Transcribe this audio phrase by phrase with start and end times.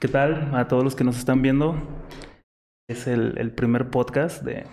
[0.00, 1.76] ¿qué tal a todos los que nos están viendo?
[2.88, 4.66] Es el, el, primer podcast de...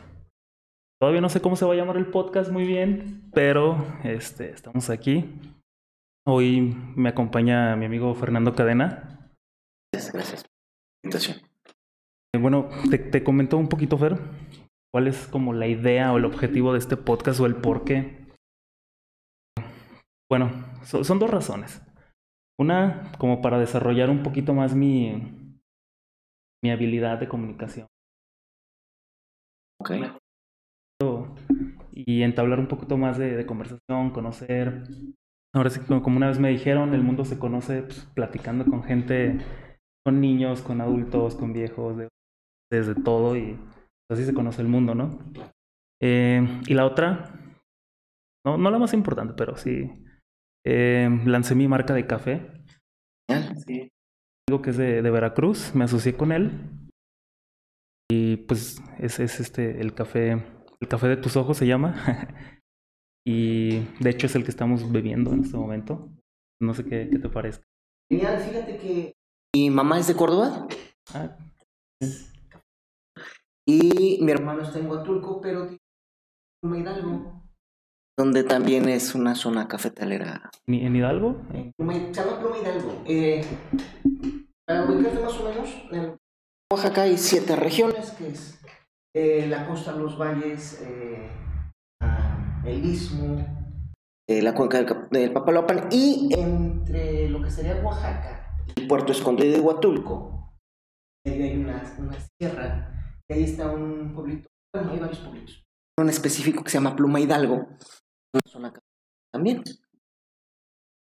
[1.00, 4.90] Todavía no sé cómo se va a llamar el podcast muy bien, pero este, estamos
[4.90, 5.40] aquí.
[6.25, 9.29] Hoy me acompaña mi amigo Fernando Cadena.
[9.93, 10.45] Gracias, gracias.
[11.04, 11.38] Invitación.
[12.34, 14.18] Eh, bueno, te, te comento un poquito, Fer,
[14.91, 18.25] cuál es como la idea o el objetivo de este podcast o el por qué.
[20.30, 20.52] Bueno,
[20.84, 21.82] so, son dos razones.
[22.60, 25.62] Una, como para desarrollar un poquito más mi,
[26.64, 27.88] mi habilidad de comunicación.
[29.80, 29.92] Ok.
[31.93, 34.83] Y entablar un poquito más de, de conversación, conocer.
[35.55, 39.39] Ahora sí, como una vez me dijeron, el mundo se conoce pues, platicando con gente,
[40.05, 42.09] con niños, con adultos, con viejos, de,
[42.71, 43.59] desde todo y
[44.11, 45.19] así se conoce el mundo, ¿no?
[46.02, 47.33] Eh, y la otra,
[48.45, 49.89] no, no la más importante, pero sí,
[50.70, 52.52] eh, lancé mi marca de café.
[53.66, 53.89] Sí.
[54.49, 56.52] Digo que es de, de, Veracruz, me asocié con él.
[58.12, 60.31] Y pues es, es este, el café,
[60.80, 61.95] el café de tus ojos se llama.
[63.28, 66.09] y de hecho es el que estamos bebiendo en este momento.
[66.61, 67.61] No sé qué, qué te parece.
[68.11, 69.13] Genial, fíjate que
[69.56, 70.67] mi mamá es de Córdoba.
[71.13, 71.38] Ah,
[73.69, 75.67] y mi hermano está en Huatulco, pero
[76.61, 77.44] tiene Hidalgo,
[78.17, 80.49] donde también es una zona cafetalera.
[80.65, 81.41] ¿En Hidalgo?
[81.51, 83.03] Se llama Pluma Hidalgo.
[83.05, 83.45] Eh,
[84.65, 86.17] para ubicarte más o menos, en
[86.71, 88.59] Oaxaca hay siete regiones, que es
[89.15, 91.29] eh, la costa, los valles, eh,
[92.65, 93.45] el istmo,
[94.27, 99.53] eh, la cuenca del, del, Papaloapan, y entre lo que sería Oaxaca y Puerto Escondido
[99.53, 100.51] de Huatulco,
[101.25, 105.63] ahí hay una, una sierra y ahí está un pueblito, bueno, hay varios pueblitos.
[105.99, 107.69] Un específico que se llama Pluma Hidalgo,
[108.55, 108.73] una
[109.31, 109.63] también.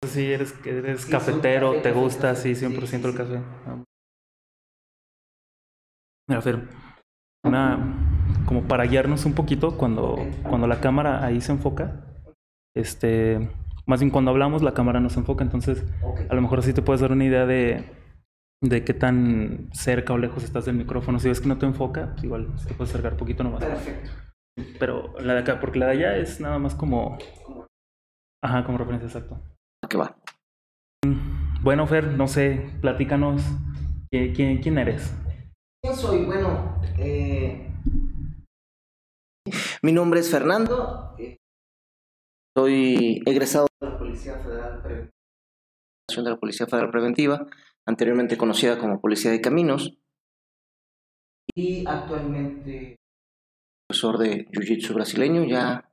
[0.08, 3.42] Sí, eres, eres sí, cafetero, café, te gusta, sí, 100% sí, el café.
[6.28, 6.68] Mira, Fer,
[7.44, 10.16] una, como para guiarnos un poquito, cuando,
[10.48, 12.06] cuando la cámara ahí se enfoca,
[12.76, 13.50] este,
[13.86, 16.28] más bien cuando hablamos la cámara no se enfoca, entonces okay.
[16.30, 17.84] a lo mejor así te puedes dar una idea de,
[18.62, 21.20] de qué tan cerca o lejos estás del micrófono.
[21.20, 23.64] Si ves que no te enfoca, pues igual te puedes acercar un poquito nomás.
[23.64, 24.29] Perfecto.
[24.80, 27.18] Pero la de acá, porque la de allá es nada más como...
[28.44, 29.42] Ajá, como referencia, exacto.
[29.90, 30.18] ¿Qué va?
[31.62, 33.44] Bueno, Fer, no sé, platícanos,
[34.12, 35.14] ¿quién, quién eres?
[35.84, 36.26] ¿Quién soy?
[36.26, 37.70] Bueno, eh...
[39.82, 41.16] mi nombre es Fernando.
[42.58, 45.12] Soy egresado de la Policía Federal Preventiva,
[46.16, 47.48] de la Policía Federal Preventiva
[47.88, 49.98] anteriormente conocida como Policía de Caminos,
[51.56, 52.99] y actualmente
[53.90, 55.92] profesor de Jiu-Jitsu brasileño ya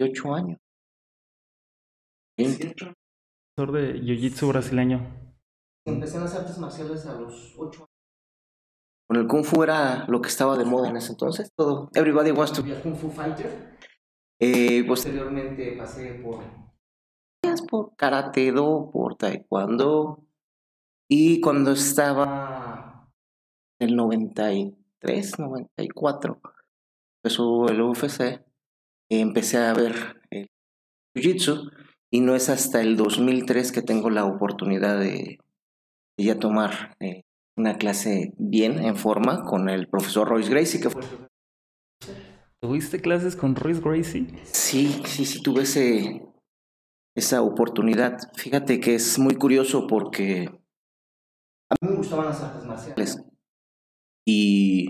[0.00, 0.58] 8 años.
[2.36, 2.74] 20.
[2.74, 4.98] Profesor de Jiu-Jitsu brasileño.
[5.86, 7.88] Empecé en las artes marciales a los 8 años.
[9.06, 11.88] Con el Kung Fu era lo que estaba de moda en ese entonces, todo.
[11.94, 13.78] Everybody wants to be a Kung Fu fighter.
[14.40, 16.42] Eh, posteriormente pasé por
[17.70, 20.24] por karate do, por taekwondo.
[21.08, 23.08] Y cuando estaba
[23.78, 23.96] en el
[25.04, 26.40] 93, 94,
[27.22, 28.42] empezó el UFC,
[29.10, 30.48] empecé a ver el
[31.14, 31.70] Jiu-Jitsu
[32.10, 35.38] y no es hasta el 2003 que tengo la oportunidad de,
[36.16, 37.22] de ya tomar eh,
[37.56, 41.02] una clase bien en forma con el profesor Royce Gracie, que fue
[42.62, 44.26] ¿Tuviste clases con Royce Gracie?
[44.44, 46.26] Sí, sí, sí, tuve ese,
[47.14, 48.18] esa oportunidad.
[48.36, 50.48] Fíjate que es muy curioso porque
[51.70, 53.33] a mí me gustaban las artes marciales
[54.26, 54.88] y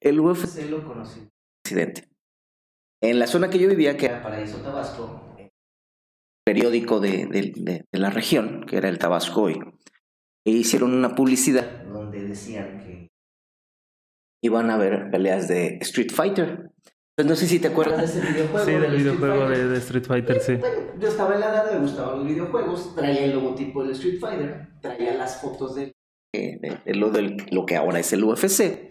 [0.00, 1.28] el UFC lo conocí.
[1.64, 2.08] Accidente.
[3.02, 5.36] En la zona que yo vivía, que era Paraíso Tabasco,
[6.44, 9.58] periódico de, de, de, de la región, que era el Tabasco hoy,
[10.44, 13.08] e hicieron una publicidad donde decían que
[14.42, 16.70] iban a ver peleas de Street Fighter.
[17.22, 18.64] No sé si te acuerdas de ese videojuego.
[18.64, 20.54] Sí, del videojuego de, de, Street Fighter, sí.
[20.54, 24.18] Bueno, yo estaba en la edad, me gustaban los videojuegos, traía el logotipo del Street
[24.18, 25.92] Fighter, traía las fotos de,
[26.32, 28.90] de, de lo, del, lo que ahora es el UFC,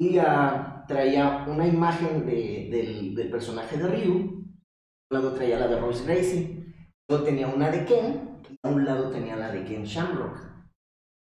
[0.00, 4.56] y uh, traía una imagen de, del, del, personaje de Ryu, un
[5.10, 6.64] lado traía la de Royce Gracie,
[7.08, 10.38] luego tenía una de Ken, y a un lado tenía la de Ken Shamrock.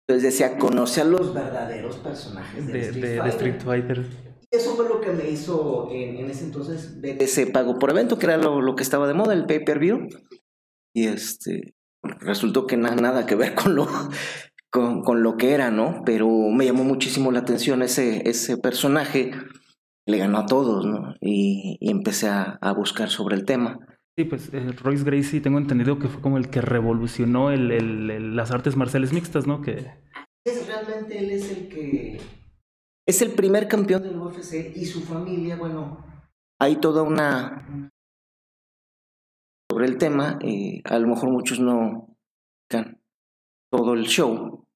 [0.08, 3.30] Entonces decía, conoce a los verdaderos personajes de, Street, Fighter.
[3.30, 4.06] Street Fighter.
[4.52, 8.18] Eso fue lo que me hizo en, en ese entonces ver ese pago por evento,
[8.18, 10.08] que era lo, lo que estaba de moda, el pay-per-view.
[10.96, 11.74] Y este,
[12.04, 13.88] resultó que nada, nada que ver con lo,
[14.72, 16.04] con, con, lo que era, ¿no?
[16.06, 19.32] Pero me llamó muchísimo la atención ese, ese personaje,
[20.06, 21.16] le ganó a todos, ¿no?
[21.22, 23.80] Y, y empecé a, a, buscar sobre el tema.
[24.18, 28.10] Sí, pues eh, Royce Gracie tengo entendido que fue como el que revolucionó el, el-
[28.10, 29.62] el- las artes marciales mixtas, ¿no?
[29.62, 29.86] Que
[30.46, 32.20] Es realmente él es el que
[33.08, 36.04] es el primer campeón del UFC y su familia, bueno,
[36.60, 37.90] hay toda una
[39.72, 42.18] sobre el tema, eh, a lo mejor muchos no
[42.70, 43.00] can-
[43.72, 44.68] todo el show,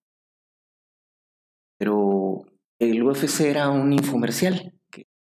[1.81, 2.43] pero
[2.79, 4.73] el UFC era un infomercial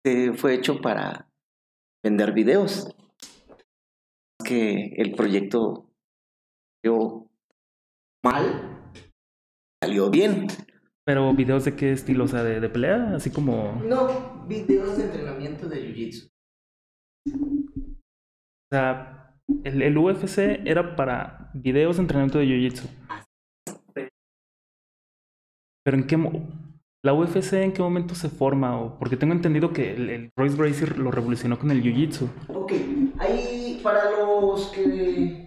[0.03, 1.27] que fue hecho para
[2.03, 2.95] vender videos,
[4.45, 5.89] que el proyecto
[6.83, 7.27] salió
[8.23, 8.91] mal,
[9.81, 10.47] salió bien.
[11.05, 14.97] Pero videos de qué estilo, o sea, de, de pelea, así como, o No, videos
[14.97, 16.29] de entrenamiento de Jiu-Jitsu.
[18.71, 22.89] sea, el, el UFC era para videos de entrenamiento de Jiu-Jitsu.
[25.83, 26.17] Pero en qué
[27.05, 30.87] la UFC en qué momento se forma o porque tengo entendido que el, Royce Gracie
[30.97, 32.29] lo revolucionó con el Jiu-Jitsu.
[32.47, 32.71] Ok,
[33.19, 35.43] ahí para los que...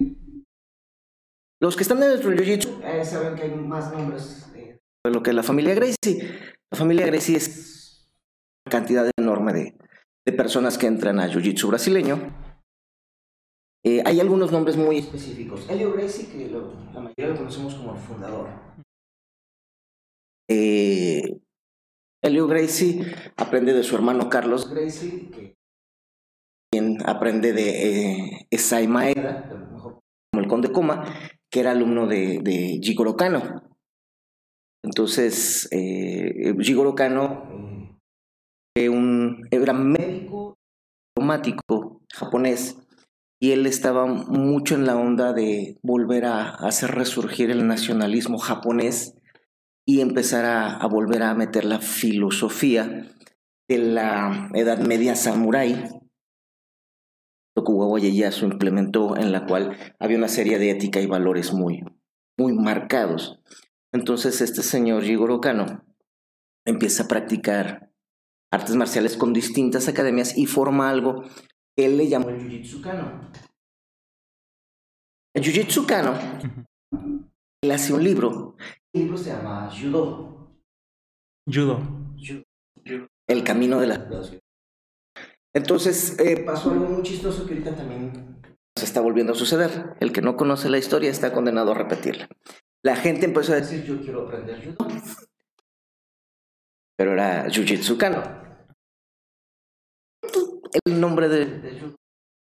[1.63, 5.23] Los que están en el Jiu-Jitsu eh, saben que hay más nombres eh, de lo
[5.23, 6.29] que la familia Gracie.
[6.71, 8.07] La familia Gracie es
[8.67, 9.75] una cantidad enorme de,
[10.27, 12.19] de personas que entran a Jiu-Jitsu brasileño.
[13.87, 15.67] Eh, hay algunos nombres muy específicos.
[15.71, 18.49] Helio Gracie, que lo- la mayoría lo conocemos como el fundador.
[20.49, 21.41] Eh,
[22.23, 25.57] Helio Gracie aprende de su hermano Carlos Gracie,
[26.71, 31.05] quien aprende de eh, Esai Maeda, como el conde Coma,
[31.51, 32.81] que era alumno de, de
[33.17, 33.63] Kano.
[34.85, 37.97] Entonces, eh, Jigoro Kano
[38.77, 40.59] eh, un, era médico
[41.17, 42.77] diplomático japonés
[43.41, 49.15] y él estaba mucho en la onda de volver a hacer resurgir el nacionalismo japonés
[49.87, 53.09] y empezar a, a volver a meter la filosofía
[53.69, 55.89] de la Edad Media Samurai,
[57.57, 61.83] Tokugawa Ieyasu implementó, en la cual había una serie de ética y valores muy,
[62.39, 63.41] muy marcados.
[63.93, 65.85] Entonces este señor Jigoro Kano
[66.67, 67.91] empieza a practicar
[68.53, 71.23] artes marciales con distintas academias y forma algo
[71.77, 73.31] que él le llamó el Jiu-Jitsu Kano.
[75.35, 76.15] El Jiu-Jitsu Kano,
[77.63, 78.57] él hace un libro,
[78.97, 80.51] libro se llama Judo,
[81.47, 81.81] Judo.
[83.29, 84.09] El camino de la...
[85.55, 88.43] Entonces eh, pasó algo muy chistoso que ahorita también
[88.77, 89.97] se está volviendo a suceder.
[90.01, 92.29] El que no conoce la historia está condenado a repetirla.
[92.85, 94.89] La gente empezó a decir, yo quiero aprender judo.
[96.97, 98.23] Pero era Jiu-Jitsu Kano.
[100.85, 101.97] El nombre de, de judo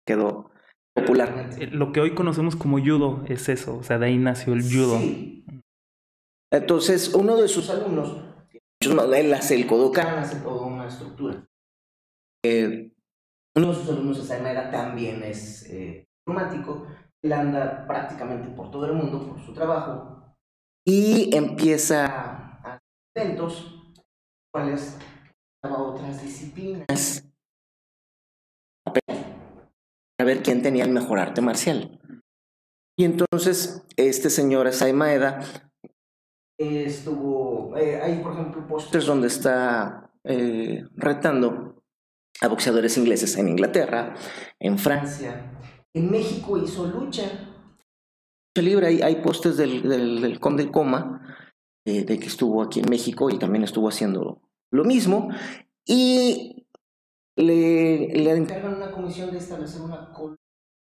[0.05, 0.51] quedó
[0.93, 1.63] popularmente.
[1.63, 4.63] Eh, Lo que hoy conocemos como judo es eso, o sea, de ahí nació el
[4.63, 4.97] judo.
[4.97, 5.38] Sí.
[6.51, 8.17] Entonces, uno de sus alumnos,
[8.79, 11.45] él hace el Kodokan, hace toda una estructura.
[12.43, 12.91] Eh,
[13.55, 16.87] uno de sus alumnos, Saimera, también es eh, diplomático.
[17.21, 20.35] Él anda prácticamente por todo el mundo por su trabajo
[20.87, 22.81] y empieza a hacer
[23.15, 23.93] eventos,
[24.51, 24.97] cuales
[25.61, 27.25] otras disciplinas
[30.19, 31.99] a ver quién tenía el mejor arte marcial.
[32.97, 35.68] Y entonces, este señor Esai Maeda
[36.59, 37.75] estuvo.
[37.77, 41.81] eh, hay, por ejemplo, pósters donde está eh, retando
[42.41, 44.15] a boxeadores ingleses en Inglaterra,
[44.59, 45.57] en Francia.
[45.93, 47.23] En México hizo lucha.
[48.55, 51.37] Libre, hay, hay pósters del, del, del Conde Coma,
[51.85, 54.41] eh, de que estuvo aquí en México y también estuvo haciendo
[54.71, 55.29] lo mismo.
[55.85, 56.67] Y
[57.37, 60.13] le, le encargan una comisión de establecer una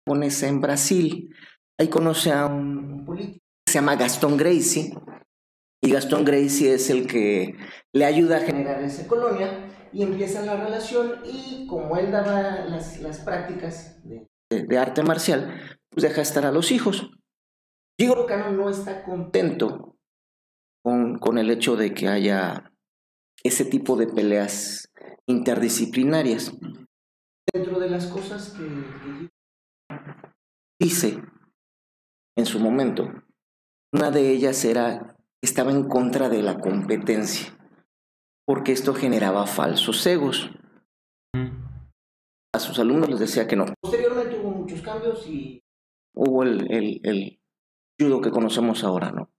[0.06, 1.36] japonesa en Brasil.
[1.80, 4.94] Ahí conoce a un, un político que se llama Gastón Gracie.
[5.88, 7.56] Y Gastón Gracie es el que
[7.94, 13.00] le ayuda a generar esa colonia y empiezan la relación y como él daba las,
[13.00, 17.10] las prácticas de, arte marcial, pues deja estar a los hijos.
[17.98, 19.96] Jigoro Kano no está contento
[20.84, 22.74] con, con el hecho de que haya
[23.42, 24.92] ese tipo de peleas
[25.26, 26.52] interdisciplinarias.
[27.54, 29.30] Dentro de las cosas que, que
[30.82, 31.18] dice
[32.36, 33.08] en su momento,
[33.94, 37.58] una de ellas era estaba en contra de la competencia,
[38.46, 40.52] porque esto generaba falsos egos.
[42.54, 43.66] A sus alumnos les decía que no.
[43.82, 45.62] Posteriormente hubo muchos cambios y
[46.16, 47.40] hubo el, el, el
[48.00, 49.30] judo que conocemos ahora, ¿no?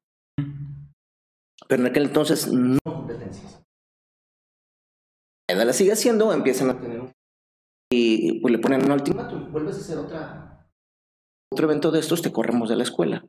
[1.68, 3.62] Pero en aquel entonces no competencias.
[5.48, 7.12] la sigue haciendo, empiezan a tener un...
[7.90, 10.70] Y pues le ponen un ultimátum, vuelves a hacer otra,
[11.50, 13.26] otro evento de estos, te corremos de la escuela.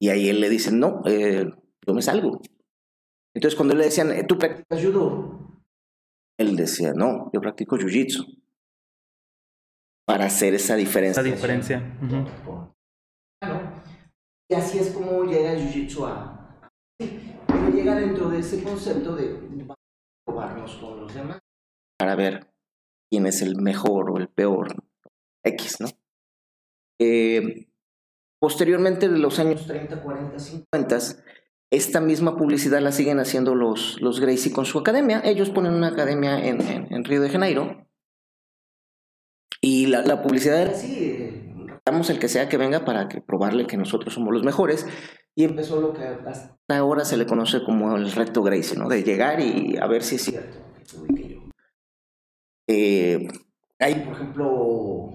[0.00, 1.50] Y ahí él le dice, no, eh,
[1.86, 2.40] yo me salgo.
[3.34, 5.62] Entonces cuando le decían, ¿tú practicas judo?
[6.38, 8.42] Él decía, no, yo practico jiu-jitsu.
[10.06, 11.20] para hacer esa diferencia.
[11.20, 11.98] Esa diferencia.
[14.48, 16.70] Y así es como llega el Jiu-Jitsu a...
[16.98, 19.40] Pero llega dentro de ese concepto de
[20.24, 21.40] probarnos con los demás
[21.98, 22.52] para ver
[23.10, 24.74] quién es el mejor o el peor
[25.44, 25.88] X, ¿no?
[27.00, 27.68] Eh,
[28.40, 30.98] posteriormente, de los años 30, 40, 50,
[31.70, 35.20] esta misma publicidad la siguen haciendo los, los Gracie con su academia.
[35.24, 37.86] Ellos ponen una academia en, en, Río de Janeiro.
[39.60, 41.50] Y la, publicidad era así,
[41.84, 44.86] damos el que sea que venga para que probarle que nosotros somos los mejores.
[45.34, 48.88] Y empezó lo que hasta ahora se le conoce como el reto Gracie, ¿no?
[48.88, 50.58] De llegar y a ver si es cierto.
[52.68, 53.28] Eh,
[53.78, 55.10] hay, por ejemplo,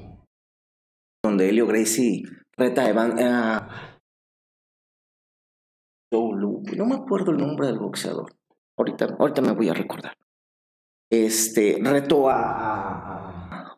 [1.24, 2.24] donde Helio Gracie
[2.58, 3.20] reta a Evan,
[6.12, 8.36] no me acuerdo el nombre del boxeador.
[8.78, 10.18] Ahorita, ahorita me voy a recordar.
[11.10, 13.78] Este, reto a,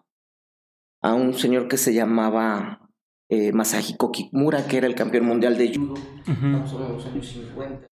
[1.02, 2.90] a, un señor que se llamaba
[3.30, 5.94] eh, Masahiko Kimura, que era el campeón mundial de judo.
[6.28, 7.88] Uh los años 50.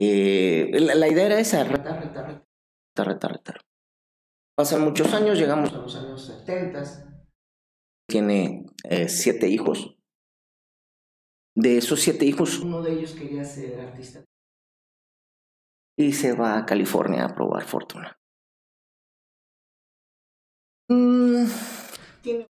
[0.00, 3.60] Eh, la, idea era esa, retar, retar, retar, retar, retar.
[4.56, 6.82] Pasan muchos años, llegamos a los años 70.
[8.08, 9.96] Tiene eh, siete hijos.
[11.54, 14.24] De esos siete hijos, uno de ellos quería ser artista.
[15.98, 18.16] Y se va a California a probar fortuna.
[20.88, 21.44] Mm,
[22.22, 22.46] tiene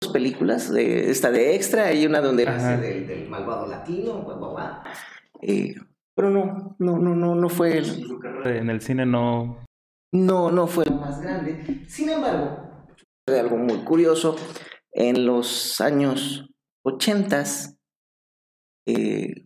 [0.00, 4.26] dos películas, de, esta de extra, hay una donde hace del, malvado latino,
[5.42, 5.74] eh,
[6.14, 8.06] pero no, no, no, no, no fue el...
[8.44, 9.64] En el cine no...
[10.12, 11.84] No, no fue el más grande.
[11.86, 12.68] Sin embargo,
[13.26, 14.36] algo muy curioso,
[14.92, 16.48] en los años
[16.82, 17.77] ochentas
[18.88, 19.42] eh,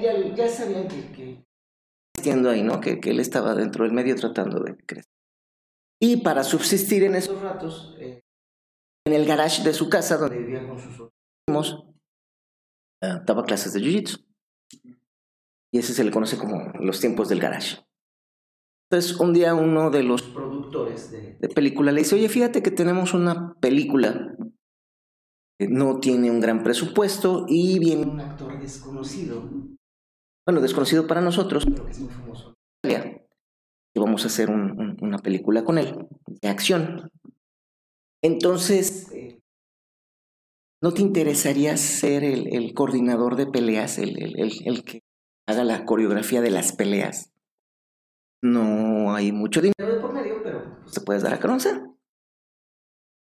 [0.00, 1.44] ya, ya, sabían que,
[2.22, 2.80] que ahí, ¿no?
[2.80, 5.12] Que, que, él estaba dentro del medio tratando de crecer.
[6.00, 8.22] Y para subsistir en esos ratos, eh,
[9.06, 11.10] en el garage de su casa, donde vivía con sus
[11.46, 11.84] primos,
[13.02, 14.24] eh, daba clases de jiu-jitsu.
[15.74, 17.78] Y ese se le conoce como los tiempos del garage.
[18.90, 22.70] Entonces, un día uno de los productores de, de película le dice, oye, fíjate que
[22.70, 24.36] tenemos una película
[25.68, 29.42] no tiene un gran presupuesto y viene un actor desconocido.
[30.46, 32.54] Bueno, desconocido para nosotros, pero que es muy famoso
[32.84, 37.10] Y vamos a hacer una película con él, de acción.
[38.24, 39.12] Entonces,
[40.82, 45.02] ¿no te interesaría ser el, coordinador de peleas, el, el, que
[45.46, 47.32] haga la coreografía de las peleas?
[48.44, 51.80] No hay mucho dinero de por medio, pero se puedes dar a conocer.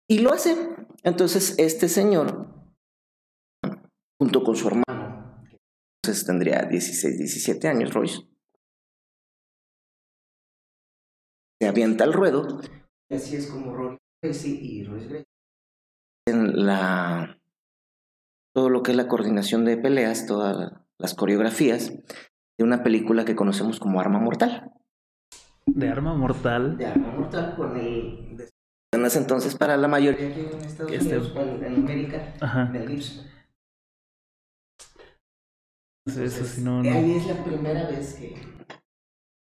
[0.09, 0.57] Y lo hace.
[1.03, 2.49] Entonces, este señor,
[4.21, 5.10] junto con su hermano,
[6.03, 8.23] entonces tendría 16, 17 años, Royce,
[11.61, 12.61] se avienta al ruedo.
[13.11, 15.27] Y así es como Roy Gracie y Royce Gracie.
[16.27, 17.39] En la.
[18.55, 21.93] Todo lo que es la coordinación de peleas, todas las coreografías
[22.59, 24.73] de una película que conocemos como Arma Mortal.
[25.67, 26.77] ¿De Arma Mortal?
[26.77, 28.49] De Arma Mortal con el
[28.93, 32.73] en ese entonces para la mayoría aquí en Estados este Unidos, en, América, Ajá.
[36.17, 36.91] En Eso sí, no, no.
[36.91, 38.51] Ahí es la primera vez que...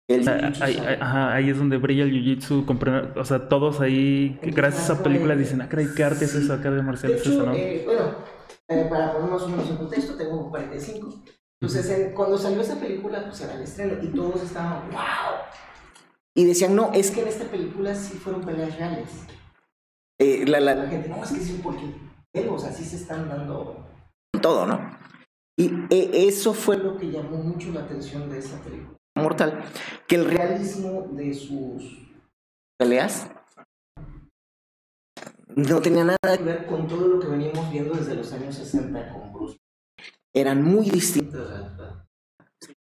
[0.09, 4.91] El ah, ahí, ajá, ahí es donde brilla el jiu-jitsu, o sea, todos ahí, gracias
[4.91, 7.13] a esa película, dicen, ah, caray, ¿qué arte es eso acá de Marcial?
[7.13, 7.55] es eso, ¿no?
[7.55, 8.17] Eh, bueno,
[8.67, 11.23] eh, para poner más o menos en contexto, tengo 45.
[11.61, 15.45] Entonces, cuando salió esa película, pues era el estreno y todos estaban, wow,
[16.35, 19.09] y decían, no, es que en esta película sí fueron peleas reales.
[20.19, 21.85] Eh, la, la, gente, no, es que sí, porque
[22.49, 23.87] o sea, sí se están dando
[24.41, 25.00] todo, ¿no?
[25.61, 28.97] Y eh, eso fue lo que llamó mucho la atención de esa película.
[29.15, 29.63] Mortal,
[30.09, 32.09] que el realismo de sus
[32.79, 33.31] peleas
[35.55, 39.13] no tenía nada que ver con todo lo que veníamos viendo desde los años 60
[39.13, 39.59] con Bruce.
[40.35, 41.77] Eran muy distintas.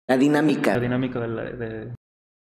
[0.10, 0.74] La dinámica.
[0.74, 1.94] La dinámica de, la, de,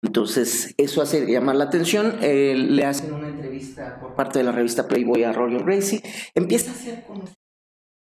[0.02, 2.18] entonces, eso hace llamar la atención.
[2.22, 6.02] Eh, le hacen una entrevista por parte de la revista Playboy a Roger Gracie.
[6.34, 7.37] Empieza a hacer conocido.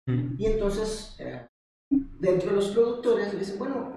[0.07, 0.33] Mm.
[0.39, 1.45] Y entonces, eh,
[1.91, 3.91] dentro de los productores, le dicen, bueno,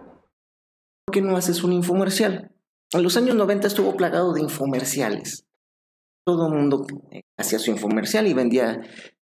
[1.07, 2.51] ¿por qué no haces un infomercial?
[2.93, 5.47] En los años 90 estuvo plagado de infomerciales.
[6.27, 6.87] Todo el mundo
[7.37, 8.83] hacía su infomercial y vendía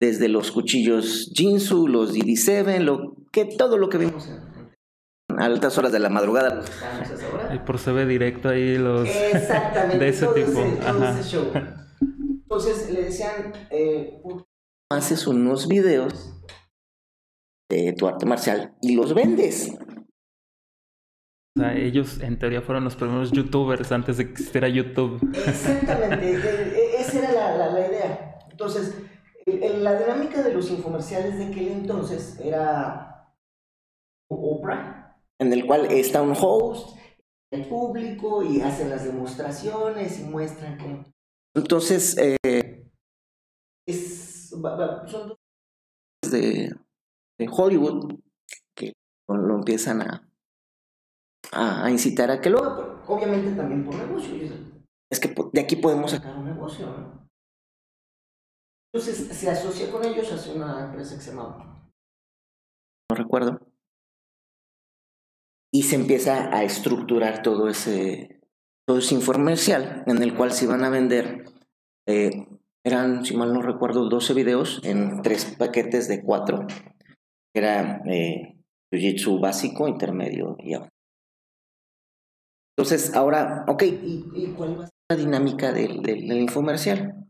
[0.00, 4.28] desde los cuchillos Jinsu, los DD7, lo, que, todo lo que vimos
[5.38, 6.62] a altas horas de la madrugada.
[7.54, 9.08] Y por se ve directo ahí los...
[9.32, 9.98] Exactamente.
[9.98, 10.60] de ese tipo.
[11.22, 11.52] show.
[12.00, 14.20] Entonces le decían, eh,
[14.90, 16.39] haces unos videos
[17.70, 19.72] de tu arte marcial y los vendes.
[21.56, 25.20] O sea, ellos en teoría fueron los primeros youtubers antes de que existiera YouTube.
[25.46, 28.38] Exactamente, e, e, esa era la, la, idea.
[28.50, 28.94] Entonces,
[29.46, 33.34] la dinámica de los infomerciales de aquel entonces era
[34.28, 36.96] Oprah, en el cual está un host,
[37.52, 41.04] el público y hacen las demostraciones y muestran cómo.
[41.56, 42.86] Entonces, eh,
[43.88, 45.36] es, son dos
[46.30, 46.72] de,
[47.40, 48.20] de Hollywood
[48.76, 48.92] que
[49.28, 50.30] lo empiezan a,
[51.52, 54.34] a, incitar a que lo haga, obviamente también por negocio.
[55.10, 57.28] Es que de aquí podemos sacar un negocio, ¿no?
[58.92, 61.90] Entonces se asocia con ellos, hace una empresa que se llama,
[63.10, 63.60] no recuerdo,
[65.72, 68.42] y se empieza a estructurar todo ese,
[68.86, 71.44] todo ese infomercial en el cual se iban a vender,
[72.06, 72.48] eh,
[72.84, 76.66] eran, si mal no recuerdo, 12 videos en tres paquetes de cuatro.
[77.54, 78.56] Era eh,
[78.92, 80.90] Jiu-Jitsu básico, intermedio y abajo.
[82.76, 87.20] Entonces, ahora, ok, ¿y, cuál va a ser la dinámica del, del, del infomercial?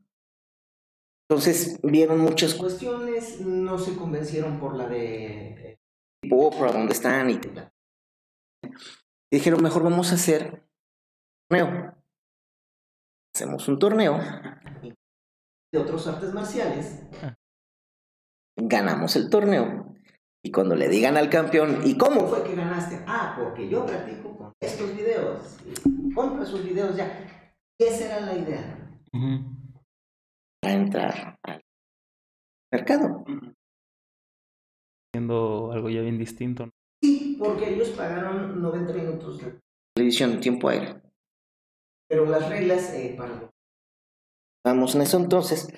[1.30, 5.78] Entonces vieron muchas cuestiones, no se convencieron por la de
[6.20, 7.40] tipo Oprah, dónde están y
[9.32, 10.68] dijeron, mejor vamos a hacer
[11.48, 11.96] un torneo.
[13.32, 14.18] Hacemos un torneo
[15.72, 17.04] de otros artes marciales.
[18.56, 19.94] Ganamos el torneo.
[20.42, 23.04] Y cuando le digan al campeón, ¿y cómo fue que ganaste?
[23.06, 25.59] Ah, porque yo practico con estos videos.
[26.14, 27.26] Compra sus videos ya.
[27.78, 28.80] Esa era la idea
[30.61, 31.61] para entrar al
[32.73, 33.25] mercado.
[35.12, 36.70] Siendo algo ya bien distinto.
[37.02, 39.59] Sí, porque ellos pagaron 90 minutos de
[39.94, 41.00] televisión tiempo aire.
[42.09, 43.50] Pero las reglas eh, para
[44.64, 45.73] Vamos en eso entonces,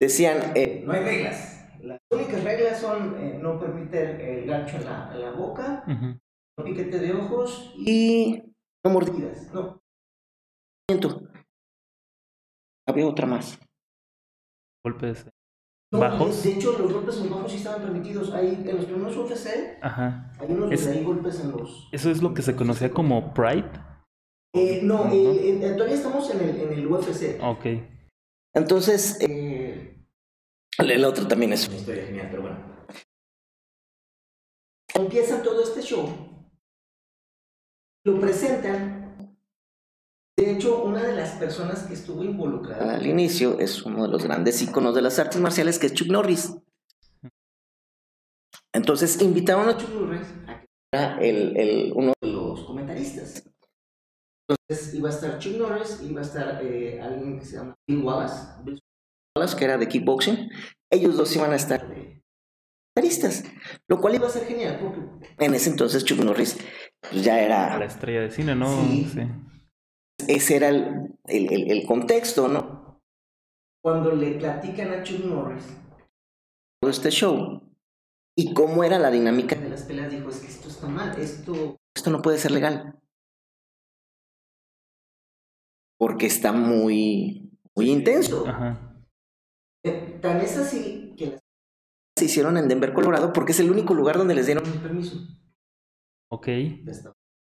[0.00, 1.55] decían, eh, no hay reglas.
[1.86, 6.64] Las únicas reglas son eh, no permitir el gancho en la, en la boca, no
[6.64, 8.42] piquete de ojos y
[8.84, 9.52] no mordidas.
[9.54, 9.80] No.
[12.88, 13.58] Había otra más
[14.84, 15.26] golpes
[15.92, 16.42] bajos.
[16.42, 18.32] De, hecho, los golpes en bajos sí estaban permitidos.
[18.32, 20.32] Ahí, en los primeros UFC, Ajá.
[20.40, 21.88] hay unos es, hay golpes en los.
[21.92, 23.70] ¿Eso es lo que se conocía como Pride?
[24.54, 27.40] Eh, no, todavía estamos en el, en el UFC.
[27.42, 27.66] Ok.
[28.54, 29.95] Entonces, eh,
[30.78, 32.76] el otro también es una historia genial, pero bueno.
[34.94, 36.08] Empieza todo este show,
[38.04, 38.96] lo presentan
[40.36, 44.22] de hecho, una de las personas que estuvo involucrada al inicio es uno de los
[44.22, 46.54] grandes íconos de las artes marciales, que es Chuck Norris.
[48.74, 53.48] Entonces invitaron a Chuck Norris a que fuera el, uno de los comentaristas.
[54.46, 58.02] Entonces iba a estar Chuck Norris, iba a estar eh, alguien que se llama Bill
[58.02, 58.62] Wallace,
[59.54, 60.50] que era de kickboxing.
[60.90, 61.86] Ellos dos iban a estar
[62.94, 63.44] comentaristas,
[63.88, 65.00] lo cual iba a ser genial, porque
[65.44, 66.58] en ese entonces Chuck Norris
[67.00, 67.78] pues, ya era...
[67.78, 68.68] La estrella de cine, ¿no?
[68.68, 69.10] sí.
[69.12, 69.20] sí
[70.26, 73.00] ese era el, el, el, contexto, ¿no?
[73.82, 75.64] Cuando le platican a Chuck Norris
[76.80, 77.62] todo este show
[78.36, 81.76] y cómo era la dinámica de las peleas, dijo, es que esto está mal, esto,
[81.94, 82.98] esto no puede ser legal.
[85.98, 88.46] Porque está muy, muy intenso.
[88.46, 88.85] Ajá.
[89.86, 91.40] Eh, tan es así que las
[92.18, 95.18] se hicieron en Denver, Colorado, porque es el único lugar donde les dieron el permiso.
[96.30, 96.48] Ok.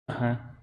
[0.08, 0.62] Ajá.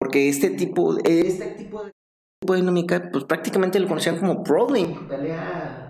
[0.00, 5.08] Porque este tipo, este tipo de, dinámica, pues prácticamente lo conocían como brawling.
[5.08, 5.88] Pelea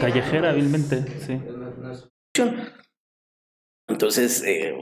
[0.00, 1.40] callejera, hábilmente, sí.
[3.88, 4.74] Entonces, eh,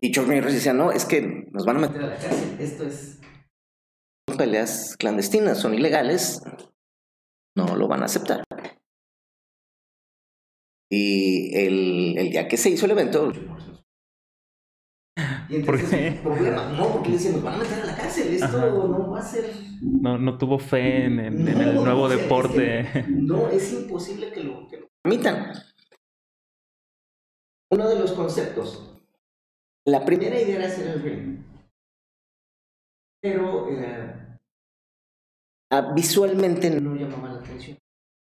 [0.00, 2.56] y Chuck Norris decía, no, es que nos van a meter a la cárcel.
[2.60, 3.20] Esto es...
[4.28, 6.42] Son peleas clandestinas, son ilegales.
[7.56, 8.44] No lo van a aceptar.
[10.90, 13.32] Y el, el día que se hizo el evento,
[15.48, 16.72] y entonces, problema.
[16.72, 19.22] No, porque le decían, nos van a meter a la cárcel, esto no va a
[19.22, 19.50] ser...
[19.80, 23.04] No, no tuvo fe en, en, el nuevo deporte.
[23.08, 25.52] no, es imposible que lo, que lo permitan.
[27.70, 29.00] Uno de los conceptos.
[29.86, 31.44] La primera idea era hacer el ring.
[33.22, 34.27] Pero eh,
[35.94, 37.78] visualmente no llamaba la atención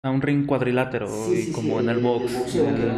[0.04, 1.08] a un ring cuadrilátero,
[1.54, 2.32] como en el box,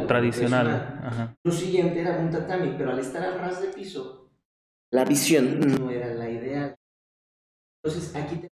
[0.07, 1.35] tradicional.
[1.43, 4.29] Lo siguiente era un tatami, pero al estar al ras de piso,
[4.91, 6.75] la visión no era la ideal.
[7.83, 8.51] Entonces aquí tenemos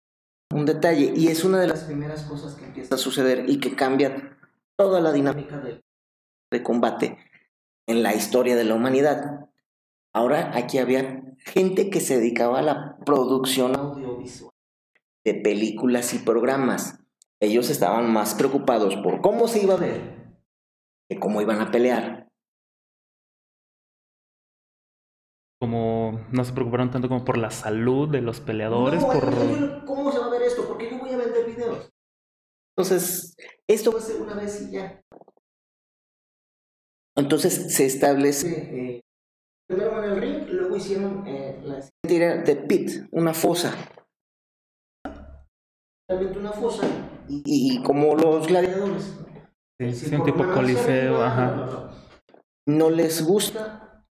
[0.53, 3.75] un detalle, y es una de las primeras cosas que empieza a suceder y que
[3.75, 4.37] cambia
[4.77, 5.81] toda la dinámica de,
[6.51, 7.17] de combate
[7.87, 9.49] en la historia de la humanidad.
[10.13, 14.54] Ahora aquí había gente que se dedicaba a la producción audiovisual
[15.25, 17.05] de películas y programas
[17.41, 20.15] ellos estaban más preocupados por cómo se iba a ver
[21.09, 22.27] que cómo iban a pelear.
[25.59, 29.03] Como no se preocuparon tanto como por la salud de los peleadores.
[29.03, 29.85] por...
[29.85, 30.67] ¿Cómo se va a ver esto?
[30.67, 31.91] Porque yo voy a vender videos.
[32.75, 33.35] Entonces,
[33.67, 35.01] esto va a ser una vez y ya.
[37.17, 39.01] Entonces se establece eh,
[39.67, 43.73] primero en el ring, luego hicieron eh, la siguiente de pit, una fosa.
[46.07, 46.87] Realmente una fosa
[47.27, 49.17] y, como los gladiadores.
[49.79, 51.91] Sí, un tipo coliseo, ajá.
[52.67, 54.05] No les gusta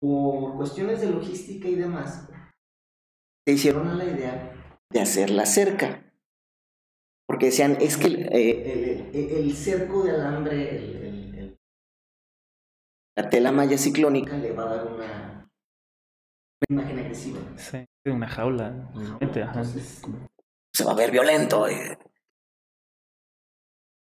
[0.00, 2.28] por cuestiones de logística y demás.
[3.46, 4.52] Se hicieron a la idea
[4.90, 6.12] de hacer la cerca.
[7.26, 11.56] Porque decían, es que eh, el, cerco de alambre,
[13.16, 15.50] la tela malla ciclónica le va a dar una,
[16.68, 17.40] imagen agresiva.
[17.56, 18.90] Sí, una jaula.
[20.74, 21.68] Se va a ver violento.
[21.68, 21.98] Eh.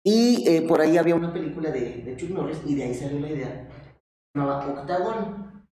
[0.07, 3.19] Y eh, por ahí había una película de, de Chuck Norris y de ahí salió
[3.21, 3.69] la idea.
[4.33, 5.67] Se llamaba Octagon.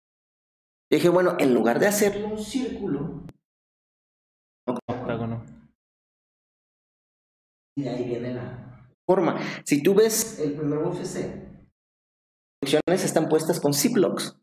[0.91, 3.23] Dije, bueno, en lugar de hacerle un círculo,
[4.67, 5.43] octágono.
[7.75, 9.39] Y de ahí viene la forma.
[9.65, 11.15] Si tú ves el primer UFC,
[12.61, 14.37] las secciones están puestas con ziplocks.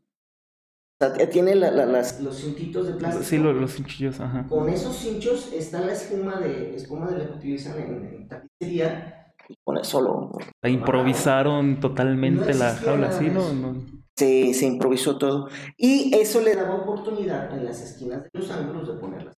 [1.33, 3.25] Tiene las, los cintitos de plástico.
[3.25, 4.47] Sí, los, cinchillos, ajá.
[4.49, 9.33] Con esos cinchos está la espuma de, espuma de la que utilizan en, tapicería.
[9.49, 10.31] Y con eso lo...
[10.63, 13.29] La improvisaron totalmente la jaula, ¿sí?
[13.31, 13.85] No, no.
[14.17, 15.49] Se, se improvisó todo.
[15.77, 19.35] Y eso le daba oportunidad en las esquinas de los ángulos de ponerlas.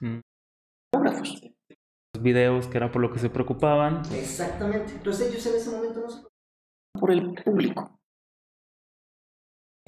[0.00, 0.20] Mm
[2.22, 4.02] videos, que era por lo que se preocupaban.
[4.12, 4.92] Exactamente.
[4.92, 7.97] Entonces ellos en ese momento no se preocupaban por el público.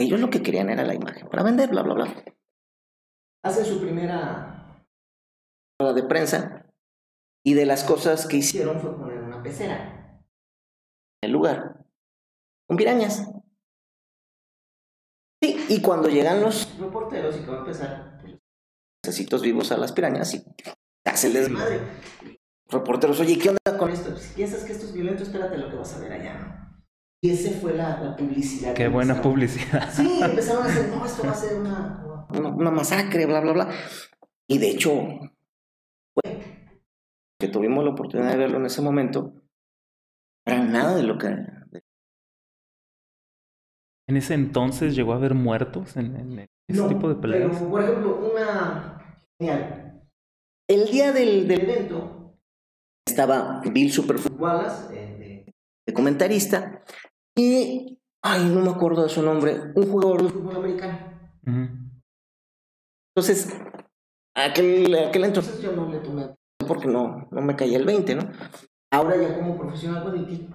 [0.00, 2.24] Ellos lo que querían era la imagen, para vender, bla, bla, bla.
[3.44, 4.82] Hacen su primera
[5.78, 6.72] rueda de prensa
[7.44, 10.22] y de las cosas que hicieron fue poner una pecera
[11.22, 11.84] en el lugar
[12.66, 13.30] con pirañas.
[15.42, 18.38] Sí, y cuando llegan los reporteros y que va a empezar, pues,
[19.04, 20.42] necesitos vivos a las pirañas y
[21.04, 21.78] hace el desmadre.
[22.68, 24.16] Reporteros, oye, ¿qué onda con esto?
[24.16, 26.69] Si piensas que esto es violento, espérate lo que vas a ver allá, ¿no?
[27.22, 28.74] Y esa fue la, publicidad.
[28.74, 29.90] Qué buena publicidad.
[29.92, 33.70] Sí, empezaron a decir, no, esto va a ser una, una, masacre, bla, bla, bla.
[34.48, 34.90] Y de hecho,
[36.14, 36.40] fue
[37.38, 39.34] que tuvimos la oportunidad de verlo en ese momento,
[40.46, 41.28] era nada de lo que...
[44.08, 47.56] En ese entonces llegó a haber muertos en, en ese tipo de peleas.
[47.56, 48.96] Pero, por ejemplo, una...
[50.68, 52.36] El día del, del evento,
[53.06, 55.46] estaba Bill Superfoot Wallace, eh,
[55.86, 56.84] de, comentarista,
[57.40, 60.98] y, ay, no me acuerdo de su nombre, un jugador de fútbol americano.
[63.14, 63.56] Entonces,
[64.34, 66.34] aquel, aquel entonces yo no le tomé
[66.66, 68.30] porque no, no me caía el 20, ¿no?
[68.92, 70.54] Ahora ya como profesional bonito,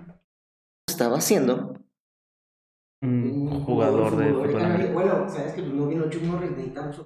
[0.87, 1.73] estaba haciendo
[3.01, 4.93] un jugador, de fútbol americano.
[4.93, 7.05] Bueno, sabes que no vino Chuck Norris, necesitamos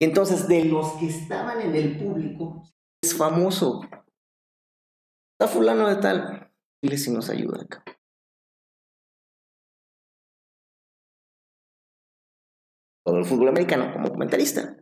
[0.00, 2.62] entonces, de los que estaban en el público,
[3.02, 3.80] es famoso.
[5.38, 6.52] Está fulano de tal.
[6.82, 7.82] Dile si nos ayuda acá.
[13.06, 14.76] Todo el fútbol americano como comentarista.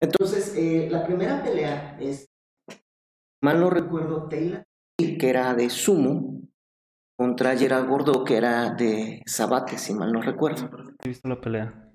[0.00, 2.26] Entonces, eh, la primera pelea es,
[3.42, 4.64] mal no recuerdo, Taylor,
[4.98, 6.40] que era de sumo,
[7.18, 10.70] contra Gerard Gordo, que era de Sabate, si mal no recuerdo.
[11.04, 11.92] He visto la pelea.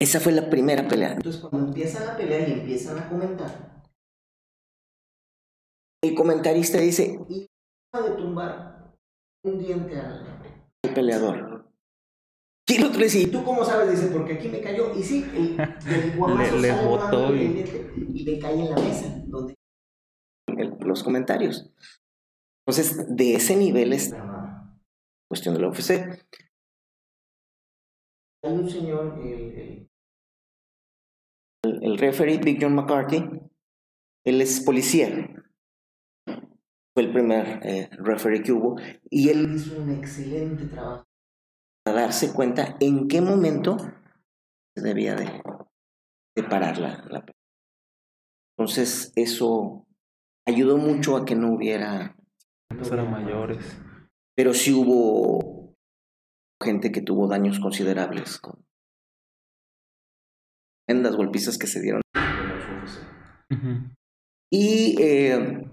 [0.00, 1.14] Esa fue la primera pelea.
[1.14, 3.82] Entonces, cuando empieza la pelea y empiezan a comentar,
[6.04, 7.46] el comentarista dice, y
[7.92, 8.94] de tumbar
[9.44, 10.40] un diente al,
[10.94, 11.53] peleador.
[12.66, 13.90] Y el otro le dice, ¿y tú cómo sabes?
[13.90, 14.94] Dice, porque aquí me cayó.
[14.96, 15.56] Y sí, el,
[16.38, 17.64] le, le botó y...
[18.14, 19.54] y le cae en la mesa, donde
[20.80, 21.70] los comentarios.
[22.66, 24.78] Entonces, de ese nivel es la
[25.28, 25.90] cuestión de la UFC.
[28.44, 29.88] Hay un señor, el,
[31.64, 33.24] el, el referee Big John McCarthy,
[34.24, 35.08] él es policía,
[36.26, 38.76] fue el primer eh, referee que hubo,
[39.10, 41.04] y él hizo un excelente trabajo
[41.84, 43.76] para darse cuenta en qué momento
[44.74, 45.42] se debía de,
[46.36, 47.24] de parar la, la
[48.56, 49.86] Entonces eso
[50.46, 52.16] ayudó mucho a que no hubiera...
[52.70, 53.80] a mayores.
[54.36, 55.74] Pero sí hubo
[56.62, 58.64] gente que tuvo daños considerables con
[60.88, 62.02] las golpizas que se dieron.
[64.50, 65.70] Y eh,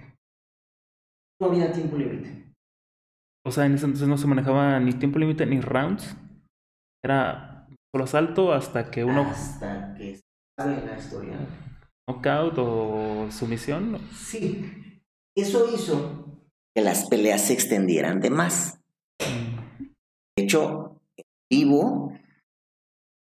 [1.39, 2.40] no había tiempo límite.
[3.45, 6.15] O sea, en ese entonces no se manejaba ni tiempo límite ni rounds.
[7.03, 9.21] Era solo asalto hasta que uno.
[9.21, 10.21] Hasta que
[10.57, 11.37] sale la historia.
[12.07, 13.99] ¿Knockout o sumisión?
[14.11, 15.01] Sí.
[15.35, 16.41] Eso hizo
[16.75, 18.79] que las peleas se extendieran de más.
[19.19, 19.85] Mm.
[20.37, 21.01] De hecho,
[21.49, 22.13] vivo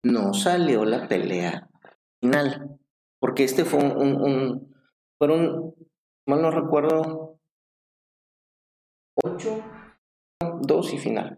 [0.05, 1.69] no salió la pelea
[2.23, 2.79] final.
[3.21, 4.75] Porque este fue un, un
[5.19, 5.75] fueron
[6.27, 7.39] mal no recuerdo,
[9.23, 9.63] ocho,
[10.71, 11.37] dos y final,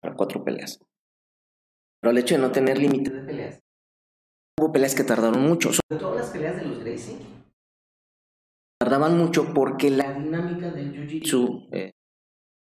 [0.00, 0.78] para cuatro peleas.
[2.00, 3.60] Pero el hecho de no tener límite de peleas,
[4.60, 7.16] hubo peleas que tardaron mucho, sobre todo las peleas de los Gracie,
[8.78, 11.92] tardaban mucho porque la dinámica del Jiu-Jitsu, eh,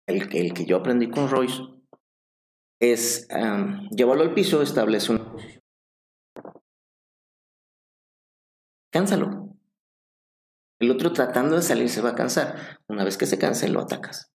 [0.08, 1.62] el, el que yo aprendí con Royce,
[2.80, 5.62] es um, llevarlo al piso, establece una posición.
[8.92, 9.56] Cánsalo.
[10.80, 12.80] El otro tratando de salir se va a cansar.
[12.88, 14.30] Una vez que se canse, lo atacas.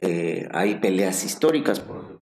[0.00, 2.20] Eh, hay peleas históricas, por ejemplo.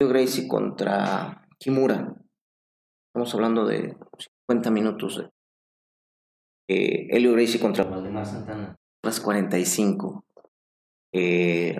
[0.00, 2.14] Gracie contra Kimura.
[3.08, 3.96] Estamos hablando de
[4.46, 5.18] 50 minutos.
[5.18, 5.30] De,
[6.68, 8.74] eh, Gracie contra Valdemar Santana.
[9.02, 10.24] Las 45.
[11.12, 11.76] Eh,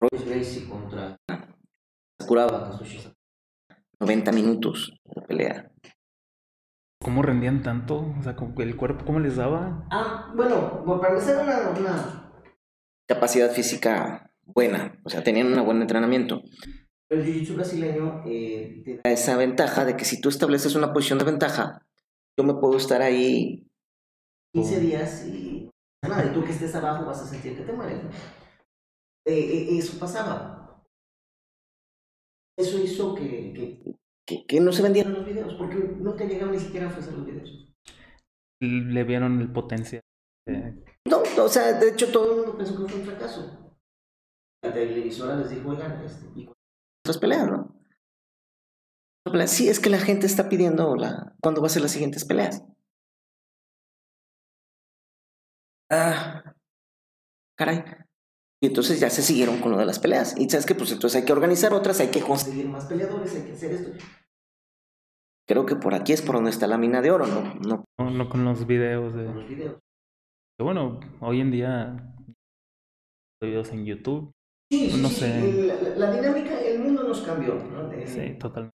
[0.00, 1.16] Royce Gracie contra
[2.20, 2.78] Sakuraba
[4.00, 5.72] 90 minutos de pelea.
[7.00, 8.14] ¿Cómo rendían tanto?
[8.18, 9.86] O sea, el cuerpo, ¿cómo les daba?
[9.90, 12.32] Ah, bueno, para empezar una, una
[13.08, 16.42] capacidad física buena, o sea, tenían un buen entrenamiento.
[17.10, 21.18] El jiu-jitsu brasileño eh, te da esa ventaja de que si tú estableces una posición
[21.18, 21.86] de ventaja,
[22.38, 23.66] yo me puedo estar ahí
[24.54, 25.70] 15 días y
[26.02, 28.02] nada, y tú que estés abajo vas a sentir que te mueres.
[29.26, 30.84] Eh, eh, eso pasaba.
[32.56, 33.82] Eso hizo que,
[34.26, 37.26] que, que, no se vendieran los videos, porque nunca llegaron ni siquiera a ofrecer los
[37.26, 37.68] videos.
[38.60, 40.02] Le vieron el potencial.
[41.06, 43.76] No, o sea, de hecho todo el mundo pensó que fue un fracaso.
[44.62, 46.48] La televisora les dijo, oigan, este, y
[47.04, 47.78] otras peleas, ¿no?
[49.46, 52.64] Sí, es que la gente está pidiendo la, cuándo va a ser las siguientes peleas.
[55.90, 56.54] Ah,
[57.56, 57.84] caray.
[58.60, 60.34] Y entonces ya se siguieron con lo de las peleas.
[60.36, 63.44] Y sabes que pues entonces hay que organizar otras, hay que conseguir más peleadores, hay
[63.44, 63.92] que hacer esto.
[65.48, 67.84] Creo que por aquí es por donde está la mina de oro, ¿no?
[67.98, 69.24] No, no, con los videos de...
[69.24, 69.78] Con los videos.
[70.60, 72.14] bueno, hoy en día
[73.42, 74.30] videos en YouTube.
[74.70, 75.74] Sí, no sé.
[75.96, 77.90] La, dinámica, el mundo nos cambió, ¿no?
[78.06, 78.74] sí, totalmente.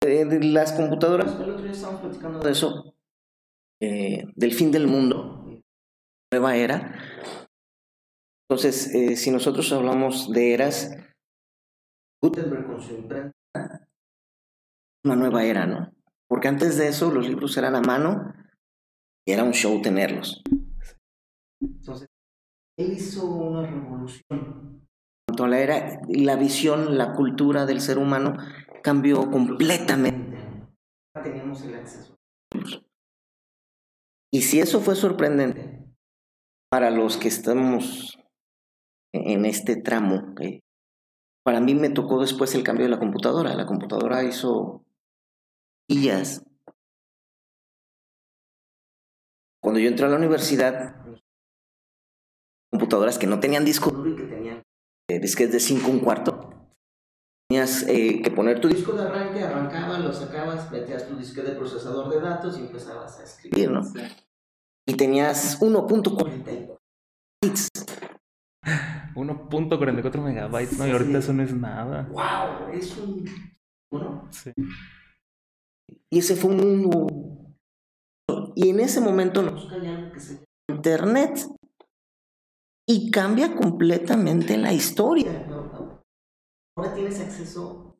[0.00, 2.94] De, las computadoras, el otro día estábamos platicando de eso,
[3.80, 5.60] eh, del fin del mundo,
[6.32, 6.98] nueva era.
[8.48, 10.96] Entonces, eh, si nosotros hablamos de eras,
[12.22, 13.32] Gutenberg con su imprenta,
[15.04, 15.92] una nueva era, ¿no?
[16.28, 18.34] Porque antes de eso los libros eran a mano
[19.26, 20.42] y era un show tenerlos.
[21.60, 22.08] Entonces,
[22.78, 24.88] él hizo una revolución.
[25.28, 28.36] En la era, la visión, la cultura del ser humano
[28.82, 30.38] cambió completamente.
[31.22, 32.16] Teníamos el acceso.
[34.32, 35.84] Y si eso fue sorprendente
[36.70, 38.18] para los que estamos
[39.12, 40.34] en este tramo,
[41.44, 43.54] para mí me tocó después el cambio de la computadora.
[43.54, 44.84] La computadora hizo
[45.88, 46.44] guías.
[49.62, 50.96] Cuando yo entré a la universidad,
[52.70, 54.62] computadoras que no tenían disco duro y que tenían
[55.08, 56.52] eh, disquetes de 5 un cuarto.
[57.48, 61.56] Tenías eh, que poner tu disco de arranque, arrancaba, lo sacabas, metías tu disquete de
[61.56, 63.82] procesador de datos y empezabas a escribir, ¿no?
[64.88, 66.78] Y tenías 1.44
[67.42, 67.68] bytes.
[69.14, 70.86] 1.44 megabytes, ¿no?
[70.86, 72.08] Y ahorita eso no es nada.
[72.10, 72.72] ¡Wow!
[72.72, 73.24] Es un.
[73.90, 74.28] Bueno.
[74.30, 74.52] Sí.
[76.12, 77.06] Y ese fue un mundo.
[78.54, 79.66] Y en ese momento nos
[80.12, 81.48] que se Internet
[82.86, 85.46] y cambia completamente la historia.
[86.76, 87.98] Ahora tienes acceso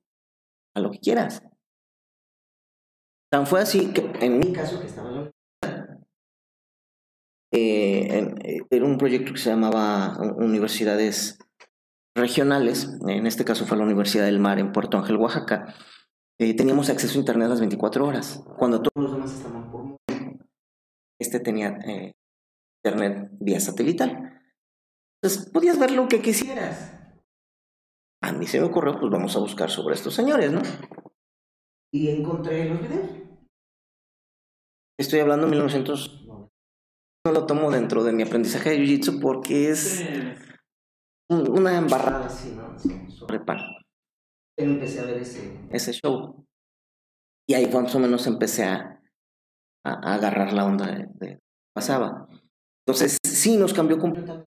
[0.77, 1.42] a lo que quieras.
[3.31, 5.31] Tan fue así que en mi caso, que estaba en la
[7.55, 11.38] eh, eh, era un proyecto que se llamaba Universidades
[12.14, 15.75] Regionales, en este caso fue la Universidad del Mar en Puerto Ángel, Oaxaca.
[16.40, 19.97] Eh, teníamos acceso a Internet las 24 horas, cuando todos los demás estaban por...
[21.21, 21.79] Este tenía
[22.85, 24.42] Internet vía satelital.
[25.23, 26.99] Entonces, podías ver lo que quisieras.
[28.23, 30.62] A mí se me ocurrió, pues vamos a buscar sobre estos señores, ¿no?
[31.92, 33.11] Y encontré los videos.
[34.99, 36.27] Estoy hablando de 1900.
[37.25, 40.05] No lo tomo dentro de mi aprendizaje de Jiu-Jitsu porque es
[41.29, 42.77] una embarrada así, ¿no?
[43.11, 43.40] Sobre
[44.57, 46.45] Empecé a ver ese, ese show.
[47.49, 49.03] Y ahí más o menos empecé a,
[49.85, 51.41] a, agarrar la onda de, de
[51.75, 52.29] pasaba.
[52.87, 54.47] Entonces, sí, nos cambió completamente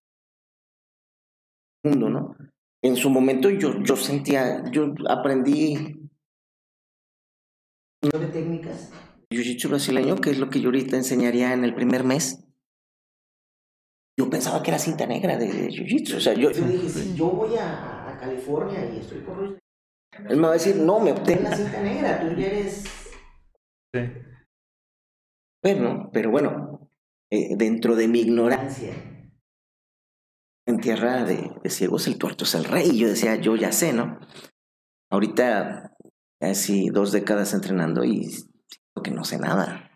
[1.85, 2.35] mundo, ¿no?
[2.83, 6.09] En su momento yo, yo sentía, yo aprendí
[8.03, 8.91] nueve técnicas
[9.31, 12.43] jiu-jitsu brasileño, que es lo que yo ahorita enseñaría en el primer mes.
[14.17, 16.17] Yo pensaba que era cinta negra de, jiu-jitsu.
[16.17, 19.59] O sea, yo, yo dije, si yo voy a, a California y estoy por
[20.29, 22.83] él me va a decir, no, me obtengo la cinta negra, tú ya eres...
[23.93, 24.01] Sí.
[25.63, 26.09] ver, ¿no?
[26.11, 26.89] Pero bueno,
[27.31, 28.93] eh, dentro de mi ignorancia,
[30.67, 32.97] en tierra de, ciegos el tuerto es el rey.
[32.97, 34.19] Yo decía, yo ya sé, ¿no?
[35.11, 35.95] Ahorita,
[36.39, 39.91] casi dos décadas entrenando y siento que no sé nada.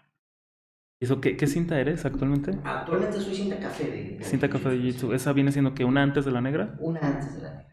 [1.02, 2.52] ¿Eso qué, qué cinta eres actualmente?
[2.64, 4.24] Actualmente soy cinta café de...
[4.24, 5.14] cinta café de Jitsu.
[5.14, 6.76] ¿Esa viene siendo que una antes de la negra?
[6.80, 7.69] Una antes de la negra.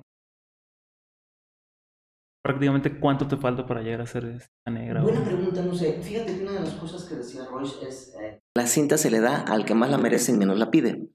[2.47, 5.03] Prácticamente, ¿cuánto te falta para llegar a ser cinta negra?
[5.03, 6.01] Buena pregunta, no sé.
[6.01, 8.15] Fíjate que una de las cosas que decía Royce es...
[8.21, 11.09] Eh, la cinta se le da al que más la merece y menos la pide.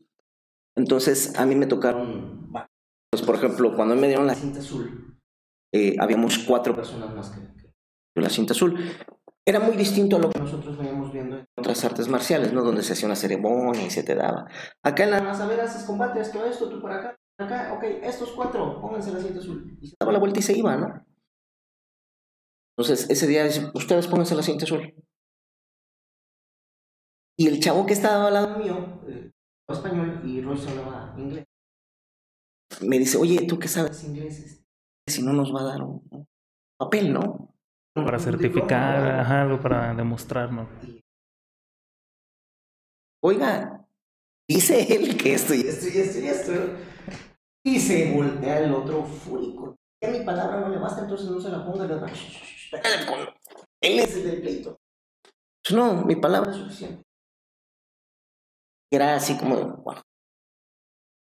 [0.76, 2.52] Entonces, a mí me tocaron...
[3.10, 5.18] Pues, por ejemplo, cuando me dieron la cinta azul,
[5.74, 7.40] eh, habíamos cuatro personas más que,
[8.14, 8.78] que la cinta azul
[9.48, 12.62] era muy distinto a lo que nosotros veníamos viendo en otras artes marciales, ¿no?
[12.62, 14.48] Donde se hacía una ceremonia y se te daba.
[14.84, 17.84] Acá en la más, a ver, haces combate, esto, esto, tú por acá, acá, ok,
[18.04, 19.78] estos cuatro, pónganse la cinta azul.
[19.80, 21.06] Y se daba la vuelta y se iba, ¿no?
[22.82, 24.92] Entonces, ese día dice, ustedes pónganse la cinta azul.
[27.38, 29.30] Y el chavo que estaba al lado mío, eh,
[29.70, 31.46] español y Royce hablaba inglés,
[32.82, 34.64] me dice, oye, ¿tú qué sabes inglés?
[35.08, 36.28] Si no nos va a dar un
[36.80, 37.54] papel, ¿no?
[37.94, 40.68] Para certificar, ajá, algo para demostrarnos.
[43.24, 43.88] Oiga,
[44.50, 46.52] dice él que esto y esto y esto y esto.
[47.64, 49.76] Y se voltea el otro fúrico.
[50.04, 51.86] Ya mi palabra no le basta, entonces no se la ponga.
[51.86, 52.00] Le
[53.82, 54.78] Él es el del pleito.
[55.64, 57.04] Pues no, mi palabra es suficiente.
[58.92, 60.02] Era así como, bueno.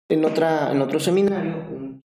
[0.10, 2.02] En, otra, en otro seminario,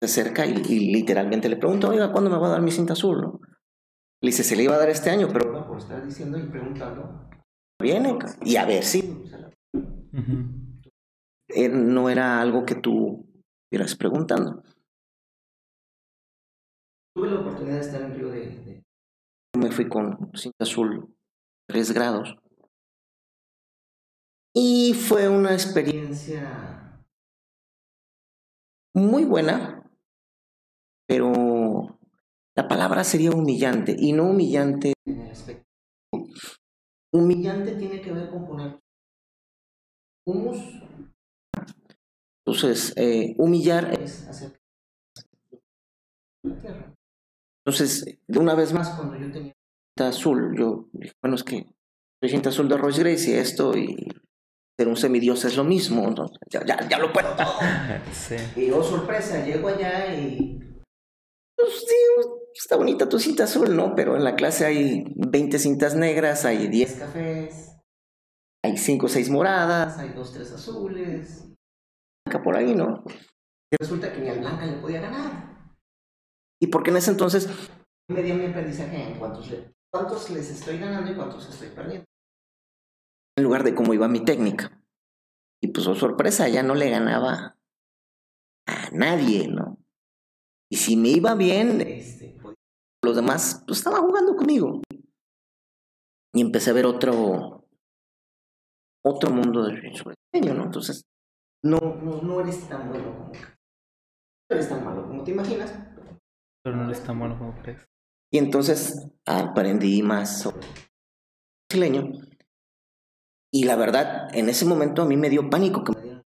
[0.00, 0.54] se acerca y,
[0.92, 3.20] literalmente le pregunta, oiga, ¿cuándo me va a dar mi cinta azul?
[3.20, 3.40] ¿no?
[4.22, 6.44] Le dice, se le iba a dar este año, pero no, por estar diciendo y
[6.44, 7.28] preguntando,
[7.80, 9.02] viene y a ver si.
[11.72, 13.26] No era algo que tú
[13.64, 14.62] estuvieras preguntando.
[17.14, 18.82] Tuve la oportunidad de estar en Río de, de...
[19.58, 21.14] Me fui con cinta azul,
[21.68, 22.36] tres grados.
[24.54, 27.04] Y fue una experiencia
[28.94, 29.88] muy buena,
[31.08, 31.98] pero
[32.56, 35.64] la palabra sería humillante y no humillante en el aspecto.
[37.12, 38.80] Humillante tiene que ver con poner
[40.26, 40.58] humus.
[42.44, 44.60] Entonces, eh, humillar es hacer
[46.44, 46.94] la tierra.
[47.70, 49.54] Entonces, de una vez más, cuando yo tenía
[49.96, 51.66] cinta azul, yo dije, bueno, es que
[52.20, 54.08] soy cinta azul de Royce Gracie, esto y
[54.76, 57.52] ser un semidios es lo mismo, entonces, ya, ya, ya lo puedo todo.
[58.12, 58.34] sí.
[58.56, 60.58] Y oh, sorpresa, llego allá y
[61.56, 61.94] pues sí,
[62.54, 63.94] está bonita tu cinta azul, ¿no?
[63.94, 67.76] Pero en la clase hay 20 cintas negras, hay 10 cafés,
[68.64, 71.46] hay 5 o 6 moradas, hay 2 3 azules.
[72.26, 73.04] Acá por ahí, ¿no?
[73.72, 75.49] Y resulta que ni al blanca le podía ganar.
[76.60, 77.48] Y porque en ese entonces
[78.08, 79.50] me dio mi aprendizaje en cuántos,
[79.92, 82.04] cuántos les estoy ganando y cuántos estoy perdiendo.
[83.36, 84.82] En lugar de cómo iba mi técnica.
[85.62, 87.56] Y pues, oh sorpresa, ya no le ganaba
[88.66, 89.78] a nadie, ¿no?
[90.70, 92.56] Y si me iba bien, este, pues,
[93.02, 94.82] los demás pues, estaban jugando conmigo.
[96.32, 97.66] Y empecé a ver otro,
[99.04, 100.64] otro mundo del sueño, ¿no?
[100.64, 101.02] Entonces,
[101.62, 105.89] no, no, no eres tan bueno como No eres tan malo como te imaginas.
[106.62, 107.86] Pero no eres tan bueno como crees.
[108.32, 110.72] Y entonces aprendí más sobre el
[111.68, 112.12] brasileño.
[113.52, 116.22] Y la verdad, en ese momento a mí me dio pánico que me dieran.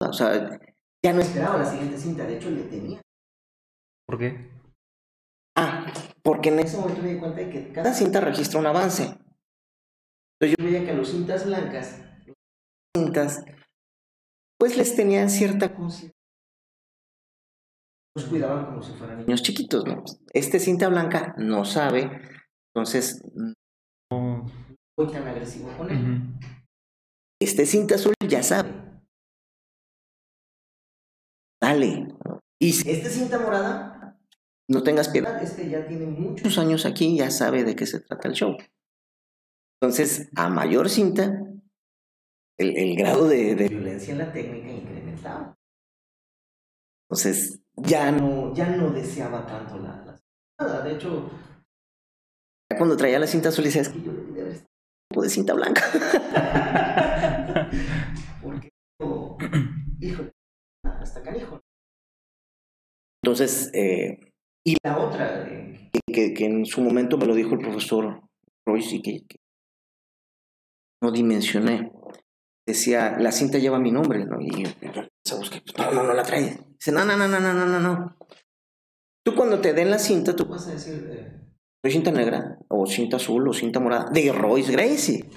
[0.00, 0.58] O sea,
[1.04, 3.00] ya no esperaba la siguiente cinta, de hecho le tenía.
[4.06, 4.50] ¿Por qué?
[5.56, 9.04] Ah, porque en ese momento me di cuenta de que cada cinta registra un avance.
[10.40, 12.00] Entonces yo veía que a los cintas blancas,
[12.96, 13.44] cintas,
[14.58, 16.17] pues les tenían cierta conciencia.
[18.18, 20.04] Los cuidaban como si fueran niños chiquitos, ¿no?
[20.32, 22.10] Este cinta blanca no sabe,
[22.74, 23.22] entonces
[24.10, 24.46] no
[24.96, 26.22] tan agresivo con él.
[27.40, 28.88] Este cinta azul ya sabe
[31.60, 32.08] dale.
[32.60, 34.18] Y si este cinta morada,
[34.68, 38.28] no tengas piedad, este ya tiene muchos años aquí, ya sabe de qué se trata
[38.28, 38.56] el show.
[39.80, 41.44] Entonces, a mayor cinta,
[42.58, 45.56] el, grado de, violencia en la técnica incrementaba.
[47.08, 50.18] Entonces, ya no, ya no deseaba tanto la,
[50.58, 51.30] la De hecho,
[52.76, 55.82] cuando traía la cinta azul, decía, es que yo debería haber estado de cinta blanca.
[58.42, 58.70] Porque,
[60.00, 60.32] híjole,
[60.84, 61.60] hasta canijo.
[63.22, 64.18] Entonces, eh,
[64.66, 68.22] y la otra, eh, que, que, en su momento me lo dijo el profesor
[68.66, 69.36] Royce y que,
[71.02, 71.90] no dimensioné,
[72.68, 74.40] decía, la cinta lleva mi nombre, ¿no?
[74.40, 74.70] Y yo,
[75.76, 76.58] no, no, no la trae.
[76.78, 78.16] Dice, no, no, no, no, no, no, no.
[79.24, 81.40] Tú cuando te den la cinta, tú vas a decir, eh,
[81.82, 85.28] soy cinta negra, o cinta azul, o cinta morada, de Royce Gracie.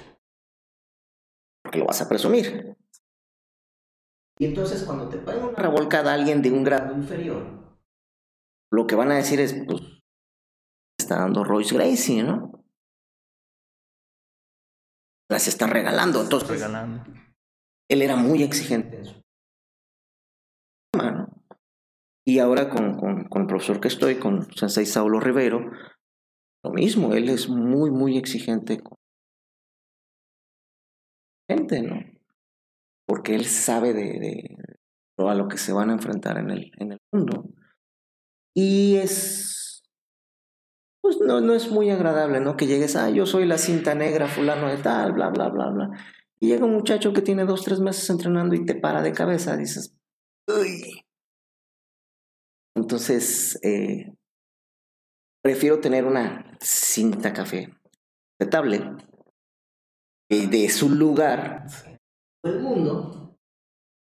[1.63, 2.77] Porque lo vas a presumir.
[4.39, 7.77] Y entonces cuando te ponen una revolcada a alguien de un grado inferior,
[8.71, 9.81] lo que van a decir es, pues,
[10.99, 12.60] está dando Royce Gracie, ¿no?
[15.31, 16.21] Las está regalando.
[16.21, 17.05] Entonces, Regalando.
[17.89, 19.21] él era muy exigente en su
[20.97, 21.27] ¿no?
[22.27, 25.71] Y ahora con, con, con el profesor que estoy, con Sensei Saulo Rivero,
[26.63, 28.97] lo mismo, él es muy, muy exigente con
[31.49, 31.95] gente, ¿no?
[33.07, 34.57] Porque él sabe de, de
[35.17, 37.49] a lo que se van a enfrentar en el, en el mundo.
[38.53, 39.60] Y es,
[41.17, 42.55] pues no, no es muy agradable, ¿no?
[42.55, 45.89] Que llegues, ah, yo soy la cinta negra, fulano de tal, bla, bla, bla, bla.
[46.39, 49.57] Y llega un muchacho que tiene dos, tres meses entrenando y te para de cabeza,
[49.57, 49.95] dices,
[50.47, 51.03] uy.
[52.75, 54.13] Entonces, eh,
[55.43, 57.69] prefiero tener una cinta café
[58.39, 58.95] respetable
[60.29, 61.65] eh, de su lugar
[62.43, 63.37] del mundo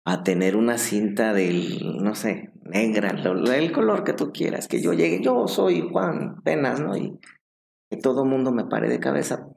[0.04, 4.92] a tener una cinta del, no sé, negra, el color que tú quieras, que yo
[4.92, 6.96] llegue, yo soy Juan Penas, ¿no?
[6.96, 7.18] Y
[7.90, 9.48] que todo el mundo me pare de cabeza.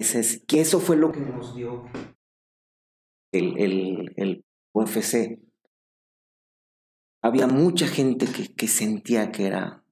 [0.00, 1.84] Es- que eso fue lo que nos dio
[3.32, 5.40] el, el, el UFC.
[7.22, 9.84] Había mucha gente que, que sentía que era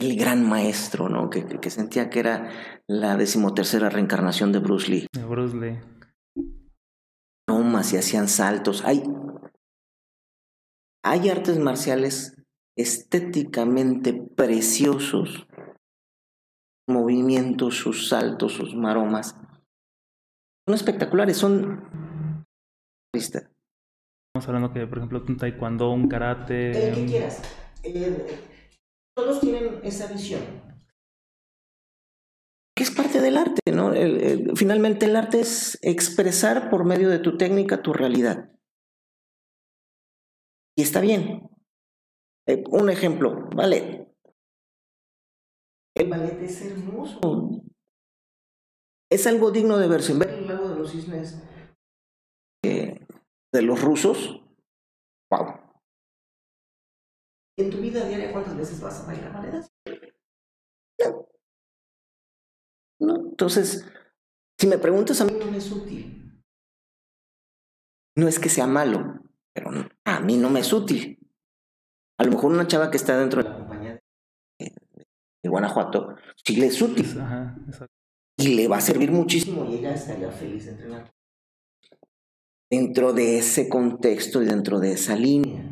[0.00, 1.28] el gran maestro, ¿no?
[1.30, 2.50] Que, que- sentía que era
[2.88, 5.06] la decimotercera reencarnación de Bruce Lee.
[5.12, 5.78] De Bruce Lee.
[7.48, 8.84] Bromas y hacían saltos.
[8.84, 9.02] Hay,
[11.02, 12.36] hay artes marciales
[12.76, 15.46] estéticamente preciosos.
[16.88, 19.36] Movimientos, sus saltos, sus maromas.
[20.66, 22.44] Son espectaculares, son...
[23.14, 23.48] ¿Viste?
[24.34, 26.88] Estamos hablando que, por ejemplo, un taekwondo, un karate.
[26.88, 27.42] El que quieras.
[27.82, 28.38] Eh,
[29.16, 30.40] todos tienen esa visión.
[32.76, 33.92] Que es parte del arte, ¿no?
[33.92, 38.49] El- el- finalmente el arte es expresar por medio de tu técnica tu realidad.
[40.80, 41.46] Y está bien.
[42.48, 44.08] Eh, un ejemplo, ballet.
[45.94, 47.20] El ballet es hermoso.
[49.10, 50.14] Es algo digno de verse.
[50.14, 51.38] Ver el lago de los cisnes
[52.64, 53.06] eh,
[53.52, 54.42] de los rusos.
[55.30, 55.60] Wow.
[57.58, 59.66] En tu vida diaria, ¿cuántas veces vas a bailar ballet?
[60.98, 61.28] No.
[63.00, 63.16] No.
[63.28, 63.84] Entonces,
[64.58, 66.42] si me preguntas, a mí no es útil.
[68.16, 69.29] No es que sea malo,
[69.62, 71.18] pero a mí no me es útil.
[72.18, 74.00] A lo mejor una chava que está dentro de la compañía
[74.58, 74.74] de,
[75.42, 77.56] de Guanajuato, sí le es útil Ajá,
[78.38, 81.10] y le va a servir muchísimo y ella estaría feliz de entrenar.
[82.70, 85.64] Dentro de ese contexto y dentro de esa línea.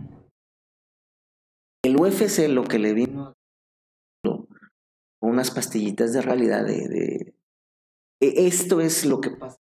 [1.84, 3.34] El UFC lo que le vino
[5.22, 7.34] unas pastillitas de realidad de, de-
[8.20, 9.58] e- esto es lo que pasa.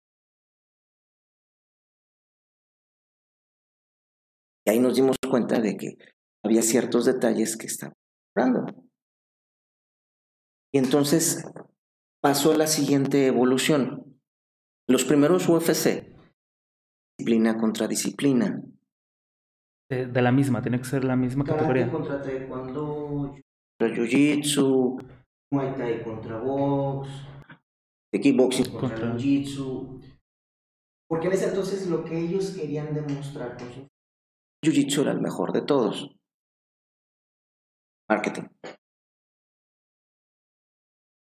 [4.67, 5.97] Y ahí nos dimos cuenta de que
[6.45, 7.95] había ciertos detalles que estaban
[8.35, 8.85] mejorando.
[10.75, 11.45] Y entonces
[12.23, 14.19] pasó a la siguiente evolución.
[14.89, 16.13] Los primeros UFC,
[17.19, 18.61] disciplina contra disciplina.
[19.89, 21.91] De, de la misma, tiene que ser la misma categoría.
[21.91, 23.37] contra taekwondo,
[23.79, 24.99] contra jiu-jitsu,
[25.53, 27.09] muay thai contra box,
[28.13, 30.01] de kickboxing contra, Contra- jiu-jitsu.
[31.09, 33.87] Porque en ese entonces lo que ellos querían demostrar con su
[34.65, 36.11] jiu-jitsu era el mejor de todos.
[38.09, 38.45] Marketing.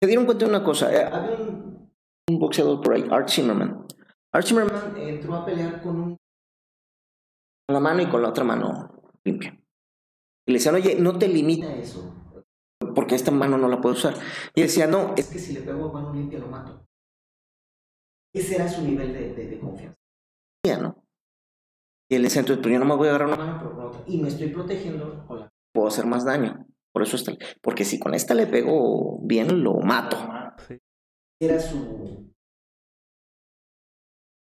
[0.00, 0.92] Se dieron cuenta de una cosa.
[0.94, 3.86] eh, había un, boxeador por ahí, Art Zimmerman.
[4.32, 6.16] Art Zimmerman entró a pelear con un
[7.66, 9.50] con la mano y con la otra mano limpia.
[10.46, 12.14] Y le decían, oye, no te limita eso,
[12.94, 14.14] porque esta mano no la puedo usar.
[14.54, 16.86] Y decía, no, es que si le pego a mano limpia lo mato.
[18.34, 19.98] Ese era su nivel de, de- de confianza.
[20.80, 20.97] ¿no?
[22.11, 24.02] Y él decía, entonces, pues yo no me voy a agarrar una mano pero otra.
[24.06, 25.48] Y me estoy protegiendo con la
[25.78, 26.66] puedo hacer más daño.
[26.92, 27.32] Por eso está.
[27.62, 30.16] Porque si con esta le pego bien, lo mato.
[30.66, 30.78] Sí.
[31.40, 32.32] Era su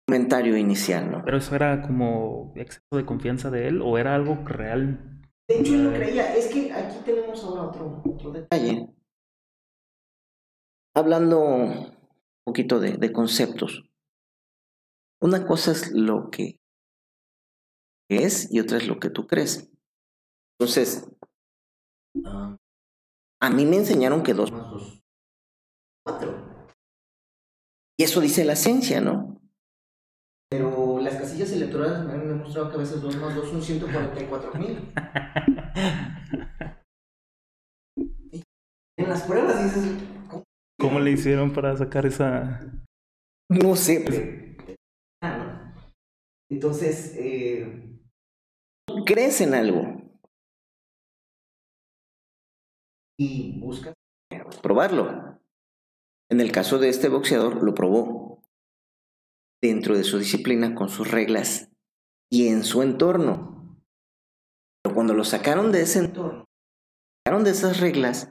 [0.08, 1.22] comentario inicial, ¿no?
[1.24, 5.20] Pero eso era como exceso de confianza de él o era algo real.
[5.48, 6.34] De hecho, él lo creía.
[6.34, 8.88] Es que aquí tenemos ahora otro, otro detalle.
[10.96, 11.94] Hablando un
[12.44, 13.84] poquito de, de conceptos.
[15.20, 16.57] Una cosa es lo que
[18.08, 19.70] es y otra es lo que tú crees.
[20.58, 21.08] Entonces,
[22.24, 22.56] ah,
[23.40, 25.00] a mí me enseñaron que dos más dos,
[26.04, 26.48] cuatro.
[27.98, 29.40] Y eso dice la ciencia, ¿no?
[30.50, 34.54] Pero las casillas electorales me han demostrado que a veces 2 más 2 son 144
[34.54, 34.92] mil.
[38.98, 39.92] En las pruebas dices,
[40.28, 40.42] ¿cómo,
[40.76, 42.60] ¿Cómo le hicieron para sacar esa...?
[43.48, 44.76] No sé, pero...
[45.22, 45.72] Ah.
[46.50, 47.97] Entonces, eh,
[49.04, 49.98] crees en algo
[53.18, 53.94] y buscas
[54.62, 55.40] probarlo.
[56.30, 58.42] En el caso de este boxeador, lo probó
[59.62, 61.70] dentro de su disciplina, con sus reglas
[62.30, 63.80] y en su entorno.
[64.82, 66.44] Pero cuando lo sacaron de ese entorno,
[67.24, 68.30] sacaron de esas reglas,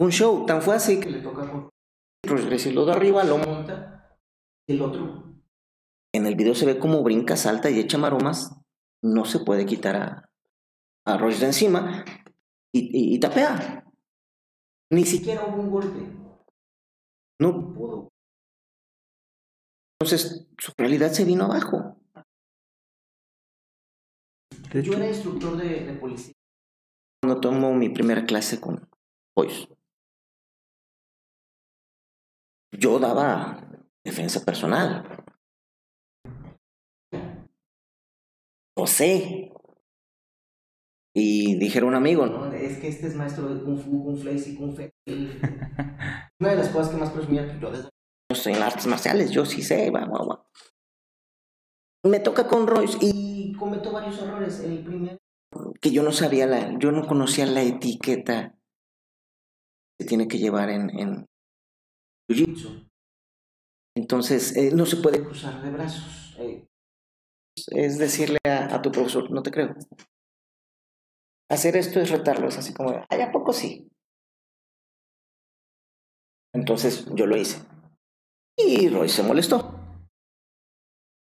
[0.00, 1.70] un show tan fue así que le toca con
[2.26, 4.18] lo de arriba, lo monta,
[4.66, 5.34] el otro.
[6.14, 8.63] En el video se ve como brinca, salta y echa maromas.
[9.04, 10.30] No se puede quitar a,
[11.06, 12.04] a Royce de encima
[12.74, 13.84] y, y tapea.
[14.90, 16.00] Ni siquiera hubo un golpe.
[17.40, 18.08] No pudo.
[20.00, 22.00] Entonces, su realidad se vino abajo.
[24.72, 26.34] Yo era instructor de, de policía
[27.22, 28.88] cuando tomo mi primera clase con.
[32.72, 33.68] Yo daba
[34.04, 35.24] defensa personal.
[38.76, 39.52] Lo sé.
[41.16, 42.52] Y dijeron un amigo, ¿no?
[42.52, 44.90] Es que este es maestro de Kung Fu, Kung Flex y Kung Fe.
[46.40, 47.84] Una de las cosas que más presumía que yo desde...
[47.84, 50.46] Yo estoy en artes marciales, yo sí sé, va, va, va.
[52.04, 54.60] Me toca con Royce y cometo varios errores.
[54.60, 55.18] El primero,
[55.80, 58.58] que yo no sabía, la, yo no conocía la etiqueta
[59.98, 61.26] que tiene que llevar en, en
[62.28, 62.90] Jiu-Jitsu.
[63.96, 66.36] Entonces, eh, no se puede cruzar de brazos.
[66.40, 66.66] Eh,
[67.68, 69.74] es decirle a, tu profesor, no te creo.
[71.50, 73.88] Hacer esto es retarlo, es así como, ay, ¿a poco sí?
[76.54, 77.62] Entonces yo lo hice.
[78.56, 79.80] Y Roy se molestó.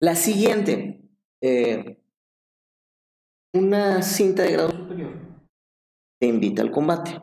[0.02, 1.02] La siguiente,
[1.42, 2.02] eh,
[3.54, 5.28] una cinta de grado superior
[6.20, 7.22] te invita al combate.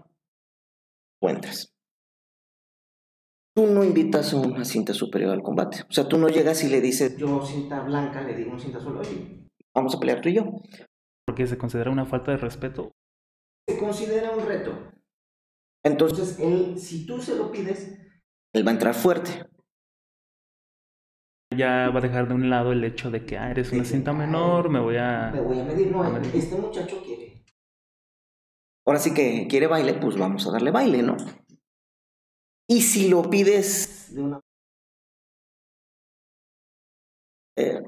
[1.21, 1.74] Encuentras.
[3.55, 5.83] Tú no invitas a una cinta superior al combate.
[5.89, 8.79] O sea, tú no llegas y le dices, yo cinta blanca, le digo un cinta
[8.79, 10.61] azul, oye, vamos a pelear tú y yo.
[11.25, 12.91] Porque se considera una falta de respeto.
[13.69, 14.93] Se considera un reto.
[15.85, 17.97] Entonces, él, si tú se lo pides,
[18.53, 19.47] él va a entrar fuerte.
[21.57, 24.13] Ya va a dejar de un lado el hecho de que ah, eres una cinta
[24.13, 25.31] menor, me voy a.
[25.33, 25.93] Me voy a medir.
[25.93, 26.35] No, a medir.
[26.35, 27.45] este muchacho quiere.
[28.85, 31.17] Ahora sí que quiere baile, pues vamos a darle baile, ¿no?
[32.69, 34.41] Y si lo pides de una.
[37.57, 37.83] Eh,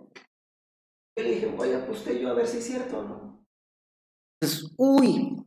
[1.18, 3.46] yo dije, oye, pues usted yo a ver si es cierto o no.
[4.40, 5.42] Entonces, uy,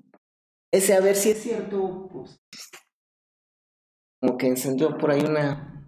[0.73, 2.39] ese a ver si es cierto, pues
[4.21, 5.85] como que encendió por ahí una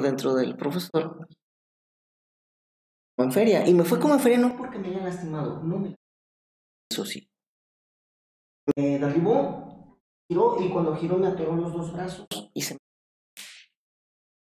[0.00, 1.28] dentro del profesor
[3.18, 5.94] en feria y me fue como en feria no porque me haya lastimado no me
[6.90, 7.28] eso sí
[8.76, 9.73] me derribó
[10.28, 12.76] giró y cuando giró me atoró los dos brazos y se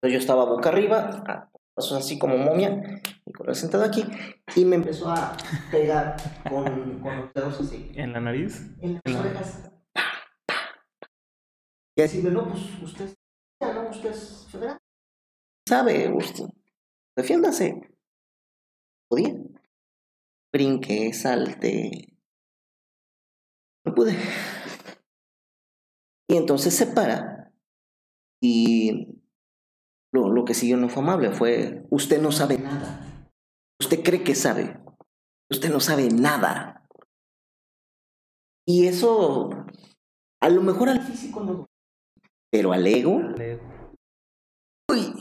[0.03, 4.03] yo estaba boca arriba así como momia y con el sentado aquí
[4.55, 5.35] y me empezó a
[5.71, 6.17] pegar
[6.49, 9.73] con, con los dedos así en la nariz en las orejas
[11.95, 13.15] y decirme, no, pues usted,
[13.61, 14.79] no, usted es federal.
[15.67, 16.45] Sabe, usted,
[17.15, 17.95] defiéndase.
[19.07, 19.35] Podía.
[20.51, 22.17] Brinqué, salte.
[23.85, 24.15] No pude.
[26.29, 27.51] Y entonces se para.
[28.41, 29.21] Y
[30.13, 33.29] lo, lo que siguió no fue amable, fue, usted no sabe nada.
[33.79, 34.79] Usted cree que sabe.
[35.51, 36.87] Usted no sabe nada.
[38.65, 39.49] Y eso,
[40.41, 41.65] a lo mejor al físico no
[42.53, 43.19] pero al ego.
[44.87, 45.13] Uy.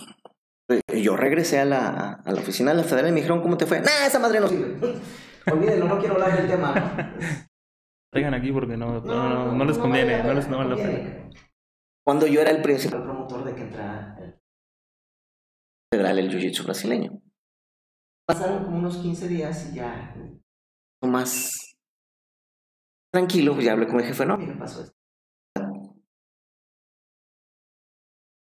[1.03, 3.64] Yo regresé a la, a la oficina de la federal y me dijeron, ¿cómo te
[3.64, 3.80] fue?
[3.80, 5.00] Nah, esa madre no sirve.
[5.50, 7.16] Olvídenlo, no quiero hablar del tema.
[8.12, 11.30] Traigan aquí porque no, no, no, no les conviene, no, les no vale la pena.
[12.04, 14.34] Cuando yo era el principal promotor de que entrara el
[15.90, 17.22] federal el jiu-jitsu brasileño.
[18.26, 20.14] Pasaron como unos 15 días y ya
[21.02, 21.74] más
[23.12, 24.94] tranquilo, pues ya hablé con mi jefe, no, ¿qué pasó esto?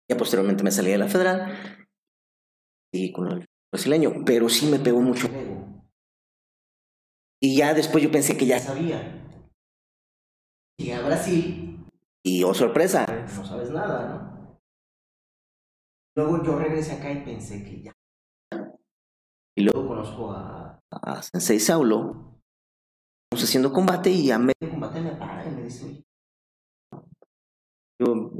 [0.09, 1.87] Ya posteriormente me salí de la federal
[2.91, 5.27] y con el brasileño, pero sí me pegó mucho
[7.41, 9.28] Y ya después yo pensé que ya sabía.
[10.79, 11.85] Llegué a Brasil
[12.23, 14.59] y oh sorpresa, no sabes nada, ¿no?
[16.15, 17.93] Luego yo regresé acá y pensé que ya.
[19.57, 22.39] Y luego conozco a, a Sensei Saulo.
[23.25, 26.01] Estamos haciendo combate y a medio combate me para y me dice,
[28.01, 28.31] yo,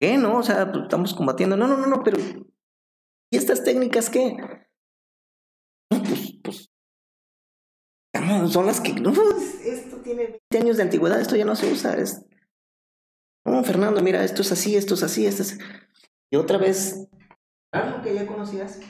[0.00, 0.16] ¿Qué?
[0.16, 1.56] No, o sea, pues, estamos combatiendo.
[1.56, 4.36] No, no, no, no, pero ¿y estas técnicas qué?
[8.48, 9.12] Son las que, no,
[9.64, 11.96] esto tiene 20 años de antigüedad, esto ya no se usa.
[11.96, 12.24] Es...
[13.44, 15.58] No, Fernando, mira, esto es así, esto es así, esto es...
[16.30, 17.08] Y otra vez,
[17.72, 18.80] algo que ya conocías,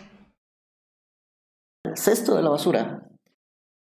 [1.84, 3.10] el cesto de la basura,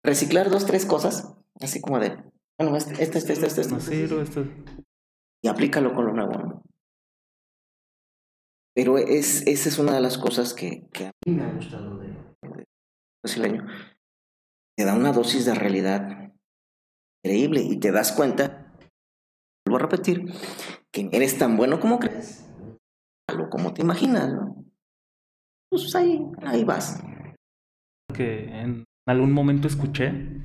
[0.04, 2.16] reciclar dos, tres cosas, así como de,
[2.58, 4.44] bueno, este, este, este, este, este, este, sirve, esto.
[5.42, 6.62] y aplícalo con lo nuevo.
[8.74, 11.96] Pero es, esa es una de las cosas que, que a mí me ha gustado
[11.96, 12.64] de, de
[13.22, 13.66] brasileño.
[14.76, 16.32] Te da una dosis de realidad
[17.24, 18.72] increíble y te das cuenta,
[19.66, 20.26] vuelvo a repetir,
[20.92, 22.48] que eres tan bueno como crees,
[23.28, 24.64] malo como te imaginas, ¿no?
[25.70, 27.02] Pues ahí, ahí vas.
[28.14, 30.42] que en algún momento escuché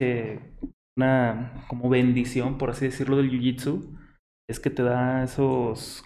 [0.00, 0.40] que
[0.96, 3.96] una como bendición, por así decirlo, del jiu-jitsu
[4.48, 6.02] es que te da esos,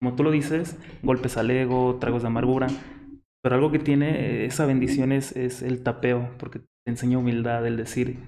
[0.00, 2.66] como tú lo dices, golpes al ego, tragos de amargura,
[3.42, 7.76] pero algo que tiene esa bendición es, es el tapeo, porque te enseña humildad, el
[7.76, 8.18] decir,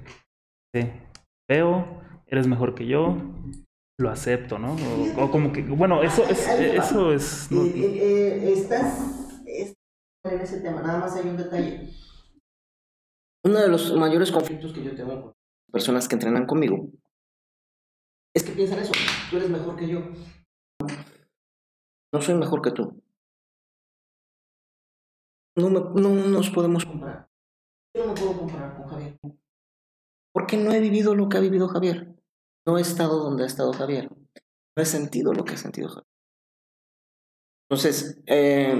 [0.74, 0.90] sí,
[1.48, 3.16] veo, eres mejor que yo,
[4.00, 4.74] lo acepto, ¿no?
[4.74, 10.82] O, o como que, bueno, eso es, eso es, no- Eh, estás, en ese tema,
[10.82, 11.90] nada más hay un detalle.
[13.44, 15.34] Uno de los mayores conflictos que yo tengo con
[15.70, 16.88] personas que entrenan conmigo
[18.34, 18.92] es que piensan eso,
[19.30, 20.00] tú eres mejor que yo.
[22.12, 23.03] No soy mejor que tú.
[25.56, 27.28] No, me- no nos podemos comparar.
[27.96, 29.18] Yo no me puedo comparar con Javier.
[30.32, 32.16] Porque no he vivido lo que ha vivido Javier.
[32.66, 34.10] No he estado donde ha estado Javier.
[34.10, 36.06] No he sentido lo que ha sentido Javier.
[37.70, 38.76] Entonces, eh,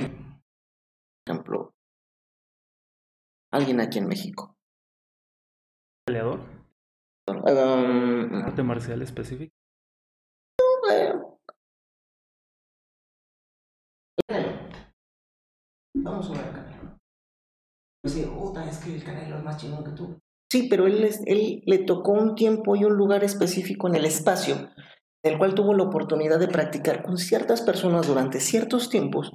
[1.24, 1.74] por ejemplo,
[3.52, 4.56] alguien aquí en México.
[6.06, 6.40] peleador,
[7.26, 9.54] Um, arte marcial específico.
[10.92, 11.13] eh,
[16.04, 16.98] Vamos a ver a Canelo.
[18.04, 20.20] Sí, puta, es que el Canelo es más chingón que tú.
[20.52, 21.10] Sí, pero él,
[21.64, 24.70] le tocó un tiempo y un lugar específico en el espacio,
[25.22, 29.32] en el cual tuvo la oportunidad de practicar con ciertas personas durante ciertos tiempos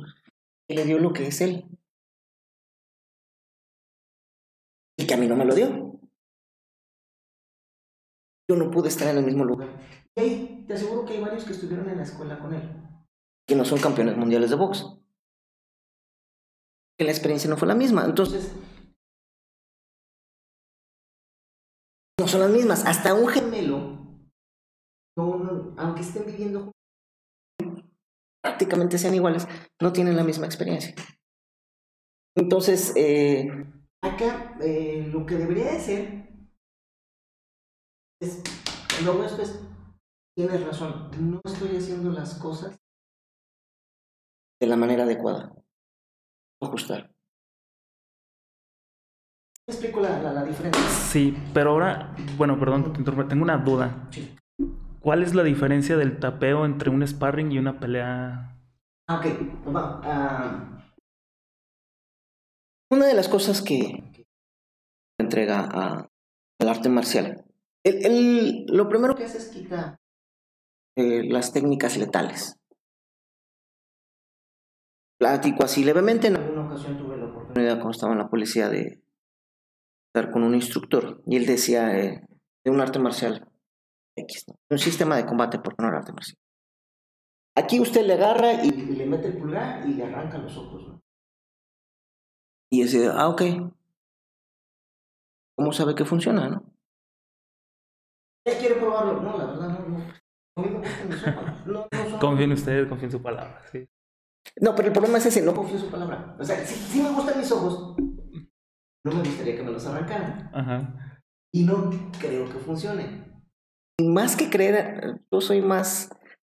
[0.70, 1.66] y le dio lo que es él.
[4.96, 6.00] Y que a mí no me lo dio.
[8.48, 9.70] Yo no pude estar en el mismo lugar.
[10.16, 12.62] Y ahí te aseguro que hay varios que estuvieron en la escuela con él,
[13.48, 14.99] que no son campeones mundiales de box.
[17.00, 18.04] Que la experiencia no fue la misma.
[18.04, 18.54] Entonces,
[22.20, 22.86] no son las mismas.
[22.86, 23.98] Hasta un gemelo,
[25.78, 26.72] aunque estén viviendo
[28.44, 29.48] prácticamente sean iguales,
[29.82, 30.94] no tienen la misma experiencia.
[32.36, 33.48] Entonces, eh,
[34.02, 36.30] acá eh, lo que debería de
[38.22, 38.44] es,
[39.08, 39.62] hago esto es,
[40.36, 42.78] tienes razón, no estoy haciendo las cosas
[44.62, 45.56] de la manera adecuada.
[46.62, 47.12] Ajustar.
[49.68, 50.82] ¿Me explico la, la, la diferencia?
[50.90, 54.08] Sí, pero ahora, bueno, perdón que te interrumpa, tengo una duda.
[54.12, 54.36] Sí.
[55.00, 58.58] ¿Cuál es la diferencia del tapeo entre un sparring y una pelea?
[59.08, 59.26] Ah, ok,
[60.04, 60.86] ah,
[62.92, 64.26] una de las cosas que, que
[65.20, 66.10] entrega a-
[66.60, 67.46] al arte marcial,
[67.86, 69.98] el, el- lo primero que hace es quitar
[70.98, 72.56] eh, las técnicas letales.
[75.20, 76.30] Platico así levemente.
[76.80, 79.04] Ocasión tuve la oportunidad cuando estaba en la policía de
[80.08, 82.26] estar con un instructor y él decía eh,
[82.64, 83.52] de un arte marcial
[84.16, 84.56] X, ¿no?
[84.70, 86.38] un sistema de combate porque no era arte marcial.
[87.58, 90.88] Aquí usted le agarra y, y le mete el pulgar y le arranca los ojos.
[90.88, 91.02] ¿no?
[92.72, 93.42] Y dice, ah, ok.
[95.58, 96.64] ¿Cómo sabe que funciona, no?
[98.46, 99.22] ¿Él quiere probarlo?
[99.22, 99.98] No, la verdad, no,
[101.66, 102.40] no.
[102.40, 103.62] En usted, confío en su palabra.
[103.70, 103.86] Sí.
[104.62, 106.36] No, pero el problema es ese, no confío en su palabra.
[106.40, 107.96] O sea, sí, sí me gustan mis ojos.
[109.06, 110.50] No me gustaría que me los arrancaran.
[110.54, 111.22] Ajá.
[111.54, 113.26] Y no creo que funcione.
[114.00, 116.10] Y más que creer, yo soy más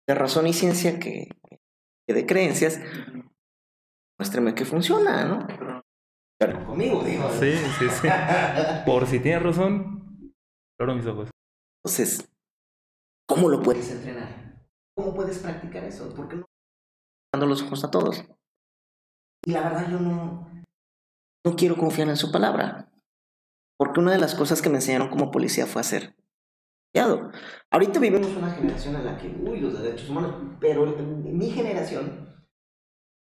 [0.08, 1.30] de razón y ciencia que,
[2.08, 2.80] que de creencias.
[4.20, 5.48] Muéstrame que funciona, ¿no?
[6.40, 7.30] Pero conmigo, digo.
[7.40, 8.08] Sí, sí, sí.
[8.86, 10.34] Por si tienes razón,
[10.78, 11.30] claro mis ojos.
[11.84, 12.28] Entonces,
[13.28, 14.68] ¿cómo lo puedes entrenar?
[14.96, 16.14] ¿Cómo puedes practicar eso?
[16.16, 16.47] ¿Por qué no?
[17.34, 18.26] Dando los ojos a todos.
[19.46, 20.50] Y la verdad yo no,
[21.46, 22.92] no quiero confiar en su palabra.
[23.78, 27.32] Porque una de las cosas que me enseñaron como policía fue confiado.
[27.72, 32.48] Ahorita vivimos una generación en la que, uy, los derechos humanos, pero mi generación,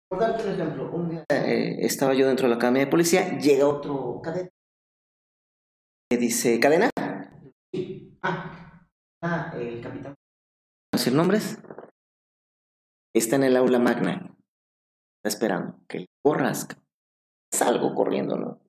[0.09, 3.37] por darte un ejemplo, un día eh, estaba yo dentro de la academia de policía,
[3.37, 4.51] llega otro cadete.
[6.11, 6.89] Me dice, ¿cadena?
[7.73, 8.17] Sí.
[8.23, 8.87] Ah,
[9.21, 10.15] ah, el capitán.
[10.93, 11.59] ¿Decir nombres?
[13.17, 14.37] Está en el aula magna.
[15.17, 16.67] Está esperando que le corras.
[17.51, 18.61] Salgo corriendo, ¿no?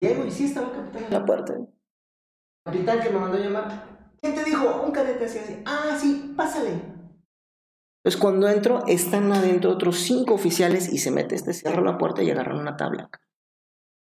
[0.00, 1.54] Llego y sí estaba el capitán en la puerta.
[2.64, 4.12] Capitán que me mandó llamar.
[4.20, 4.82] ¿Quién te dijo?
[4.82, 5.60] Un cadete así, así.
[5.66, 6.70] Ah, sí, pásale.
[6.70, 12.22] Entonces cuando entro, están adentro otros cinco oficiales y se mete este, cierra la puerta
[12.22, 13.10] y agarran una tabla.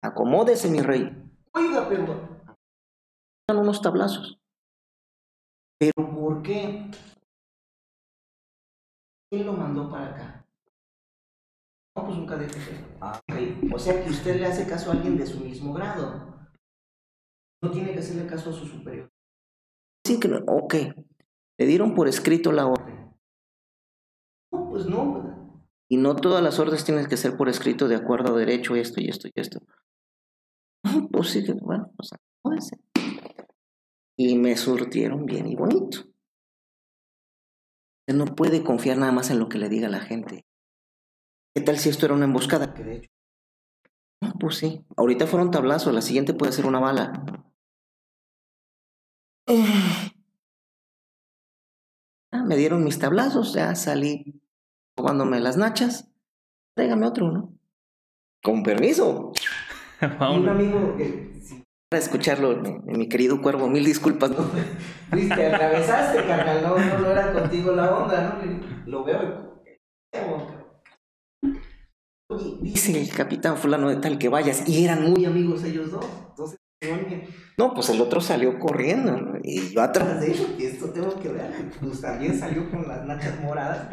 [0.03, 1.09] Acomódese, mi rey.
[1.51, 2.43] Oiga, pero...
[3.47, 4.39] Dan unos tablazos.
[5.79, 6.91] ¿Pero por qué?
[9.35, 10.47] ¿Quién lo mandó para acá?
[11.93, 12.57] No, pues un cadete.
[13.01, 13.73] Ah, ok.
[13.73, 16.47] O sea que usted le hace caso a alguien de su mismo grado.
[17.61, 19.11] No tiene que hacerle caso a su superior.
[20.05, 20.37] Sí que no.
[20.47, 20.75] Ok.
[21.57, 23.13] Le dieron por escrito la orden.
[24.53, 25.65] No, pues no.
[25.89, 29.01] Y no todas las órdenes tienen que ser por escrito de acuerdo a derecho, esto
[29.01, 29.59] y esto y esto.
[31.11, 32.79] Pues sí, bueno, pues acomódese.
[34.15, 36.14] Y me surtieron bien y bonito.
[38.07, 40.45] No puede confiar nada más en lo que le diga la gente.
[41.55, 42.73] ¿Qué tal si esto era una emboscada?
[42.73, 43.09] Que de hecho.
[44.39, 44.85] pues sí.
[44.95, 47.23] Ahorita fueron tablazos, la siguiente puede ser una bala.
[52.31, 54.41] Ah, me dieron mis tablazos, ya salí
[54.97, 56.11] jugándome las nachas.
[56.75, 57.57] Tráigame otro, ¿no?
[58.43, 59.31] Con permiso.
[60.01, 60.97] Un amigo,
[61.95, 64.37] para escucharlo, mi, querido cuervo, mil disculpas, ¿no?
[65.11, 68.85] Te atravesaste, carnal, no, no, era contigo la onda, ¿no?
[68.85, 69.55] Lo veo
[72.61, 76.59] dice el capitán fulano de tal que vayas, y eran muy amigos ellos dos, entonces,
[77.57, 79.39] no, pues el otro salió corriendo, ¿no?
[79.41, 83.05] y yo atrás de ellos, y esto tengo que ver, pues también salió con las
[83.05, 83.87] nachas moradas.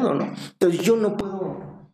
[0.00, 1.92] No, no, entonces yo no puedo,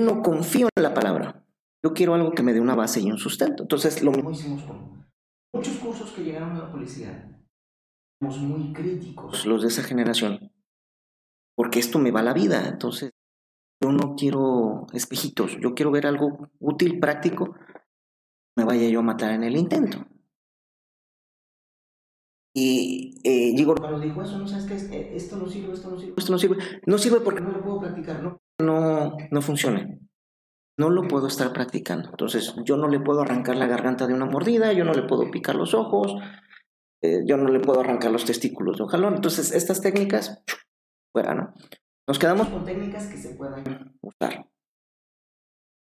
[0.00, 1.44] no confío en la palabra.
[1.82, 3.62] Yo quiero algo que me dé una base y un sustento.
[3.62, 5.06] Entonces, lo mismo hicimos con
[5.54, 7.42] muchos cursos que llegaron a la policía.
[8.20, 10.52] Somos muy críticos, los de esa generación,
[11.56, 12.68] porque esto me va la vida.
[12.68, 13.12] Entonces,
[13.82, 17.54] yo no quiero espejitos, yo quiero ver algo útil, práctico,
[18.58, 20.06] me vaya yo a matar en el intento.
[22.54, 25.98] Y eh, Igor cuando dijo eso, no sabes qué, eh, esto no sirve, esto no
[25.98, 26.56] sirve, esto no sirve.
[26.84, 29.88] No sirve porque no lo puedo practicar, no, no, no funciona
[30.80, 32.08] no lo puedo estar practicando.
[32.08, 35.30] Entonces, yo no le puedo arrancar la garganta de una mordida, yo no le puedo
[35.30, 36.14] picar los ojos,
[37.02, 39.16] eh, yo no le puedo arrancar los testículos de un jalón.
[39.16, 40.42] Entonces, estas técnicas,
[41.14, 41.52] fuera, ¿no?
[42.08, 44.48] Nos quedamos con técnicas que se puedan usar.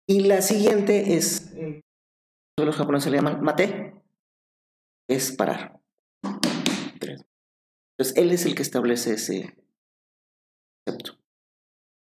[0.10, 1.80] Y la siguiente es, eh,
[2.58, 3.96] los japoneses le llaman mate,
[5.10, 5.80] es parar.
[7.02, 9.56] Entonces, él es el que establece ese
[10.86, 11.18] concepto.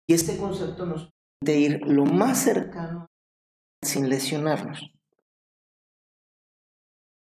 [0.09, 1.13] Y este concepto nos
[1.43, 3.07] de ir lo más cercano
[3.83, 4.93] sin lesionarnos.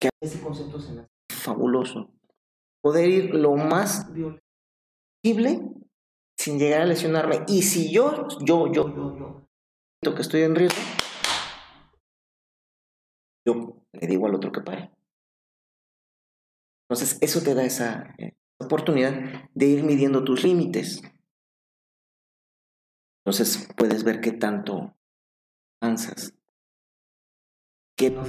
[0.00, 2.12] Que ese concepto se me hace fabuloso.
[2.82, 4.06] Poder ir lo más
[5.24, 5.60] posible
[6.38, 7.44] sin llegar a lesionarme.
[7.48, 9.48] Y si yo, yo, yo, yo,
[10.04, 10.80] yo, que estoy en riesgo,
[13.44, 14.92] yo le digo al otro que pare.
[16.88, 21.02] Entonces, eso te da esa eh, oportunidad de ir midiendo tus límites.
[23.26, 24.96] Entonces puedes ver qué tanto
[25.82, 26.32] avanzas.
[27.98, 28.22] ¿Qué no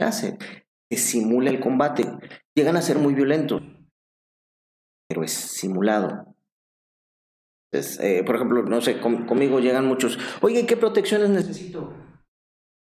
[0.00, 0.36] hace?
[0.90, 2.04] Que simula el combate.
[2.56, 3.62] Llegan a ser muy violentos,
[5.08, 6.34] pero es simulado.
[7.70, 10.18] Entonces, eh, por ejemplo, no sé, conmigo llegan muchos.
[10.42, 11.94] Oye, ¿qué protecciones necesito?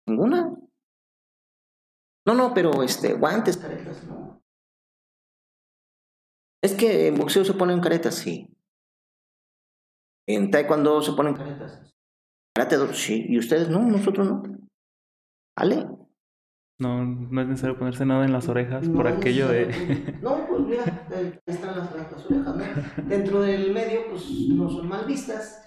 [0.07, 0.57] Ninguna.
[2.27, 4.41] No, no, pero este, guantes, caretas, no.
[6.63, 8.54] Es que en boxeo se ponen caretas, sí.
[10.27, 11.95] En taekwondo se ponen caretas.
[12.55, 13.27] Karate sí.
[13.29, 13.81] ¿Y ustedes no?
[13.81, 14.43] ¿Nosotros no?
[15.57, 15.87] ¿Ale?
[16.81, 20.19] No, no es necesario ponerse nada en las orejas por aquello de...
[20.23, 23.05] No, pues mira, ahí están las, las, orejas, ¿no?
[23.05, 25.61] Dentro del medio, pues no son mal vistas.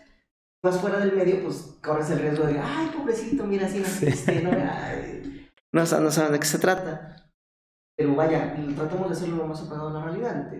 [0.64, 4.52] Más fuera del medio, pues corres el riesgo de, ay, pobrecito, mira, así naciste, ¿no?
[4.52, 7.32] no, no saben de qué se trata.
[7.96, 10.52] Pero vaya, tratamos de hacerlo lo más apagado a la realidad.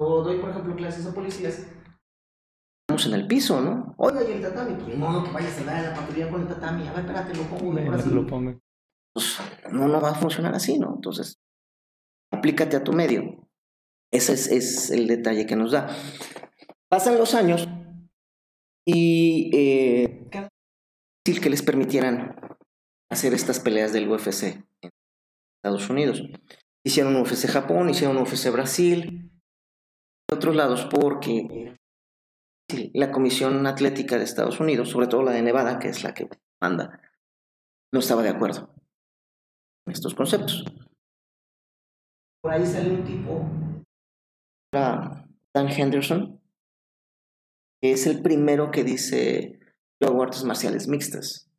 [0.00, 1.66] O doy, por ejemplo, clases a policías
[3.04, 3.94] en el piso, ¿no?
[3.98, 6.88] Oiga, y el tatami, pues no, que vayas a dar la patrulla con el tatami,
[6.88, 8.60] a ver, espérate, lo pongo Lo pongo.
[9.12, 9.38] Pues
[9.70, 10.94] no, no va a funcionar así, ¿no?
[10.94, 11.38] Entonces,
[12.32, 13.46] aplícate a tu medio.
[14.10, 15.88] Ese es, es el detalle que nos da.
[16.88, 17.68] Pasan los años
[18.86, 20.30] y eh,
[21.24, 22.36] que les permitieran
[23.10, 24.44] hacer estas peleas del UFC
[24.82, 24.90] en
[25.62, 26.22] Estados Unidos.
[26.84, 29.32] Hicieron un UFC Japón, hicieron un UFC Brasil,
[30.28, 31.76] de otros lados, porque
[32.68, 36.28] la Comisión Atlética de Estados Unidos, sobre todo la de Nevada, que es la que
[36.60, 37.00] manda,
[37.92, 38.74] no estaba de acuerdo
[39.86, 40.64] en estos conceptos.
[42.42, 43.44] Por ahí sale un tipo,
[44.72, 46.40] Dan Henderson,
[47.80, 49.58] que es el primero que dice
[50.00, 51.50] yo hago artes marciales mixtas.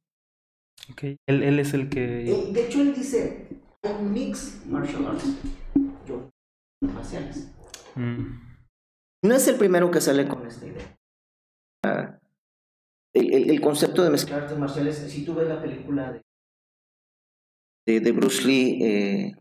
[0.92, 2.00] Ok, él, él es el que...
[2.00, 3.48] de hecho, él dice,
[3.84, 5.26] Hay mix martial arts.
[6.06, 6.30] Yo,
[6.82, 7.52] marciales.
[7.96, 8.48] Mm.
[9.24, 10.97] No es el primero que sale con esta idea.
[11.84, 16.22] El, el, concepto de mezclar artes marciales, si tú ves la película
[17.86, 19.36] de, de, Bruce Lee, eh,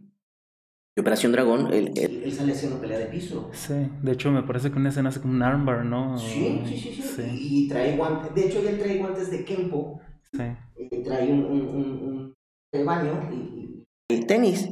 [0.96, 3.50] de Operación Dragón, él, él, sale haciendo pelea de piso.
[3.52, 6.18] Sí, de hecho me parece que una escena hace como un armbar, ¿no?
[6.18, 7.22] Sí, sí, sí, sí.
[7.32, 10.00] Y, trae guantes, de hecho él trae guantes de Kempo.
[10.32, 10.42] Sí.
[10.76, 12.34] Eh, trae un, un, un,
[12.72, 14.70] un baño y, y, tenis.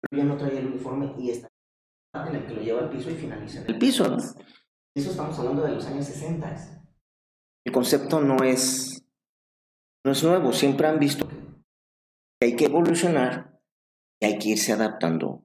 [0.00, 1.48] Pero ya no trae el uniforme y está
[2.28, 4.16] en el que lo lleva al piso y finaliza en el piso, ¿no?
[4.94, 6.81] Eso estamos hablando de los años 60
[7.64, 9.04] el concepto no es,
[10.04, 13.60] no es nuevo, siempre han visto que hay que evolucionar
[14.20, 15.44] y hay que irse adaptando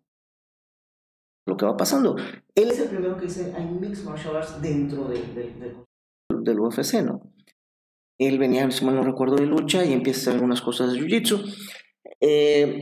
[1.45, 2.15] a lo que va pasando.
[2.55, 5.21] Él es el primero que dice, hay mixed martial arts dentro de,
[6.31, 7.21] del UFC, ¿no?
[8.19, 10.99] Él venía, si mal no recuerdo, de lucha y empieza a hacer algunas cosas de
[10.99, 11.39] jiu-jitsu.
[12.19, 12.81] Eh,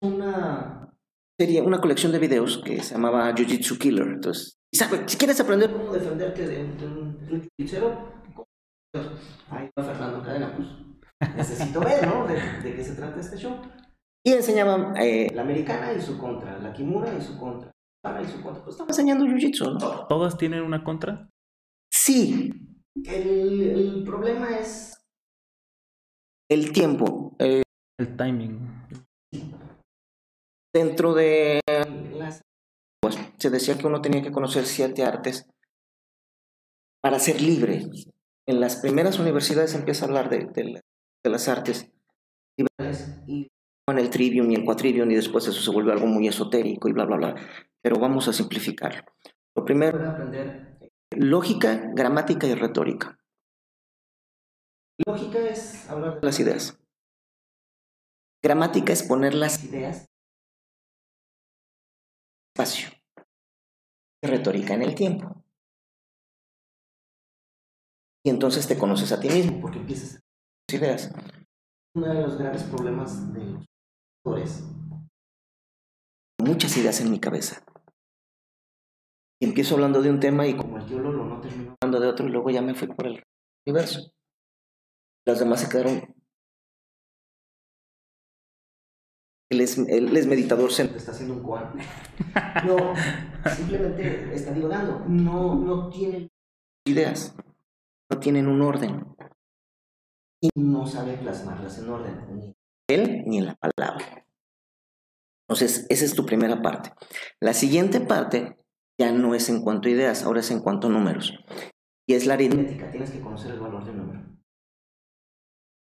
[0.00, 0.94] una
[1.36, 4.06] serie, una colección de videos que se llamaba Jiu-Jitsu Killer.
[4.06, 7.18] Entonces, si quieres aprender cómo defenderte de, un
[7.58, 8.15] jiu-jitsu, Ahí
[8.98, 10.68] va Fernando Cadena, pues
[11.36, 12.26] necesito ver, ¿no?
[12.26, 13.60] De, qué se trata este show.
[14.24, 17.70] Y enseñaba eh, la americana y su contra, la kimura y su contra,
[18.02, 18.62] para y su contra.
[18.62, 20.06] Pues estaba enseñando jiu-jitsu, ¿no?
[20.08, 21.28] ¿Todas tienen una contra?
[21.92, 22.52] Sí.
[23.04, 24.96] El, el problema es
[26.50, 27.36] el tiempo.
[27.38, 27.62] Eh,
[27.98, 28.60] el timing.
[30.74, 32.42] Dentro de las...
[33.00, 35.46] Pues se decía que uno tenía que conocer siete artes
[37.02, 37.86] para ser libre
[38.48, 40.82] en las primeras universidades empieza a hablar de, de,
[41.30, 41.92] las artes
[42.56, 43.48] liberales y
[43.88, 46.92] en el trivium y el quatrivium y después eso se vuelve algo muy esotérico y
[46.92, 47.34] bla, bla, bla.
[47.82, 49.02] Pero vamos a simplificarlo.
[49.56, 50.78] Lo primero es aprender
[51.14, 53.18] lógica, gramática y retórica.
[55.06, 56.78] Lógica es hablar de las ideas.
[58.42, 60.06] Gramática es poner las ideas
[62.56, 62.88] espacio.
[64.22, 65.45] Retórica en el tiempo.
[68.26, 71.12] Y entonces te conoces a ti mismo porque empiezas a ideas.
[71.94, 73.64] Uno de los graves problemas de los
[74.24, 74.64] autores,
[76.42, 77.64] muchas ideas en mi cabeza.
[79.40, 82.08] Y empiezo hablando de un tema y como el tío Lolo no terminó hablando de
[82.08, 83.22] otro y luego ya me fui por el
[83.64, 84.10] universo.
[85.24, 86.12] Las demás se quedaron
[89.52, 91.74] Él es, es, meditador se está haciendo un koan.
[92.66, 92.92] No,
[93.54, 95.04] simplemente está divagando.
[95.06, 96.28] No, no tiene
[96.84, 97.36] ideas
[98.10, 99.16] no tienen un orden
[100.40, 102.54] y no sabe plasmarlas en orden, ni en
[102.88, 104.26] él ni en la palabra.
[105.48, 106.92] Entonces, esa es tu primera parte.
[107.40, 108.56] La siguiente parte
[109.00, 111.32] ya no es en cuanto a ideas, ahora es en cuanto a números.
[112.08, 114.26] Y es la aritmética, tienes que conocer el valor de un número.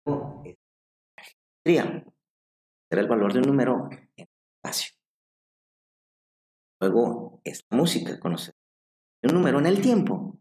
[0.07, 0.57] No, es
[1.65, 4.95] Será el valor de un número en el espacio.
[6.81, 8.55] Luego es la música, conocer
[9.23, 10.38] un número en el tiempo.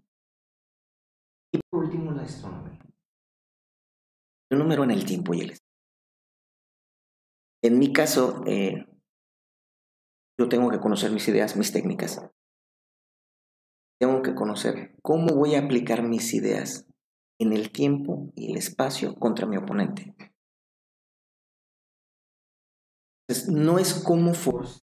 [1.54, 2.80] Y por último, la astronomía.
[4.52, 5.68] Un número en el tiempo y el espacio.
[7.64, 8.86] En mi caso, eh,
[10.40, 12.22] yo tengo que conocer mis ideas, mis técnicas.
[14.00, 16.86] Tengo que conocer cómo voy a aplicar mis ideas
[17.40, 20.16] en el tiempo y el espacio contra mi oponente.
[23.28, 24.80] Entonces, no es como force.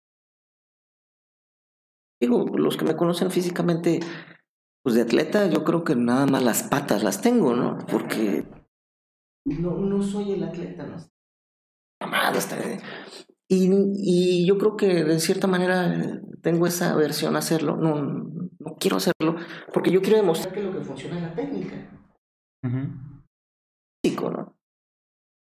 [2.21, 4.01] Digo, los que me conocen físicamente
[4.85, 7.79] pues de atleta yo creo que nada más las patas las tengo, ¿no?
[7.91, 8.47] Porque
[9.47, 10.97] no, no soy el atleta, ¿no?
[12.01, 12.57] Amado, está
[13.49, 18.77] y, y yo creo que de cierta manera tengo esa versión a hacerlo, no, no
[18.79, 19.37] quiero hacerlo,
[19.73, 21.91] porque yo quiero demostrar que lo que funciona es la técnica.
[24.03, 24.57] Físico, ¿no?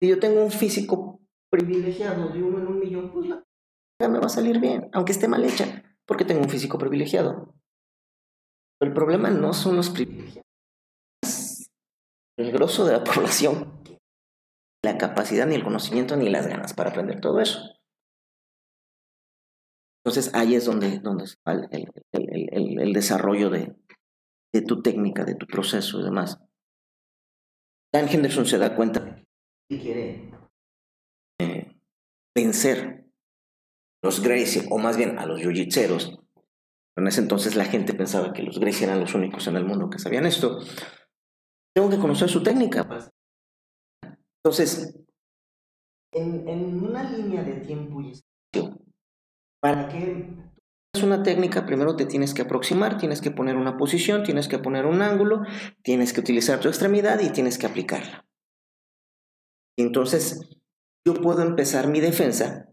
[0.02, 1.22] Si yo tengo un físico
[1.52, 3.44] privilegiado de uno en un millón, pues la
[4.08, 7.57] me va a salir bien, aunque esté mal hecha, porque tengo un físico privilegiado.
[8.80, 10.44] El problema no son los privilegiados,
[12.38, 13.82] el grosso de la población,
[14.84, 17.60] la capacidad, ni el conocimiento, ni las ganas para aprender todo eso.
[20.06, 23.76] Entonces ahí es donde, donde va el, desarrollo de,
[24.54, 26.40] de, tu técnica, de tu proceso y demás.
[27.94, 29.22] Dan Henderson se da cuenta
[29.70, 30.32] que quiere
[31.42, 31.78] eh,
[32.34, 33.06] vencer
[34.02, 36.18] los Gracie, o más bien a los yujitseros,
[36.98, 39.90] en ese entonces la gente pensaba que los Gracie eran los únicos en el mundo
[39.90, 40.60] que sabían esto.
[41.76, 42.88] Tengo que conocer su técnica.
[44.44, 44.98] Entonces,
[46.12, 48.80] en, en una línea de tiempo y espacio,
[49.62, 50.28] para que
[50.96, 54.58] es una técnica, primero te tienes que aproximar, tienes que poner una posición, tienes que
[54.58, 55.44] poner un ángulo,
[55.84, 58.26] tienes que utilizar tu extremidad y tienes que aplicarla.
[59.78, 60.50] Entonces,
[61.06, 62.68] yo puedo empezar mi defensa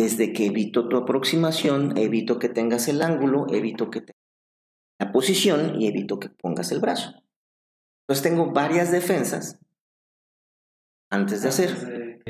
[0.00, 4.16] desde que evito tu aproximación, evito que tengas el ángulo, evito que tengas
[4.98, 7.22] la posición y evito que pongas el brazo.
[8.02, 9.58] Entonces tengo varias defensas
[11.10, 12.22] antes de hacer.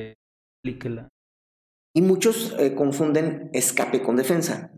[1.94, 4.72] Y muchos eh, confunden escape con defensa.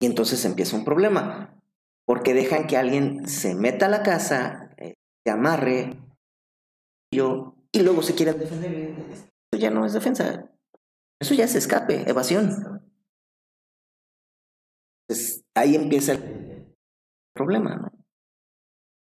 [0.00, 1.60] Y entonces empieza un problema,
[2.06, 4.94] porque dejan que alguien se meta a la casa, eh,
[5.24, 5.96] se amarre,
[7.12, 8.94] yo, y luego se quieren defender.
[9.52, 10.51] Eso ya no es defensa,
[11.22, 12.82] eso ya es escape, evasión.
[15.08, 16.74] Entonces, ahí empieza el
[17.32, 17.92] problema,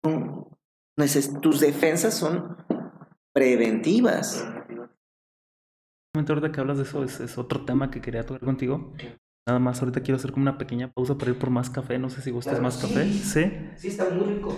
[0.02, 0.58] ¿no?
[1.40, 2.56] Tus defensas son
[3.32, 4.44] preventivas.
[6.14, 8.92] Ahorita que hablas de eso, es, otro tema que quería tocar contigo.
[9.46, 12.00] Nada más, ahorita quiero hacer como una pequeña pausa para ir por más café.
[12.00, 13.08] No sé si gustas más café.
[13.12, 13.44] Sí.
[13.76, 14.56] Sí, está muy rico.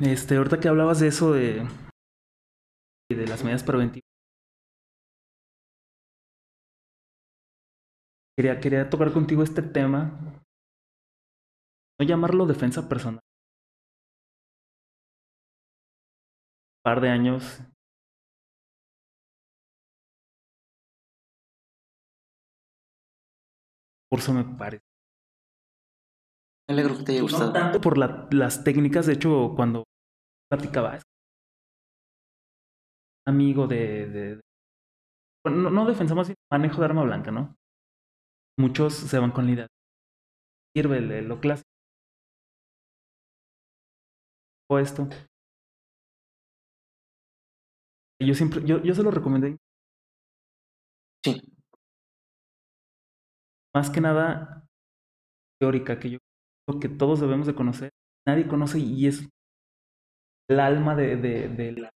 [0.00, 1.66] Este, ahorita que hablabas de eso de,
[3.10, 4.11] de las medidas preventivas.
[8.36, 10.18] Quería, quería tocar contigo este tema.
[11.98, 13.20] No llamarlo defensa personal.
[16.78, 17.60] Un par de años
[24.10, 24.84] curso me parece.
[26.68, 27.46] Me alegro que te haya gustado.
[27.46, 29.84] No tanto por las técnicas, de hecho, cuando
[30.50, 30.98] platicaba,
[33.26, 34.40] amigo de, de,
[35.44, 37.54] bueno, no, no defensa, más manejo de arma blanca, ¿no?
[38.58, 39.66] Muchos se van con la idea.
[40.76, 41.68] Sirve lo clásico.
[44.68, 45.08] O esto.
[48.20, 49.58] Yo siempre, yo, yo se lo recomendé.
[51.24, 51.32] Sí
[53.74, 54.66] más que nada
[55.60, 56.18] teórica que yo
[56.66, 57.90] creo que todos debemos de conocer.
[58.26, 59.28] Nadie conoce y es
[60.48, 61.90] el alma de, de, de la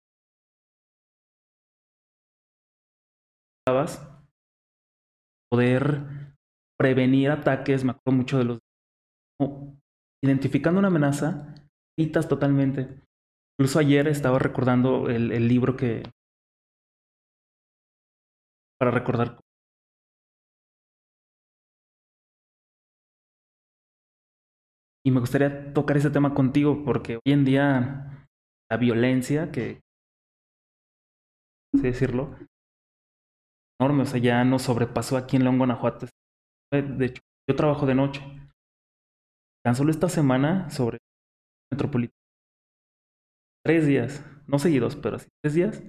[5.49, 6.32] poder
[6.83, 8.59] prevenir ataques, me acuerdo mucho de los
[10.21, 11.55] identificando una amenaza,
[11.97, 13.01] citas totalmente.
[13.57, 16.03] Incluso ayer estaba recordando el, el libro que
[18.81, 19.39] para recordar
[25.05, 28.29] Y me gustaría tocar ese tema contigo porque hoy en día
[28.71, 29.81] la violencia, que
[31.75, 32.37] así decirlo,
[33.81, 36.07] enorme, o sea, ya nos sobrepasó aquí en León, Guanajuato.
[36.73, 38.23] De hecho, yo trabajo de noche.
[39.65, 40.99] Tan solo esta semana sobre
[41.71, 42.17] Metropolitano.
[43.65, 45.83] Tres días, no seguidos, pero así, tres días.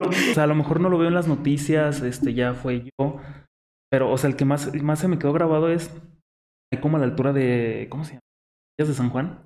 [0.00, 3.20] O sea, a lo mejor no lo veo en las noticias, este ya fue yo.
[3.90, 5.90] Pero, o sea, el que más, más se me quedó grabado es
[6.82, 7.86] como a la altura de.
[7.90, 8.20] ¿Cómo se llama?
[8.78, 9.44] de San Juan.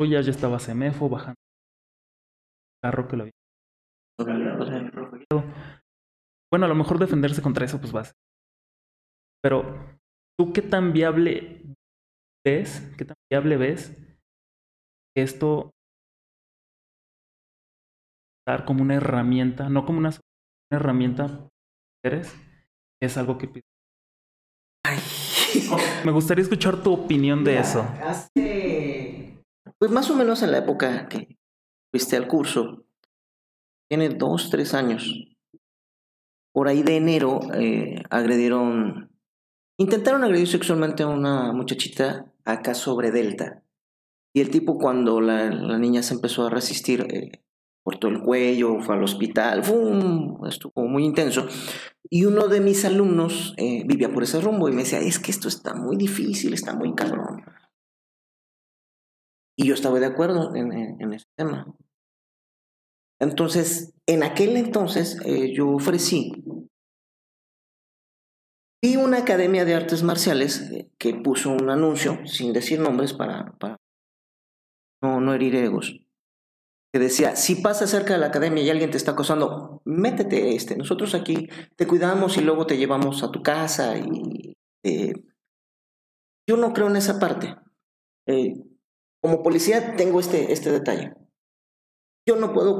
[0.00, 1.36] Ya, ya estaba Semefo bajando.
[2.82, 3.32] Carro que lo había.
[6.50, 8.12] Bueno, a lo mejor defenderse contra eso, pues vas.
[9.42, 9.62] Pero,
[10.38, 11.62] ¿tú qué tan viable
[12.44, 12.92] ves?
[12.98, 13.96] ¿Qué tan viable ves
[15.14, 15.70] que esto
[18.46, 20.10] dar como una herramienta, no como una,
[20.72, 21.48] herramienta,
[22.04, 22.34] eres?
[23.00, 23.48] Es algo que
[26.04, 27.80] Me gustaría escuchar tu opinión de eso.
[28.02, 29.42] Hace,
[29.78, 31.38] pues más o menos en la época que
[31.92, 32.84] fuiste al curso,
[33.88, 35.29] tiene dos, tres años.
[36.52, 39.10] Por ahí de enero eh, agredieron,
[39.78, 43.62] intentaron agredir sexualmente a una muchachita acá sobre Delta.
[44.34, 47.44] Y el tipo cuando la, niña se empezó a resistir, eh,
[47.84, 50.46] cortó el cuello, fue al hospital, ¡fum!
[50.46, 51.46] estuvo muy intenso.
[52.08, 55.30] Y uno de mis alumnos eh, vivía por ese rumbo y me decía, es que
[55.30, 57.44] esto está muy difícil, está muy cabrón.
[59.56, 61.66] Y yo estaba de acuerdo en, en, ese tema.
[63.20, 66.32] Entonces, en aquel entonces eh, yo ofrecí.
[68.82, 73.52] Vi una academia de artes marciales eh, que puso un anuncio, sin decir nombres, para,
[73.58, 73.76] para
[75.02, 76.00] no, no herir egos
[76.92, 80.76] que decía, si pasa cerca de la academia y alguien te está acosando, métete, este,
[80.76, 85.12] nosotros aquí te cuidamos y luego te llevamos a tu casa y eh,
[86.48, 87.54] yo no creo en esa parte.
[89.22, 91.14] Como policía tengo este, este detalle.
[92.26, 92.78] Yo no puedo...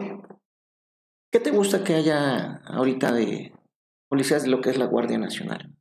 [1.33, 3.55] ¿Qué te gusta que haya ahorita de
[4.09, 5.77] policías de lo que es la Guardia Nacional?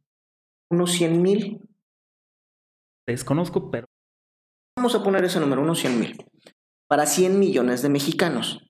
[0.69, 1.69] Unos 100 mil.
[3.07, 3.87] Desconozco, pero...
[4.77, 6.29] Vamos a poner ese número, unos 100 mil
[6.89, 8.65] para 100 millones de mexicanos.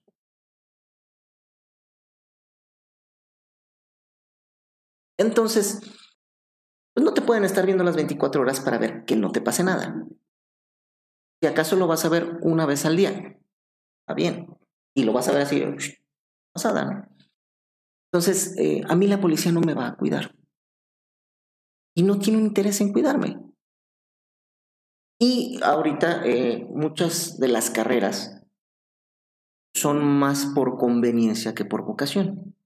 [5.17, 5.79] Entonces,
[6.93, 9.63] pues no te pueden estar viendo las 24 horas para ver que no te pase
[9.63, 10.05] nada.
[11.41, 13.39] Si acaso lo vas a ver una vez al día,
[14.01, 14.58] está bien.
[14.99, 15.63] Y lo vas a ver así,
[16.53, 17.07] pasada, ¿no?
[18.11, 20.35] Entonces, eh, a mí la policía no me va a cuidar.
[21.95, 23.39] Y no tiene interés en cuidarme.
[25.21, 28.43] Y ahorita eh, muchas de las carreras
[29.73, 32.57] son más por conveniencia que por vocación.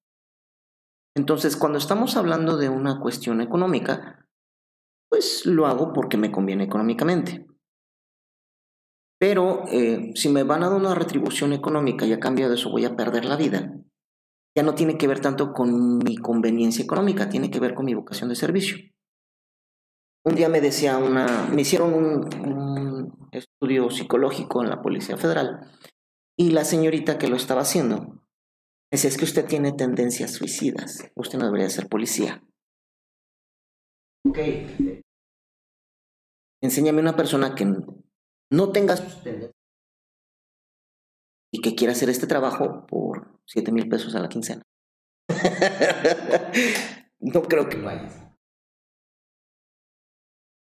[1.15, 4.27] Entonces, cuando estamos hablando de una cuestión económica,
[5.07, 7.45] pues lo hago porque me conviene económicamente.
[9.23, 12.69] Pero eh, si me van a dar una retribución económica y a cambio de eso
[12.69, 13.73] voy a perder la vida,
[14.53, 17.93] ya no tiene que ver tanto con mi conveniencia económica, tiene que ver con mi
[17.93, 18.79] vocación de servicio.
[20.25, 25.71] Un día me decía una, me hicieron un, estudio psicológico en la Policía Federal
[26.37, 28.25] y la señorita que lo estaba haciendo
[28.91, 32.43] decía, es que usted tiene tendencias suicidas, usted no debería ser policía.
[34.27, 34.39] Ok.
[36.61, 37.63] Enséñame una persona que
[38.53, 38.95] no tenga
[41.51, 44.61] y que quiera hacer este trabajo por 7 mil pesos a la quincena.
[47.19, 47.89] no creo que lo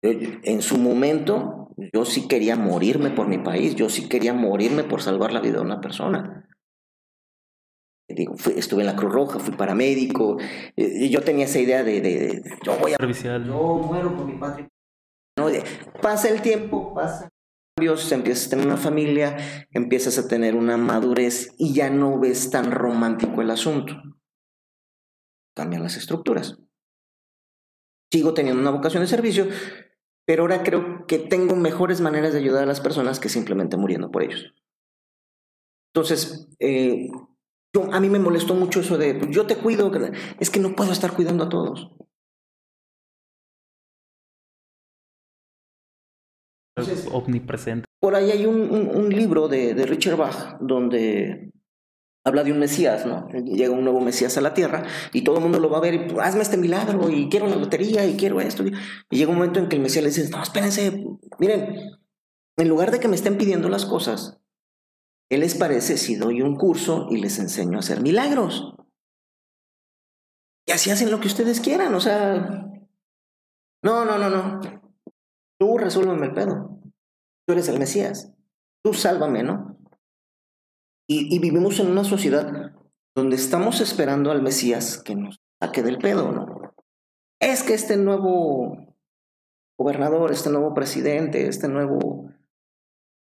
[0.01, 5.01] en su momento, yo sí quería morirme por mi país, yo sí quería morirme por
[5.01, 6.49] salvar la vida de una persona.
[8.09, 10.38] Digo, estuve en la Cruz Roja, fui paramédico,
[10.75, 12.97] y yo tenía esa idea de, yo voy a...
[12.97, 14.67] Yo muero por mi patria.
[15.38, 15.47] No,
[16.01, 17.32] pasa el tiempo, pasa
[17.76, 22.49] cambios, empiezas a tener una familia, empiezas a tener una madurez y ya no ves
[22.49, 23.95] tan romántico el asunto.
[25.55, 26.59] Cambian las estructuras.
[28.11, 29.47] Sigo teniendo una vocación de servicio,
[30.26, 34.11] pero ahora creo que tengo mejores maneras de ayudar a las personas que simplemente muriendo
[34.11, 34.53] por ellos.
[35.93, 37.09] Entonces, eh,
[37.91, 39.91] a mí me molestó mucho eso de, pues, yo te cuido,
[40.39, 41.91] es que no puedo estar cuidando a todos.
[47.11, 47.86] Omnipresente.
[47.99, 51.51] Por ahí hay un, libro de, de, Richard Bach donde
[52.26, 53.28] habla de un Mesías, ¿no?
[53.30, 55.93] Llega un nuevo Mesías a la tierra y todo el mundo lo va a ver
[55.93, 58.63] y pues, hazme este milagro y quiero la lotería y quiero esto.
[58.65, 58.74] Y
[59.09, 61.05] llega un momento en que el Mesías le dice, no, espérense,
[61.39, 61.91] miren,
[62.57, 64.39] en lugar de que me estén pidiendo las cosas,
[65.30, 68.76] ¿qué les parece si doy un curso y les enseño a hacer milagros?
[70.65, 72.69] Y así hacen lo que ustedes quieran, o sea,
[73.84, 74.82] no, no, no, no.
[75.64, 76.78] Tú resuélveme el pedo.
[77.47, 78.34] Tú eres el Mesías.
[78.84, 79.78] Tú sálvame, ¿no?
[81.07, 82.74] Y, vivimos en una sociedad
[83.16, 86.74] donde estamos esperando al Mesías que nos saque del pedo, ¿no?
[87.39, 88.93] Es que este nuevo
[89.80, 92.30] gobernador, este nuevo presidente, este nuevo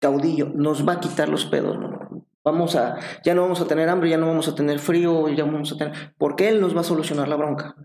[0.01, 2.26] caudillo nos va a quitar los pedos, ¿no?
[2.45, 5.45] Vamos a, ya no vamos a tener hambre, ya no vamos a tener frío, ya
[5.45, 7.76] vamos a tener, porque él nos va a solucionar la bronca.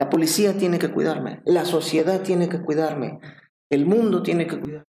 [0.00, 3.20] La policía tiene que cuidarme, la sociedad tiene que cuidarme,
[3.70, 4.86] el mundo tiene que cuidarme.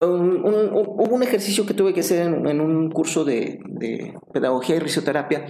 [0.00, 3.60] hubo un ejercicio que tuve que hacer en, un curso de,
[4.32, 5.46] pedagogía y risoterapia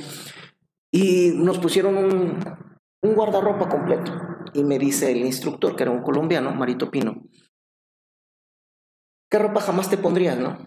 [0.93, 2.59] y nos pusieron un,
[3.03, 4.12] un, guardarropa completo.
[4.53, 7.22] Y me dice el instructor, que era un colombiano, Marito Pino,
[9.31, 10.59] ¿qué ropa jamás te pondrías, no?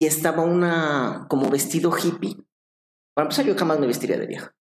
[0.00, 2.36] Y estaba una como vestido hippie.
[3.14, 4.54] Para empezar, yo jamás me vestiría de vieja.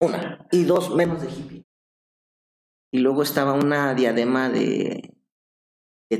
[0.00, 0.46] Una.
[0.50, 1.64] Y dos, menos de hippie.
[2.92, 5.14] Y luego estaba una diadema de,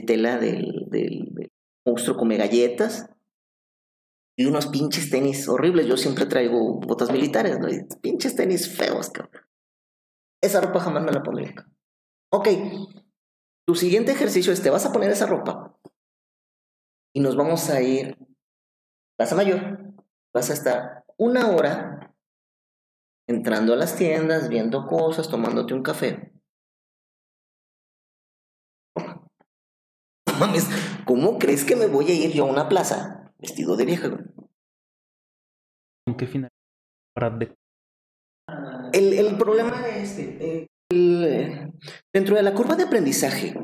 [0.07, 1.51] tela del,
[1.85, 3.11] monstruo come galletas
[4.39, 5.86] y unos pinches tenis horribles.
[5.86, 7.69] Yo siempre traigo botas militares, ¿no?
[8.01, 9.43] pinches tenis feos, cabrón.
[10.43, 11.55] Esa ropa jamás me la pondría.
[12.32, 12.48] Ok,
[13.66, 15.77] tu siguiente ejercicio es te vas a poner esa ropa
[17.12, 18.16] y nos vamos a ir
[19.16, 19.93] Plaza Mayor.
[20.32, 22.10] Vas a estar una hora
[23.31, 26.32] entrando a las tiendas, viendo cosas, tomándote un café.
[30.39, 30.69] mames,
[31.05, 34.11] ¿cómo crees que me voy a ir yo a una plaza vestido de vieja,
[36.07, 36.51] ¿Con qué final?
[38.93, 40.66] El, el problema de este,
[42.12, 43.55] dentro de la curva de aprendizaje,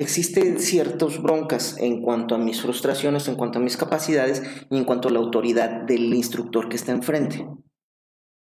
[0.00, 4.84] existen ciertas broncas en cuanto a mis frustraciones, en cuanto a mis capacidades y en
[4.84, 7.46] cuanto a la autoridad del instructor que está enfrente.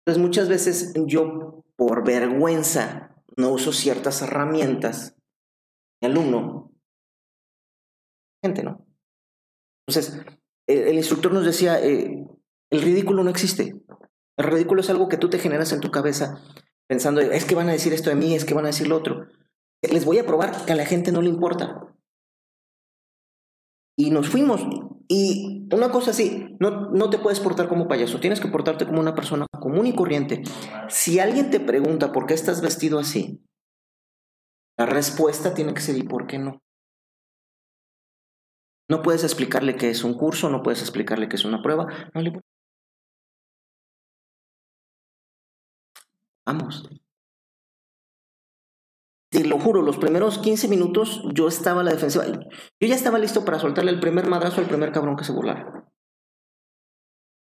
[0.06, 5.16] Entonces muchas veces yo, por vergüenza, no uso ciertas herramientas.
[6.02, 6.72] Mi alumno
[8.64, 8.86] ¿no?
[9.88, 10.24] Entonces,
[10.68, 12.28] el, instructor nos decía, eh,
[12.70, 13.82] el ridículo no existe.
[14.38, 16.42] El ridículo es algo que tú te generas en tu cabeza
[16.88, 18.98] pensando, es que van a decir esto de mí, es que van a decir lo
[18.98, 19.28] otro.
[19.82, 21.96] Les voy a probar que a la gente no le importa.
[23.98, 24.62] Y nos fuimos.
[25.08, 29.00] Y una cosa así, no, no te puedes portar como payaso, tienes que portarte como
[29.00, 30.42] una persona común y corriente.
[30.90, 33.44] Si alguien te pregunta por qué estás vestido así,
[34.78, 36.60] la respuesta tiene que ser ¿y por qué no?
[38.90, 41.88] No puedes explicarle que es un curso, no puedes explicarle que es una prueba.
[46.46, 46.88] Vamos.
[49.36, 52.24] Te lo juro, los primeros 15 minutos yo estaba a la defensiva.
[52.26, 55.92] Yo ya estaba listo para soltarle el primer madrazo al primer cabrón que se burlara.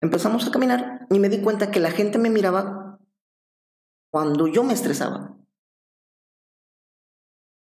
[0.02, 3.01] Empezamos a caminar y me di cuenta que la gente me miraba
[4.12, 5.35] cuando yo me estresaba.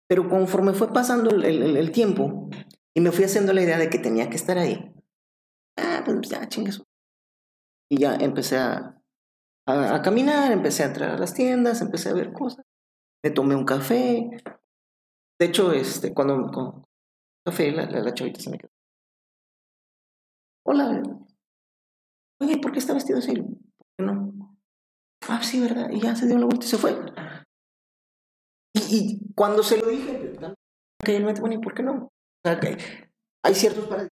[0.08, 2.50] Pero conforme fue pasando el, tiempo
[2.96, 4.92] y me fui haciendo la idea de que tenía que estar ahí,
[5.78, 6.82] ah, pues ya, chingues.
[7.92, 9.00] Y ya empecé a,
[9.68, 12.66] a, caminar, empecé a entrar a las tiendas, empecé a ver cosas.
[13.26, 14.30] Me tomé un café.
[15.40, 16.84] De hecho, este, cuando con
[17.44, 18.70] café, la, la, chavita se me quedó.
[20.64, 21.02] Hola.
[22.40, 23.34] Oye, ¿por qué está vestido así?
[23.34, 24.56] ¿Por qué no?
[25.28, 25.90] Ah, sí, ¿verdad?
[25.90, 26.96] Y ya se dio la vuelta y se fue.
[28.92, 30.34] Y, cuando se lo dije,
[31.04, 31.94] que él me bueno, ¿y por qué no?
[32.04, 32.12] O
[32.46, 32.78] sea, que
[33.44, 34.12] hay ciertos paradigmas.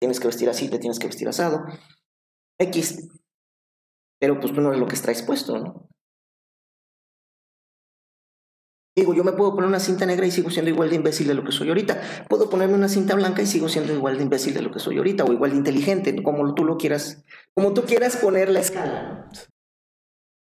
[0.00, 1.64] Tienes que vestir así, te tienes que vestir asado.
[2.58, 3.08] X.
[4.18, 5.88] Pero pues tú no eres lo que traes puesto, ¿no?
[8.96, 11.34] Digo, yo me puedo poner una cinta negra y sigo siendo igual de imbécil de
[11.34, 12.00] lo que soy ahorita.
[12.28, 14.98] Puedo ponerme una cinta blanca y sigo siendo igual de imbécil de lo que soy
[14.98, 17.24] ahorita, o igual de inteligente, como tú lo quieras,
[17.56, 19.28] como tú quieras poner la escala.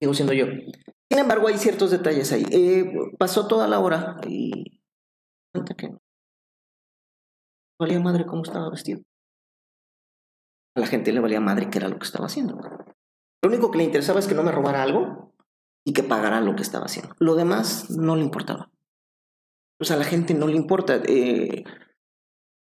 [0.00, 0.46] Sigo siendo yo.
[0.46, 2.44] Sin embargo, hay ciertos detalles ahí.
[2.50, 4.80] Eh, pasó toda la hora y
[5.52, 5.90] cuenta que
[7.78, 9.00] valía madre cómo estaba vestido.
[10.76, 12.56] A la gente le valía madre qué era lo que estaba haciendo.
[12.56, 15.33] Lo único que le interesaba es que no me robara algo
[15.84, 17.14] y que pagara lo que estaba haciendo.
[17.18, 18.70] Lo demás no le importaba.
[19.80, 21.02] Sea, a la gente no le importa.
[21.06, 21.64] Eh,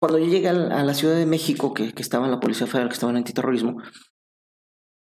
[0.02, 2.96] cuando yo llegué a la Ciudad de México, que, estaba en la Policía Federal, que
[2.96, 3.82] estaba en antiterrorismo,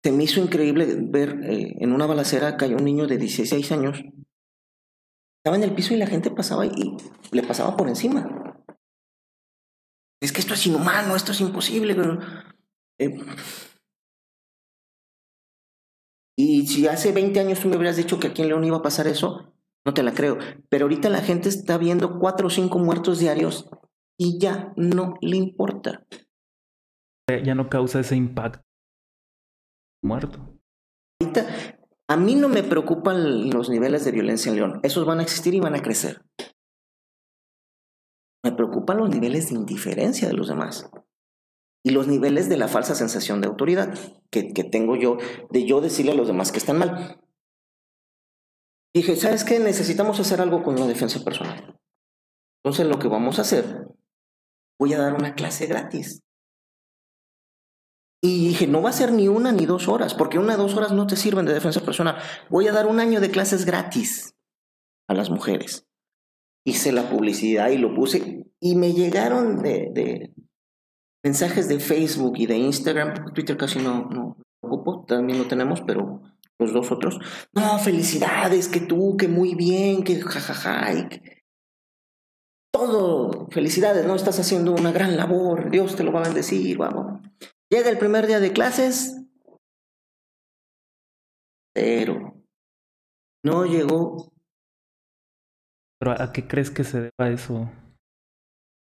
[0.05, 4.03] se me hizo increíble ver eh, en una balacera cayó un niño de 16 años.
[5.39, 6.97] Estaba en el piso y la gente pasaba y
[7.33, 8.65] le pasaba por encima.
[10.21, 11.97] Es que esto es inhumano, esto es imposible.
[12.99, 13.17] Eh,
[16.41, 18.83] y si hace 20 años tú me hubieras dicho que aquí en León iba a
[18.83, 19.53] pasar eso,
[19.85, 20.39] no te la creo.
[20.69, 23.69] Pero ahorita la gente está viendo cuatro o cinco muertos diarios
[24.19, 26.07] y ya no le importa.
[27.45, 28.63] Ya no causa ese impacto.
[30.03, 30.39] Muerto.
[31.21, 31.47] Ahorita,
[32.09, 34.81] a mí no me preocupan los niveles de violencia en León.
[34.83, 36.25] Esos van a existir y van a crecer.
[38.43, 40.91] Me preocupan los niveles de indiferencia de los demás
[41.83, 43.99] y los niveles de la falsa sensación de autoridad
[44.31, 45.17] que, tengo yo
[45.51, 47.21] de yo decirle a los demás que están mal.
[48.95, 49.59] Dije, ¿sabes qué?
[49.61, 51.79] Necesitamos hacer algo con la defensa personal.
[52.63, 53.89] Entonces lo que vamos a hacer,
[54.79, 56.23] voy a dar una clase gratis.
[58.23, 60.75] Y dije, no va a ser ni una ni dos horas, porque una o dos
[60.75, 62.17] horas no te sirven de defensa personal.
[62.51, 64.35] Voy a dar un año de clases gratis
[65.09, 65.87] a las mujeres.
[66.67, 70.35] Hice la publicidad y lo puse y me llegaron de
[71.25, 76.23] mensajes de Facebook y de Instagram, Twitter casi no, no ocupo, también lo tenemos, pero
[76.59, 77.19] los dos otros,
[77.55, 81.09] no, felicidades, que tú, que muy bien, que jajaja,
[82.73, 84.15] todo, felicidades, ¿no?
[84.15, 87.21] Estás haciendo una gran labor, Dios te lo va a bendecir, vamos.
[87.71, 89.23] Llega el primer día de clases,
[91.75, 92.35] pero
[93.45, 94.33] no llegó.
[95.99, 97.71] ¿Pero a qué crees que se deba eso?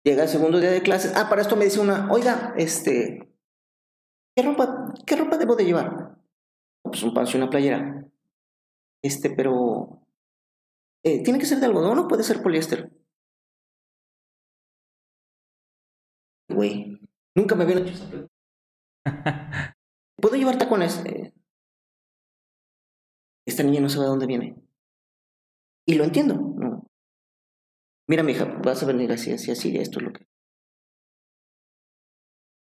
[0.05, 1.15] Llega el segundo día de clases.
[1.17, 3.31] Ah, para esto me dice una, oiga, este,
[4.35, 6.19] ¿qué ropa, qué ropa debo de llevar?
[6.83, 8.07] Pues un pancio y una playera.
[9.03, 10.07] Este, pero,
[11.05, 12.91] eh, ¿tiene que ser de algodón o puede ser poliéster?
[16.49, 16.99] Güey,
[17.37, 18.33] nunca me habían hecho esa pregunta.
[20.17, 21.05] ¿Puedo llevar tacones?
[21.05, 21.33] Eh,
[23.47, 24.57] esta niña no sabe de dónde viene.
[25.87, 26.35] Y lo entiendo.
[28.11, 30.27] Mira, mija, vas a venir así, así, así, esto es lo que...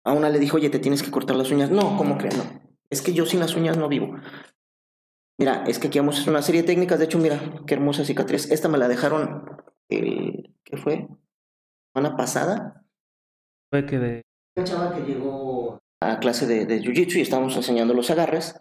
[0.04, 1.70] A una le dijo, oye, te tienes que cortar las uñas.
[1.70, 2.36] No, ¿cómo crees?
[2.36, 2.44] No.
[2.88, 4.14] Es que yo sin las uñas no vivo.
[5.36, 7.00] Mira, es que aquí vamos a hacer una serie de técnicas.
[7.00, 8.48] De hecho, mira, qué hermosa cicatriz.
[8.52, 9.44] Esta me la dejaron,
[9.88, 11.08] el, ¿qué fue?
[11.92, 12.86] ¿Semana pasada?
[13.72, 14.22] Fue que de...
[14.56, 18.60] Una chava que llegó a clase de, de Jiu-Jitsu y estábamos enseñando los agarres.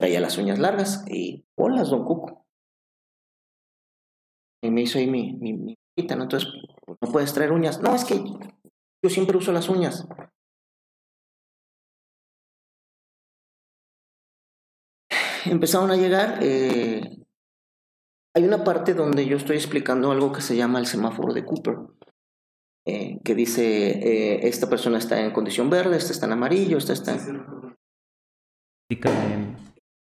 [0.00, 2.44] Traía las uñas largas y, hola, don Cuco.
[4.64, 6.48] Y me hizo ahí mi, mi, entonces,
[6.86, 7.80] no puedes traer uñas.
[7.80, 10.06] No, es que yo siempre uso las uñas.
[15.44, 16.38] Empezaron a llegar.
[16.40, 17.00] Eh,
[18.34, 21.78] hay una parte donde yo estoy explicando algo que se llama el semáforo de Cooper.
[22.84, 26.92] Eh, que dice, eh, esta persona está en condición verde, esta está en amarillo, esta
[26.92, 27.44] está en...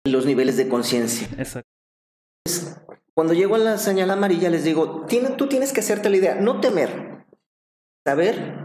[0.06, 1.28] Los niveles de conciencia.
[1.38, 2.87] Exacto.
[3.18, 5.08] Cuando llego a la señal amarilla les digo,
[5.38, 7.26] tú tienes que hacerte la idea, no temer,
[8.06, 8.64] saber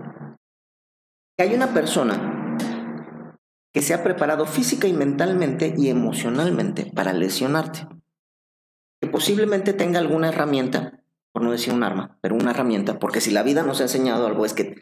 [1.39, 2.59] que hay una persona
[3.73, 7.89] que se ha preparado física y mentalmente y emocionalmente para lesionarte.
[9.01, 11.03] Que posiblemente tenga alguna herramienta,
[11.33, 14.27] por no decir un arma, pero una herramienta, porque si la vida nos ha enseñado
[14.27, 14.74] algo es que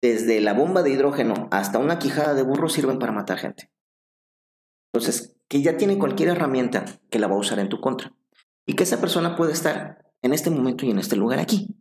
[0.00, 3.70] desde la bomba de hidrógeno hasta una quijada de burro sirven para matar gente.
[4.94, 8.14] Entonces, que ya tiene cualquier herramienta que la va a usar en tu contra.
[8.66, 11.76] Y que esa persona puede estar en este momento y en este lugar aquí.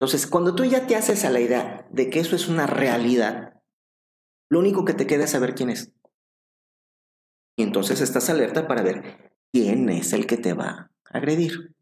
[0.00, 3.60] Entonces, cuando tú ya te haces a la idea de que eso es una realidad,
[4.50, 5.92] lo único que te queda es saber quién es.
[7.56, 11.74] Y entonces estás alerta para ver quién es el que te va a agredir.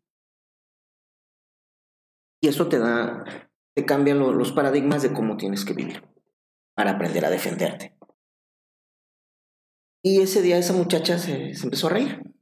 [2.40, 3.24] Y eso te da,
[3.74, 6.02] te cambia los paradigmas de cómo tienes que vivir
[6.74, 7.96] para aprender a defenderte.
[10.02, 12.35] Y ese día esa muchacha se empezó a reír.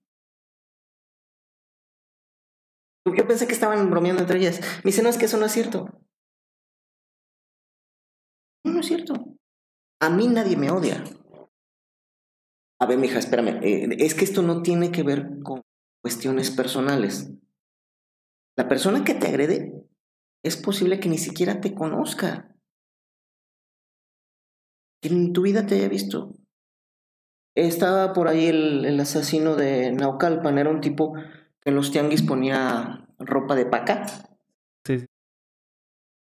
[3.07, 4.61] Yo pensé que estaban bromeando entre ellas.
[4.79, 5.87] Me dice, no, es que eso no es cierto.
[8.65, 9.15] No, es cierto.
[10.01, 11.05] A mí nadie me odia.
[12.81, 13.61] A ver, mija, espérame.
[13.63, 15.63] Eh, es que esto no tiene que ver con
[16.03, 17.31] cuestiones personales.
[18.57, 19.87] La persona que te agrede
[20.43, 22.55] es posible que ni siquiera te conozca.
[25.03, 26.35] Que en tu vida te haya visto.
[27.55, 30.59] Estaba por ahí el, el asesino de Naucalpan.
[30.59, 31.15] Era un tipo
[31.65, 34.07] en los tianguis ponía ropa de paca.
[34.87, 35.07] Sí.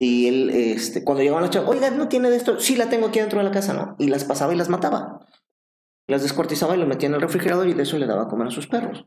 [0.00, 2.58] Y él, este, cuando llegaban las chavas, oiga, ¿no tiene de esto?
[2.60, 3.96] Sí, la tengo aquí dentro de la casa, ¿no?
[3.98, 5.26] Y las pasaba y las mataba.
[6.06, 8.48] Las descuartizaba y lo metía en el refrigerador y de eso le daba a comer
[8.48, 9.06] a sus perros.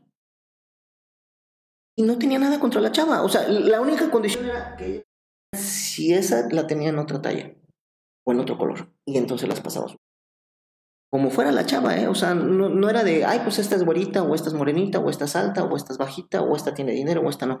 [1.96, 3.22] Y no tenía nada contra la chava.
[3.22, 5.04] O sea, la única condición era que
[5.52, 7.54] si esa la tenía en otra talla
[8.24, 8.92] o en otro color.
[9.04, 9.94] Y entonces las pasaba.
[11.10, 12.06] Como fuera la chava, ¿eh?
[12.06, 14.98] O sea, no, no era de, ay, pues esta es güerita, o esta es morenita,
[14.98, 17.60] o esta es alta, o esta es bajita, o esta tiene dinero, o esta no.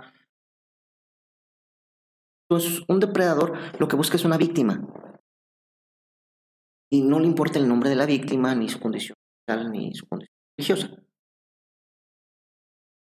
[2.50, 4.82] Entonces, un depredador lo que busca es una víctima.
[6.90, 9.16] Y no le importa el nombre de la víctima, ni su condición
[9.46, 11.02] social, ni su condición religiosa.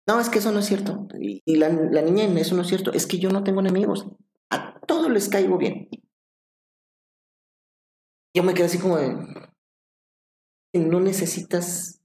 [0.09, 1.09] No, es que eso no es cierto.
[1.19, 2.93] Y, la, la, niña eso no es cierto.
[2.93, 4.07] Es que yo no tengo enemigos.
[4.51, 5.89] A todos les caigo bien.
[8.35, 9.17] Yo me quedé así como de...
[10.79, 12.01] No necesitas...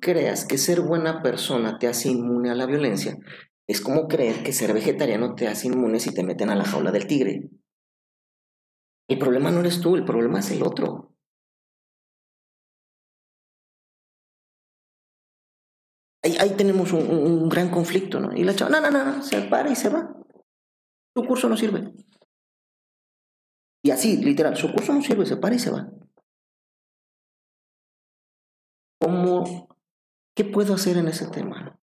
[0.00, 3.18] creas que ser buena persona te hace inmune a la violencia,
[3.68, 6.90] es como creer que ser vegetariano te hace inmune si te meten a la jaula
[6.90, 7.50] del tigre.
[9.08, 11.12] El problema no eres tú, el problema es el otro.
[16.22, 18.36] Ahí, tenemos un, gran conflicto, ¿no?
[18.36, 20.14] Y la chava, no, no, no, se para y se va.
[21.16, 21.92] Su curso no sirve.
[23.82, 25.88] Y así, literal, su curso no sirve, se para y se va.
[29.00, 29.68] ¿Cómo?
[30.34, 31.78] ¿Qué puedo hacer en ese tema?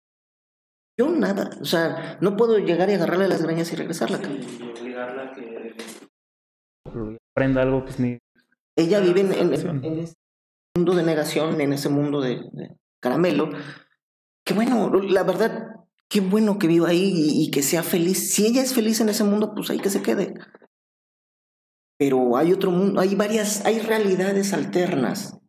[0.96, 4.18] Yo nada, o sea, no puedo llegar y agarrarle las greñas y regresarla.
[4.18, 5.74] Sí, obligarla que
[7.32, 8.18] aprenda algo, pues ni.
[8.76, 10.14] Ella vive en, en, ese
[10.76, 12.48] mundo de negación, en ese mundo de,
[13.00, 13.50] caramelo.
[14.44, 15.76] Qué bueno, la verdad,
[16.08, 18.32] qué bueno que viva ahí y, y, que sea feliz.
[18.32, 20.34] Si ella es feliz en ese mundo, pues ahí que se quede.
[21.98, 25.40] Pero hay otro mundo, hay varias, hay realidades alternas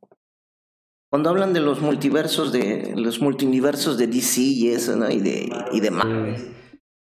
[1.15, 5.09] cuando hablan de los multiversos, de los multiversos de DC y eso, ¿no?
[5.09, 6.53] Y de, y de Marvel.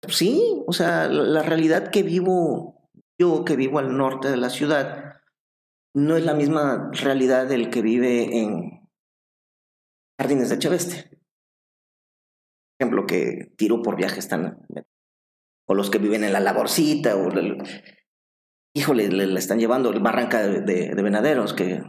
[0.10, 5.22] Sí, o sea, la, realidad que vivo yo, que vivo al norte de la ciudad,
[5.94, 8.86] no es la misma realidad del que vive en
[10.20, 11.10] Jardines de Cheveste.
[12.78, 14.68] Por ejemplo, que tiro por viajes tan...
[15.70, 17.30] O los que viven en la laborcita, o...
[18.74, 20.60] híjole, le, están llevando el barranca de,
[20.94, 21.82] de Venaderos, que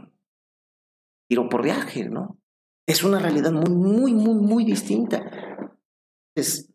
[1.27, 2.39] tiro por viaje, ¿no?
[2.87, 5.17] Es una realidad muy, muy, muy, muy distinta.
[6.35, 6.71] Entonces,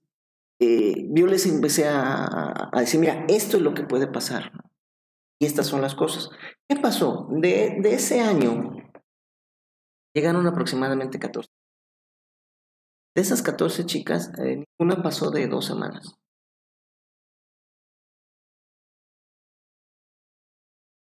[0.60, 4.52] eh, yo les empecé a, decir, mira, esto es lo que puede pasar.
[5.40, 6.30] Y estas son las cosas.
[6.68, 7.28] ¿Qué pasó?
[7.30, 8.76] De, ese año
[10.14, 11.48] llegaron aproximadamente 14.
[13.16, 16.14] De esas 14 chicas, eh, ninguna pasó de dos semanas.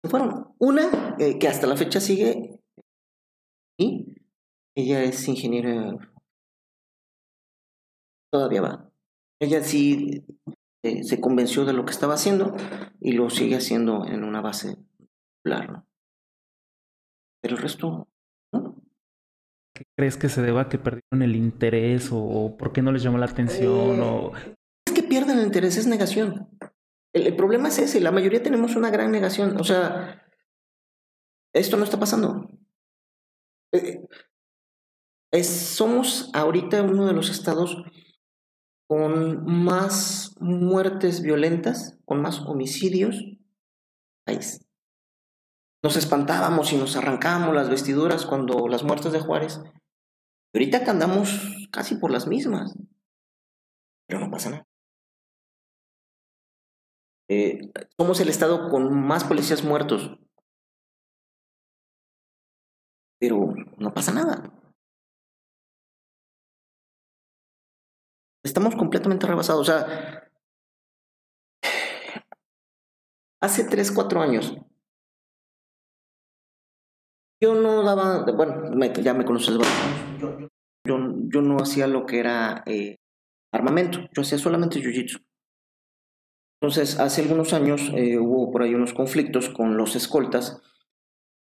[0.10, 2.57] Fueron una eh, que hasta la fecha sigue
[3.78, 5.98] ella es ingeniera.
[8.32, 8.92] Todavía va.
[9.40, 10.26] Ella sí
[10.84, 12.56] eh, se convenció de lo que estaba haciendo
[13.00, 14.78] y lo sigue haciendo en una base
[15.44, 15.84] popular.
[17.42, 18.08] Pero el resto,
[18.54, 18.76] ¿no?
[19.76, 23.04] ¿Qué crees que se deba a que perdieron el interés o, por qué no les
[23.04, 24.02] llamó la atención?
[24.02, 24.36] o...
[24.36, 24.56] Eh,
[24.88, 26.50] es que pierden el interés, es negación.
[27.14, 29.60] El, el, problema es ese, la mayoría tenemos una gran negación.
[29.60, 30.26] O sea,
[31.54, 32.47] esto no está pasando.
[33.78, 37.78] Eh, somos ahorita uno de los estados
[38.88, 43.24] con más muertes violentas, con más homicidios
[44.26, 44.66] país.
[45.84, 49.60] Nos espantábamos y nos arrancábamos las vestiduras cuando las muertes de Juárez.
[50.54, 51.30] ahorita que andamos
[51.72, 52.76] casi por las mismas.
[54.08, 54.68] Pero no pasa nada.
[57.30, 60.18] Eh, somos el estado con más policías muertos.
[63.20, 64.52] Pero no pasa nada.
[68.44, 69.62] Estamos completamente rebasados.
[69.62, 70.30] O sea,
[73.42, 74.56] hace 3, 4 años,
[77.42, 79.56] yo no daba, bueno, ya me conoces,
[80.20, 80.50] yo,
[80.86, 82.96] yo, yo, no hacía lo que era eh,
[83.54, 85.24] armamento, yo hacía solamente jiu-jitsu.
[86.60, 90.60] Entonces, hace algunos años eh, hubo por ahí unos conflictos con los escoltas,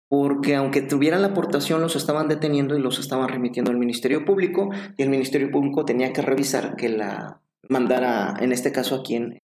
[0.10, 4.70] porque aunque tuvieran la aportación, los estaban deteniendo y los estaban remitiendo al Ministerio Público,
[4.98, 9.42] y el Ministerio Público tenía que revisar que la mandara, en este caso aquí en,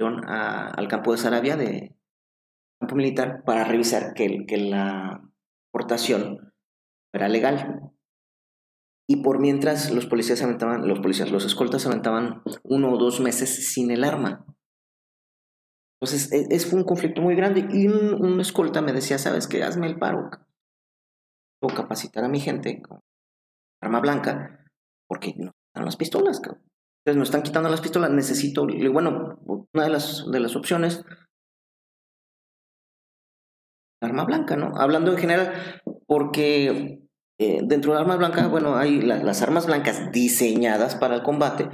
[0.00, 1.96] al campo de Sarabia, de
[2.80, 5.22] campo militar, para revisar que, que la
[5.72, 6.52] aportación
[7.12, 7.92] era legal.
[9.10, 13.72] Y por mientras los policías aventaban, los policías, los escoltas aventaban uno o dos meses
[13.72, 14.44] sin el arma.
[16.00, 17.66] Entonces, e, es, un conflicto muy grande.
[17.70, 19.62] Y un, escolta me decía, ¿sabes qué?
[19.62, 20.30] Hazme el paro.
[21.60, 23.00] O capacitar a mi gente con
[23.82, 24.64] arma blanca,
[25.08, 26.38] porque no están las pistolas.
[26.38, 28.10] Entonces, nos están quitando las pistolas.
[28.10, 31.04] Necesito, bueno, una de las, de las opciones,
[34.00, 34.72] arma blanca, ¿no?
[34.76, 37.08] Hablando en general, porque
[37.40, 41.68] eh, dentro de arma blanca, bueno, hay las armas blancas diseñadas para el combate,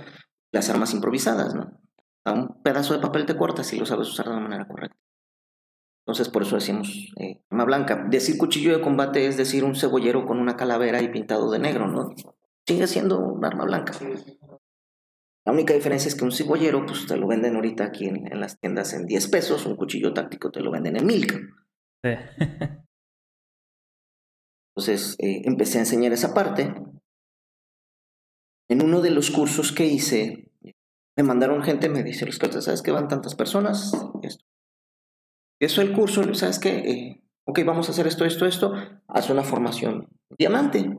[0.53, 1.84] las armas improvisadas, ¿no?
[2.25, 4.99] A un pedazo de papel te cortas si lo sabes usar de la manera correcta.
[6.07, 8.07] Entonces, por eso decimos eh, arma blanca.
[8.11, 11.89] Decir cuchillo de combate es decir un cebollero con una calavera y pintado de negro,
[11.89, 12.15] ¿no?
[12.67, 13.95] Sigue siendo un arma blanca.
[15.47, 18.59] La única diferencia es que un cebollero, pues te lo venden ahorita aquí en, las
[18.59, 21.27] tiendas en 10 pesos, un cuchillo táctico te lo venden en 1000.
[21.27, 22.11] Sí.
[24.77, 26.75] Entonces, eh, empecé a enseñar esa parte.
[28.69, 30.51] En uno de los cursos que hice,
[31.17, 33.93] me mandaron gente, me dice los ¿sabes qué van tantas personas?
[34.23, 34.45] Esto.
[35.61, 36.71] Eso el curso, ¿sabes qué?
[36.71, 38.73] Eh, ok, vamos a hacer esto, esto, esto.
[39.07, 40.99] Haz una formación diamante.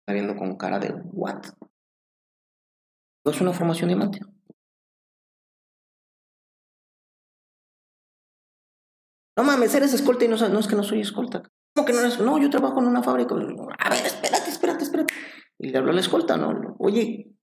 [0.00, 1.44] Está viendo con cara de, ¿what?
[3.24, 4.18] Es una formación diamante.
[9.36, 11.42] No mames, eres escolta y no, no es que no soy escolta.
[11.74, 12.18] ¿Cómo que no eres?
[12.20, 13.34] No, yo trabajo en una fábrica.
[13.34, 15.14] A ver, espérate, espérate, espérate.
[15.62, 16.74] Y le habló a la escolta, ¿no?
[16.80, 17.36] Oye,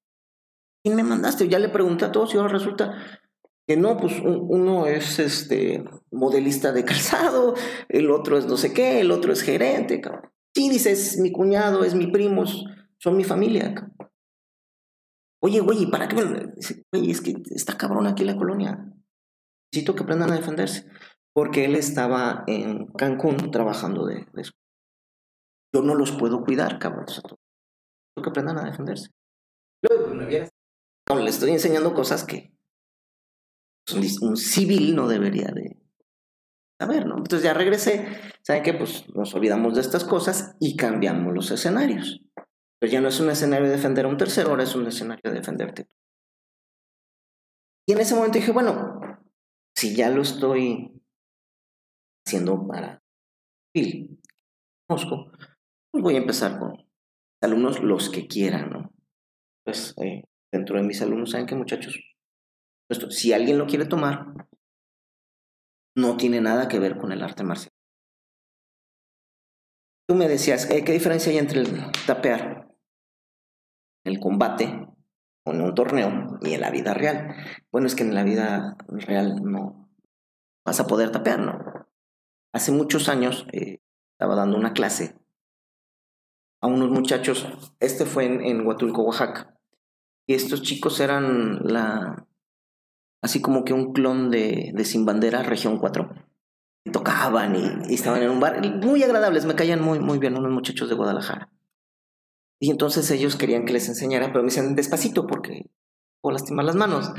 [0.84, 1.48] ¿quién me mandaste?
[1.48, 2.94] Ya le pregunté a todos y ahora resulta
[3.66, 7.54] que no, pues uno es este modelista de calzado,
[7.88, 10.32] el otro es no sé qué, el otro es gerente, cabrón.
[10.54, 12.44] Sí, dices, mi cuñado, es mi primo,
[12.98, 13.96] son mi familia, cabrón.
[15.42, 16.52] Oye, güey, ¿para qué me...?
[16.58, 18.92] Dice, güey, es que está cabrón aquí la colonia.
[19.72, 20.86] Necesito que aprendan a defenderse.
[21.34, 24.52] Porque él estaba en Cancún trabajando de, eso.
[25.74, 27.06] Yo no los puedo cuidar, cabrón
[28.22, 29.10] que aprendan a defenderse.
[29.82, 32.54] Pues, le estoy enseñando cosas que
[34.22, 35.82] un, civil no debería de
[36.80, 37.18] saber, ¿no?
[37.18, 38.08] Entonces ya regresé,
[38.44, 38.74] ¿saben qué?
[38.74, 42.22] Pues nos olvidamos de estas cosas y cambiamos los escenarios.
[42.80, 45.22] Pero ya no es un escenario de defender a un tercero, ahora es un escenario
[45.24, 45.88] de defenderte.
[47.88, 49.00] Y en ese momento dije, bueno,
[49.76, 51.02] si ya lo estoy
[52.26, 53.02] haciendo para
[53.76, 54.22] civil,
[54.88, 55.32] conozco,
[55.92, 56.89] pues voy a empezar con
[57.42, 58.94] alumnos los que quieran, ¿no?
[59.66, 62.00] Pues eh, dentro de mis alumnos saben que muchachos,
[62.90, 64.26] esto, si alguien lo quiere tomar,
[65.96, 67.72] no tiene nada que ver con el arte marcial.
[70.08, 72.68] Tú me decías, eh, ¿qué diferencia hay entre el tapear,
[74.06, 74.88] el combate,
[75.46, 77.36] o en un torneo y en la vida real?
[77.72, 79.92] Bueno, es que en la vida real no
[80.66, 81.60] vas a poder tapear, ¿no?
[82.54, 83.82] Hace muchos años eh,
[84.14, 85.19] estaba dando una clase
[86.62, 87.48] a unos muchachos,
[87.80, 89.56] este fue en, Huatulco, Oaxaca,
[90.28, 92.28] y estos chicos eran la,
[93.22, 96.10] así como que un clon de, de Sin Bandera, Región 4.
[96.86, 100.52] Y tocaban y, estaban en un bar, muy agradables, me caían muy, muy bien unos
[100.52, 101.52] muchachos de Guadalajara.
[102.62, 105.72] Y entonces ellos querían que les enseñara, pero me decían despacito porque
[106.22, 107.12] puedo lastimar las manos.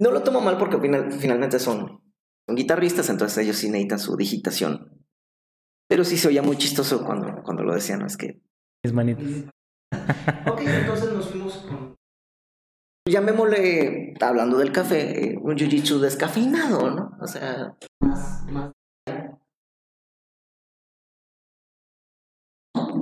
[0.00, 0.78] No lo tomo mal porque
[1.18, 2.02] finalmente son,
[2.46, 5.01] son guitarristas, entonces ellos sí necesitan su digitación
[5.92, 8.06] pero sí se oía muy chistoso cuando, cuando lo decían, ¿no?
[8.06, 8.40] Es que...
[8.82, 9.20] Es manito.
[10.50, 11.94] ok, entonces nos fuimos con...
[13.06, 17.10] Llamémosle, hablando del café, eh, un jiu-jitsu descafeinado, ¿no?
[17.20, 18.72] O sea, más, más...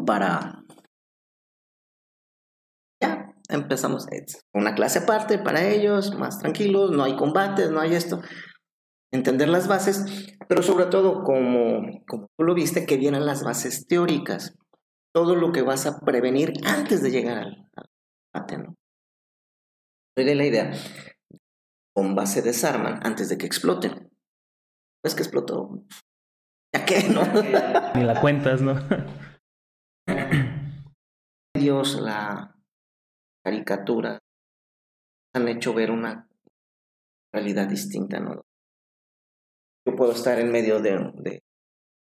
[0.05, 0.65] Para...
[3.01, 4.09] Ya, empezamos,
[4.53, 8.21] una clase aparte para ellos, más tranquilos, no hay combates, no hay esto,
[9.13, 13.87] entender las bases, pero sobre todo, como, como tú lo viste, que vienen las bases
[13.87, 14.57] teóricas,
[15.13, 17.69] todo lo que vas a prevenir antes de llegar al,
[18.33, 18.75] combate, ¿no?
[20.17, 20.73] de la idea,
[21.97, 24.11] bombas se desarman antes de que exploten.
[25.03, 25.83] Es que explotó.
[26.75, 27.23] ¿Ya qué, no?
[27.95, 28.75] Ni la cuentas, ¿no?
[31.57, 32.55] Dios, la
[33.43, 34.19] caricatura
[35.35, 36.29] han hecho ver una
[37.33, 38.43] realidad distinta, ¿no?
[39.87, 41.41] Yo puedo estar en medio de, una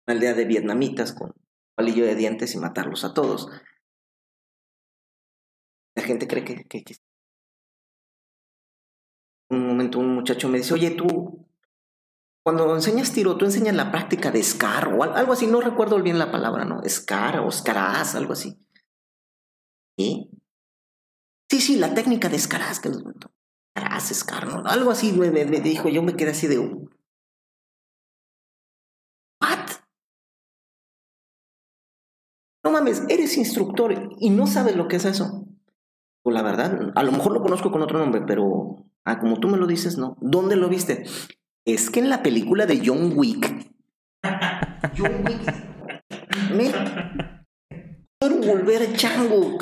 [0.08, 1.34] aldea de vietnamitas con
[1.76, 3.48] palillo de dientes y matarlos a todos.
[5.96, 6.84] La gente cree que, que,
[9.50, 11.48] Un momento un muchacho me dice, oye, tú,
[12.44, 16.20] cuando enseñas tiro, tú enseñas la práctica de SCAR o algo así, no recuerdo bien
[16.20, 16.82] la palabra, ¿no?
[16.84, 18.58] SCAR o SCARAS, algo así.
[19.98, 20.32] ¿Y?
[21.50, 24.64] Sí, sí, la técnica de SCARAS, que SCARAS, SCAR, ¿no?
[24.66, 25.30] Algo así me,
[25.62, 26.88] dijo, yo me quedé así de...
[32.68, 35.48] No mames, eres instructor y no sabes lo que es eso.
[36.22, 39.48] Pues la verdad, a lo mejor lo conozco con otro nombre, pero ah, como tú
[39.48, 40.18] me lo dices, no.
[40.20, 41.06] ¿Dónde lo viste?
[41.64, 43.72] es que en la película de John Wick,
[44.98, 45.54] John Wick
[46.54, 46.74] me
[48.20, 49.58] quiero volver chango.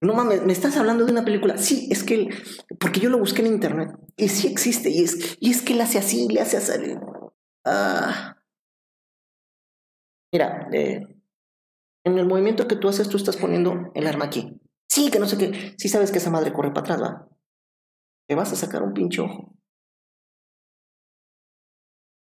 [0.00, 1.58] No mames, me estás hablando de una película.
[1.58, 2.28] Sí, es que
[2.78, 5.82] porque yo lo busqué en internet y sí existe y es y es que le
[5.82, 6.94] hace así, le hace así.
[7.64, 8.36] Ah.
[10.32, 11.11] Mira, eh,
[12.04, 14.60] en el movimiento que tú haces, tú estás poniendo el arma aquí.
[14.88, 15.74] Sí, que no sé qué.
[15.78, 17.28] Sí sabes que esa madre corre para atrás, va.
[18.28, 19.54] Te vas a sacar un pinche ojo.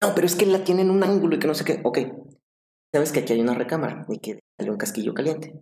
[0.02, 1.80] No, pero es que la tiene en un ángulo y que no sé qué.
[1.84, 1.98] Ok,
[2.92, 5.60] sabes que aquí hay una recámara y que sale un casquillo caliente.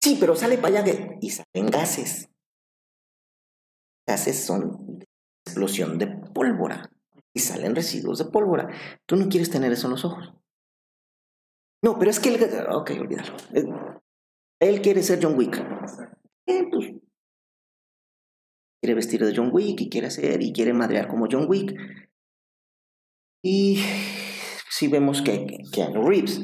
[0.00, 2.28] Sí, pero sale para allá y salen gases.
[4.06, 5.04] Gases son
[5.44, 6.90] explosión de pólvora
[7.34, 8.68] y salen residuos de pólvora.
[9.04, 10.35] Tú no quieres tener eso en los ojos.
[11.86, 12.66] No, pero es que él...
[12.68, 13.36] Ok, olvídalo.
[14.60, 15.56] Él quiere ser John Wick.
[16.48, 16.94] Eh, pues,
[18.82, 21.76] quiere vestir de John Wick y quiere hacer y quiere madrear como John Wick.
[23.44, 23.84] Y
[24.68, 26.40] si vemos que Keanu Reeves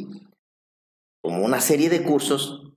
[1.24, 2.74] tomó una serie de cursos,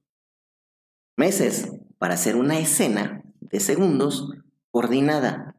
[1.20, 4.28] meses, para hacer una escena de segundos
[4.72, 5.56] coordinada.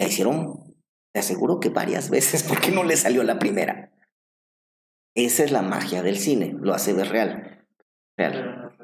[0.00, 0.74] La hicieron,
[1.14, 3.92] te aseguro que varias veces, porque no le salió la primera.
[5.24, 7.66] Esa es la magia del cine, lo hace ver real.
[8.16, 8.74] Real.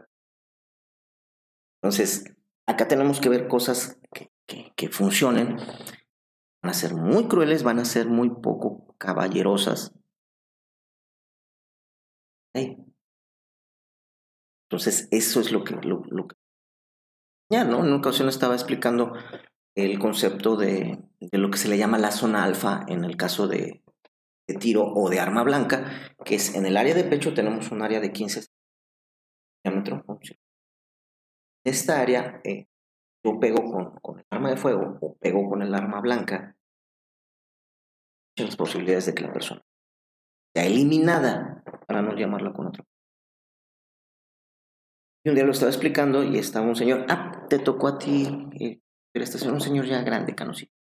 [1.80, 2.24] Entonces,
[2.66, 4.30] acá tenemos que ver cosas que,
[4.76, 9.94] que, funcionen van a ser muy crueles, van a ser muy poco caballerosas.
[14.68, 15.74] Entonces, eso es lo que,
[17.50, 17.78] Ya, ¿no?
[17.78, 19.14] En una ocasión estaba explicando
[19.74, 23.48] el concepto de, de, lo que se le llama la zona alfa en el caso
[23.48, 23.82] de,
[24.46, 27.82] de, tiro o de arma blanca, que es en el área de pecho tenemos un
[27.82, 28.46] área de 15
[29.64, 30.04] diámetro.
[31.64, 32.66] Esta área eh,
[33.24, 36.56] yo pego con, con, el arma de fuego o pego con el arma blanca,
[38.36, 39.62] las posibilidades de que la persona
[40.54, 42.84] sea eliminada, para no llamarla con otro.
[45.24, 48.26] Y un día lo estaba explicando y estaba un señor, ah, te tocó a ti,
[48.58, 48.80] eh,
[49.12, 50.72] pero este es un señor ya grande, canosito.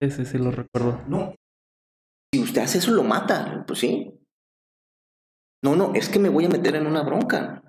[0.00, 1.02] Ese sí lo recuerdo.
[1.06, 1.34] No.
[2.32, 4.12] Si usted hace eso, lo mata, pues sí.
[5.62, 7.62] No, no, es que me voy a meter en una bronca.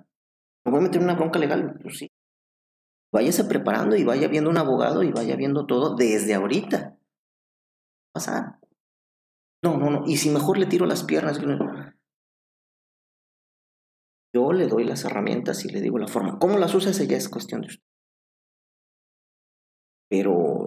[0.64, 2.08] Me voy a meter en una bronca legal, pues sí
[3.12, 6.98] váyase preparando y vaya viendo un abogado y vaya viendo todo desde ahorita.
[8.12, 8.58] Pasar.
[9.62, 10.02] No, no, no.
[10.06, 11.38] Y si mejor le tiro las piernas.
[14.34, 16.38] Yo le doy las herramientas y le digo la forma.
[16.38, 16.90] ¿Cómo las usa?
[16.90, 17.84] Esa ya es cuestión de usted.
[20.08, 20.64] Pero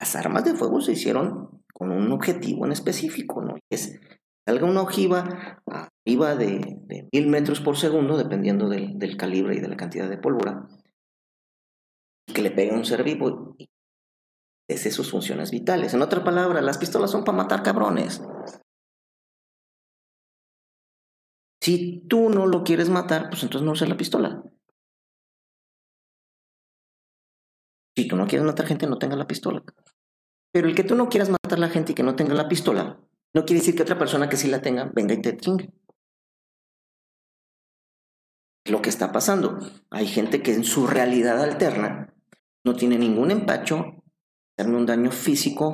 [0.00, 3.56] las armas de fuego se hicieron con un objetivo en específico, ¿no?
[3.70, 4.00] Es
[4.48, 9.76] salga una ojiva arriba de, mil metros por segundo, dependiendo del, calibre y de la
[9.76, 10.68] cantidad de pólvora,
[12.32, 13.68] que le pegue un ser vivo y
[14.76, 15.92] sus funciones vitales.
[15.92, 18.22] En otra palabra, las pistolas son para matar cabrones.
[21.60, 24.42] Si tú no lo quieres matar, pues entonces no uses la pistola.
[27.94, 29.62] Si tú no quieres matar gente, no tenga la pistola.
[30.56, 32.48] Pero el que tú no quieras matar a la gente y que no tenga la
[32.48, 32.98] pistola,
[33.34, 35.70] no quiere decir que otra persona que sí la tenga venga y te chingue.
[38.64, 39.58] Lo que está pasando.
[39.90, 42.14] Hay gente que en su realidad alterna
[42.64, 44.02] no tiene ningún empacho,
[44.56, 45.72] hacerme un daño físico,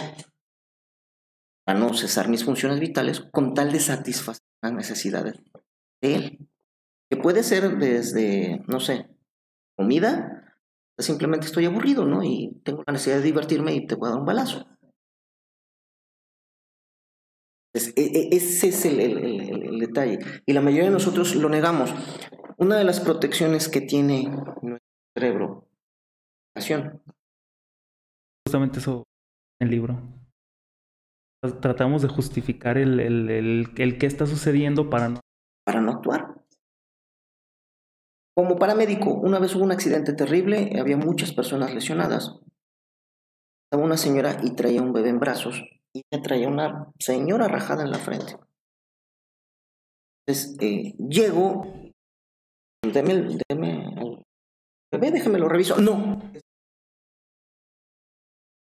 [1.64, 5.36] para no cesar mis funciones vitales, con tal de satisfacer las necesidades
[6.00, 6.48] de él.
[7.08, 9.08] Que puede ser desde, no sé,
[9.76, 10.58] comida,
[10.98, 12.24] simplemente estoy aburrido, ¿no?
[12.24, 14.71] Y tengo la necesidad de divertirme y te puedo dar un balazo.
[17.74, 20.18] E, e, ese es el, el, detalle.
[20.46, 21.94] Y la mayoría de nosotros lo negamos.
[22.58, 24.28] Una de las protecciones que tiene
[24.62, 25.68] nuestro cerebro,
[26.54, 27.02] acción.
[28.46, 29.04] Justamente eso
[29.60, 30.00] en el libro.
[31.60, 35.20] Tratamos de justificar el, qué está sucediendo para no...
[35.64, 36.44] Para no actuar.
[38.36, 42.38] Como paramédico, una vez hubo un accidente terrible, había muchas personas lesionadas.
[43.64, 47.82] Estaba una señora y traía un bebé en brazos y ella traía una señora rajada
[47.82, 48.36] en la frente.
[50.26, 51.64] Entonces, eh, llego,
[52.82, 53.40] deme, el
[54.90, 55.80] bebé, déjame lo reviso.
[55.80, 56.20] No.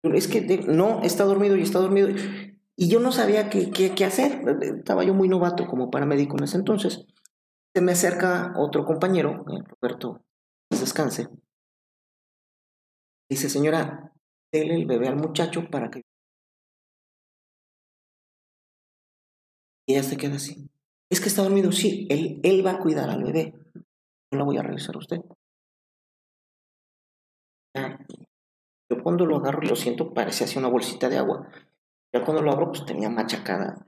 [0.03, 2.09] Es que no, está dormido y está dormido.
[2.75, 4.41] Y yo no sabía qué, qué, hacer.
[4.77, 7.05] Estaba yo muy novato como paramédico en ese entonces.
[7.73, 10.21] Se me acerca otro compañero, eh, Roberto,
[10.69, 11.29] descanse.
[13.29, 14.11] Dice, señora,
[14.51, 16.03] déle el bebé al muchacho para que
[19.85, 20.69] Y ella se queda así.
[21.09, 23.53] Es que está dormido, sí, él, él va a cuidar al bebé.
[24.31, 25.21] No la voy a revisar a usted.
[28.89, 31.49] Yo cuando lo agarro lo siento, parece así una bolsita de agua.
[32.13, 33.83] Ya cuando lo abro, pues tenía machacada.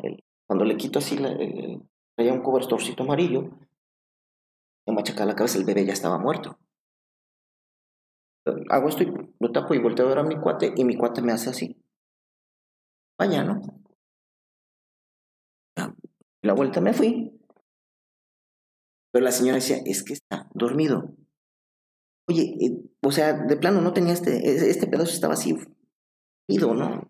[0.47, 1.17] cuando le quito así,
[2.15, 3.49] traía un cobertorcito amarillo,
[4.87, 6.57] le machacada la cabeza, el bebé ya estaba muerto.
[8.69, 11.21] Hago esto y lo tapo y volteo a ver a mi cuate y mi cuate
[11.21, 11.77] me hace así.
[13.17, 13.61] Vaya, ¿no?
[16.45, 17.31] La vuelta me fui.
[19.11, 21.15] Pero la señora decía, es que está dormido.
[22.27, 25.55] Oye, eh, o sea, de plano no tenía este, este pedazo estaba así,
[26.47, 27.09] dormido, ¿no?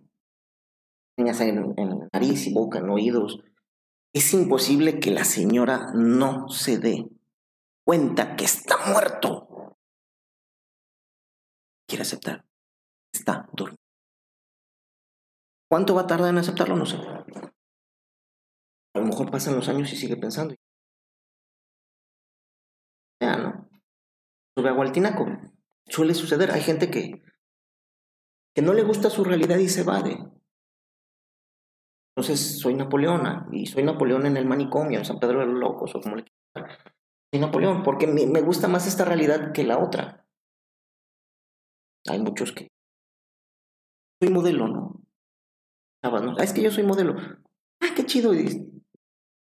[1.18, 3.40] Tenía en, en nariz y boca, en oídos.
[4.14, 7.10] Es imposible que la señora no se dé
[7.86, 9.78] cuenta que está muerto.
[11.88, 12.46] Quiere aceptar.
[13.14, 13.80] Está dormido.
[15.70, 16.76] ¿Cuánto va a tardar en aceptarlo?
[16.76, 16.98] No sé.
[18.96, 20.56] A lo mejor pasan los años y sigue pensando.
[23.22, 23.70] Ya, ¿no?
[24.58, 25.26] Sube agua al tinaco.
[25.86, 26.52] Suele suceder.
[26.52, 27.22] Hay gente que,
[28.56, 30.18] que no le gusta su realidad y se evade.
[32.16, 35.94] Entonces soy Napoleona y soy Napoleón en el manicomio, en San Pedro de los Locos
[35.94, 36.72] o como le quieran.
[37.34, 40.26] Soy Napoleón porque me, gusta más esta realidad que la otra.
[42.08, 42.70] Hay muchos que...
[44.22, 45.02] Soy modelo, ¿no?
[46.02, 47.16] Ah, es que yo soy modelo.
[47.82, 48.34] Ah, qué chido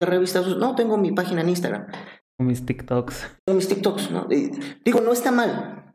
[0.01, 0.47] revistas.
[0.56, 1.86] No, tengo mi página en Instagram.
[2.39, 3.40] Mis TikToks.
[3.47, 4.28] Mis TikToks, ¿no?
[4.28, 5.94] Digo, no está mal,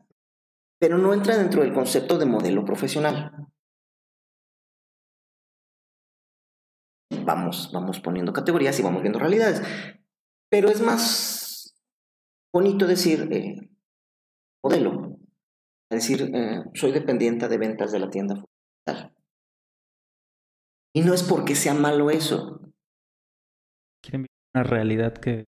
[0.80, 3.30] pero no entra dentro del concepto de modelo profesional.
[7.24, 9.62] Vamos, vamos poniendo categorías y vamos viendo realidades.
[10.50, 11.74] Pero es más
[12.52, 13.70] bonito decir eh,
[14.64, 15.18] modelo.
[15.90, 18.42] Es decir, eh, soy dependiente de ventas de la tienda.
[20.94, 22.61] Y no es porque sea malo eso,
[24.54, 25.44] una realidad que...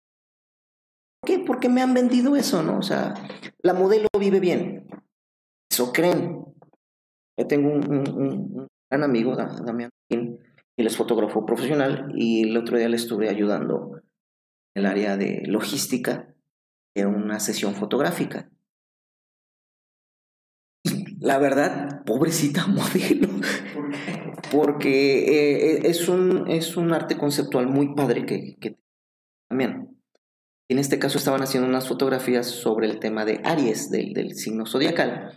[1.21, 1.43] ¿Por qué?
[1.45, 2.77] Porque me han vendido eso, ¿no?
[2.77, 3.13] O sea,
[3.61, 4.87] la modelo vive bien.
[5.69, 6.45] Eso creen.
[7.37, 12.95] Yo tengo un, gran amigo, Damián, y es fotógrafo profesional y el otro día le
[12.95, 14.01] estuve ayudando
[14.75, 16.33] en el área de logística
[16.95, 18.49] en una sesión fotográfica.
[21.19, 23.29] La verdad, pobrecita modelo.
[24.51, 28.79] Porque eh, es, un, es un arte conceptual muy padre que, que
[29.47, 29.99] también.
[30.69, 34.67] En este caso estaban haciendo unas fotografías sobre el tema de Aries, del, del signo
[34.67, 35.33] zodiacal,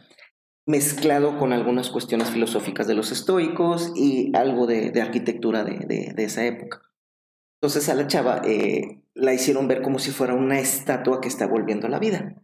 [0.66, 6.44] mezclado con algunas cuestiones filosóficas de los estoicos y algo de, arquitectura de, de, esa
[6.44, 6.82] época.
[7.60, 11.46] Entonces a la chava eh, la hicieron ver como si fuera una estatua que está
[11.46, 12.36] volviendo a la vida.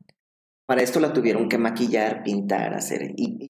[0.68, 3.14] Para esto la tuvieron que maquillar, pintar, hacer.
[3.16, 3.48] Y,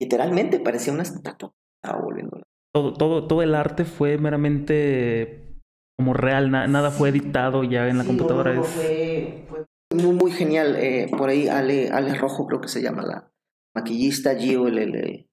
[0.00, 1.52] literalmente parecía una estatua.
[1.82, 2.42] Estaba volviendo.
[2.74, 5.60] Todo, todo, todo el arte fue meramente
[5.98, 8.62] como real, nada fue editado ya en la computadora.
[8.62, 9.46] fue,
[9.94, 10.76] muy, muy genial.
[10.76, 13.30] Eh, por ahí Ale, Ale Rojo creo que se llama la
[13.76, 15.28] maquillista, Gio, el, el,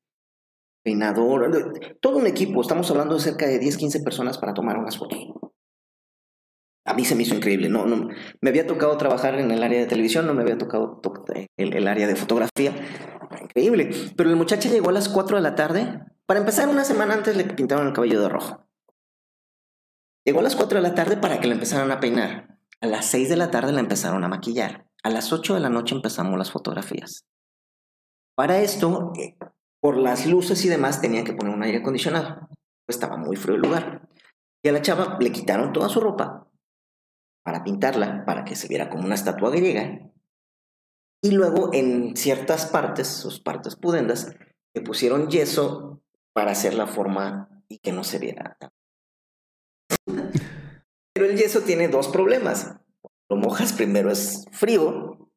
[0.84, 2.62] peinador, todo un equipo.
[2.62, 5.20] Estamos hablando de cerca de 10, 15 personas para tomar unas fotos
[6.86, 7.68] a mí se me hizo increíble.
[7.68, 8.10] No, no,
[8.42, 11.02] me había tocado trabajar en el área de televisión, no me había tocado
[11.58, 12.76] el, el área de fotografía.
[13.42, 13.90] Increíble.
[14.16, 16.02] Pero el muchacho llegó a las 4 de la tarde.
[16.28, 18.68] Para empezar, una semana antes le pintaron el cabello de rojo.
[20.26, 22.60] Llegó a las 4 de la tarde para que le empezaran a peinar.
[22.82, 24.88] A las 6 de la tarde la empezaron a maquillar.
[25.04, 27.26] A las 8 de la noche empezamos las fotografías.
[28.36, 29.38] Para esto, eh,
[29.80, 32.50] por las luces y demás, tenía que poner un aire acondicionado.
[32.88, 34.08] Estaba muy frío el lugar.
[34.64, 36.48] Y a la chava le quitaron toda su ropa,
[37.46, 40.12] para pintarla, para que se viera como una estatua griega.
[41.24, 44.36] Y luego en ciertas partes, sus partes pudendas,
[44.74, 46.02] le pusieron yeso
[46.34, 48.72] para hacer la forma y que no se viera tan.
[51.14, 52.78] Pero el yeso tiene dos problemas.
[53.30, 55.30] Lo mojas primero es frío,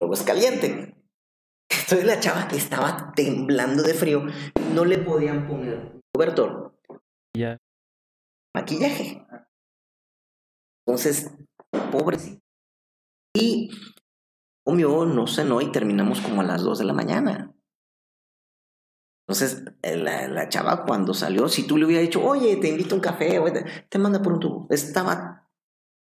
[0.00, 0.96] luego es caliente.
[1.70, 4.24] Entonces la chava estaba temblando de frío,
[4.74, 6.74] no le podían poner cobertor.
[7.36, 7.58] Ya.
[8.54, 9.26] Maquillaje.
[10.86, 11.30] Entonces,
[11.90, 12.18] pobre.
[13.34, 13.70] Y
[14.64, 17.54] comió, no cenó y terminamos como a las 2 de la mañana.
[19.26, 22.94] Entonces, eh, la, la, chava cuando salió, si tú le hubieras dicho, oye, te invito
[22.94, 24.66] a un café, te, te manda por un tubo.
[24.70, 25.48] Estaba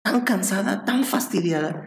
[0.03, 1.85] tan cansada, tan fastidiada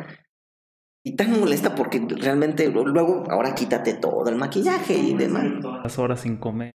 [1.04, 5.46] y tan molesta porque realmente luego, ahora quítate todo el maquillaje y demás.
[5.84, 6.72] Las horas sin comer.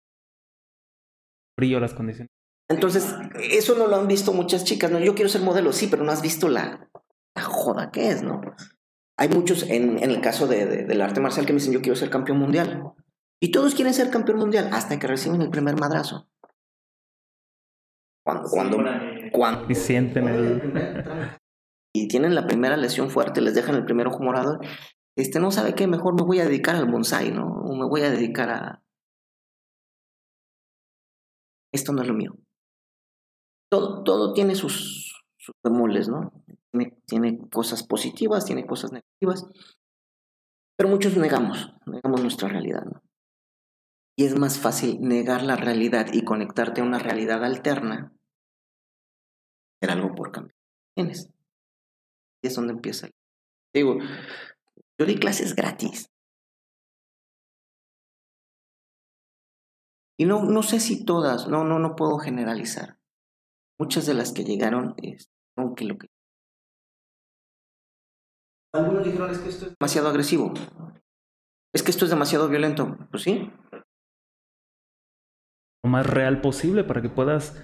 [1.57, 2.29] Frío, las condiciones.
[2.69, 3.15] Entonces,
[3.49, 4.99] eso no lo han visto muchas chicas, ¿no?
[4.99, 6.86] Yo quiero ser modelo, sí, pero no has visto la,
[7.37, 8.41] la joda que es, ¿no?
[9.17, 11.81] Hay muchos, en, en el caso de, de, del arte marcial, que me dicen, yo
[11.81, 12.93] quiero ser campeón mundial.
[13.41, 16.29] Y todos quieren ser campeón mundial hasta que reciben el primer madrazo.
[18.23, 18.77] Cuando, cuando,
[19.31, 21.37] cuando y sienten el...
[21.95, 24.59] Y tienen la primera lesión fuerte, les dejan el primer ojo morado.
[25.15, 27.47] Este no sabe qué, mejor me voy a dedicar al bonsai, ¿no?
[27.47, 28.83] O me voy a dedicar a.
[31.73, 32.35] Esto no es lo mío.
[33.71, 36.36] Todo, todo tiene sus, sus bemoles, ¿no?
[37.05, 39.45] Tiene, cosas positivas, tiene cosas negativas.
[40.77, 42.83] Pero muchos negamos, negamos nuestra realidad.
[44.17, 48.13] Y es más fácil negar la realidad y conectarte a una realidad alterna
[49.81, 50.55] hacer algo por cambiar.
[50.95, 51.29] ¿Tienes?
[52.43, 53.09] Y es donde empieza.
[53.73, 53.97] Digo,
[54.99, 56.09] yo di clases gratis.
[60.19, 62.97] Y no, no sé si todas, no, no, no puedo generalizar.
[63.79, 66.07] Muchas de las que llegaron, es, aunque lo que.
[68.73, 70.53] Algunos dijeron es que esto es demasiado agresivo.
[71.73, 72.97] Es que esto es demasiado violento.
[73.11, 73.51] Pues sí.
[75.83, 77.61] Lo más real posible para que puedas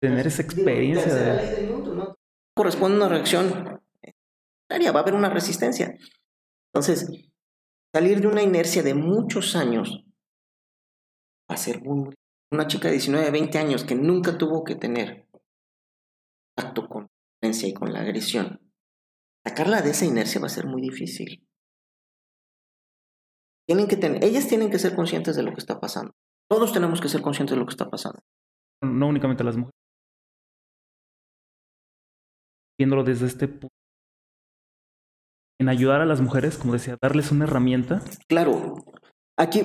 [0.00, 1.66] tener esa experiencia de...
[1.68, 2.14] Mundo, ¿no?
[2.56, 3.82] Corresponde a una reacción
[4.90, 5.96] va a haber una resistencia.
[6.72, 7.30] Entonces,
[7.94, 10.04] salir de una inercia de muchos años
[11.50, 12.14] va a ser muy...
[12.50, 15.26] Una chica de 19, 20 años que nunca tuvo que tener
[16.58, 17.08] acto con la
[17.40, 18.60] violencia y con la agresión,
[19.46, 21.46] sacarla de esa inercia va a ser muy difícil.
[23.66, 26.12] Tienen que tener, ellas tienen que ser conscientes de lo que está pasando.
[26.50, 28.20] Todos tenemos que ser conscientes de lo que está pasando.
[28.82, 29.72] No únicamente las mujeres.
[32.78, 33.68] Viéndolo desde este punto
[35.62, 38.02] en ayudar a las mujeres, como decía, darles una herramienta.
[38.28, 38.74] Claro.
[39.38, 39.62] Aquí,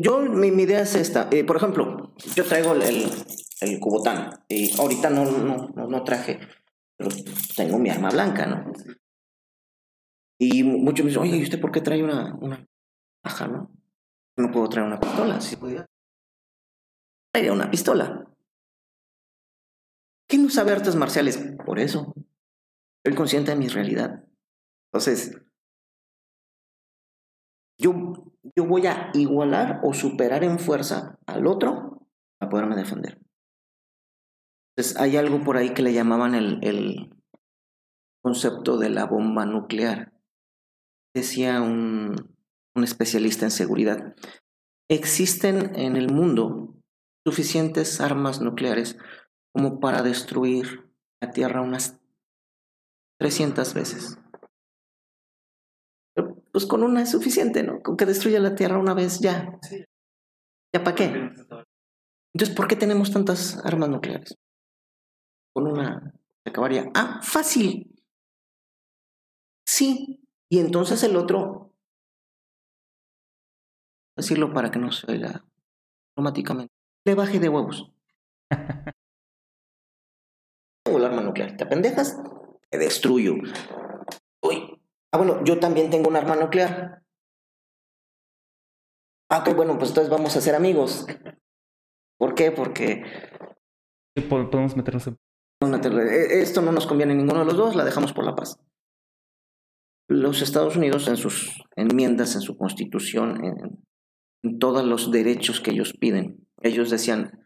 [0.00, 1.28] yo, mi, mi idea es esta.
[1.30, 3.10] Eh, por ejemplo, yo traigo el, el,
[3.60, 4.44] el cubotán.
[4.48, 6.40] Y ahorita no, no, no, no, traje,
[6.96, 7.10] pero
[7.56, 8.72] tengo mi arma blanca, ¿no?
[10.42, 12.66] Y muchos me dicen, oye, ¿y usted por qué trae una, una
[13.46, 13.70] no?
[14.38, 15.38] No puedo traer una pistola.
[15.38, 15.84] Si pudiera,
[17.30, 18.26] traería una pistola.
[20.26, 21.38] ¿Quién no sabe artes marciales?
[21.66, 22.14] Por eso.
[23.04, 24.24] Soy consciente de mi realidad.
[24.90, 25.42] Entonces,
[27.78, 32.06] yo, yo voy a igualar o superar en fuerza al otro
[32.38, 33.20] para poderme defender.
[34.74, 37.14] Entonces, hay algo por ahí que le llamaban el, el
[38.22, 40.14] concepto de la bomba nuclear.
[41.14, 42.36] Decía un,
[42.74, 44.14] un especialista en seguridad.
[44.88, 46.74] Existen en el mundo
[47.26, 48.96] suficientes armas nucleares
[49.52, 52.00] como para destruir la Tierra unas
[53.18, 54.18] 300 veces
[56.52, 57.82] pues con una es suficiente, ¿no?
[57.82, 59.58] Con que destruya la Tierra una vez ya.
[60.74, 61.04] ¿Ya para qué?
[62.34, 64.36] Entonces, ¿por qué tenemos tantas armas nucleares?
[65.52, 66.12] Con una
[66.44, 66.90] se acabaría.
[66.94, 67.94] Ah, fácil.
[69.66, 70.20] Sí.
[70.50, 71.72] Y entonces el otro,
[74.16, 75.44] decirlo para que no se oiga
[76.16, 76.74] automáticamente,
[77.06, 77.92] le baje de huevos.
[80.84, 81.56] Tengo el arma nuclear.
[81.56, 82.20] ¿Te pendejas?
[82.68, 83.34] Te destruyo.
[84.42, 84.80] Uy,
[85.12, 87.02] Ah, bueno, yo también tengo un arma nuclear.
[89.28, 91.06] Ah, ok, bueno, pues entonces vamos a ser amigos.
[92.18, 92.52] ¿Por qué?
[92.52, 93.02] Porque...
[94.28, 95.18] Podemos meternos en...
[95.62, 98.58] E, esto no nos conviene a ninguno de los dos, la dejamos por la paz.
[100.10, 105.92] Los Estados Unidos en sus enmiendas, en su constitución, en, todos los derechos que ellos
[105.92, 107.44] piden, ellos decían,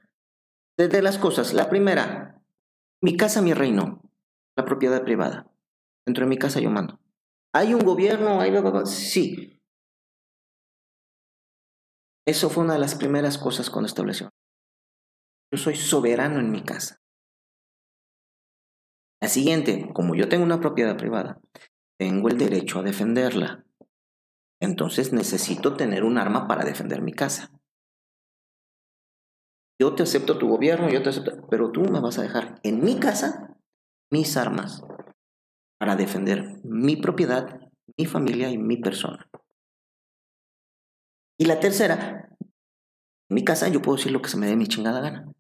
[0.79, 2.43] desde las cosas, la primera,
[3.03, 4.01] mi casa, mi reino,
[4.57, 5.53] la propiedad privada.
[6.07, 6.99] Dentro de mi casa yo mando.
[7.53, 8.41] ¿Hay un gobierno?
[8.41, 8.55] ¿Hay...
[8.87, 9.61] Sí.
[12.27, 14.31] Eso fue una de las primeras cosas cuando estableció.
[15.53, 17.03] Yo soy soberano en mi casa.
[19.21, 21.41] La siguiente, como yo tengo una propiedad privada,
[21.99, 23.65] tengo el derecho a defenderla.
[24.61, 27.51] Entonces necesito tener un arma para defender mi casa.
[29.81, 32.83] Yo te acepto tu gobierno, yo te acepto, pero tú me vas a dejar en
[32.83, 33.57] mi casa
[34.11, 34.83] mis armas
[35.79, 37.61] para defender mi propiedad,
[37.99, 39.29] mi familia y mi persona.
[41.37, 44.69] Y la tercera, en mi casa yo puedo decir lo que se me dé mi
[44.69, 45.33] chingada gana.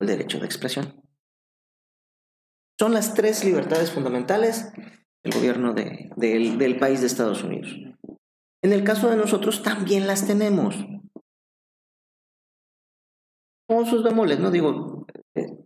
[0.00, 1.03] El derecho de expresión.
[2.78, 4.72] Son las tres libertades fundamentales
[5.22, 7.70] del gobierno del país de Estados Unidos.
[8.62, 10.74] En el caso de nosotros también las tenemos.
[13.68, 14.50] Con sus bemoles, ¿no?
[14.50, 15.56] Digo, eh,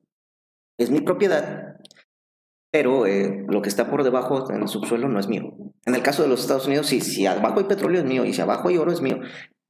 [0.79, 1.77] es mi propiedad,
[2.71, 5.57] pero eh, lo que está por debajo en el subsuelo no es mío.
[5.87, 8.35] En el caso de los Estados Unidos, sí, si abajo hay petróleo es mío y
[8.35, 9.19] si abajo hay oro es mío.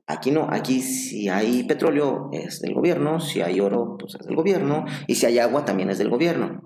[0.06, 4.36] Aquí no, aquí si hay petróleo es del gobierno, si hay oro pues es del
[4.36, 6.62] gobierno y si hay agua también es del gobierno.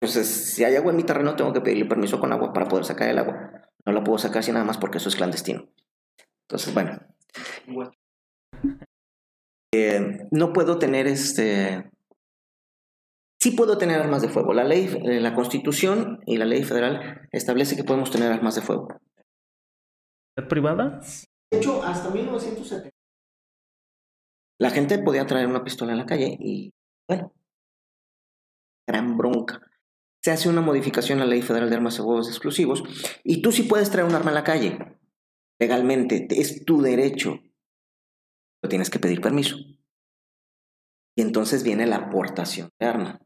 [0.00, 2.84] Entonces, si hay agua en mi terreno tengo que pedirle permiso con agua para poder
[2.84, 3.68] sacar el agua.
[3.84, 5.68] No la puedo sacar sin nada más porque eso es clandestino.
[6.48, 6.98] Entonces, bueno.
[9.74, 11.90] Eh, no puedo tener este
[13.40, 14.52] Sí puedo tener armas de fuego.
[14.52, 18.62] La ley, eh, la Constitución y la ley federal establece que podemos tener armas de
[18.62, 18.88] fuego.
[20.48, 21.00] privada?
[21.50, 22.90] De hecho, hasta 1970
[24.60, 26.72] la gente podía traer una pistola en la calle y,
[27.08, 27.32] bueno,
[28.86, 29.60] gran bronca.
[30.28, 32.82] Se hace una modificación a la ley federal de armas de fuego exclusivos
[33.24, 34.76] y tú sí puedes traer un arma en la calle.
[35.58, 37.40] Legalmente, es tu derecho.
[38.60, 39.56] Pero tienes que pedir permiso.
[41.16, 43.22] Y entonces viene la aportación de arma.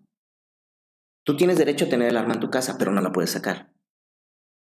[1.27, 3.73] Tú tienes derecho a tener el arma en tu casa, pero no la puedes sacar.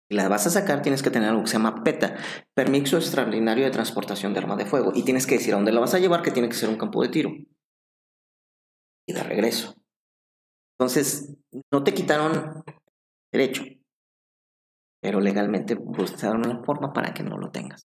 [0.09, 2.15] Si la vas a sacar, tienes que tener algo que se llama PETA,
[2.55, 4.93] Permiso Extraordinario de Transportación de Arma de Fuego.
[4.95, 6.79] Y tienes que decir a dónde la vas a llevar, que tiene que ser un
[6.79, 7.33] campo de tiro.
[9.09, 9.82] Y de regreso.
[10.83, 11.33] Entonces,
[11.71, 12.65] no te quitaron
[13.33, 13.63] derecho,
[15.01, 17.87] pero legalmente buscaron una forma para que no lo tengas.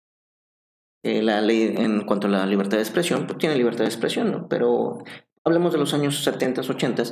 [1.03, 4.31] Eh, la ley en cuanto a la libertad de expresión, pues tiene libertad de expresión,
[4.31, 4.47] ¿no?
[4.47, 4.99] pero
[5.43, 7.03] hablemos de los años 70, 80,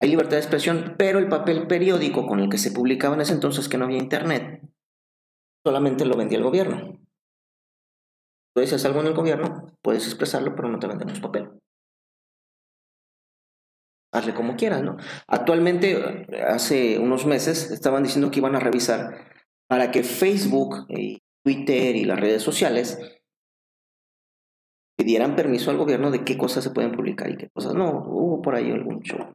[0.00, 3.34] hay libertad de expresión, pero el papel periódico con el que se publicaba en ese
[3.34, 4.62] entonces, que no había internet,
[5.62, 6.98] solamente lo vendía el gobierno.
[8.54, 11.50] Tú dices algo en el gobierno, puedes expresarlo, pero no te vendemos papel.
[14.12, 14.96] Hazle como quieras, ¿no?
[15.26, 19.28] Actualmente, hace unos meses, estaban diciendo que iban a revisar
[19.68, 22.98] para que Facebook y Twitter y las redes sociales
[25.08, 28.04] dieran permiso al gobierno de qué cosas se pueden publicar y qué cosas no.
[28.06, 29.32] Hubo por ahí algún show.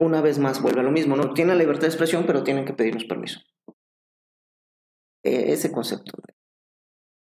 [0.00, 1.32] Una vez más vuelve a lo mismo, ¿no?
[1.32, 3.40] Tienen la libertad de expresión, pero tienen que pedirnos permiso.
[5.24, 6.12] E, ese concepto.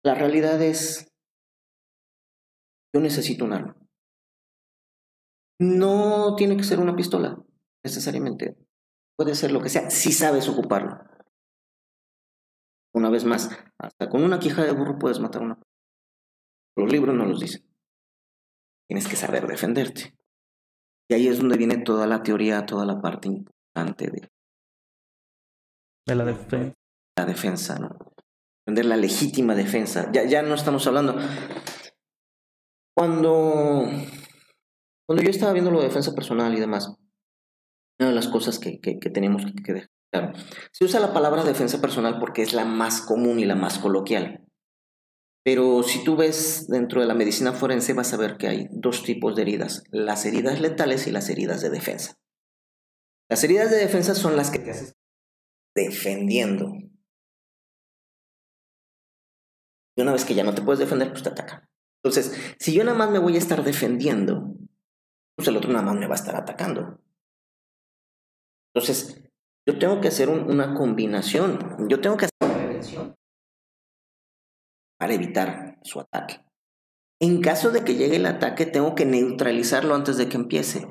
[0.04, 1.08] La realidad es,
[2.94, 3.76] yo necesito un arma.
[5.58, 7.38] No tiene que ser una pistola,
[7.84, 8.56] necesariamente.
[9.16, 11.00] Puede ser lo que sea, si sabes ocuparlo.
[12.94, 15.60] Una vez más, hasta con una quija de burro puedes matar a una
[16.76, 17.64] los libros no los dicen.
[18.88, 20.14] Tienes que saber defenderte.
[21.08, 24.28] Y ahí es donde viene toda la teoría, toda la parte importante de,
[26.06, 26.74] de la defensa.
[27.16, 27.96] La defensa, ¿no?
[28.64, 30.10] Defender la legítima defensa.
[30.12, 31.16] Ya, ya no estamos hablando.
[32.94, 33.88] Cuando,
[35.06, 36.94] cuando yo estaba viendo lo de defensa personal y demás,
[37.98, 40.32] una de las cosas que, que, que tenemos que dejar claro,
[40.72, 44.44] se usa la palabra defensa personal porque es la más común y la más coloquial.
[45.44, 49.04] Pero si tú ves dentro de la medicina forense vas a ver que hay dos
[49.04, 52.16] tipos de heridas, las heridas letales y las heridas de defensa.
[53.28, 54.96] Las heridas de defensa son las que te haces
[55.76, 56.72] defendiendo.
[59.96, 61.68] Y una vez que ya no te puedes defender, pues te atacan.
[62.02, 64.55] Entonces, si yo nada más me voy a estar defendiendo,
[65.36, 66.98] pues el otro nada más me va a estar atacando.
[68.74, 69.22] Entonces,
[69.66, 71.88] yo tengo que hacer una combinación.
[71.88, 73.14] Yo tengo que hacer prevención
[74.98, 76.44] para evitar su ataque.
[77.20, 80.86] En caso de que llegue el ataque, tengo que neutralizarlo antes de que empiece.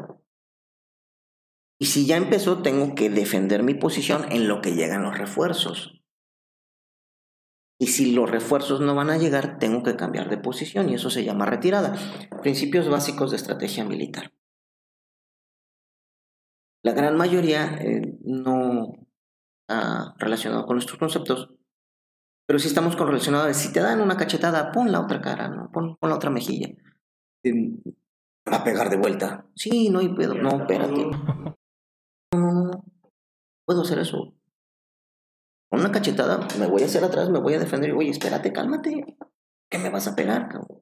[1.79, 5.94] Y si ya empezó, tengo que defender mi posición en lo que llegan los refuerzos.
[7.77, 11.09] Y si los refuerzos no van a llegar, tengo que cambiar de posición y eso
[11.09, 11.93] se llama retirada.
[12.41, 14.31] Principios básicos de estrategia militar.
[16.83, 18.93] La gran mayoría eh, no
[19.67, 21.49] ha relacionado con estos conceptos,
[22.45, 25.71] pero si estamos correlacionados, si te dan una cachetada, pon la otra cara, ¿no?
[25.71, 26.69] Pon, la otra mejilla.
[27.43, 29.47] Va a pegar de vuelta.
[29.55, 30.35] Sí, no hay pedo.
[30.35, 31.07] No, espérate.
[32.35, 32.83] No,
[33.65, 34.34] puedo hacer eso.
[35.75, 39.17] Una cachetada, me voy a hacer atrás, me voy a defender y, oye, espérate, cálmate.
[39.69, 40.81] ¿Qué me vas a pegar, cabrón?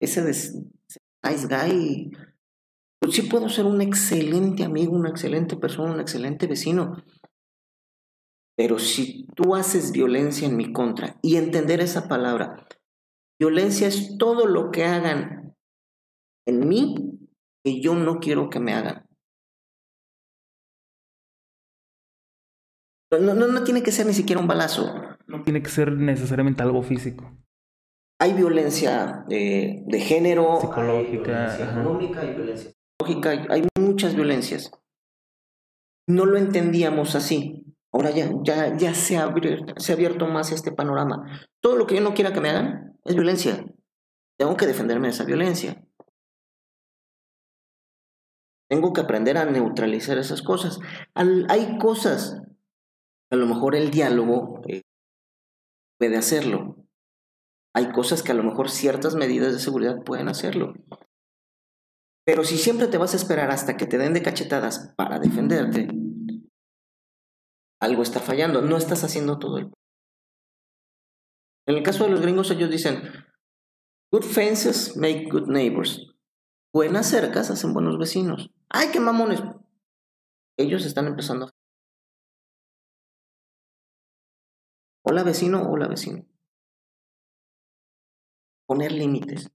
[0.00, 2.10] Ese nice guy.
[3.00, 6.96] Pues sí puedo ser un excelente amigo, una excelente persona, un excelente vecino.
[8.56, 12.66] Pero si tú haces violencia en mi contra y entender esa palabra,
[13.40, 15.56] violencia es todo lo que hagan
[16.48, 17.28] en mí
[17.64, 19.06] que yo no quiero que me hagan.
[23.20, 24.92] No, no, no tiene que ser ni siquiera un balazo.
[25.26, 27.30] No tiene que ser necesariamente algo físico.
[28.18, 31.80] Hay violencia de, de género, Psicológica, hay violencia ajá.
[31.80, 32.70] económica, hay violencia
[33.00, 34.70] psicológica, hay, muchas violencias.
[36.08, 37.64] No lo entendíamos así.
[37.92, 41.40] Ahora ya, ya, ya se, ha abierto, se ha abierto más este panorama.
[41.60, 43.64] Todo lo que yo no quiera que me hagan es violencia.
[44.38, 45.84] Tengo que defenderme de esa violencia.
[48.70, 50.78] Tengo que aprender a neutralizar esas cosas.
[51.14, 52.40] Al- hay cosas,
[53.32, 54.82] a lo mejor el diálogo eh,
[55.98, 56.76] puede hacerlo.
[57.74, 60.74] Hay cosas que a lo mejor ciertas medidas de seguridad pueden hacerlo.
[62.26, 65.88] Pero si siempre te vas a esperar hasta que te den de cachetadas para defenderte,
[67.80, 68.60] algo está fallando.
[68.60, 69.72] No estás haciendo todo el...
[71.66, 73.02] En el caso de los gringos, ellos dicen,
[74.12, 76.06] good fences make good neighbors.
[76.74, 78.50] Buenas cercas hacen buenos vecinos.
[78.68, 79.40] ¡Ay, qué mamones!
[80.58, 81.48] Ellos están empezando.
[85.04, 86.24] Hola vecino, hola vecino.
[88.68, 89.50] Poner límites.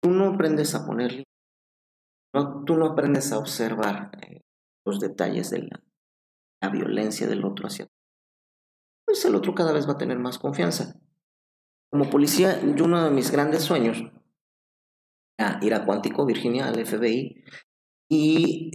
[0.00, 1.26] Tú no aprendes a poner límites.
[2.64, 4.42] Tú no aprendes a observar eh,
[4.86, 5.82] los detalles de la,
[6.62, 7.92] la violencia del otro hacia ti.
[9.04, 10.94] Pues el otro cada vez va a tener más confianza.
[11.90, 13.98] Como policía, yo uno de mis grandes sueños
[15.36, 17.44] era ir a Cuántico, Virginia, al FBI.
[18.08, 18.70] Y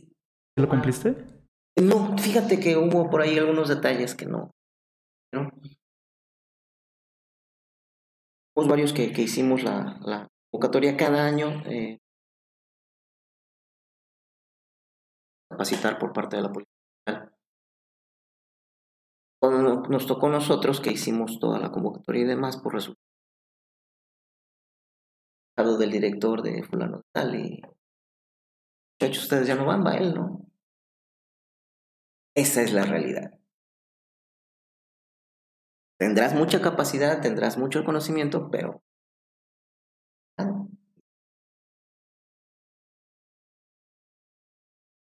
[0.58, 1.35] ¿Lo cumpliste?
[1.82, 4.52] No, fíjate que hubo por ahí algunos detalles que no.
[5.34, 5.52] ¿no?
[8.56, 11.62] Hubo varios que, que hicimos la, la convocatoria cada año.
[11.66, 12.00] Eh,
[15.50, 16.76] capacitar por parte de la policía.
[19.42, 23.00] Cuando nos tocó nosotros que hicimos toda la convocatoria y demás por resultado
[25.78, 27.62] del director de fulano tal y
[29.00, 30.42] muchachos ustedes ya no van, va él, ¿no?
[32.36, 33.40] Esa es la realidad.
[35.98, 38.84] Tendrás mucha capacidad, tendrás mucho conocimiento, pero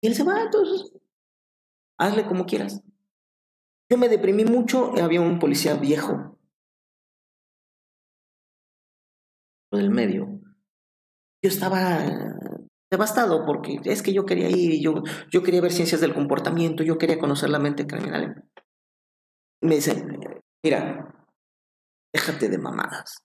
[0.01, 0.91] y él se va, entonces
[1.97, 2.84] hazle como quieras.
[3.89, 6.38] Yo me deprimí mucho, había un policía viejo
[9.72, 10.39] del medio.
[11.41, 12.05] Yo estaba
[12.93, 16.97] devastado porque es que yo quería ir, yo, yo quería ver ciencias del comportamiento, yo
[16.97, 18.47] quería conocer la mente criminal.
[19.61, 20.05] Me dice,
[20.63, 21.13] mira,
[22.13, 23.23] déjate de mamadas.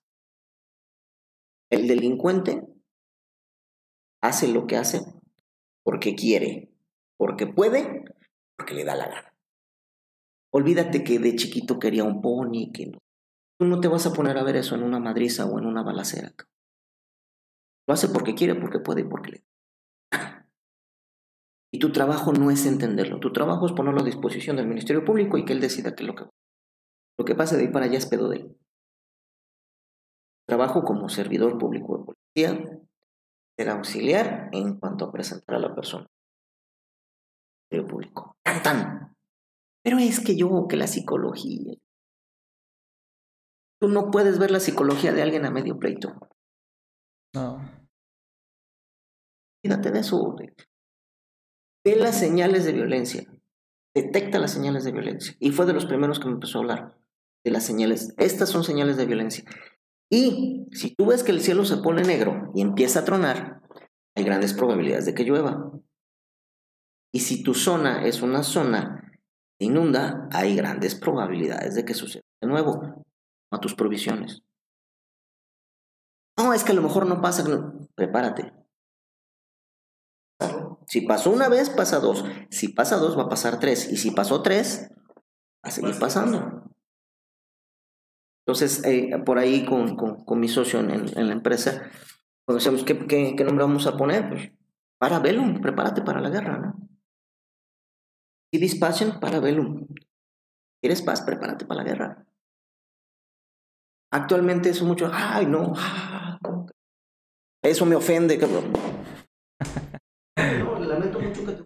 [1.71, 2.67] El delincuente
[4.23, 5.01] hace lo que hace
[5.85, 6.73] porque quiere,
[7.19, 8.05] porque puede,
[8.57, 9.35] porque le da la gana.
[10.51, 12.99] Olvídate que de chiquito quería un pony, que no.
[13.59, 15.83] Tú no te vas a poner a ver eso en una madriza o en una
[15.83, 16.33] balacera.
[17.87, 19.48] Lo hace porque quiere, porque puede y porque le
[21.73, 25.37] y tu trabajo no es entenderlo, tu trabajo es ponerlo a disposición del Ministerio Público
[25.37, 26.25] y que él decida qué es lo que
[27.19, 28.57] Lo que pase de ahí para allá es pedo de él.
[30.47, 32.81] Trabajo como servidor público de policía,
[33.59, 36.07] ser auxiliar en cuanto a presentar a la persona.
[37.71, 38.37] Ministerio Público.
[38.43, 39.17] Tan, tan.
[39.85, 41.75] Pero es que yo, que la psicología.
[43.81, 46.19] Tú no puedes ver la psicología de alguien a medio pleito.
[47.35, 47.61] No.
[49.63, 50.35] Cuídate de eso.
[51.85, 53.25] Ve las señales de violencia.
[53.95, 55.35] Detecta las señales de violencia.
[55.41, 56.99] Y fue de los primeros que me empezó a hablar
[57.45, 58.15] de las señales.
[58.17, 59.45] Estas son señales de violencia.
[60.11, 63.63] Y si tú ves que el cielo se pone negro y empieza a tronar,
[64.17, 65.73] hay grandes probabilidades de que llueva.
[67.13, 69.13] Y si tu zona es una zona
[69.61, 73.05] inunda, hay grandes probabilidades de que suceda de nuevo
[73.51, 74.43] a tus provisiones.
[76.37, 77.45] No, es que a lo mejor no pasa.
[77.95, 78.53] Prepárate.
[80.89, 82.25] Si pasó una vez, pasa dos.
[82.51, 83.93] Si pasa dos, va a pasar tres.
[83.93, 86.65] Y si pasó tres, va a seguir pasando.
[88.47, 91.83] Entonces, eh, por ahí con, con, con, mi socio en, en, la empresa,
[92.47, 94.31] cuando decíamos, ¿qué, qué, qué nombre vamos a poner?
[94.31, 94.51] Pues,
[94.99, 96.89] para Velum, prepárate para la guerra, ¿no?
[98.51, 99.87] Y dispatchen para Velum.
[100.81, 101.21] ¿Quieres paz?
[101.21, 102.27] Prepárate para la guerra.
[104.11, 106.39] Actualmente eso mucho, ay, no, ah,
[107.63, 108.73] eso me ofende, cabrón.
[110.39, 111.65] No, lamento mucho que.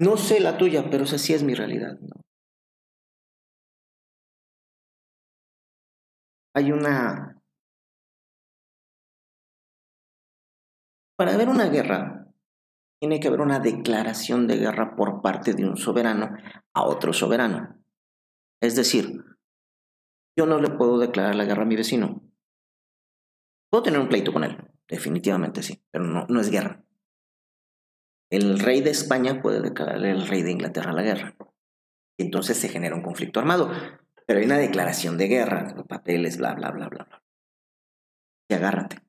[0.00, 1.96] No sé la tuya, pero esa sí es mi realidad.
[6.54, 7.42] Hay una
[11.16, 12.26] Para haber una guerra,
[13.00, 16.34] tiene que haber una declaración de guerra por parte de un soberano
[16.74, 17.80] a otro soberano.
[18.60, 19.22] Es decir,
[20.36, 22.22] yo no le puedo declarar la guerra a mi vecino.
[23.70, 24.56] Puedo tener un pleito con él,
[24.88, 26.82] definitivamente sí, pero no es guerra.
[28.32, 31.36] El rey de España puede declararle al rey de Inglaterra la guerra.
[32.18, 33.70] Y entonces se genera un conflicto armado.
[34.26, 37.22] Pero hay una declaración de guerra, papeles, bla, bla, bla, bla, bla.
[38.48, 39.02] Y agárrate.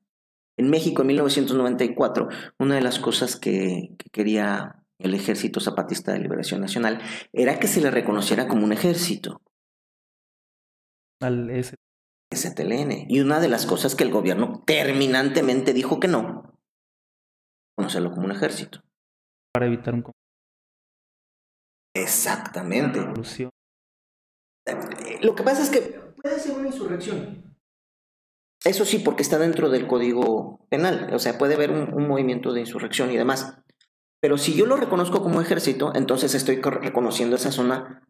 [0.58, 2.28] En México, en 1994,
[2.58, 7.00] una de las cosas que, que quería el Ejército Zapatista de Liberación Nacional
[7.32, 9.40] era que se le reconociera como un ejército.
[11.22, 11.74] Al S.
[12.30, 13.06] STLN.
[13.08, 16.60] Y una de las cosas que el gobierno terminantemente dijo que no,
[17.74, 18.83] conocerlo como un ejército.
[19.54, 20.24] Para evitar un conflicto.
[21.94, 22.98] Exactamente.
[23.00, 23.50] Revolución.
[25.22, 25.80] Lo que pasa es que
[26.20, 27.54] puede ser una insurrección.
[28.64, 31.10] Eso sí, porque está dentro del código penal.
[31.14, 33.58] O sea, puede haber un, un movimiento de insurrección y demás.
[34.20, 38.08] Pero si yo lo reconozco como ejército, entonces estoy co- reconociendo esa zona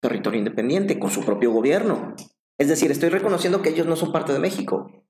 [0.00, 2.14] territorio independiente con su propio gobierno.
[2.60, 5.03] Es decir, estoy reconociendo que ellos no son parte de México.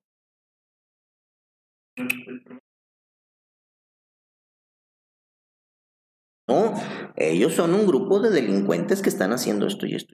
[6.47, 6.73] No,
[7.15, 10.13] ellos son un grupo de delincuentes que están haciendo esto y esto.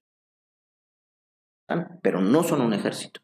[2.01, 3.21] Pero no son un ejército.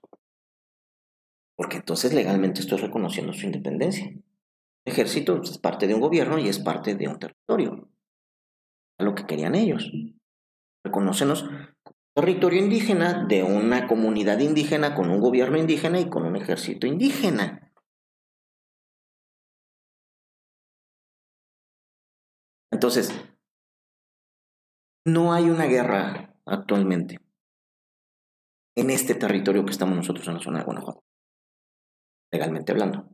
[1.57, 4.05] Porque entonces legalmente estoy reconociendo su independencia.
[4.05, 7.89] El ejército es parte de un gobierno y es parte de un territorio.
[8.99, 9.91] A lo que querían ellos.
[10.83, 11.43] Reconócenos
[11.83, 16.87] como territorio indígena de una comunidad indígena con un gobierno indígena y con un ejército
[16.87, 17.66] indígena.
[22.77, 23.09] Entonces,
[25.03, 27.19] no hay una guerra actualmente
[28.75, 31.03] en este territorio que estamos nosotros en la zona de Guanajuato,
[32.31, 33.09] legalmente hablando.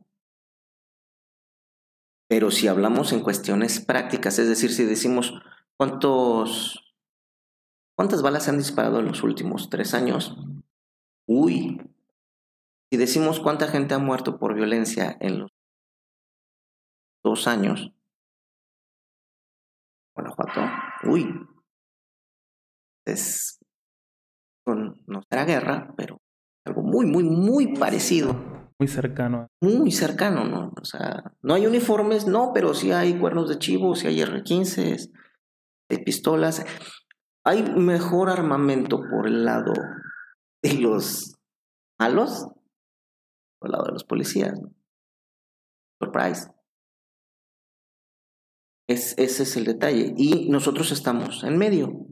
[2.28, 5.32] Pero si hablamos en cuestiones prácticas, es decir, si decimos
[5.78, 6.94] cuántos,
[7.96, 10.36] cuántas balas se han disparado en los últimos tres años,
[11.26, 11.80] uy,
[12.92, 15.50] si decimos cuánta gente ha muerto por violencia en los
[17.24, 17.93] dos años,
[20.14, 20.60] Guanajuato,
[21.04, 21.28] uy,
[23.06, 23.58] es,
[24.64, 26.18] con- no será guerra, pero
[26.66, 28.32] algo muy, muy, muy parecido,
[28.78, 29.48] Muy cercano.
[29.60, 30.72] muy cercano, ¿no?
[30.80, 35.10] O sea, no hay uniformes, no, pero sí hay cuernos de chivo, sí hay R-15,
[35.90, 36.64] hay pistolas,
[37.44, 39.72] hay mejor armamento por el lado
[40.62, 41.36] de los
[42.00, 42.48] malos,
[43.60, 44.58] por el lado de los policías.
[44.60, 44.70] ¿no?
[46.00, 46.50] Surprise.
[48.88, 50.14] Es, ese es el detalle.
[50.16, 52.06] Y nosotros estamos en medio.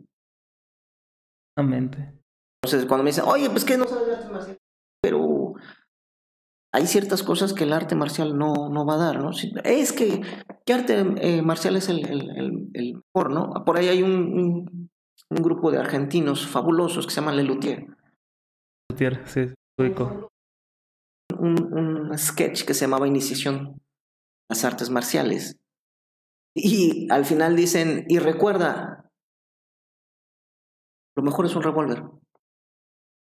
[1.57, 2.19] Exactamente.
[2.65, 4.59] Entonces, cuando me dicen, oye, pues que no sabes de artes marciales,
[5.03, 5.55] pero
[6.73, 9.33] hay ciertas cosas que el arte marcial no, no va a dar, ¿no?
[9.33, 10.23] Si- Es que,
[10.65, 13.65] ¿qué arte eh, marcial es el, el- el- el mejor, no?
[13.65, 14.91] Por ahí hay un, un-
[15.31, 17.87] un grupo de argentinos fabulosos que se llaman Lelutier.
[18.91, 19.41] Gutiérrez, sí,
[19.79, 20.29] ubico.
[21.39, 21.73] Un,
[22.11, 23.75] un sketch que se llamaba Iniciación
[24.49, 25.57] a las artes marciales.
[26.55, 29.11] Y al final dicen, y recuerda,
[31.17, 32.03] lo mejor es un revólver.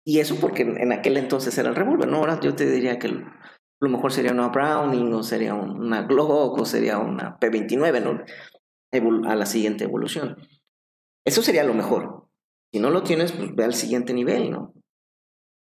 [0.06, 2.18] Y eso porque en aquel entonces era el revólver, ¿no?
[2.18, 6.58] Ahora yo te diría que lo mejor sería una Browning, o sería un- una Glock,
[6.60, 8.22] o sería una P29, ¿no?
[9.28, 10.36] A la siguiente evolución.
[11.26, 12.28] Eso sería lo mejor.
[12.72, 14.74] Si no lo tienes, pues ve al siguiente nivel, ¿no?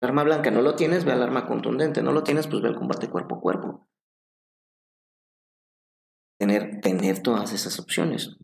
[0.02, 2.02] Arma blanca no lo tienes, ve al arma contundente.
[2.02, 3.88] No lo tienes, pues ve al combate cuerpo a cuerpo.
[6.40, 8.36] Tener, tener todas esas opciones.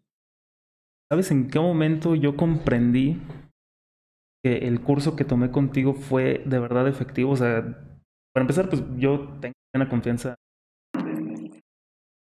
[1.10, 3.20] ¿Sabes en qué momento yo comprendí
[4.44, 7.32] que el curso que tomé contigo fue de verdad efectivo?
[7.32, 7.62] O sea,
[8.32, 10.36] para empezar, pues yo tengo plena confianza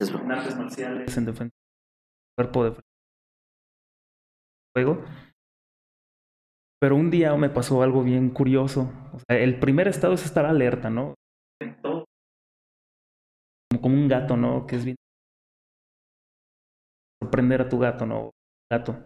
[0.02, 2.76] en artes marciales, en defensa del cuerpo de
[4.76, 5.06] juego.
[6.82, 8.92] Pero un día me pasó algo bien curioso.
[9.14, 11.14] O sea, el primer estado es estar alerta, ¿no?
[11.82, 12.04] Como,
[13.82, 14.68] como un gato, ¿no?
[14.68, 14.98] Que es bien
[17.24, 18.32] sorprender a tu gato, ¿no?
[18.72, 18.98] Gato.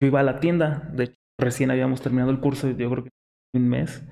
[0.00, 3.10] Yo iba a la tienda, de hecho, recién habíamos terminado el curso, yo creo que
[3.56, 4.02] un mes.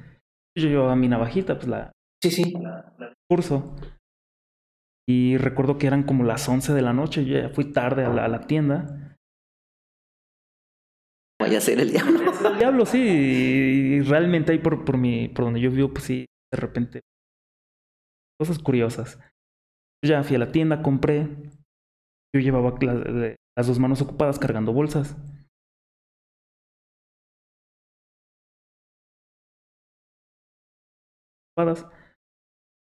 [0.58, 1.92] Yo llevaba mi navajita, pues la,
[2.22, 2.52] Sí, sí.
[2.52, 2.94] la-
[3.30, 3.76] curso.
[5.08, 8.08] Y recuerdo que eran como las 11 de la noche, yo ya fui tarde a
[8.08, 9.16] la, a la tienda.
[11.40, 12.32] Vaya a ser el diablo.
[12.52, 16.26] El diablo, sí, y realmente ahí por, por, mi, por donde yo vivo, pues sí,
[16.52, 17.00] de repente,
[18.40, 19.18] cosas curiosas.
[20.02, 21.28] Yo ya fui a la tienda, compré,
[22.36, 25.16] yo llevaba la- las dos manos ocupadas cargando bolsas.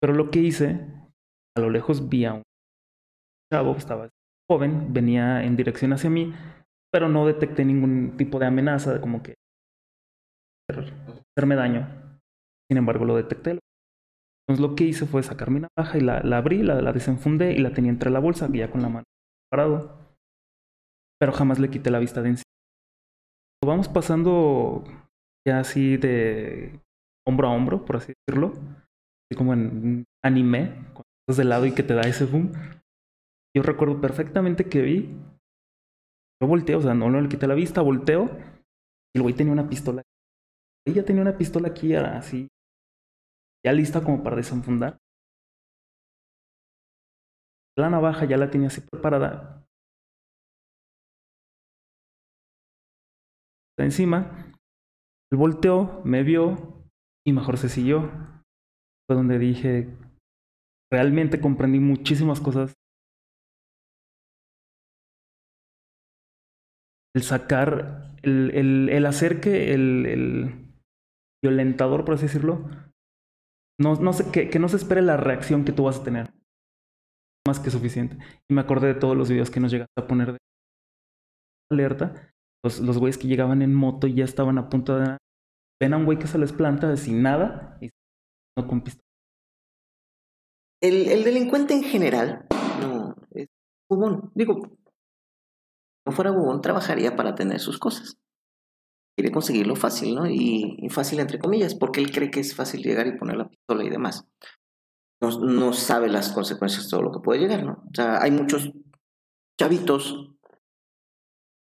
[0.01, 0.87] Pero lo que hice,
[1.57, 2.43] a lo lejos vi a un
[3.53, 4.09] chavo, estaba
[4.51, 6.33] joven, venía en dirección hacia mí,
[6.93, 9.35] pero no detecté ningún tipo de amenaza, como que
[11.37, 12.21] hacerme daño.
[12.71, 13.59] Sin embargo, lo detecté.
[14.47, 17.59] Entonces lo que hice fue sacar mi navaja y la, abrí, la, la, desenfundé y
[17.59, 19.05] la tenía entre la bolsa, ya con la mano
[19.51, 19.97] parado.
[21.19, 22.45] Pero jamás le quité la vista de encima.
[23.65, 24.85] Vamos pasando
[25.47, 26.81] ya así de
[27.27, 28.53] hombro a hombro, por así decirlo.
[28.53, 32.53] Así como en anime, cuando estás de lado y que te da ese boom.
[33.57, 35.17] Yo recuerdo perfectamente que vi.
[36.41, 38.31] Yo volteo, o sea, no, le quité la vista, volteo.
[39.15, 40.03] Y el güey tenía una pistola.
[40.87, 42.49] Ella tenía una pistola aquí así.
[43.65, 44.99] Ya lista como para desenfundar.
[47.79, 49.65] La navaja ya la tenía así preparada.
[53.79, 54.53] Encima.
[55.33, 56.83] Volteó, me vio
[57.25, 58.11] y mejor se siguió.
[59.07, 59.97] Fue donde dije,
[60.93, 62.75] realmente comprendí muchísimas cosas
[67.15, 70.69] el sacar, el, el, el hacer que el, el,
[71.43, 72.69] violentador, por así decirlo,
[73.81, 76.38] no, no sé, que, que, no se espere la reacción que tú vas a tener.
[77.49, 78.19] Más que suficiente.
[78.47, 80.39] Y me acordé de todos los videos que nos llegaste a poner de
[81.73, 82.31] alerta.
[82.63, 85.17] Los, los güeyes que llegaban en moto y ya estaban a punto de...
[85.81, 87.89] Ven a un güey que se les planta sin nada y
[88.59, 89.03] no con pistola.
[90.83, 92.47] El, el delincuente en general,
[92.83, 93.47] no, es
[93.89, 94.31] común.
[94.35, 94.61] Digo,
[96.07, 98.19] no fuera bubón, trabajaría para tener sus cosas.
[99.17, 100.29] Quiere conseguirlo fácil, ¿no?
[100.29, 103.49] Y, y, fácil entre comillas, porque él cree que es fácil llegar y poner la
[103.49, 104.29] pistola y demás.
[105.21, 107.73] No, no sabe las consecuencias todo lo que puede llegar, ¿no?
[107.73, 108.71] O sea, hay muchos
[109.59, 110.15] chavitos.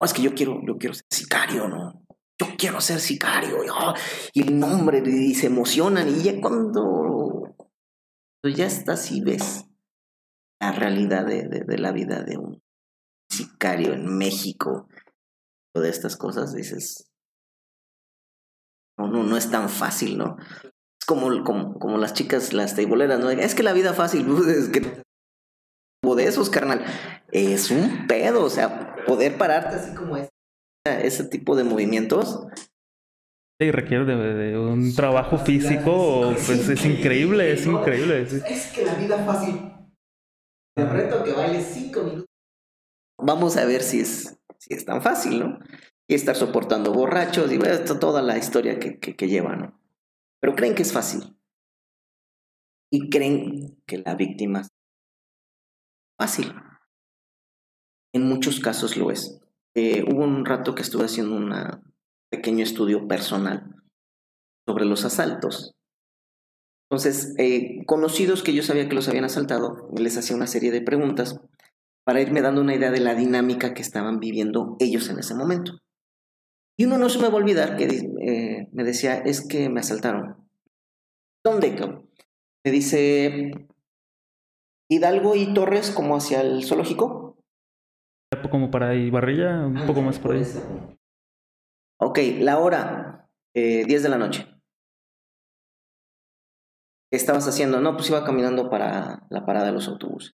[0.00, 2.04] Oh, es que yo quiero, yo quiero ser sicario, ¿no?
[2.40, 3.64] Yo quiero ser sicario.
[3.64, 3.94] Y, oh,
[4.34, 6.08] el nombre, y se emocionan.
[6.08, 7.56] Y ya cuando
[8.44, 9.64] ya estás y ves
[10.60, 12.62] la realidad de, de, la vida de un
[13.28, 14.88] sicario en México
[15.74, 17.08] de estas cosas, dices,
[18.96, 20.36] no, no, no es tan fácil, ¿no?
[21.08, 23.30] Es como, como, como las chicas, las teiboleras, ¿no?
[23.30, 25.02] Es que la vida fácil, es que
[26.14, 26.84] de esos, carnal,
[27.32, 30.30] es un pedo, o sea, poder pararte así como ese,
[30.86, 32.46] ese tipo de movimientos.
[33.60, 38.22] Y requiere de, de un trabajo físico, pues es increíble, es increíble.
[38.22, 39.72] Es que la vida fácil.
[40.76, 42.26] Te reto que bailes cinco minutos
[43.20, 45.58] vamos a ver si es, si es tan fácil, ¿no?
[46.08, 49.77] Y estar soportando borrachos y bueno, toda la historia que, que, que lleva, ¿no?
[50.40, 51.36] Pero creen que es fácil.
[52.90, 54.68] Y creen que la víctima es
[56.18, 56.54] fácil.
[58.14, 59.40] En muchos casos lo es.
[59.74, 61.52] Eh, hubo un rato que estuve haciendo un
[62.30, 63.74] pequeño estudio personal
[64.66, 65.74] sobre los asaltos.
[66.90, 70.80] Entonces, eh, conocidos que yo sabía que los habían asaltado, les hacía una serie de
[70.80, 71.38] preguntas
[72.06, 75.78] para irme dando una idea de la dinámica que estaban viviendo ellos en ese momento.
[76.78, 79.80] Y uno no se me va a olvidar que eh, me decía, es que me
[79.80, 80.48] asaltaron.
[81.44, 81.72] ¿Dónde?
[82.64, 83.50] Me dice
[84.88, 87.36] Hidalgo y Torres como hacia el zoológico.
[88.50, 90.44] Como para Ibarrilla, un poco más por ahí.
[92.00, 94.46] Ok, la hora, eh, 10 de la noche.
[97.10, 97.80] ¿Qué estabas haciendo?
[97.80, 100.36] No, pues iba caminando para la parada de los autobuses.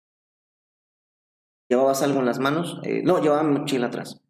[1.68, 2.80] ¿Llevabas algo en las manos?
[2.84, 4.22] Eh, no, llevaba mi mochila atrás.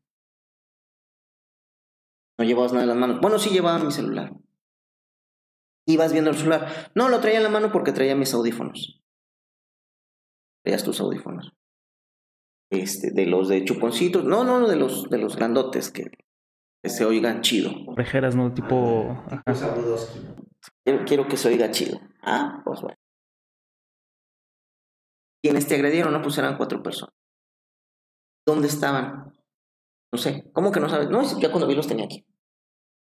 [2.41, 3.21] No llevabas nada en las manos.
[3.21, 4.33] Bueno, sí llevaba mi celular.
[5.87, 6.91] Ibas viendo el celular.
[6.95, 9.03] No, lo traía en la mano porque traía mis audífonos.
[10.65, 11.53] Traías tus audífonos.
[12.71, 14.25] Este, de los de chuponcitos.
[14.25, 16.05] No, no, de los, de los grandotes que,
[16.83, 17.73] que se oigan chido.
[17.87, 18.55] Orejeras, ¿no?
[18.55, 19.23] Tipo.
[19.45, 19.75] Ajá.
[20.83, 22.01] Quiero, quiero que se oiga chido.
[22.23, 22.97] Ah, pues bueno.
[25.45, 27.15] Quienes te agredieron, no, pues eran cuatro personas.
[28.47, 29.35] ¿Dónde estaban?
[30.11, 30.51] No sé.
[30.55, 31.11] ¿Cómo que no sabes?
[31.11, 32.25] No, ya cuando vi los tenía aquí.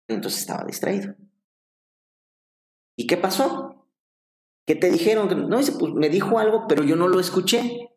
[0.07, 1.15] Entonces estaba distraído.
[2.97, 3.87] ¿Y qué pasó?
[4.67, 5.49] ¿Qué te dijeron?
[5.49, 7.89] No, pues me dijo algo, pero yo no lo escuché.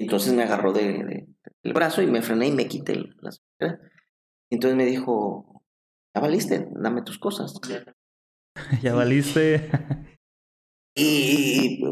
[0.00, 1.28] Entonces me agarró de, de,
[1.62, 3.42] del brazo y me frené y me quité las.
[4.50, 5.64] Entonces me dijo,
[6.14, 7.54] ya valiste, dame tus cosas.
[8.82, 9.70] ya valiste.
[10.96, 11.82] y,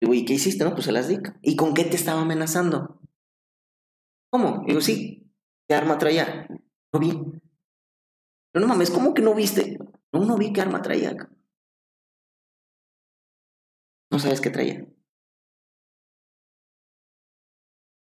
[0.00, 0.64] y, ¿qué hiciste?
[0.64, 1.18] No, pues se las di.
[1.42, 3.00] ¿Y con qué te estaba amenazando?
[4.30, 4.64] ¿Cómo?
[4.66, 5.30] Digo, sí.
[5.68, 6.46] ¿Qué arma traía?
[6.92, 7.41] No vi.
[8.52, 9.78] Pero no mames, ¿cómo que no viste?
[10.12, 11.16] No, no vi qué arma traía.
[14.10, 14.86] No sabes qué traía.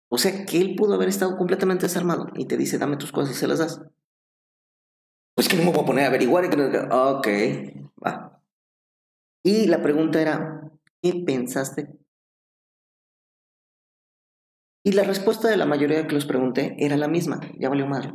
[0.08, 3.36] O sea, que él pudo haber estado completamente desarmado y te dice, dame tus cosas
[3.36, 3.80] y se las das.
[5.34, 6.44] Pues que no me voy a poner a averiguar.
[6.44, 6.56] Y que...
[6.90, 7.28] Ok,
[8.04, 8.40] va.
[9.42, 10.70] Y la pregunta era,
[11.02, 11.96] ¿qué pensaste
[14.86, 18.12] Y la respuesta de la mayoría que les pregunté era la misma, ya valió madre.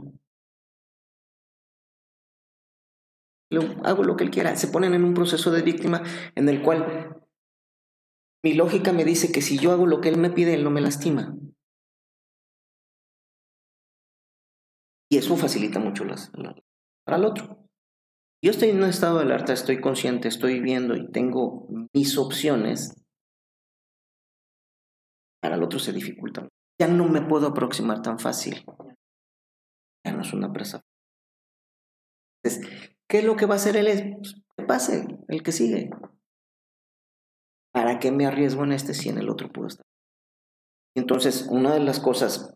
[3.84, 4.56] Hago lo que él quiera.
[4.56, 6.04] Se ponen en un proceso de víctima
[6.36, 7.22] en el cual
[8.44, 10.72] mi lógica me dice que si yo hago lo que él me pide, él no
[10.72, 11.36] me lastima.
[15.12, 16.32] Y eso facilita mucho las,
[17.06, 17.68] para el otro.
[18.44, 22.96] Yo estoy en un estado de alerta, estoy consciente, estoy viendo y tengo mis opciones.
[25.42, 26.48] Para el otro se dificulta.
[26.80, 28.64] Ya no me puedo aproximar tan fácil.
[30.06, 30.82] Ya no es una presa.
[32.44, 34.16] Entonces, ¿qué es lo que va a hacer él?
[34.16, 35.90] Pues, que pase, el que sigue.
[37.74, 39.86] ¿Para qué me arriesgo en este si en el otro puedo estar?
[40.96, 42.56] Entonces, una de las cosas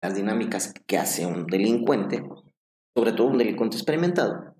[0.00, 2.22] las dinámicas que hace un delincuente,
[2.96, 4.54] sobre todo un delincuente experimentado,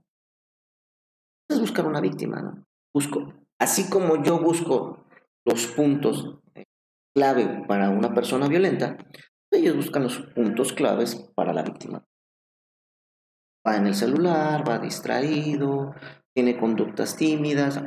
[1.48, 2.64] es buscar una víctima.
[2.92, 5.06] Busco, así como yo busco
[5.46, 6.40] los puntos
[7.14, 8.98] clave para una persona violenta,
[9.52, 12.04] ellos buscan los puntos claves para la víctima.
[13.66, 15.94] Va en el celular, va distraído,
[16.34, 17.80] tiene conductas tímidas.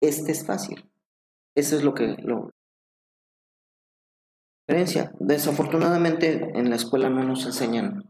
[0.00, 0.90] Este es fácil.
[1.54, 2.50] Eso es lo que, lo,
[5.18, 8.04] Desafortunadamente en la escuela no nos enseñan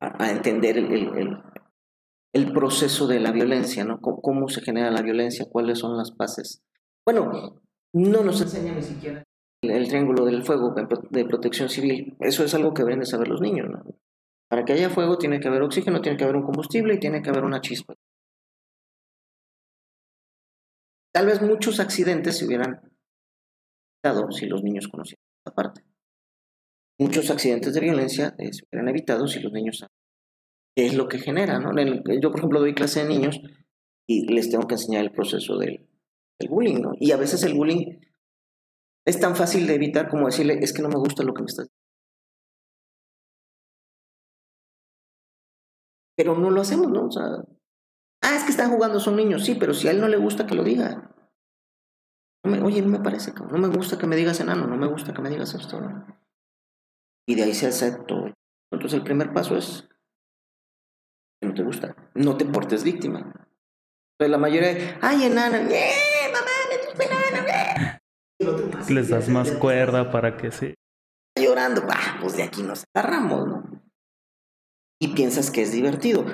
[0.00, 4.00] a, entender el, proceso de la violencia, ¿no?
[4.00, 6.62] ¿Cómo, se genera la violencia, cuáles son las bases.
[7.04, 7.60] Bueno,
[7.92, 9.24] no nos enseñan ni siquiera
[9.62, 10.74] el, triángulo del fuego
[11.10, 12.16] de protección civil.
[12.20, 13.68] Eso es algo que deben de saber los niños.
[14.48, 17.22] Para que haya fuego tiene que haber oxígeno, tiene que haber un combustible y tiene
[17.22, 17.94] que haber una chispa.
[21.14, 22.80] Tal vez muchos accidentes se hubieran
[24.02, 25.20] dado si los niños conocían
[25.54, 25.84] parte.
[26.98, 29.94] Muchos accidentes de violencia eh, se hubieran evitado si los niños saben
[30.76, 31.58] qué es lo que genera.
[31.58, 31.72] ¿no?
[32.20, 33.40] yo, por ejemplo, doy clase de niños
[34.06, 35.88] y les tengo que enseñar el proceso del,
[36.48, 36.80] bullying.
[36.80, 36.92] ¿no?
[36.98, 37.98] Y a veces el bullying
[39.06, 41.46] es tan fácil de evitar como decirle, es que no me gusta lo que me
[41.46, 41.82] estás diciendo.
[46.16, 47.06] Pero no lo hacemos, ¿no?
[47.06, 47.24] O sea,
[48.22, 50.46] ah, es que están jugando, son niños, sí, pero si a él no le gusta
[50.46, 51.12] que lo diga
[52.44, 55.22] oye, no me parece, no me gusta que me digas enano, no me gusta que
[55.22, 55.80] me digas esto.
[57.26, 58.32] Y de ahí se acepto.
[58.70, 59.88] Entonces el primer paso es
[61.40, 63.18] que no te gusta, no te portes víctima.
[63.20, 66.21] Entonces la mayoría, ay, enano, ¡eh, mamá, me
[68.88, 70.74] Les das más cuerda para que sí.
[71.36, 73.62] Llorando, bah, pues de aquí nos agarramos, ¿no?
[75.00, 76.24] Y piensas que es divertido.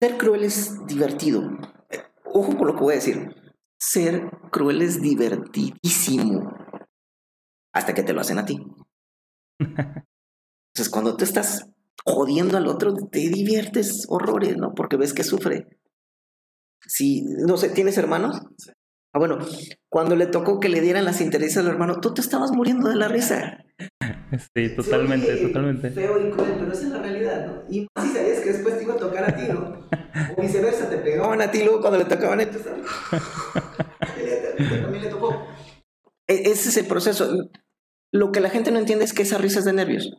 [0.00, 1.42] Ser cruel es divertido.
[2.24, 3.34] Ojo con lo que voy a decir
[3.78, 6.52] ser cruel es divertidísimo.
[7.72, 8.56] Hasta que te lo hacen a ti.
[9.58, 11.70] Entonces, cuando tú estás
[12.04, 14.74] jodiendo al otro, te diviertes horrores, ¿no?
[14.74, 15.66] Porque ves que sufre.
[16.86, 18.40] Si, no sé, ¿tienes hermanos?
[19.16, 19.38] Ah, bueno,
[19.88, 22.96] cuando le tocó que le dieran las intereses al hermano, tú te estabas muriendo de
[22.96, 23.64] la risa.
[24.54, 25.90] Sí, totalmente, totalmente.
[25.90, 27.62] Feo y cruel, pero esa es la realidad, ¿no?
[27.70, 29.88] Y más si sabías que después te iba a tocar a ti, ¿no?
[30.36, 32.50] O viceversa, te pegaban a ti luego cuando le tocaban a él,
[34.82, 35.46] también le tocó.
[36.28, 37.48] E, ese es el proceso.
[38.12, 40.12] Lo que la gente no entiende es que esa risa es de nervios.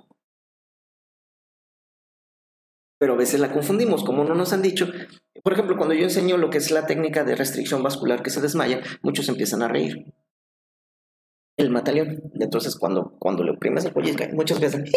[2.99, 4.87] Pero a veces la confundimos, como no nos han dicho.
[5.47, 8.41] Por ejemplo, cuando yo enseño lo que es la técnica de restricción vascular que se
[8.41, 10.13] desmaya, muchos empiezan a reír.
[11.55, 12.21] El mataleón.
[12.33, 14.91] Entonces, cuando, cuando le oprimes el cuello, muchas veces.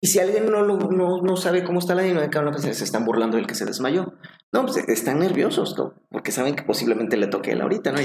[0.00, 3.04] y si alguien no, no, no, sabe cómo está la dinámica, no, pues se están
[3.04, 4.14] burlando del que se desmayó.
[4.50, 5.94] No, pues están nerviosos, ¿no?
[6.10, 8.00] porque saben que posiblemente le toque él ahorita, ¿no?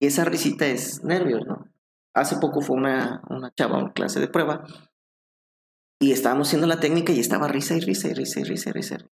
[0.00, 1.66] Y esa risita es nervios, ¿no?
[2.14, 4.64] Hace poco fue una, una chava, una clase de prueba,
[6.00, 8.72] y estábamos haciendo la técnica y estaba risa y risa y risa y risa y
[8.72, 9.10] risa.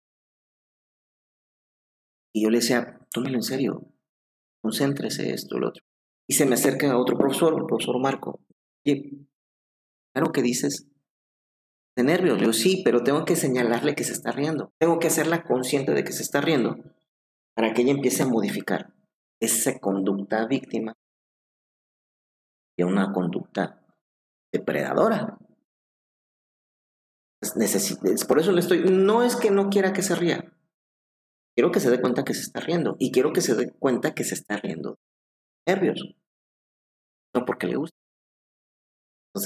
[2.34, 3.93] Y yo le decía, tómelo en serio,
[4.61, 5.84] concéntrese esto, lo otro.
[6.27, 8.39] Y se me acerca a otro profesor, el profesor Marco.
[8.84, 9.27] Y,
[10.14, 10.88] claro que dices
[11.95, 12.41] de nervios.
[12.41, 14.73] Yo sí, pero tengo que señalarle que se está riendo.
[14.80, 16.77] Tengo que hacerla consciente de que se está riendo
[17.56, 18.93] para que ella empiece a modificar
[19.39, 20.93] esa conducta víctima
[22.77, 23.81] y una conducta
[24.52, 25.38] depredadora.
[27.53, 30.51] Es por eso le estoy, no es que no quiera que se ría,
[31.55, 34.13] quiero que se dé cuenta que se está riendo y quiero que se dé cuenta
[34.13, 34.97] que se está riendo
[35.67, 36.15] nervios,
[37.34, 37.95] no porque le gusta.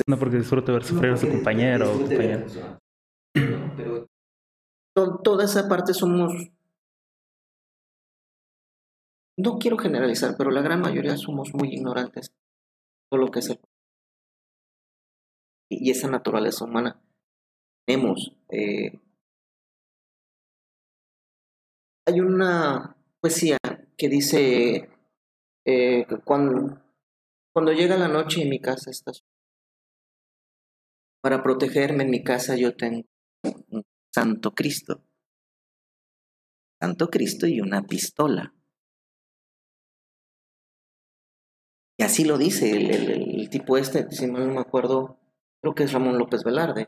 [0.08, 2.46] no porque disfrute ver sufrir a su compañero o compañera.
[4.94, 6.34] Pero toda esa parte somos
[9.38, 12.34] no quiero generalizar, pero la gran mayoría somos muy ignorantes
[13.10, 13.60] todo lo que es el
[15.72, 17.00] y esa naturaleza humana
[17.90, 19.00] tenemos eh,
[22.06, 23.58] hay una poesía
[23.98, 24.90] que dice
[25.66, 26.80] eh, cuando,
[27.52, 29.12] cuando llega la noche y mi casa está
[31.24, 33.08] para protegerme en mi casa yo tengo
[33.72, 33.84] un
[34.14, 35.04] Santo Cristo.
[36.80, 38.54] Santo Cristo y una pistola.
[41.98, 45.20] Y así lo dice el, tipo este, si no me acuerdo,
[45.62, 46.88] creo que es Ramón López Velarde.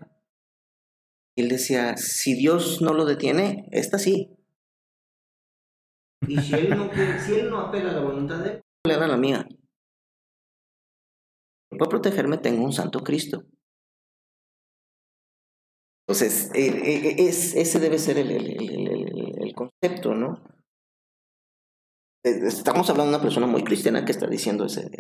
[1.42, 4.38] Él decía, si Dios no lo detiene, esta sí.
[6.28, 9.08] Y si él no, si él no apela a la voluntad de él, le da
[9.08, 9.48] la mía.
[11.70, 13.44] Para protegerme tengo un santo Cristo.
[16.08, 20.44] Entonces, eh, eh, es, ese debe ser el, concepto, ¿no?
[22.24, 24.92] Eh, estamos hablando de una persona muy cristiana que está diciendo ese,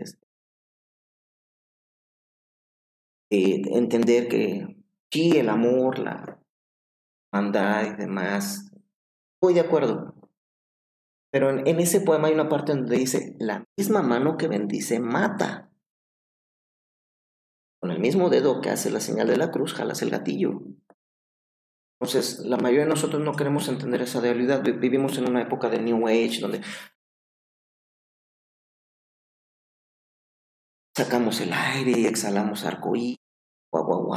[3.30, 4.81] entender que
[5.12, 6.40] sí, el amor, la
[7.34, 8.72] maldad y demás,
[9.36, 10.16] estoy de acuerdo.
[11.32, 15.72] Pero en, ese poema hay una parte donde dice, la misma mano que bendice mata.
[17.82, 20.62] Con el mismo dedo que hace la señal de la cruz, jalas el gatillo.
[22.00, 24.62] Entonces, la mayoría de nosotros no queremos entender esa realidad.
[24.62, 26.62] Vivimos en una época de New Age donde
[30.96, 33.18] sacamos el aire y exhalamos arcoíris,
[33.72, 34.12] guau.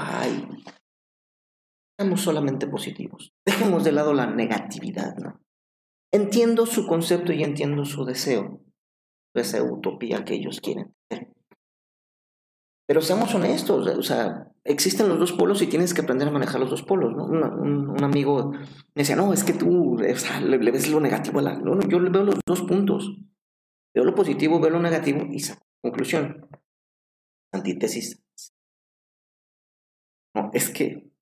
[1.99, 3.33] Seamos solamente positivos.
[3.47, 5.41] Dejemos de lado la negatividad, ¿no?
[6.13, 8.61] Entiendo su concepto y entiendo su deseo,
[9.35, 11.35] esa utopía que ellos quieren tener.
[12.87, 16.61] Pero seamos honestos, o sea, existen los dos polos y tienes que aprender a manejar
[16.61, 17.25] los dos polos, ¿no?
[17.25, 18.61] Un, amigo me
[18.95, 21.59] decía, no, es que tú le, ves lo negativo a la...
[21.59, 23.17] No, yo veo los dos puntos.
[23.95, 25.43] Veo lo positivo, veo lo negativo y
[25.83, 26.49] conclusión.
[27.53, 28.23] Antítesis.
[30.35, 31.14] No, es que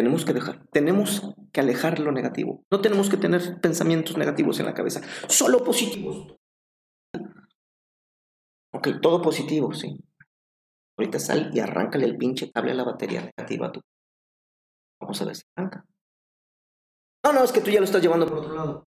[0.00, 2.64] tenemos que dejar, tenemos que alejar lo negativo.
[2.70, 6.36] No tenemos que tener pensamientos negativos en la cabeza, solo positivos.
[8.72, 9.98] Ok, todo positivo, sí.
[10.96, 13.80] Ahorita sal y arráncale el pinche cable a la batería negativa a tu.
[15.02, 15.84] Vamos a ver si arranca.
[17.22, 18.84] No, no, es que tú ya lo estás llevando por otro lado.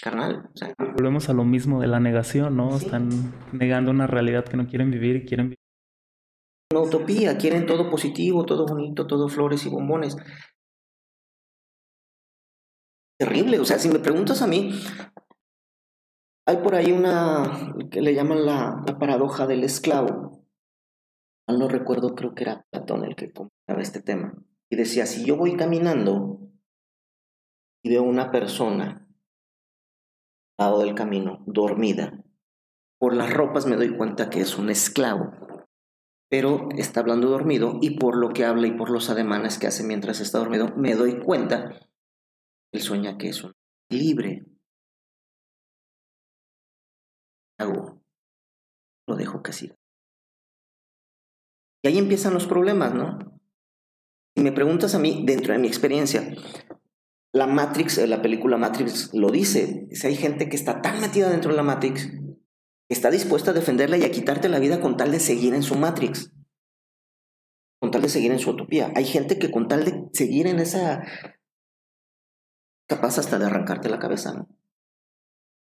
[0.00, 0.50] Carnal.
[0.54, 2.76] O sea, Volvemos a lo mismo de la negación, ¿no?
[2.76, 3.10] Están
[3.52, 5.59] negando una realidad que no quieren vivir y quieren vivir.
[6.72, 10.16] Una utopía, quieren todo positivo, todo bonito, todo flores y bombones.
[13.18, 14.72] Terrible, o sea, si me preguntas a mí,
[16.46, 20.46] hay por ahí una que le llaman la, paradoja del esclavo.
[21.48, 24.32] No recuerdo, creo que era Platón el que comentaba este tema.
[24.70, 26.38] Y decía, si yo voy caminando
[27.82, 29.08] y veo una persona
[30.56, 32.22] al lado del camino, dormida,
[33.00, 35.49] por las ropas me doy cuenta que es un esclavo.
[36.30, 39.82] Pero está hablando dormido y por lo que habla y por los ademanes que hace
[39.84, 43.52] mientras está dormido, me doy cuenta que él sueña que es un
[43.90, 44.46] libre,
[47.58, 48.00] hago?
[49.06, 49.76] Lo dejo que siga.
[51.82, 53.18] Y ahí empiezan los problemas, ¿no?
[54.36, 56.34] Si me preguntas a mí, dentro de mi experiencia,
[57.32, 59.88] la Matrix, eh, la película Matrix lo dice.
[59.92, 62.10] Si hay gente que está tan metida dentro de la Matrix,
[62.94, 65.76] está dispuesta a defenderla y a quitarte la vida con tal de seguir en su
[65.76, 66.32] Matrix.
[67.80, 68.92] Con tal de seguir en su utopía.
[68.96, 71.04] Hay gente que con tal de seguir en esa...
[72.88, 74.48] capaz hasta de arrancarte la cabeza, ¿no?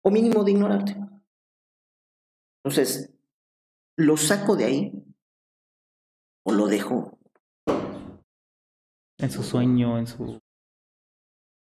[0.03, 0.97] O mínimo de ignorarte.
[2.63, 3.15] Entonces,
[3.97, 4.93] ¿lo saco de ahí
[6.45, 7.19] o lo dejo?
[9.19, 10.41] En su sueño, en su...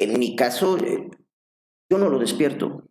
[0.00, 1.08] En mi caso, eh,
[1.90, 2.88] yo no lo despierto.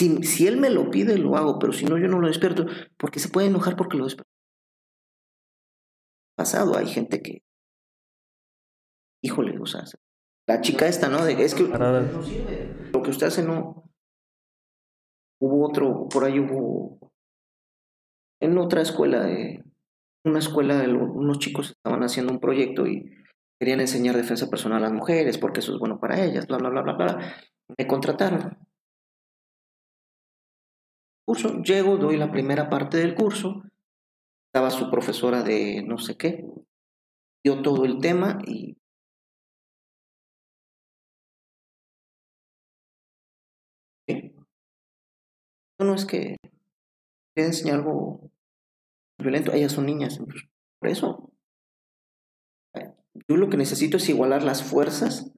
[0.00, 2.64] Si, si él me lo pide, lo hago, pero si no, yo no lo despierto,
[2.96, 4.32] porque se puede enojar porque lo despierto.
[6.38, 7.42] Pasado, hay gente que...
[9.22, 9.84] Híjole, o sea,
[10.48, 11.26] la chica esta, ¿no?
[11.26, 12.90] es que no sirve.
[12.94, 13.90] Lo que usted hace no,
[15.38, 17.12] Hubo otro, por ahí hubo,
[18.40, 19.62] en otra escuela, de,
[20.24, 23.10] una escuela, de unos chicos estaban haciendo un proyecto y
[23.58, 26.70] querían enseñar defensa personal a las mujeres porque eso es bueno para ellas, bla, bla,
[26.70, 27.34] bla, bla, bla.
[27.76, 28.69] Me contrataron.
[31.30, 33.62] Curso, llego, doy la primera parte del curso,
[34.48, 36.44] estaba su profesora de no sé qué,
[37.44, 38.76] dio todo el tema y
[45.78, 46.36] no es que
[47.32, 48.32] quiera enseñar algo
[49.16, 50.18] violento, ellas son niñas,
[50.80, 51.32] por eso.
[52.74, 55.32] Yo lo que necesito es igualar las fuerzas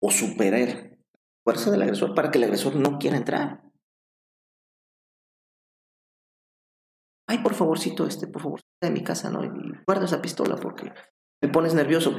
[0.00, 0.96] o superar la
[1.44, 3.71] fuerza del agresor para que el agresor no quiera entrar.
[7.28, 9.44] Ay, por favorcito, este, por favor, de mi casa, ¿no?
[9.44, 9.48] Y
[9.86, 10.92] guarda esa pistola porque
[11.42, 12.12] me pones nervioso.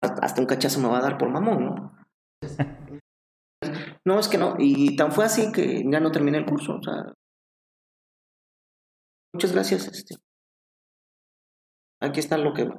[0.00, 1.98] Hasta un cachazo me va a dar por mamón, ¿no?
[4.06, 4.54] No, es que no.
[4.58, 6.76] Y tan fue así que ya no terminé el curso.
[6.76, 7.12] O sea,
[9.34, 9.86] muchas gracias.
[9.88, 10.14] Este.
[12.00, 12.70] Aquí está lo que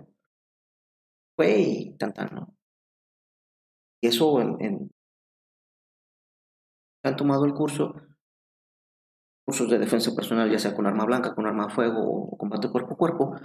[1.38, 2.56] fue y tan tan, ¿no?
[4.02, 4.90] Y eso en, en
[7.04, 7.94] han tomado el curso,
[9.50, 12.70] cursos de defensa personal, ya sea con arma blanca, con arma de fuego o combate
[12.70, 13.36] cuerpo a cuerpo,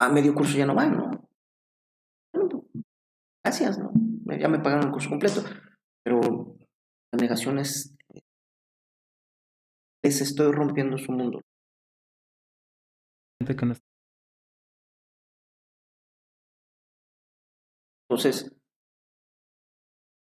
[0.00, 1.10] a medio curso ya no van, ¿no?
[3.44, 3.92] gracias, ¿no?
[4.40, 5.42] Ya me pagaron el curso completo,
[6.02, 6.56] pero
[7.12, 7.94] la negación es,
[10.02, 11.42] les estoy rompiendo su mundo.
[18.08, 18.56] Entonces,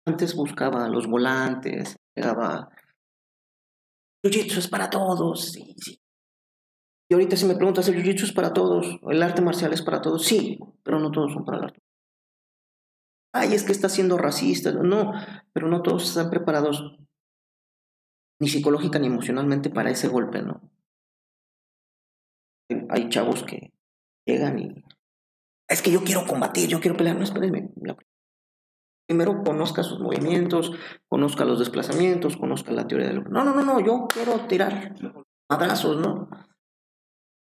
[0.06, 2.68] antes buscaba los volantes, llegaba,
[4.24, 6.00] Jiu-Jitsu es para todos, sí, sí.
[7.10, 8.98] Y ahorita si me preguntas, ¿el Jiu-Jitsu es para todos?
[9.08, 10.24] ¿El arte marcial es para todos?
[10.24, 11.80] Sí, pero no todos son para el arte.
[13.32, 14.72] Ay, es que está siendo racista.
[14.72, 15.12] No,
[15.52, 16.98] pero no todos están preparados
[18.40, 20.70] ni psicológica ni emocionalmente para ese golpe, ¿no?
[22.90, 23.72] Hay chavos que
[24.26, 24.84] llegan y...
[25.68, 27.16] Es que yo quiero combatir, yo quiero pelear.
[27.16, 27.70] No, espérenme.
[29.08, 30.70] Primero conozca sus movimientos,
[31.08, 33.24] conozca los desplazamientos, conozca la teoría del...
[33.24, 34.94] No, no, no, no, yo quiero tirar
[35.50, 36.28] madrazos, ¿no?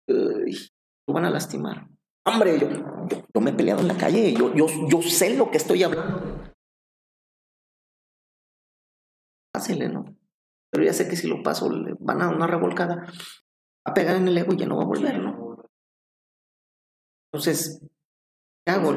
[0.07, 1.87] lo van a lastimar.
[2.27, 2.69] Hombre, yo,
[3.33, 6.43] yo, me he peleado en la calle, yo, yo, yo sé lo que estoy hablando.
[9.51, 10.05] Pásele, ¿no?
[10.71, 13.11] Pero ya sé que si lo paso, le van a una revolcada,
[13.85, 15.57] a pegar en el ego y ya no va a volver, ¿no?
[17.31, 17.81] Entonces,
[18.65, 18.91] ¿qué hago?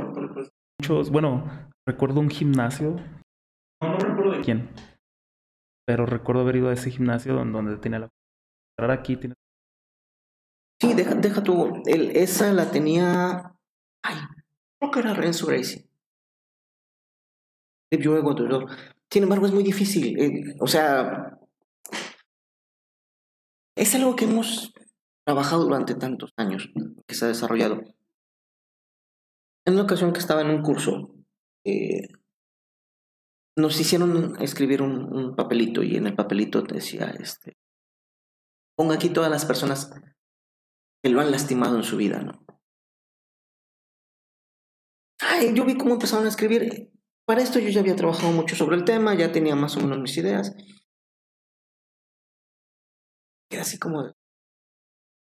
[0.81, 2.97] Muchos, bueno, recuerdo un gimnasio.
[3.81, 4.71] No, no recuerdo de quién.
[5.87, 8.09] Pero recuerdo haber ido a ese gimnasio donde tenía la.
[8.79, 9.35] Ahora aquí tiene
[10.81, 11.83] Sí, deja, deja tú.
[11.87, 13.57] El, esa la tenía.
[14.05, 14.17] Ay,
[14.79, 15.89] creo que era Renzo Gracie.
[19.11, 20.21] Sin embargo, es muy difícil.
[20.21, 21.41] Eh, o sea,
[23.77, 24.73] es algo que hemos
[25.27, 26.71] trabajado durante tantos años,
[27.07, 27.81] que se ha desarrollado.
[29.67, 31.18] En una ocasión que estaba en un curso,
[31.69, 32.09] eh,
[33.57, 37.57] nos hicieron escribir un, papelito y en el papelito decía, este,
[38.77, 39.91] ponga aquí todas las personas
[41.03, 42.45] que lo han lastimado en su vida, ¿no?
[45.21, 46.93] Ay, yo vi cómo empezaron a escribir.
[47.27, 49.99] Para esto yo ya había trabajado mucho sobre el tema, ya tenía más o menos
[49.99, 50.55] mis ideas.
[53.51, 54.15] Era así como,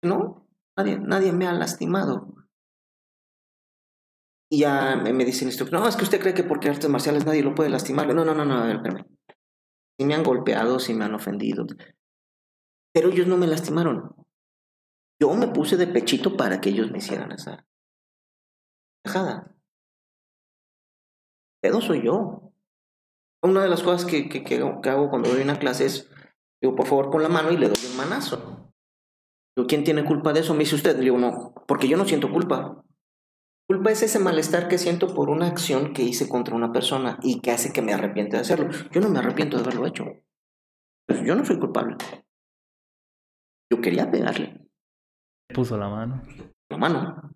[0.05, 0.47] no,
[0.77, 2.36] nadie, nadie me ha lastimado.
[4.49, 7.27] Y ya me, dice el instructor, no, es que usted cree que porque artes marciales
[7.27, 8.07] nadie lo puede lastimar.
[8.15, 9.05] No, no, no, no, espérame.
[9.99, 11.67] Si me han golpeado, si me han ofendido.
[12.93, 14.15] Pero ellos no me lastimaron.
[15.21, 17.67] Yo me puse de pechito para que ellos me hicieran esa
[19.05, 19.57] dejada.
[21.63, 22.53] Pedo soy yo.
[23.43, 26.11] Una de las cosas que, que, que, hago cuando doy una clase es,
[26.61, 28.73] digo, por favor, con la mano y le doy un manazo.
[29.57, 30.53] Digo, ¿quién tiene culpa de eso?
[30.53, 30.99] Me dice usted.
[30.99, 32.85] Digo, no, porque yo no siento culpa.
[33.69, 37.41] Culpa es ese malestar que siento por una acción que hice contra una persona y
[37.41, 38.71] que hace que me arrepiente de hacerlo.
[38.93, 40.05] Yo no me arrepiento de haberlo hecho.
[41.09, 41.97] Pues yo no soy culpable.
[43.73, 44.69] Yo quería pegarle.
[45.53, 46.23] Puso la mano.
[46.71, 47.33] La mano.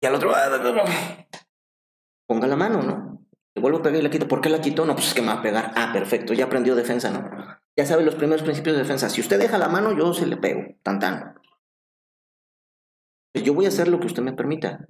[0.00, 0.32] Y al otro,
[2.28, 3.26] ponga la mano, ¿no?
[3.54, 4.28] Le vuelvo a pegar y la quito.
[4.28, 4.84] ¿Por qué la quitó?
[4.84, 5.72] No, pues es que me va a pegar.
[5.76, 7.30] Ah, perfecto, ya aprendió defensa, ¿no?
[7.76, 9.10] Ya sabe los primeros principios de defensa.
[9.10, 10.62] Si usted deja la mano, yo se le pego.
[10.82, 11.34] Tan tan.
[13.32, 14.86] Pues yo voy a hacer lo que usted me permita.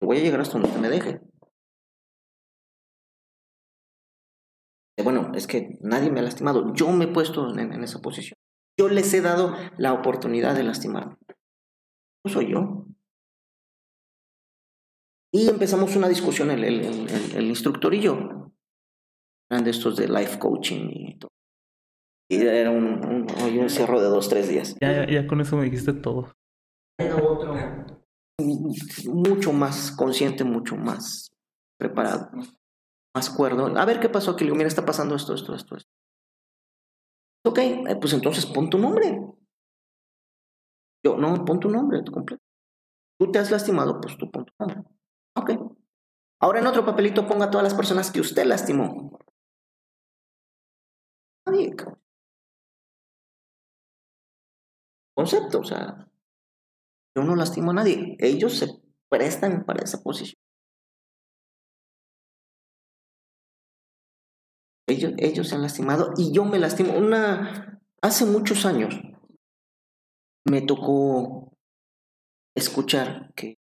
[0.00, 1.20] voy a llegar hasta donde usted me deje.
[5.02, 6.72] Bueno, es que nadie me ha lastimado.
[6.74, 8.34] Yo me he puesto en esa posición.
[8.78, 11.16] Yo les he dado la oportunidad de lastimarme.
[12.24, 12.86] No soy yo.
[15.32, 18.52] Y empezamos una discusión el, el, instructor y yo.
[19.50, 21.30] Eran de estos de life coaching y todo.
[22.30, 24.76] Y era un, un, un cierro de dos, tres días.
[24.80, 26.32] Ya, ya, con eso me dijiste todo.
[26.98, 27.52] Era otro
[28.38, 31.30] mucho más consciente, mucho más
[31.78, 32.30] preparado,
[33.14, 33.66] más cuerdo.
[33.66, 34.44] A ver qué pasó aquí.
[34.44, 35.90] Le digo, mira, está pasando esto, esto, esto, esto.
[37.46, 39.20] Ok, eh, pues entonces pon tu nombre.
[41.04, 42.42] Yo, no, pon tu nombre tu completo.
[43.18, 44.82] Tú te has lastimado, pues tú pon tu nombre.
[45.36, 45.50] Ok.
[46.40, 49.18] Ahora en otro papelito ponga a todas las personas que usted lastimó.
[51.46, 51.76] Nadie,
[55.14, 56.08] Concepto, o sea,
[57.16, 58.16] yo no lastimo a nadie.
[58.18, 58.68] Ellos se
[59.08, 60.38] prestan para esa posición.
[64.86, 66.96] Ellos, ellos se han lastimado y yo me lastimo.
[66.96, 68.94] Una, hace muchos años
[70.46, 71.56] me tocó
[72.54, 73.56] escuchar que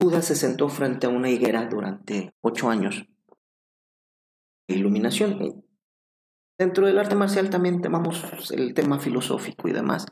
[0.00, 3.04] Buda se sentó frente a una higuera durante ocho años
[4.74, 5.64] iluminación.
[6.58, 10.06] Dentro del arte marcial también tenemos el tema filosófico y demás.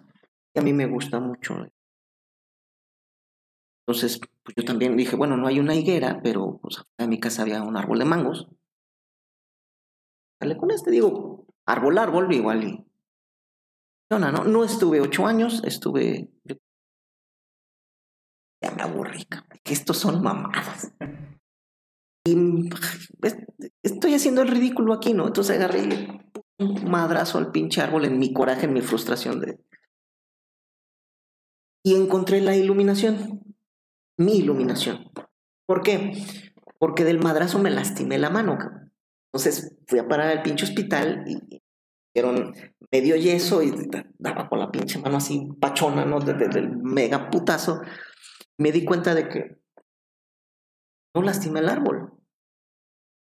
[0.59, 1.67] A mí me gusta mucho.
[3.87, 7.43] Entonces, pues yo también dije, bueno, no hay una higuera, pero pues en mi casa
[7.43, 8.49] había un árbol de mangos.
[10.41, 12.85] Dale con este, digo, árbol, árbol, igual y...
[14.11, 16.31] No, no, no, estuve ocho años, estuve...
[18.63, 19.27] Ya me aburrí,
[19.63, 20.93] que estos son mamadas.
[22.27, 22.69] Y
[23.83, 25.27] estoy haciendo el ridículo aquí, ¿no?
[25.27, 25.83] Entonces agarré
[26.59, 29.68] un madrazo al pinche árbol en mi coraje, en mi frustración de...
[31.89, 33.41] Y encontré la iluminación,
[34.19, 35.11] mi iluminación.
[35.67, 36.23] ¿Por qué?
[36.79, 38.59] Porque del madrazo me lastimé la mano.
[39.33, 41.63] Entonces fui a parar al pinche hospital y
[42.15, 42.53] dieron
[42.93, 43.73] medio yeso y
[44.19, 46.21] daba con la pinche mano así pachona, ¿no?
[46.21, 47.81] Desde el mega putazo.
[48.59, 49.57] Me di cuenta de que
[51.15, 52.13] no lastimé el árbol.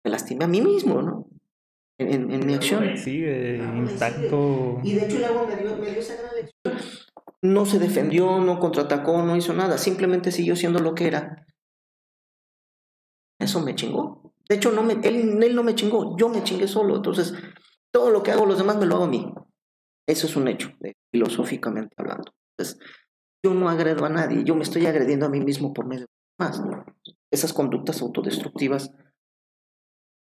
[0.04, 1.30] Me lastimé a mí mismo, ¿no?
[1.98, 2.98] En, en, mi acción.
[2.98, 4.82] Sigue intacto.
[4.84, 7.07] Y de hecho el árbol me dio, me dio esa gran lección.
[7.44, 9.78] No se defendió, no contraatacó, no hizo nada.
[9.78, 11.46] Simplemente siguió siendo lo que era.
[13.40, 14.34] Eso me chingó.
[14.50, 16.96] De hecho, no me, él, no me chingó, yo me chingué solo.
[16.96, 17.34] Entonces,
[17.92, 19.34] todo lo que hago los demás me lo hago a mí.
[20.08, 20.72] Eso es un hecho,
[21.12, 22.32] filosóficamente hablando.
[22.58, 22.80] Entonces,
[23.44, 26.08] yo no agredo a nadie, yo me estoy agrediendo a mí mismo por medio de
[26.40, 26.62] más.
[27.30, 28.92] Esas conductas autodestructivas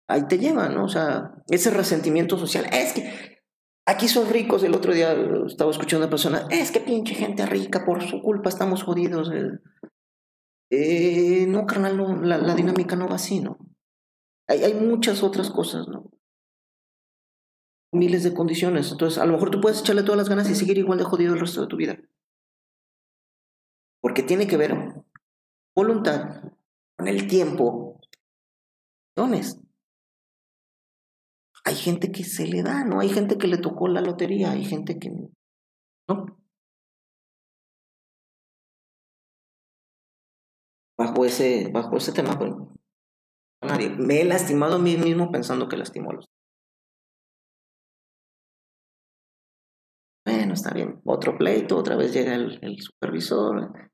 [0.08, 0.84] ahí te llevan, ¿no?
[0.84, 2.66] O sea, ese resentimiento social.
[2.72, 3.31] Es que
[3.86, 4.62] aquí son ricos.
[4.62, 5.12] El otro día
[5.46, 9.30] estaba escuchando a una persona, es que pinche gente rica, por su culpa estamos jodidos.
[10.70, 13.58] Eh, no, carnal, la, la dinámica no va así, ¿no?
[14.48, 16.10] Hay, muchas otras cosas, ¿no?
[17.92, 18.90] Miles de condiciones.
[18.90, 21.34] Entonces, a lo mejor tú puedes echarle todas las ganas y seguir igual de jodido
[21.34, 21.98] el resto de tu vida.
[24.00, 24.76] Porque tiene que ver
[25.74, 26.42] voluntad
[26.96, 28.00] con el tiempo.
[31.64, 33.00] Hay gente que se le da, ¿no?
[33.00, 36.42] Hay gente que le tocó la lotería, hay gente que no.
[40.98, 42.52] Bajo ese, bajo ese tema, pues,
[43.62, 43.90] nadie.
[43.90, 46.26] Me he lastimado a mí mismo pensando que lastimo a los.
[50.24, 51.00] Bueno, está bien.
[51.04, 53.91] Otro pleito, otra vez llega el, supervisor.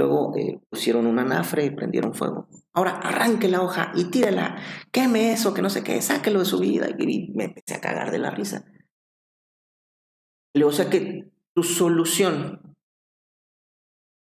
[0.00, 2.48] Luego eh, pusieron un anafre y prendieron fuego.
[2.72, 4.56] Ahora arranque la hoja y tírela.
[4.90, 6.88] Queme eso, que no sé qué, sáquelo de su vida.
[6.98, 8.64] Y me empecé a cagar de la risa.
[10.64, 12.74] O sea que tu solución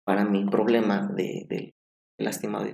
[0.07, 1.75] para mi problema de, de,
[2.17, 2.65] de lastimado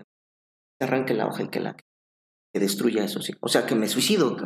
[0.80, 3.22] arranque la hoja y que la que destruya eso.
[3.22, 3.33] Sí.
[3.41, 4.38] O sea, que me suicido.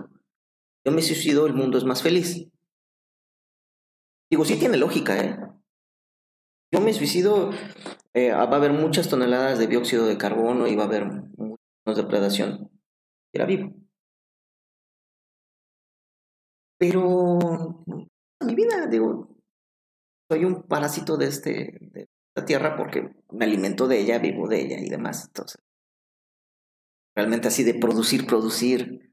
[0.83, 2.49] Yo me suicido, el mundo es más feliz.
[4.31, 5.37] Digo, sí tiene lógica, ¿eh?
[6.71, 7.51] Yo me suicido,
[8.13, 12.01] eh, va a haber muchas toneladas de dióxido de carbono y va a haber mucha
[12.01, 12.69] depredación.
[13.33, 13.73] Era vivo.
[16.77, 17.83] Pero
[18.45, 19.35] mi vida, digo,
[20.29, 24.61] soy un parásito de, este, de esta tierra porque me alimento de ella, vivo de
[24.61, 25.25] ella y demás.
[25.27, 25.59] Entonces,
[27.15, 29.11] realmente así de producir, producir.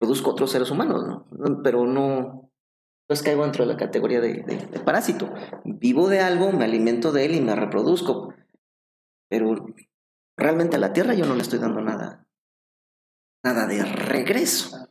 [0.00, 1.62] Produzco otros seres humanos, ¿no?
[1.62, 2.43] Pero no,
[3.06, 5.32] pues caigo dentro de la categoría de, de, parásito.
[5.64, 8.34] Vivo de algo, me alimento de él y me reproduzco.
[9.28, 9.54] Pero
[10.36, 12.26] realmente a la Tierra yo no le estoy dando nada,
[13.44, 14.88] nada de regreso.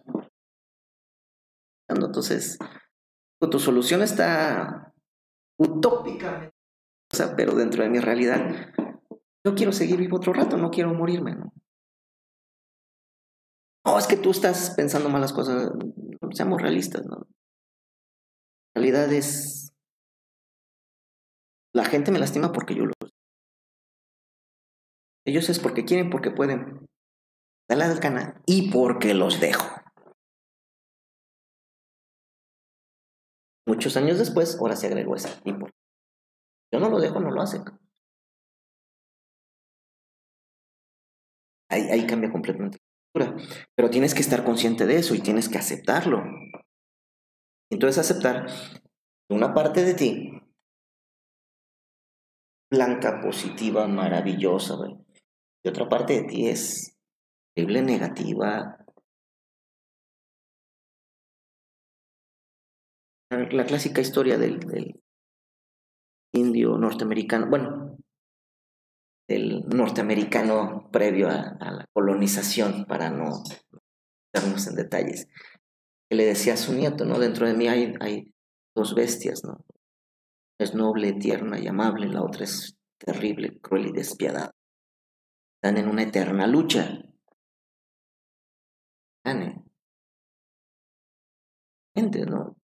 [1.90, 2.58] Entonces,
[3.50, 4.93] tu solución está
[5.59, 6.56] utópicamente,
[7.11, 8.74] o sea, pero dentro de mi realidad
[9.45, 11.35] yo quiero seguir vivo otro rato, no quiero morirme.
[13.85, 15.72] No, es que tú estás pensando malas cosas.
[16.32, 17.27] Seamos realistas, ¿no?
[18.75, 19.71] Realidad es.
[21.73, 22.93] La gente me lastima porque yo lo.
[25.25, 26.85] Ellos es porque quieren, porque pueden.
[27.69, 29.83] Dale al canal y porque los dejo.
[33.65, 35.15] Muchos años después, ahora se agregó.
[35.45, 35.71] Y por...
[36.71, 37.63] Yo no lo dejo, no lo hacen.
[41.73, 43.47] ahí, cambia completamente la cultura.
[43.75, 46.23] Pero tienes que estar consciente de eso y tienes que aceptarlo.
[47.73, 48.45] Entonces aceptar
[49.31, 50.31] una parte de ti,
[52.71, 54.75] blanca, positiva, maravillosa,
[55.63, 56.95] y otra parte de ti es
[57.55, 58.77] terrible, negativa.
[63.31, 65.01] La clásica historia del,
[66.31, 67.97] indio norteamericano, bueno,
[69.27, 73.41] del norteamericano previo a, la colonización, para no
[74.31, 75.27] darnos en detalles,
[76.14, 77.17] que le decía a su nieto, ¿no?
[77.17, 78.32] Dentro de mí hay, hay
[78.75, 79.66] dos bestias, ¿no?
[80.59, 84.51] Es noble, tierna y amable, la otra es terrible, cruel y despiadada.
[85.56, 87.01] Están en una eterna lucha.
[89.25, 89.64] gane.
[91.95, 92.58] ¿no?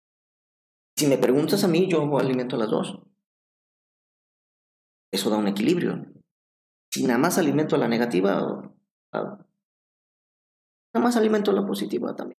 [0.95, 3.01] Si me preguntas a mí, yo alimento a las dos.
[5.11, 6.05] Eso da un equilibrio.
[6.91, 8.75] Si nada más alimento a la negativa,
[9.15, 9.47] nada
[10.93, 12.38] más alimento a la positiva también.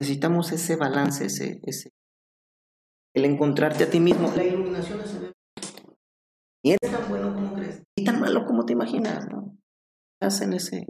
[0.00, 1.90] Necesitamos ese balance, ese, ese,
[3.14, 4.30] el encontrarte a ti mismo.
[4.36, 5.32] La iluminación es el...
[6.62, 9.56] Y eres tan bueno como crees, y tan malo como te imaginas, ¿no?
[10.20, 10.86] Estás en ese,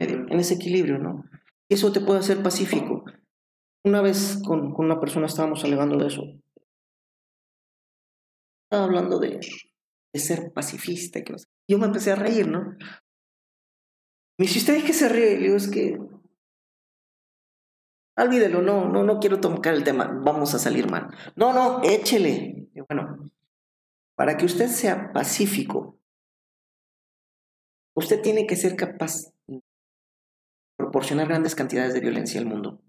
[0.00, 1.24] en ese equilibrio, ¿no?
[1.70, 3.04] Y eso te puede hacer pacífico.
[3.84, 6.22] Una vez con, con una persona estábamos alegando de eso.
[8.64, 9.40] Estaba hablando de,
[10.14, 11.22] de ser pacifista.
[11.22, 11.34] Que
[11.70, 12.76] Yo me empecé a reír, ¿no?
[14.38, 15.40] Me dice, ¿usted es que se ríe?
[15.40, 15.98] Y yo, es que
[18.16, 21.08] Olvídelo, no, no, no quiero tocar el tema, vamos a salir mal.
[21.34, 22.68] No, no, échele.
[22.88, 23.30] bueno,
[24.16, 25.98] para que usted sea pacífico,
[27.96, 29.62] usted tiene que ser capaz de
[30.76, 32.82] proporcionar grandes cantidades de violencia al mundo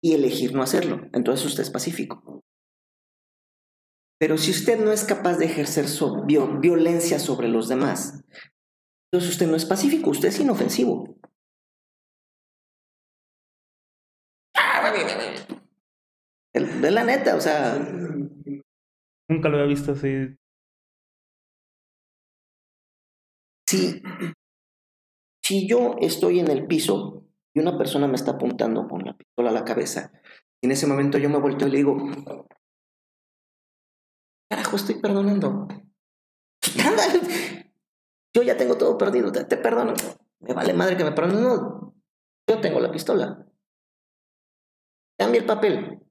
[0.00, 1.08] y elegir no hacerlo.
[1.12, 2.42] Entonces usted es pacífico.
[4.18, 5.86] Pero si usted no es capaz de ejercer
[6.60, 8.22] violencia sobre los demás,
[9.10, 11.16] entonces usted no es pacífico, usted es inofensivo.
[16.54, 17.76] De la neta, o sea.
[19.28, 20.36] Nunca lo había visto así.
[23.68, 24.02] Si,
[25.42, 29.50] si yo estoy en el piso y una persona me está apuntando con la pistola
[29.50, 30.12] a la cabeza,
[30.62, 31.96] y en ese momento yo me volteo y le digo,
[34.48, 35.66] carajo, estoy perdonando.
[38.36, 39.94] Yo ya tengo todo perdido, te, te perdono.
[40.40, 41.42] Me vale madre que me perdonen.
[41.42, 41.94] No,
[42.48, 43.46] yo tengo la pistola.
[45.18, 46.03] Cambia el papel.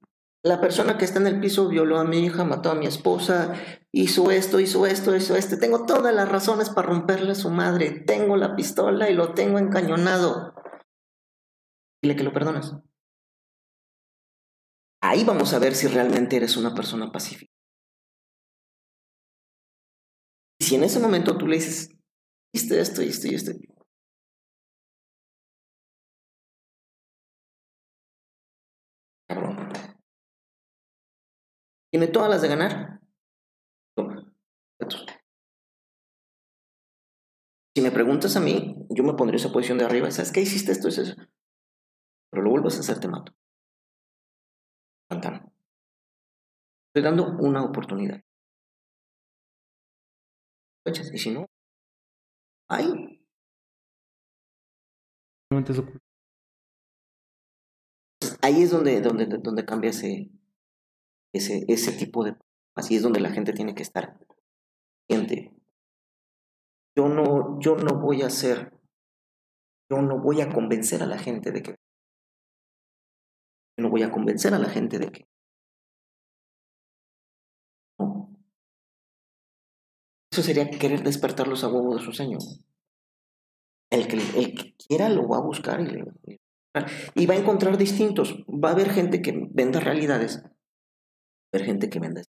[0.44, 3.54] La persona que está en el piso violó a mi hija, mató a mi esposa,
[3.92, 5.58] hizo esto, hizo esto, hizo esto.
[5.58, 8.02] Tengo todas las razones para romperle a su madre.
[8.06, 10.54] Tengo la pistola y lo tengo encañonado.
[12.02, 12.76] Dile que lo perdonas.
[15.00, 17.50] Ahí vamos a ver si realmente eres una persona pacífica.
[20.60, 21.88] Y si en ese momento tú le dices,
[22.52, 23.52] hiciste esto y esto esto,
[31.94, 33.00] Tiene todas las de ganar.
[37.72, 40.10] Si me preguntas a mí, yo me pondría esa posición de arriba.
[40.10, 40.88] ¿Sabes qué hiciste esto?
[40.88, 41.14] Es eso.
[42.32, 43.32] Pero lo vuelvas a hacer, te mato.
[45.08, 48.20] Estoy dando una oportunidad.
[51.12, 51.46] Y si no,
[52.68, 53.24] ahí.
[58.42, 60.32] Ahí es donde, donde, donde cambia ese,
[61.34, 62.36] ese, ese tipo de...
[62.76, 64.18] Así es donde la gente tiene que estar.
[65.10, 65.52] Gente,
[66.96, 68.72] yo no, yo no voy a hacer,
[69.90, 71.70] yo no voy a convencer a la gente de que...
[73.76, 75.28] Yo no voy a convencer a la gente de que...
[80.32, 82.38] Eso sería querer despertarlos a huevo de su sueño.
[83.90, 86.02] El que, el que quiera lo va a buscar y,
[87.14, 88.44] y va a encontrar distintos.
[88.48, 90.42] Va a haber gente que venda realidades
[91.54, 92.24] ver gente que vende.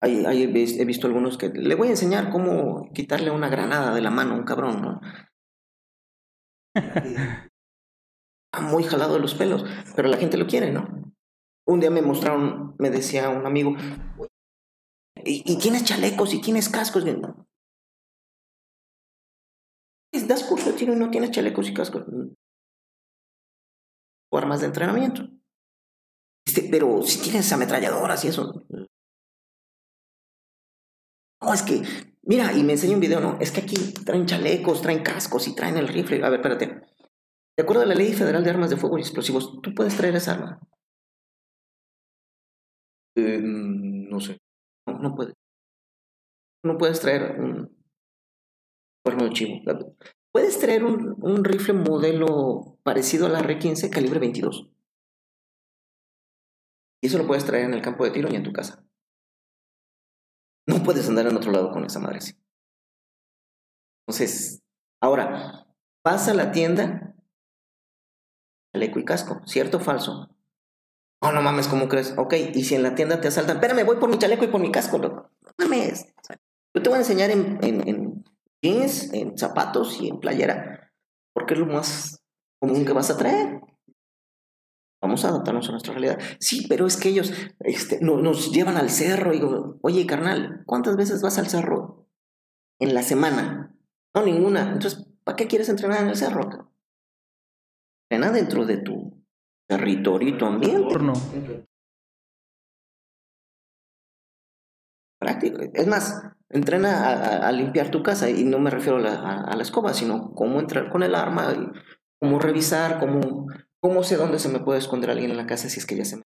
[0.00, 4.00] Ahí, ahí he visto algunos que le voy a enseñar cómo quitarle una granada de
[4.00, 5.00] la mano a un cabrón, ¿no?
[8.60, 10.88] Muy jalado de los pelos, pero la gente lo quiere, ¿no?
[11.66, 13.76] Un día me mostraron, me decía un amigo,
[15.24, 17.04] ¿y, tienes chalecos y tienes cascos?
[20.28, 22.04] Das curso de tiro y no tienes chalecos y cascos.
[24.30, 25.41] O armas de entrenamiento.
[26.46, 28.64] Este, pero si tienes ametralladoras y eso.
[31.40, 31.82] No, es que,
[32.22, 35.54] mira, y me enseña un video, no, es que aquí traen chalecos, traen cascos y
[35.54, 36.24] traen el rifle.
[36.24, 36.82] A ver, espérate.
[37.56, 40.16] De acuerdo a la Ley Federal de Armas de Fuego y Explosivos, ¿tú puedes traer
[40.16, 40.60] esa arma?
[43.16, 44.38] Eh, no sé.
[44.86, 45.34] No, no puedes.
[46.64, 47.76] No puedes traer un
[49.04, 49.60] cuerno de chivo.
[50.32, 54.71] Puedes traer un, un rifle modelo parecido a la R-15 calibre 22.
[57.02, 58.84] Y eso lo puedes traer en el campo de tiro y en tu casa.
[60.66, 62.20] No puedes andar en otro lado con esa madre.
[64.06, 64.62] Entonces,
[65.00, 65.66] ahora,
[66.04, 67.16] vas a la tienda,
[68.72, 70.28] chaleco y casco, ¿cierto o falso?
[71.20, 72.14] Oh, no mames, ¿cómo crees?
[72.16, 74.60] Ok, y si en la tienda te asaltan, espérame, voy por mi chaleco y por
[74.60, 75.30] mi casco, loco.
[75.58, 76.06] No mames.
[76.74, 78.24] Yo te voy a enseñar en, en, en
[78.62, 80.92] jeans, en zapatos y en playera,
[81.34, 82.22] porque es lo más
[82.60, 83.60] común que vas a traer.
[85.02, 86.18] Vamos a adaptarnos a nuestra realidad.
[86.38, 90.96] Sí, pero es que ellos este, nos llevan al cerro y digo, oye, carnal, ¿cuántas
[90.96, 92.02] veces vas al cerro?
[92.82, 93.74] en la semana.
[94.14, 94.72] No, ninguna.
[94.72, 96.72] Entonces, ¿para qué quieres entrenar en el cerro?
[98.10, 99.24] Entrena dentro de tu
[99.68, 101.64] territorio y tu ambiente.
[105.20, 105.58] Práctico.
[105.72, 110.34] Es más, entrena a, limpiar tu casa y no me refiero a la, escoba, sino
[110.34, 111.72] cómo entrar con el arma,
[112.20, 113.46] cómo revisar, cómo,
[113.82, 116.04] cómo sé dónde se me puede esconder alguien en la casa si es que ya
[116.04, 116.22] se me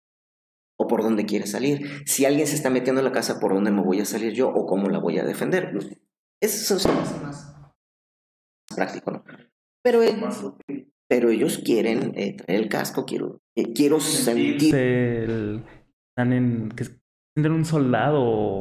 [0.80, 2.02] o por dónde quiere salir.
[2.06, 4.48] Si alguien se está metiendo en la casa, ¿por dónde me voy a salir yo
[4.48, 5.70] o cómo la voy a defender?
[6.40, 7.54] Eso es más,
[8.74, 9.22] práctico, ¿no?
[9.84, 10.00] Pero,
[11.06, 14.74] pero ellos quieren eh, traer el casco, quiero, eh, quiero sentir...
[14.74, 16.70] están en...
[16.70, 16.86] que
[17.36, 18.60] un soldado.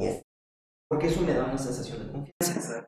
[0.90, 2.86] Porque eso me da una sensación de confianza.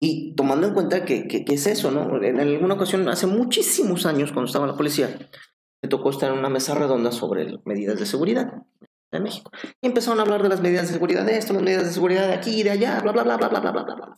[0.00, 2.22] Y tomando en cuenta que, que, es eso, ¿no?
[2.22, 5.18] En alguna ocasión, hace muchísimos años, cuando estaba en la policía,
[5.82, 8.62] me tocó estar en una mesa redonda sobre medidas de seguridad
[9.10, 9.50] en México.
[9.80, 12.28] Y empezaron a hablar de las medidas de seguridad de esto, las medidas de seguridad
[12.28, 14.16] de aquí de allá, bla, bla, bla, bla, bla, bla, bla, bla.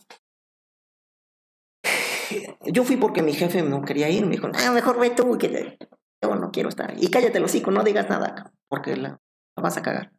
[2.73, 5.77] Yo fui porque mi jefe no quería ir, me dijo, ah, mejor ve tú, que
[6.21, 6.93] yo no quiero estar.
[7.01, 9.21] Y cállate, los hocico, no digas nada, porque la,
[9.55, 10.11] vas a cagar.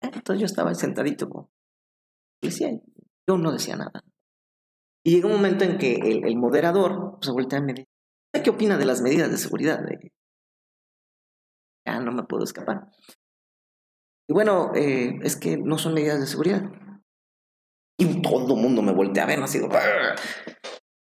[0.00, 1.48] Entonces yo estaba sentadito con
[2.40, 2.70] decía,
[3.28, 4.04] yo no decía nada.
[5.04, 7.88] Y llega un momento en que el, moderador se voltea y me dice,
[8.42, 9.80] ¿qué opina de las medidas de seguridad?
[11.86, 12.90] Ya no me puedo escapar.
[14.28, 16.64] Y bueno, eh, es que no son medidas de seguridad.
[17.98, 19.60] Y todo el mundo me voltea a ver, así.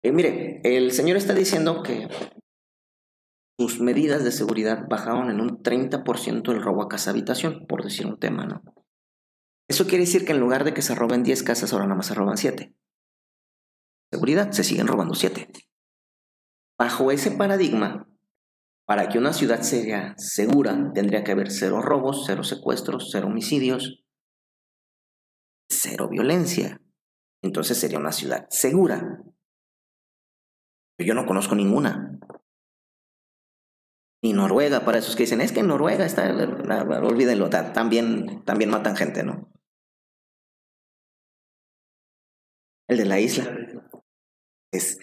[0.03, 2.09] Eh, mire, el señor está diciendo que
[3.59, 8.07] sus medidas de seguridad bajaron en un 30% el robo a casa habitación, por decir
[8.07, 8.63] un tema, ¿no?
[9.69, 12.07] Eso quiere decir que en lugar de que se roben 10 casas, ahora nada más
[12.07, 12.75] se roban 7.
[14.13, 15.49] Seguridad, se siguen robando 7.
[16.79, 18.09] Bajo ese paradigma,
[18.87, 24.05] para que una ciudad sea segura, tendría que haber cero robos, cero secuestros, cero homicidios,
[25.69, 26.81] cero violencia.
[27.43, 29.25] Entonces sería una ciudad segura.
[30.99, 32.19] Yo no conozco ninguna.
[34.23, 36.33] Ni Noruega, para esos que dicen, es que en Noruega está,
[37.03, 39.53] olvídenlo, también, también matan gente, ¿no?
[42.89, 43.57] El de la isla.
[44.73, 44.99] Es,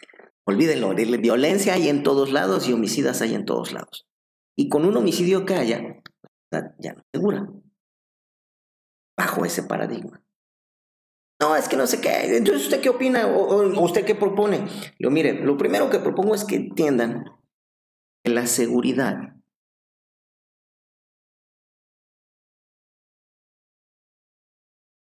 [0.45, 4.07] olvídenlo, violencia hay en todos lados y homicidas hay en todos lados.
[4.55, 5.81] Y con un homicidio que haya,
[6.79, 7.49] ya no es segura.
[9.17, 10.23] Bajo ese paradigma.
[11.41, 12.37] No, es que no sé qué.
[12.37, 13.27] Entonces, ¿usted qué opina?
[13.27, 14.65] ¿O, usted qué propone?
[14.99, 17.25] Yo, mire, lo primero que propongo es que entiendan
[18.23, 19.33] que la seguridad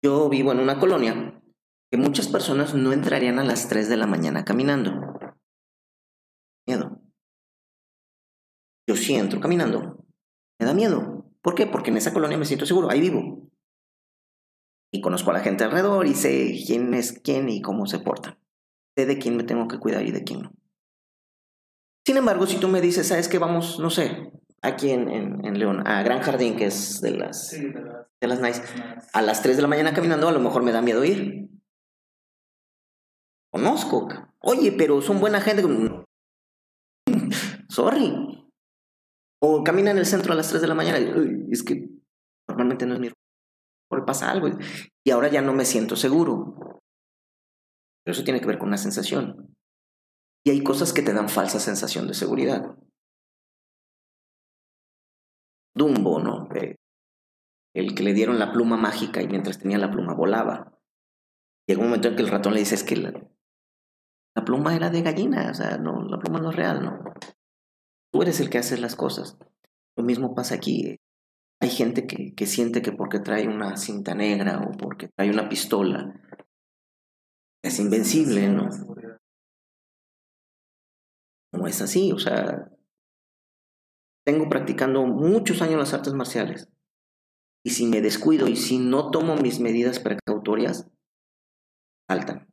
[0.03, 1.41] Yo vivo en una colonia
[1.93, 4.99] que muchas personas no entrarían a las 3 de la mañana caminando.
[6.65, 6.99] Miedo.
[8.89, 10.03] Yo sí entro caminando.
[10.59, 11.31] Me da miedo.
[11.43, 11.67] ¿Por qué?
[11.67, 12.89] Porque en esa colonia me siento seguro.
[12.89, 13.47] Ahí vivo.
[14.91, 18.39] Y conozco a la gente alrededor y sé quién es quién y cómo se portan.
[18.97, 20.51] Sé de quién me tengo que cuidar y de quién no.
[22.07, 23.37] Sin embargo, si tú me dices, ¿sabes qué?
[23.37, 24.31] Vamos, no sé,
[24.63, 25.09] aquí en,
[25.45, 28.63] en, León, a Gran Jardín, que es de las, de las nice,
[29.13, 31.53] a las 3 de la mañana caminando, a lo mejor me da miedo ir
[33.53, 34.09] conozco.
[34.39, 35.63] Oye, pero son buena gente.
[37.69, 38.13] Sorry.
[39.41, 40.97] O camina en el centro a las 3 de la mañana.
[41.51, 41.87] es que
[42.47, 43.09] normalmente no es mi
[43.89, 44.49] Por pasa algo.
[45.05, 46.55] Y ahora ya no me siento seguro.
[48.03, 49.55] Pero eso tiene que ver con una sensación.
[50.45, 52.77] Y hay cosas que te dan falsa sensación de seguridad.
[55.75, 56.49] Dumbo, ¿no?
[56.55, 56.75] Eh,
[57.75, 60.77] el que le dieron la pluma mágica y mientras tenía la pluma volaba.
[61.67, 62.95] Llega un momento en que el ratón le dice es que
[64.43, 66.99] la pluma era de gallina, o sea, no, la pluma no es real, ¿no?
[68.11, 69.37] Tú eres el que hace las cosas.
[69.95, 70.99] Lo mismo pasa aquí.
[71.61, 76.13] Hay gente que, siente que porque trae una cinta negra o porque trae una pistola
[77.63, 78.67] es invencible, ¿no?
[81.53, 82.69] No es así, o sea,
[84.25, 86.67] tengo practicando muchos años las artes marciales.
[87.63, 90.91] Y si me descuido y si no tomo mis medidas precautorias,
[92.09, 92.52] saltan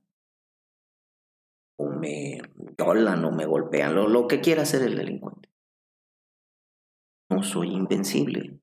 [2.00, 2.40] me
[2.76, 5.48] violan o me golpean, lo, lo que quiera hacer el delincuente.
[7.30, 8.60] No soy invencible.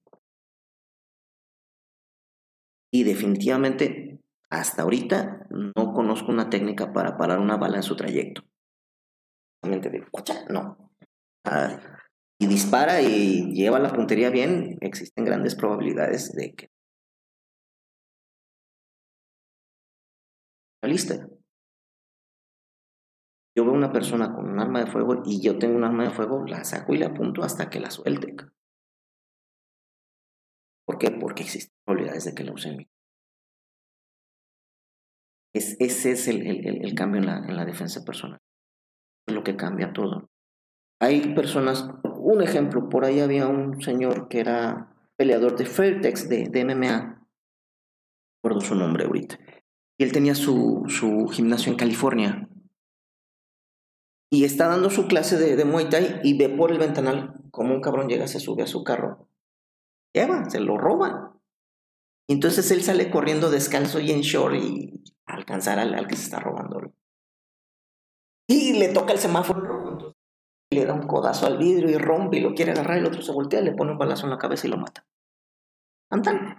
[2.92, 8.44] Y definitivamente, hasta ahorita, no conozco una técnica para parar una bala en su trayecto.
[9.62, 10.06] De,
[10.50, 10.92] no.
[11.46, 11.80] Ah,
[12.40, 16.72] y dispara y lleva la puntería bien, existen grandes probabilidades de que...
[20.84, 21.28] Lista
[23.58, 26.12] yo veo una persona con un arma de fuego y yo tengo un arma de
[26.12, 28.36] fuego, la saco y la apunto hasta que la suelte.
[30.86, 31.10] ¿Por qué?
[31.10, 32.88] Porque existen probabilidades de que la use
[35.56, 38.38] Es, ese es el, el, el cambio en la, en la defensa personal.
[39.28, 40.30] Es lo que cambia todo.
[41.02, 46.48] Hay personas, un ejemplo, por ahí había un señor que era peleador de Fairtex, de,
[46.48, 47.28] de MMA,
[48.36, 49.40] recuerdo su nombre ahorita,
[50.00, 52.48] y él tenía su, su gimnasio en California,
[54.32, 57.74] y está dando su clase de, de, Muay Thai y ve por el ventanal como
[57.74, 59.30] un cabrón llega, se sube a su carro,
[60.14, 61.40] lleva, se lo roban.
[62.30, 66.40] Y entonces él sale corriendo descalzo y en short y alcanzar al, que se está
[66.40, 66.94] robando.
[68.50, 70.16] Y le toca el semáforo
[70.70, 73.32] le da un codazo al vidrio y rompe y lo quiere agarrar el otro se
[73.32, 75.06] voltea, le pone un balazo en la cabeza y lo mata.
[76.10, 76.58] Antan.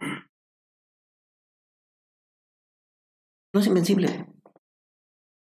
[3.52, 4.27] No es invencible.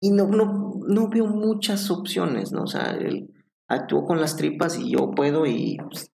[0.05, 2.65] Y no, no, no veo muchas opciones, ¿no?
[2.65, 3.33] O sea, él
[3.68, 6.12] actuó con las tripas y yo puedo y pues,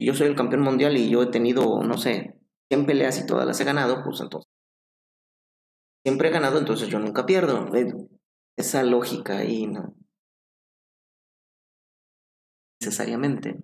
[0.00, 2.38] yo soy el campeón mundial y yo he tenido, no sé,
[2.70, 4.48] 100 peleas y todas las he ganado, pues entonces.
[6.06, 7.66] Siempre he ganado, entonces yo nunca pierdo.
[8.56, 9.96] Esa lógica ahí, ¿no?
[12.80, 13.56] necesariamente.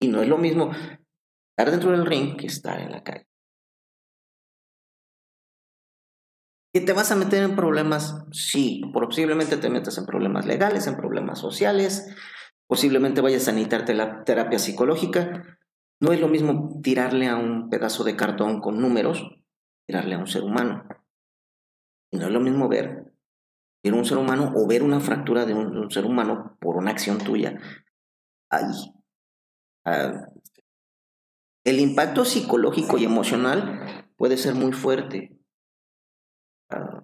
[0.00, 0.70] Y no es lo mismo
[1.50, 3.29] estar dentro del ring que estar en la calle.
[6.72, 8.24] ¿Que te vas a meter en problemas?
[8.32, 12.14] Sí, posiblemente te metas en problemas legales, en problemas sociales,
[12.68, 13.84] posiblemente vayas a necesitar
[14.24, 15.58] terapia psicológica.
[16.00, 19.24] No es lo mismo tirarle a un pedazo de cartón con números,
[19.86, 20.84] tirarle a un ser humano.
[22.12, 23.10] No es lo mismo ver
[23.82, 27.18] ver un ser humano o ver una fractura de un, ser humano por una acción
[27.18, 27.58] tuya.
[28.50, 28.94] Ahí.
[31.64, 35.39] El impacto psicológico y emocional puede ser muy fuerte.
[36.72, 37.02] Uh,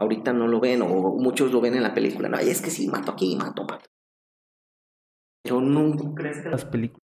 [0.00, 2.28] ahorita no lo ven, o muchos lo ven en la película.
[2.28, 3.88] No, es que sí, mato aquí, mato, mato.
[5.44, 6.14] Pero no.
[6.14, 7.02] ¿Crees que las películas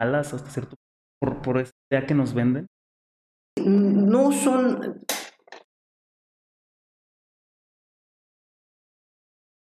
[0.00, 0.76] alas hasta cierto
[1.20, 2.66] por, por esa idea que nos venden?
[3.56, 5.04] No son.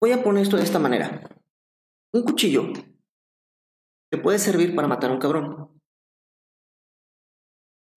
[0.01, 1.29] Voy a poner esto de esta manera.
[2.13, 2.73] Un cuchillo
[4.11, 5.78] te puede servir para matar a un cabrón.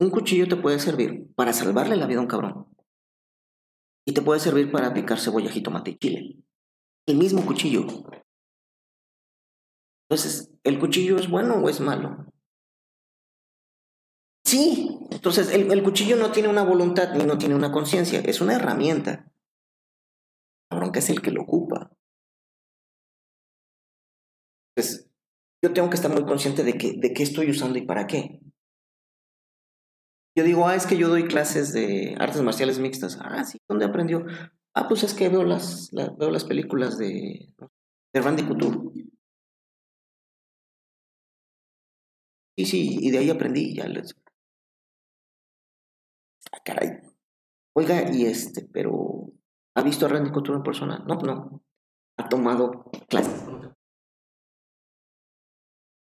[0.02, 2.76] Un cuchillo te puede servir para salvarle la vida a un cabrón.
[4.04, 6.44] Y te puede servir para picar cebolla, jitomate y chile.
[7.06, 7.86] El mismo cuchillo.
[10.10, 12.26] Entonces, ¿el cuchillo es bueno o es malo?
[14.44, 14.98] Sí.
[15.12, 18.22] Entonces, el, cuchillo no tiene una voluntad ni no tiene una conciencia.
[18.22, 19.32] Es una herramienta
[20.68, 21.92] cabrón que es el que lo ocupa.
[24.76, 25.12] Entonces,
[25.64, 28.42] yo tengo que estar muy consciente de, que, de qué estoy usando y para qué.
[30.36, 33.18] Yo digo, ah, es que yo doy clases de artes marciales mixtas.
[33.22, 34.26] Ah, sí, ¿dónde aprendió?
[34.74, 37.54] Ah, pues es que veo las, la, veo las películas de,
[38.14, 38.80] Randy Couture.
[42.58, 43.76] Sí, sí, y de ahí aprendí.
[43.76, 44.16] Ya les...
[46.52, 47.00] Ah, caray.
[47.74, 49.22] Oiga, y este, pero
[49.74, 51.00] ¿Ha visto a Randy Couture en persona?
[51.08, 51.64] No, no.
[52.18, 53.46] Ha tomado clases.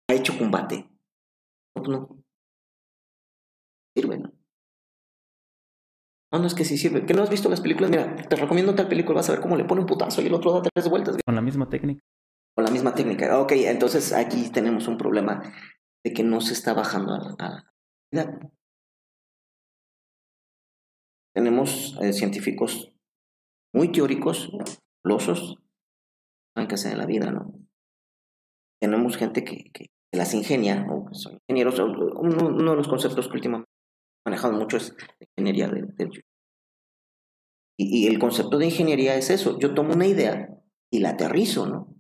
[0.09, 0.89] Ha hecho combate.
[1.75, 2.22] No, no.
[3.95, 4.33] Sirve, ¿no?
[6.33, 7.05] No, no es que sí sirve.
[7.05, 7.91] ¿Que no has visto las películas?
[7.91, 10.35] Mira, te recomiendo tal película, vas a ver cómo le pone un putazo y el
[10.35, 11.19] otro da tres vueltas.
[11.25, 12.03] Con la misma técnica.
[12.55, 13.39] Con la misma técnica.
[13.39, 15.43] Ok, entonces aquí tenemos un problema
[16.05, 17.65] de que no se está bajando a
[18.13, 18.53] la...
[21.35, 22.93] Tenemos eh, científicos
[23.75, 24.51] muy teóricos,
[25.05, 25.59] losos,
[26.55, 27.55] saben qué hacer en la vida, ¿no?
[28.81, 31.79] Tenemos gente que, que las ingenia, o son ingenieros.
[31.79, 33.72] Uno, uno, de los conceptos que últimamente
[34.25, 34.95] manejado mucho es
[35.37, 35.95] ingeniería del
[37.79, 39.59] y, y el concepto de ingeniería es eso.
[39.59, 40.49] Yo tomo una idea
[40.91, 41.97] y la aterrizo, ¿no?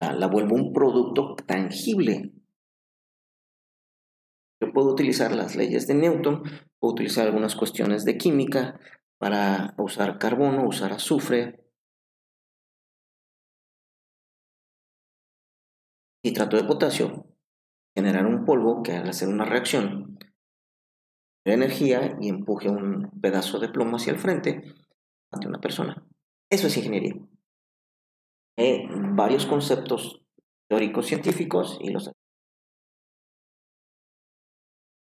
[0.00, 2.32] La, la vuelvo un producto tangible.
[4.60, 6.42] Yo puedo utilizar las leyes de Newton,
[6.78, 8.80] puedo utilizar algunas cuestiones de química,
[9.18, 11.60] para usar carbono, usar azufre,
[16.24, 17.26] nitrato de potasio,
[17.94, 20.18] generar un polvo que al hacer una reacción
[21.44, 24.62] de energía y empuje un pedazo de plomo hacia el frente
[25.32, 26.06] ante una persona.
[26.50, 27.14] Eso es ingeniería.
[28.56, 30.22] Hay varios conceptos
[30.68, 32.10] teóricos científicos y los...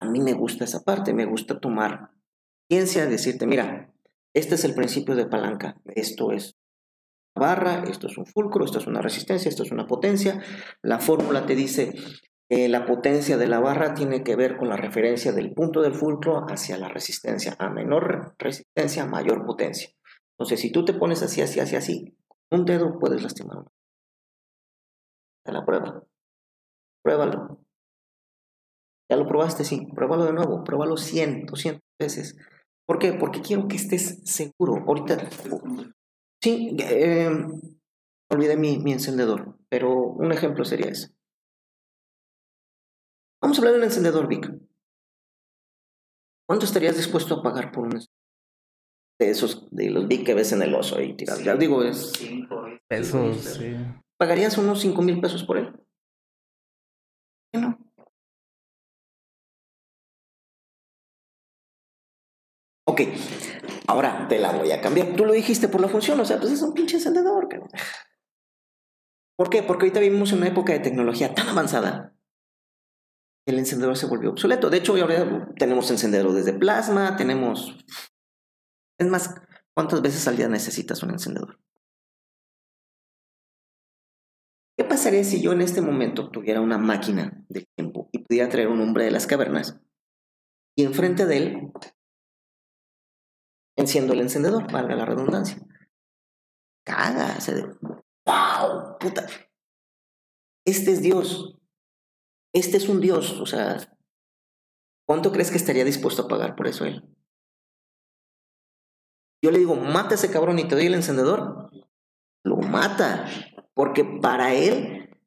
[0.02, 2.12] A mí me gusta esa parte, me gusta tomar
[2.70, 3.94] ciencia, decirte, mira,
[4.34, 5.82] este es el principio de palanca.
[5.86, 6.58] Esto es
[7.36, 10.42] barra, esto es un fulcro, esto es una resistencia, esto es una potencia.
[10.82, 11.94] La fórmula te dice
[12.50, 15.96] que la potencia de la barra tiene que ver con la referencia del punto del
[15.96, 17.56] fulcro hacia la resistencia.
[17.58, 19.90] A menor resistencia, mayor potencia.
[20.38, 22.18] Entonces, si tú te pones así, así, así, así,
[22.52, 23.66] un dedo puedes lastimar.
[25.46, 26.04] A la prueba.
[27.04, 27.60] Pruébalo.
[29.10, 29.88] Ya lo probaste, sí.
[29.96, 30.64] Pruébalo de nuevo.
[30.64, 32.38] Pruébalo 100, 200 veces.
[32.88, 33.14] ¿Por qué?
[33.14, 34.84] Porque quiero que estés seguro.
[34.88, 35.18] Ahorita.
[36.42, 37.30] Sí, eh,
[38.30, 41.15] olvidé mi, mi encendedor, pero un ejemplo sería ese.
[43.46, 44.52] Vamos a hablar de un encendedor Vic.
[46.50, 48.20] ¿Cuánto estarías dispuesto a pagar por un encendedor?
[49.20, 51.44] De esos, de los Vic que ves en el oso ahí tirados.
[51.44, 52.12] Ya digo, es.
[52.88, 53.76] Pesos, sí.
[54.18, 55.72] ¿Pagarías unos 5 mil pesos por él?
[57.54, 57.78] ¿Qué no?
[62.88, 63.02] Ok,
[63.86, 65.16] ahora te la voy a cambiar.
[65.16, 67.48] Tú lo dijiste por la función, o sea, pues es un pinche encendedor.
[67.48, 67.70] cabrón.
[69.38, 69.62] ¿Por qué?
[69.62, 72.15] Porque ahorita vivimos en una época de tecnología tan avanzada
[73.46, 74.70] el encendedor se volvió obsoleto.
[74.70, 77.76] De hecho, hoy ahora tenemos encendedor desde plasma, tenemos...
[79.00, 79.36] Es más,
[79.76, 81.60] ¿cuántas veces al día necesitas un encendedor?
[84.78, 88.68] ¿Qué pasaría si yo en este momento tuviera una máquina del tiempo y pudiera traer
[88.68, 89.80] un hombre de las cavernas
[90.76, 91.72] y enfrente de él
[93.78, 95.58] enciendo el encendedor, valga la redundancia?
[96.86, 97.64] Caga, se de...
[98.26, 98.98] ¡Wow!
[99.00, 99.28] Puta.
[100.66, 101.58] Este es Dios.
[102.56, 103.42] Este es un Dios.
[103.42, 103.78] O sea,
[105.06, 107.04] ¿cuánto crees que estaría dispuesto a pagar por eso él?
[109.44, 111.70] Yo le digo, mata a ese cabrón y te doy el encendedor.
[112.46, 113.28] Lo mata.
[113.74, 115.20] Porque para él,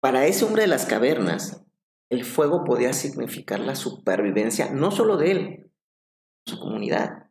[0.00, 1.62] para ese hombre de las cavernas,
[2.10, 5.72] el fuego podía significar la supervivencia, no solo de él,
[6.46, 7.30] su comunidad.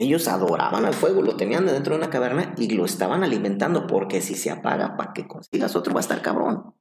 [0.00, 4.20] Ellos adoraban al fuego, lo tenían dentro de una caverna y lo estaban alimentando, porque
[4.20, 6.77] si se apaga, para que consigas otro va a estar cabrón.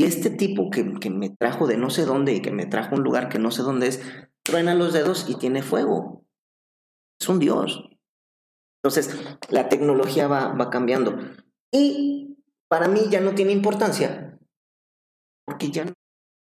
[0.00, 2.96] Y este tipo que, que, me trajo de no sé dónde y que me trajo
[2.96, 4.00] un lugar que no sé dónde es,
[4.42, 6.24] truena los dedos y tiene fuego.
[7.20, 7.84] Es un dios.
[8.82, 9.14] Entonces,
[9.50, 11.18] la tecnología va, va cambiando.
[11.70, 14.40] Y para mí ya no tiene importancia,
[15.44, 15.92] porque ya no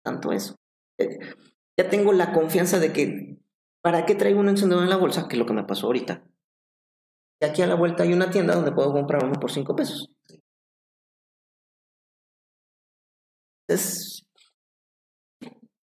[0.03, 0.55] tanto eso.
[1.77, 3.37] Ya tengo la confianza de que,
[3.83, 5.27] ¿para qué traigo un encendedor en la bolsa?
[5.27, 6.23] Que es lo que me pasó ahorita.
[7.39, 10.14] Y aquí a la vuelta hay una tienda donde puedo comprar uno por 5 pesos.
[13.67, 14.25] Es,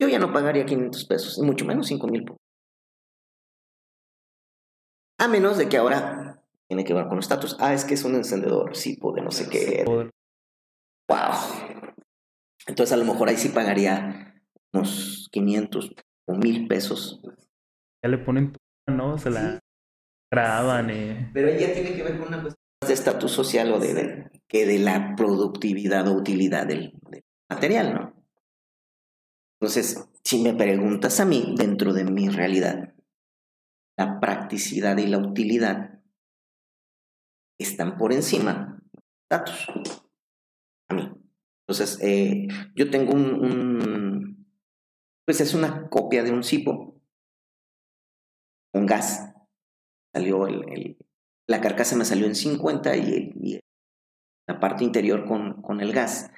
[0.01, 2.25] yo ya no pagaría 500 pesos, y mucho menos 5 mil.
[5.21, 7.57] A menos de que ahora tiene que ver con los estatus.
[7.59, 9.85] Ah, es que es un encendedor, sí, de no sé qué.
[9.87, 10.11] Wow.
[12.67, 15.93] Entonces a lo mejor ahí sí pagaría unos 500
[16.29, 17.21] o 1000 pesos.
[18.05, 18.53] Ya le ponen,
[18.87, 19.19] ¿no?
[19.19, 19.59] Se la
[20.31, 20.91] graban.
[20.91, 21.31] Eh.
[21.33, 24.31] Pero ahí ya tiene que ver con una cuestión de estatus social o de, de,
[24.47, 28.19] que de la productividad o utilidad del, del material, ¿no?
[29.61, 32.95] Entonces, si me preguntas a mí, dentro de mi realidad,
[33.99, 36.01] la practicidad y la utilidad
[37.59, 39.67] están por encima de datos.
[40.89, 41.11] A mí.
[41.67, 42.47] Entonces, eh,
[42.77, 44.47] yo tengo un,
[45.27, 47.03] Pues es una copia de un cipo
[48.73, 49.35] con gas.
[50.15, 50.99] Salió el, el,
[51.49, 53.61] La carcasa me salió en 50 y, y
[54.47, 56.31] la parte interior con, con el gas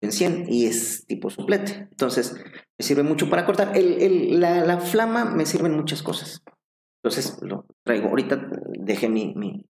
[0.00, 1.88] en 100 y es tipo suplete.
[1.90, 2.34] Entonces,
[2.78, 3.76] me sirve mucho para cortar.
[3.76, 6.42] El, el, la, la, flama me sirve en muchas cosas.
[7.02, 8.08] Entonces, lo traigo.
[8.08, 9.66] Ahorita dejé mi, mi.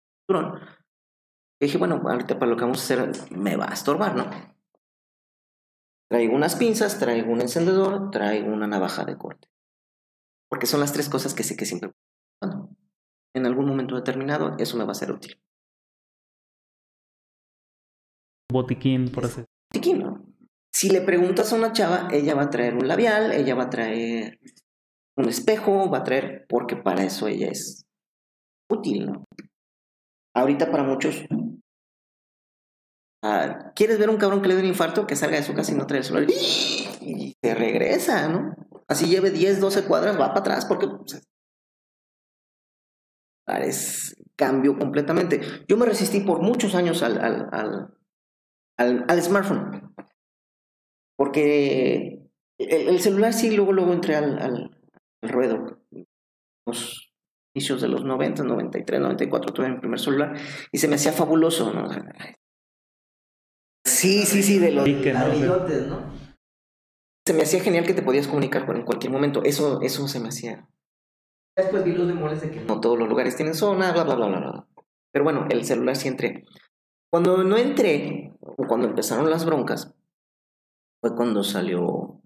[1.61, 4.31] Y dije, bueno, ahorita para lo que vamos a hacer me va a estorbar, ¿no?
[6.11, 9.49] Traigo unas pinzas, traigo un encendedor, traigo una navaja de corte.
[10.51, 11.93] Porque son las tres cosas que sé que siempre...
[12.41, 12.71] Bueno,
[13.35, 15.41] en algún momento determinado eso me va a ser útil.
[18.51, 19.45] Botiquín, por así
[20.79, 23.71] Si le preguntas a una chava, ella va a traer un labial, ella va a
[23.71, 24.39] traer
[25.17, 27.85] un espejo, va a traer, porque para eso ella es
[28.71, 29.25] útil, ¿no?
[30.37, 31.27] Ahorita para muchos,
[33.25, 35.05] uh, ¿quieres ver un cabrón que le dé un infarto?
[35.05, 38.55] Que salga de su casa y no trae el celular y se regresa, ¿no?
[38.87, 40.87] Así lleve 10, 12 cuadras, va para atrás porque
[43.49, 45.41] es cambio completamente.
[45.67, 47.98] Yo me resistí por muchos años al, al, al
[48.79, 49.95] al, al smartphone.
[51.17, 54.81] Porque el, el, celular sí, luego, luego entré al, al,
[55.23, 55.83] al ruedo.
[56.67, 57.13] Los
[57.55, 60.37] inicios de los 90, 93, 94 tuve mi primer celular
[60.71, 61.89] y se me hacía fabuloso, ¿no?
[63.85, 66.19] Sí, sí, sí, de los ladrillotes, ¿no?
[67.27, 69.43] Se me hacía genial que te podías comunicar con en cualquier momento.
[69.45, 70.69] Eso, eso se me hacía.
[71.57, 74.29] Después vi los demoles de que no todos los lugares tienen zona, bla, bla, bla,
[74.29, 74.69] bla, bla.
[75.13, 76.45] Pero bueno, el celular sí entré.
[77.11, 78.37] Cuando no entré,
[78.69, 79.95] cuando empezaron las broncas,
[81.01, 82.21] fue cuando salió.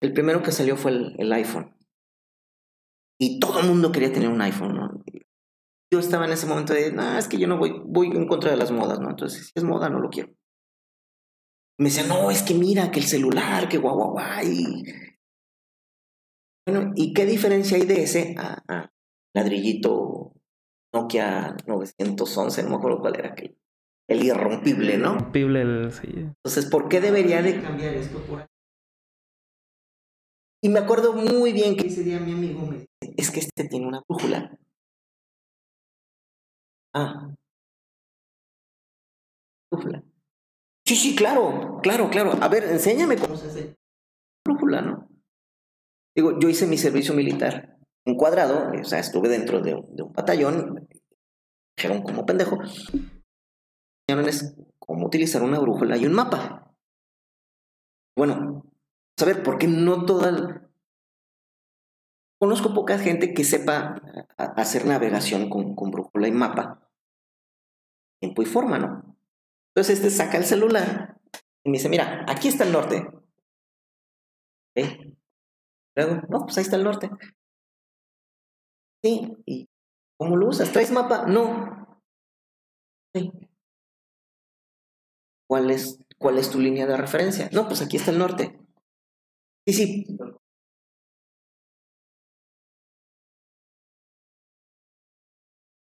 [0.00, 1.76] El primero que salió fue el, iPhone.
[3.20, 5.02] Y todo el mundo quería tener un iPhone.
[5.92, 8.50] Yo estaba en ese momento de, no, es que yo no voy, voy en contra
[8.50, 9.10] de las modas, ¿no?
[9.10, 10.32] Entonces, si es moda, no lo quiero.
[11.78, 14.44] Me decía, no, es que mira, que el celular, que guau, guau, guau.
[16.66, 18.90] Bueno, ¿y qué diferencia hay de ese a,
[19.34, 20.34] ladrillito
[20.92, 22.62] Nokia 911?
[22.62, 23.57] No me acuerdo cuál era aquel.
[24.08, 25.16] El irrompible, ¿no?
[25.16, 26.08] Irrompible, el, sí.
[26.08, 28.46] Entonces, ¿por qué debería de cambiar esto por?
[30.62, 33.68] Y me acuerdo muy bien que ese día mi amigo me dice, es que este
[33.68, 34.58] tiene una brújula.
[36.94, 37.34] Ah.
[39.70, 40.02] Brújula.
[40.86, 42.32] Sí, sí, claro, claro, claro.
[42.40, 43.76] A ver, enséñame cómo se hace.
[44.44, 45.08] Brújula, ¿no?
[46.16, 47.78] Digo, yo hice mi servicio militar
[48.08, 50.88] encuadrado, o sea, estuve dentro de, un batallón,
[51.76, 52.58] dijeron como pendejo,
[54.08, 56.74] es cómo utilizar una brújula y un mapa.
[58.16, 58.64] Bueno,
[59.18, 60.64] saber por qué no toda...
[62.40, 64.00] Conozco poca gente que sepa
[64.36, 66.88] hacer navegación con, con brújula y mapa.
[68.20, 69.16] Tiempo y forma, ¿no?
[69.74, 71.20] Entonces este saca el celular
[71.64, 73.06] y me dice, mira, aquí está el norte.
[74.76, 75.16] ¿Eh?
[75.96, 77.10] Luego, no, pues ahí está el norte.
[79.02, 79.68] Sí, ¿y
[80.16, 80.72] cómo lo usas?
[80.72, 81.26] ¿Traes mapa?
[81.26, 82.02] No.
[83.14, 83.47] Sí.
[85.48, 87.48] ¿Cuál es, ¿Cuál es tu línea de referencia?
[87.52, 88.60] No, pues aquí está el norte.
[89.66, 90.06] Sí, sí.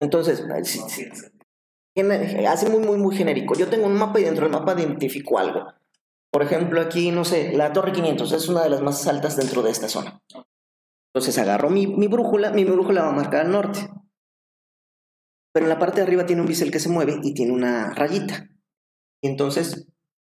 [0.02, 0.42] Entonces,
[2.48, 3.56] hace muy, muy, muy genérico.
[3.56, 5.74] Yo tengo un mapa y dentro del mapa identifico algo.
[6.32, 9.62] Por ejemplo, aquí, no sé, la Torre 500 es una de las más altas dentro
[9.62, 10.22] de esta zona.
[11.14, 13.90] Entonces agarro mi, mi brújula, mi brújula va a marcar al norte.
[15.52, 17.90] Pero en la parte de arriba tiene un bisel que se mueve y tiene una
[17.96, 18.48] rayita.
[19.22, 19.88] Entonces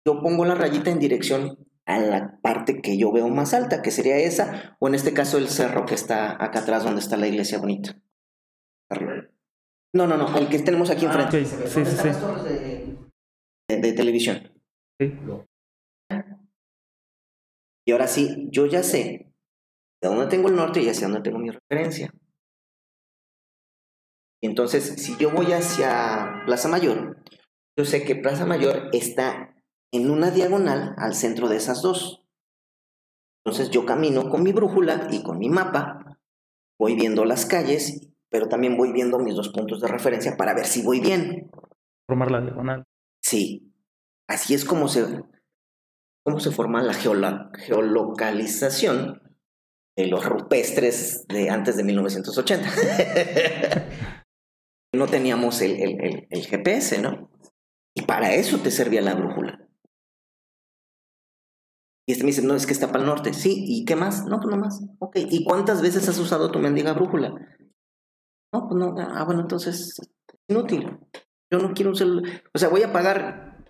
[0.07, 3.91] yo pongo la rayita en dirección a la parte que yo veo más alta, que
[3.91, 7.29] sería esa, o en este caso el cerro que está acá atrás donde está la
[7.29, 8.01] iglesia bonita.
[9.95, 11.43] No, no, no, el que tenemos aquí enfrente.
[11.43, 12.99] Ah, sí, sí, sí.
[13.69, 14.53] De, de, televisión.
[15.01, 15.15] Sí.
[17.87, 19.33] Y ahora sí, yo ya sé
[20.03, 22.13] de dónde tengo el norte y hacia dónde tengo mi referencia.
[24.43, 27.23] Entonces, si yo voy hacia Plaza Mayor,
[27.77, 29.55] yo sé que Plaza Mayor está
[29.93, 32.25] en una diagonal al centro de esas dos.
[33.45, 36.19] Entonces yo camino con mi brújula y con mi mapa,
[36.79, 40.67] voy viendo las calles, pero también voy viendo mis dos puntos de referencia para ver
[40.67, 41.51] si voy bien.
[42.09, 42.85] Formar la diagonal.
[43.23, 43.73] Sí,
[44.29, 45.23] así es como se,
[46.25, 49.23] cómo se forma la geolocalización
[49.97, 52.69] de los rupestres de antes de 1980.
[54.93, 57.31] no teníamos el, el, GPS, ¿no?
[57.97, 59.67] Y para eso te servía la brújula.
[62.07, 63.33] Y este me dice, no, es que está para el norte.
[63.33, 64.27] Sí, ¿y qué más?
[64.27, 64.85] No, pues no más.
[65.01, 67.31] Ok, ¿y cuántas veces has usado tu mendiga brújula?
[68.53, 68.95] No, pues no.
[68.99, 70.11] Ah, bueno, entonces es
[70.47, 70.99] inútil.
[71.51, 72.43] Yo no quiero un celular.
[72.55, 73.65] O sea, voy a pagar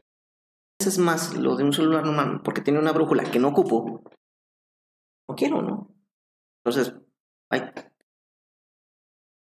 [0.78, 4.02] veces más lo de un celular normal porque tiene una brújula que no ocupo.
[5.28, 5.94] No quiero, ¿no?
[6.64, 6.94] Entonces,
[7.50, 7.62] ay.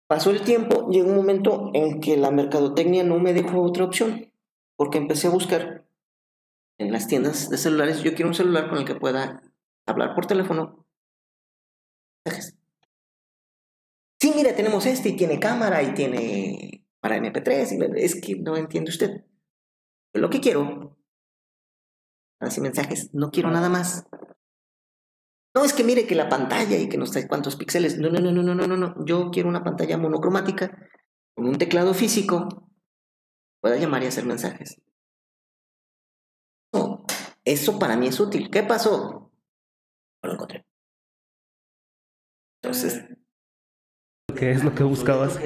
[0.07, 4.31] Pasó el tiempo, llegó un momento en que la mercadotecnia no me dejó otra opción,
[4.75, 5.85] porque empecé a buscar
[6.77, 9.41] en las tiendas de celulares, yo quiero un celular con el que pueda
[9.85, 10.85] hablar por teléfono.
[14.19, 17.93] Sí, mira, tenemos este y tiene cámara y tiene para MP3.
[17.97, 19.25] es que no entiende usted.
[20.13, 20.97] lo que quiero,
[22.39, 24.07] así mensajes, no quiero nada más.
[25.55, 27.97] No, es que mire que la pantalla y que no sé cuántos píxeles.
[27.97, 29.05] No, no, no, no, no, no, no.
[29.05, 30.77] Yo quiero una pantalla monocromática
[31.33, 32.69] con un teclado físico.
[33.61, 34.79] Pueda llamar y hacer mensajes.
[37.45, 38.49] Eso para mí es útil.
[38.49, 39.31] ¿Qué pasó?
[40.23, 40.65] No lo encontré.
[42.61, 43.05] Entonces.
[44.35, 45.39] ¿Qué es lo que buscabas?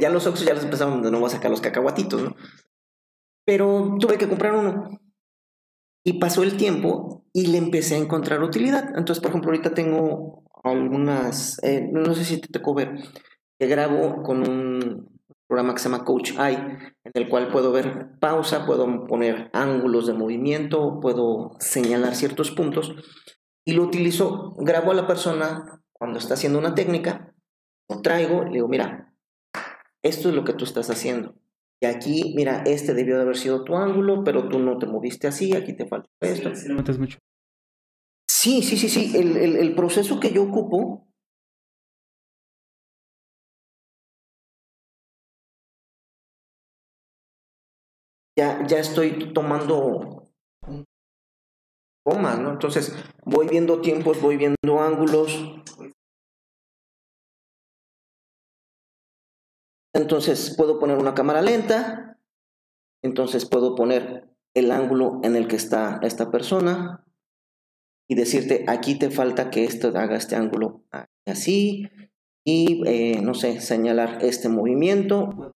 [0.00, 2.36] Ya, los Oxos ya los empezaron de nuevo a sacar los cacahuatitos, ¿no?
[3.44, 5.00] Pero tuve que comprar uno.
[6.06, 8.90] Y pasó el tiempo y le empecé a encontrar utilidad.
[8.96, 12.94] Entonces, por ejemplo, ahorita tengo algunas, eh, no sé si te tocó ver,
[13.58, 15.13] que grabo con un
[15.54, 16.58] programa que se llama Coach Eye,
[17.04, 22.92] en el cual puedo ver pausa, puedo poner ángulos de movimiento, puedo señalar ciertos puntos
[23.64, 27.32] y lo utilizo, grabo a la persona cuando está haciendo una técnica,
[27.88, 29.14] lo traigo, le digo, mira,
[30.02, 31.36] esto es lo que tú estás haciendo.
[31.80, 35.28] Y aquí, mira, este debió de haber sido tu ángulo, pero tú no te moviste
[35.28, 36.50] así, aquí te falta esto.
[38.28, 39.16] Sí, sí, sí, sí.
[39.16, 41.06] El, el, el proceso que yo ocupo
[48.36, 50.30] ya, ya estoy tomando
[52.04, 52.52] comas, ¿no?
[52.52, 55.62] Entonces voy viendo tiempos, voy viendo ángulos.
[59.94, 62.18] Entonces puedo poner una cámara lenta,
[63.02, 67.04] Entonces puedo poner el ángulo en el que está esta persona
[68.08, 70.84] y decirte, aquí te falta que esto haga este ángulo
[71.26, 71.88] así
[72.46, 75.54] y, eh, no sé, señalar este movimiento.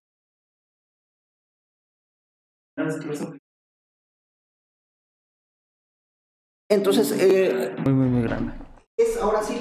[6.71, 8.53] Entonces, eh, muy, muy, muy grande.
[8.97, 9.57] Es ahora sí,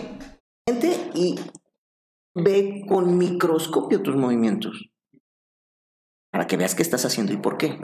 [1.18, 1.36] y
[2.36, 4.90] ve con microscopio tus movimientos
[6.32, 7.80] para que veas qué estás haciendo y por qué.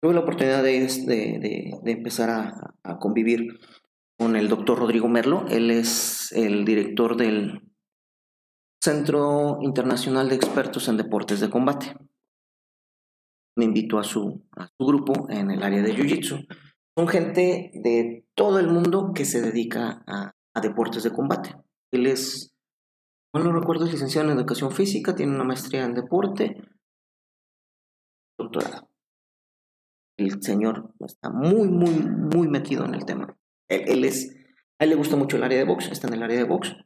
[0.00, 3.58] Tuve la oportunidad de, empezar a, convivir
[4.18, 5.46] con el doctor Rodrigo Merlo.
[5.48, 7.62] Él es el director del
[8.82, 11.96] Centro Internacional de Expertos en Deportes de Combate.
[13.56, 14.42] Me invitó a su,
[14.78, 16.46] grupo en el área de Jiu-Jitsu.
[16.96, 21.54] Son gente de todo el mundo que se dedica a, deportes de combate.
[21.92, 22.54] Él es,
[23.32, 26.62] bueno, no recuerdo, es licenciado en educación física, tiene una maestría en deporte,
[28.38, 28.88] doctorado.
[30.16, 33.36] El señor está muy, muy, muy metido en el tema.
[33.68, 34.36] Él, es,
[34.78, 36.76] a él le gusta mucho el área de box, está en el área de box.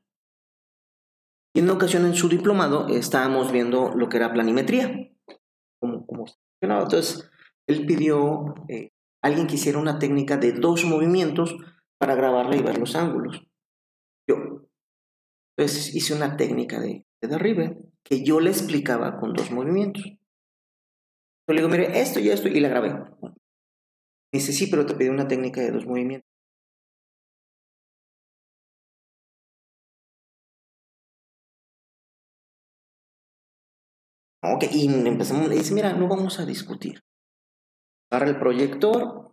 [1.55, 5.11] Y en una ocasión en su diplomado estábamos viendo lo que era planimetría,
[5.81, 6.07] como,
[6.61, 7.31] Entonces,
[7.67, 8.91] él pidió eh,
[9.23, 11.57] alguien que hiciera una técnica de dos movimientos
[11.99, 13.43] para grabarla y ver los ángulos.
[14.29, 14.69] Yo
[15.59, 20.05] entonces hice una técnica de, derribe que yo le explicaba con dos movimientos.
[20.05, 22.95] Yo le digo, mire, esto y esto, y la grabé.
[22.95, 23.33] Me
[24.33, 26.31] dice, sí, pero te pedí una técnica de dos movimientos.
[34.43, 37.01] Ok, y empezamos, dice, mira, no vamos a discutir.
[38.11, 39.33] Agarra el proyector,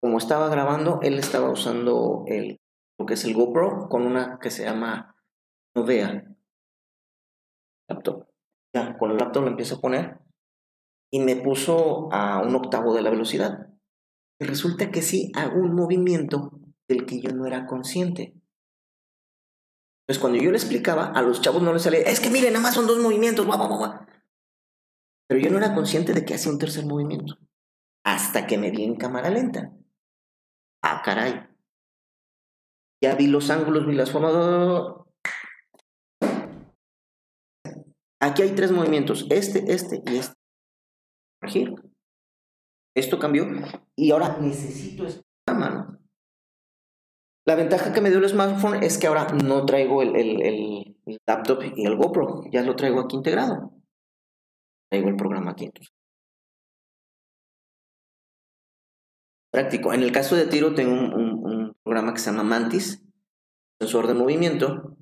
[0.00, 2.60] como estaba grabando, él estaba usando el,
[2.98, 5.16] lo que es el GoPro con una que se llama
[5.74, 6.36] Novea.
[7.88, 8.28] Laptop.
[8.74, 10.20] Ya, con el laptop lo empiezo a poner
[11.12, 13.68] y me puso a un octavo de la velocidad.
[14.40, 16.58] Y resulta que sí hago un movimiento
[16.88, 18.34] del que yo no era consciente.
[20.02, 22.62] Entonces, cuando yo le explicaba, a los chavos no les salía, es que miren, nada
[22.62, 24.06] más son dos movimientos, guau,
[25.34, 27.36] Pero yo no era consciente de que hacía un tercer movimiento.
[28.04, 29.72] Hasta que me vi en cámara lenta.
[30.80, 31.48] Ah, caray.
[33.02, 34.32] Ya vi los ángulos, vi las formas.
[38.20, 40.36] Aquí hay tres movimientos, este, este y este.
[41.48, 41.82] Giro.
[42.96, 43.44] Esto cambió
[43.96, 45.98] y ahora necesito esta mano.
[47.44, 50.96] La ventaja que me dio el smartphone es que ahora no traigo el, el,
[51.26, 53.72] laptop y el GoPro, ya lo traigo aquí integrado.
[54.94, 55.72] Traigo el programa aquí.
[59.50, 59.92] Práctico.
[59.92, 63.02] En el caso de tiro tengo un, programa que se llama Mantis,
[63.80, 64.96] sensor de movimiento.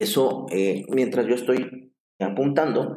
[0.00, 2.96] Eso, eh, mientras yo estoy apuntando,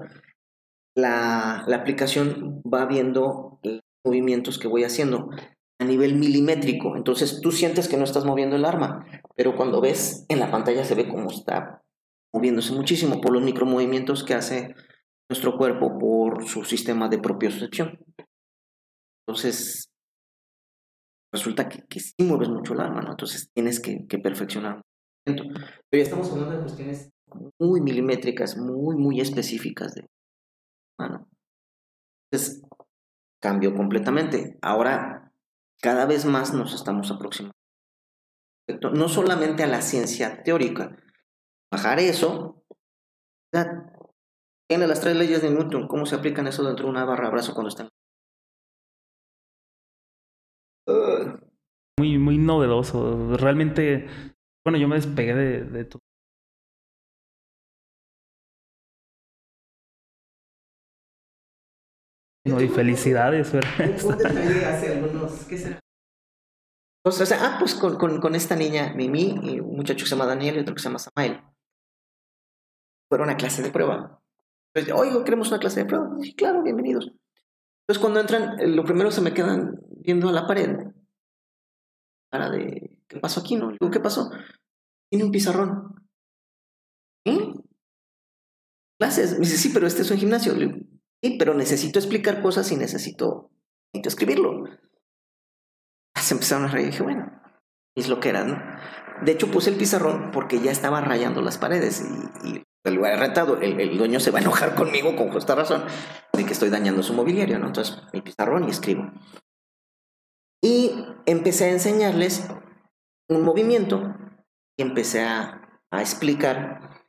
[0.95, 5.29] la, la, aplicación va viendo los movimientos que voy haciendo
[5.77, 6.95] a nivel milimétrico.
[6.95, 9.05] Entonces tú sientes que no estás moviendo el arma,
[9.35, 11.83] pero cuando ves en la pantalla se ve cómo está
[12.33, 14.73] moviéndose muchísimo por los micromovimientos que hace
[15.31, 17.97] nuestro cuerpo por su sistema de propiocepción.
[19.25, 19.89] Entonces,
[21.33, 23.11] resulta que, que sí mueves mucho el arma, ¿no?
[23.11, 24.81] Entonces tienes que, que perfeccionar.
[25.23, 25.45] Pero
[25.93, 27.09] ya estamos hablando de cuestiones
[27.57, 30.05] muy milimétricas, muy, muy específicas de
[30.99, 31.29] mano.
[32.29, 32.61] Entonces,
[33.41, 34.59] cambió completamente.
[34.61, 35.31] Ahora,
[35.81, 37.55] cada vez más nos estamos aproximando.
[38.93, 40.97] No solamente a la ciencia teórica.
[41.71, 42.65] Bajar eso,
[44.71, 47.31] tiene las tres leyes de Newton, ¿cómo se aplican eso dentro de una barra de
[47.31, 47.89] brazo cuando están
[51.99, 53.35] muy, muy novedoso.
[53.35, 54.07] Realmente,
[54.65, 55.99] bueno, yo me despegué de, de todo.
[62.45, 65.79] No, y felicidades, hace algunos, ¿qué será?
[67.05, 70.15] O sea, ah, pues con, con, con, esta niña, Mimi, y un muchacho que se
[70.15, 71.41] llama Daniel y otro que se llama Samael.
[73.09, 74.20] Fueron a clase de prueba.
[74.73, 76.09] Entonces, oigo, queremos una clase de prueba.
[76.21, 77.11] Sí, claro, bienvenidos.
[77.83, 80.91] Entonces, cuando entran, eh, lo primero se me quedan viendo a la pared
[82.31, 83.55] cara de, ¿qué pasó aquí?
[83.55, 83.71] No?
[83.71, 84.31] digo, ¿qué pasó?
[85.09, 86.07] Tiene un pizarrón.
[87.25, 87.53] ¿Eh?
[88.97, 89.33] Clases.
[89.33, 90.53] Me dice, sí, pero este es un gimnasio.
[90.53, 90.77] Digo,
[91.21, 93.51] sí, pero necesito explicar cosas y necesito,
[93.93, 94.63] necesito escribirlo.
[96.15, 97.41] Se empezaron a reír dije, bueno,
[97.95, 98.57] es lo que era, ¿no?
[99.25, 102.03] De hecho, puse el pizarrón porque ya estaba rayando las paredes
[102.43, 105.83] y el lugar rentado, el, el, dueño se va a enojar conmigo con justa razón
[106.33, 107.67] de que estoy dañando su mobiliario, ¿no?
[107.67, 109.11] Entonces, mi pizarrón y escribo.
[110.63, 110.91] Y
[111.25, 112.47] empecé a enseñarles
[113.29, 114.15] un movimiento
[114.77, 115.57] y empecé a,
[115.93, 117.03] explicar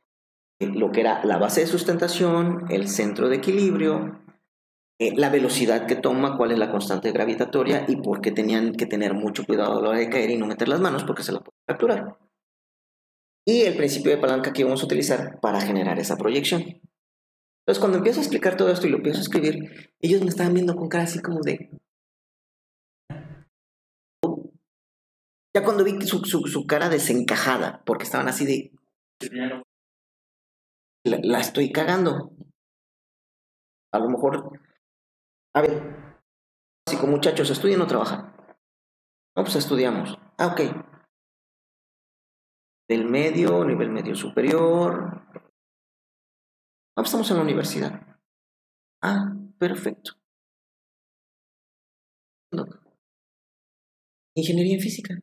[0.59, 4.19] lo que era la base de sustentación, el centro de equilibrio,
[4.99, 8.85] eh, la velocidad que toma, cuál es la constante gravitatoria y por qué tenían que
[8.85, 11.31] tener mucho cuidado a la hora de caer y no meter las manos porque se
[11.31, 12.17] la puede fracturar.
[13.45, 16.61] Y el principio de palanca que vamos a utilizar para generar esa proyección.
[16.61, 20.53] Entonces, cuando empiezo a explicar todo esto y lo empiezo a escribir, ellos me estaban
[20.53, 21.69] viendo con cara así como de...
[25.55, 28.71] Ya cuando vi su, su cara desencajada, porque estaban así de...
[31.05, 32.31] La, la estoy cagando.
[33.93, 34.59] A lo mejor
[35.55, 35.83] a ver,
[36.87, 38.35] básico, muchachos, ¿estudian o trabajan?
[39.35, 40.17] No, pues estudiamos.
[40.39, 40.61] Ah, ok.
[42.87, 45.21] Del medio, nivel medio superior.
[46.95, 48.19] Ah, pues estamos en la universidad.
[49.01, 50.13] Ah, perfecto.
[54.35, 55.19] Ingeniería en física.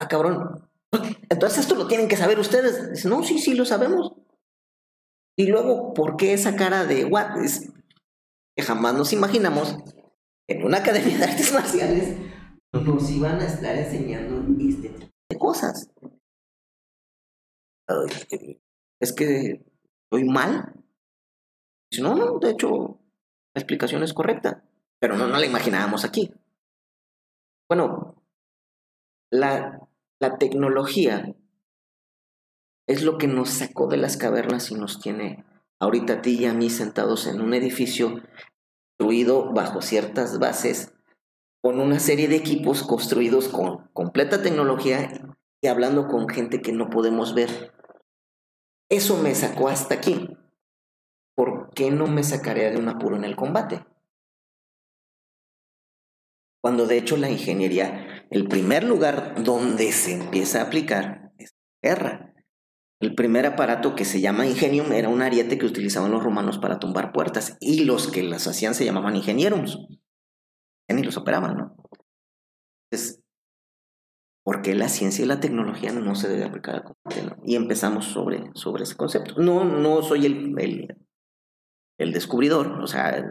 [0.00, 0.68] Ah, cabrón.
[1.30, 2.92] Entonces esto lo tienen que saber ustedes.
[2.92, 4.14] Dicen, no, sí, sí, lo sabemos.
[5.38, 7.36] Y luego, ¿por qué esa cara de what?
[8.56, 9.76] que jamás nos imaginamos
[10.48, 12.16] en una academia de artes marciales
[12.72, 15.90] nos iban a estar enseñando este tipo de cosas.
[19.00, 19.64] Es que
[20.04, 20.74] estoy mal.
[22.00, 23.00] no, no, de hecho,
[23.54, 24.64] la explicación es correcta,
[25.00, 26.32] pero no, no la imaginábamos aquí.
[27.68, 28.22] Bueno,
[29.30, 29.88] la,
[30.20, 31.34] la tecnología
[32.88, 35.44] es lo que nos sacó de las cavernas y nos tiene
[35.80, 38.22] ahorita a ti y a mí sentados en un edificio
[38.98, 40.95] construido bajo ciertas bases,
[41.66, 45.10] con una serie de equipos construidos con completa tecnología
[45.60, 47.74] y hablando con gente que no podemos ver.
[48.88, 50.28] Eso me sacó hasta aquí.
[51.34, 53.84] ¿Por qué no me sacaría de un apuro en el combate?
[56.62, 61.90] Cuando de hecho la ingeniería, el primer lugar donde se empieza a aplicar es la
[61.90, 62.34] guerra.
[63.00, 66.78] El primer aparato que se llama ingenium era un ariete que utilizaban los romanos para
[66.78, 69.78] tumbar puertas y los que las hacían se llamaban ingenierums.
[70.88, 71.76] Y los operaban, ¿no?
[72.90, 73.22] Entonces,
[74.44, 77.36] ¿por qué la ciencia y la tecnología no se debe aplicar al combate?
[77.44, 79.34] Y empezamos sobre, sobre ese concepto.
[79.40, 80.54] No, no soy el,
[81.98, 83.28] el, descubridor, o sea,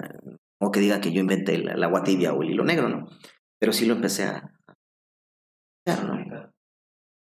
[0.59, 3.07] como que diga que yo inventé el, agua tibia o el hilo negro, ¿no?
[3.59, 4.51] Pero sí lo empecé a,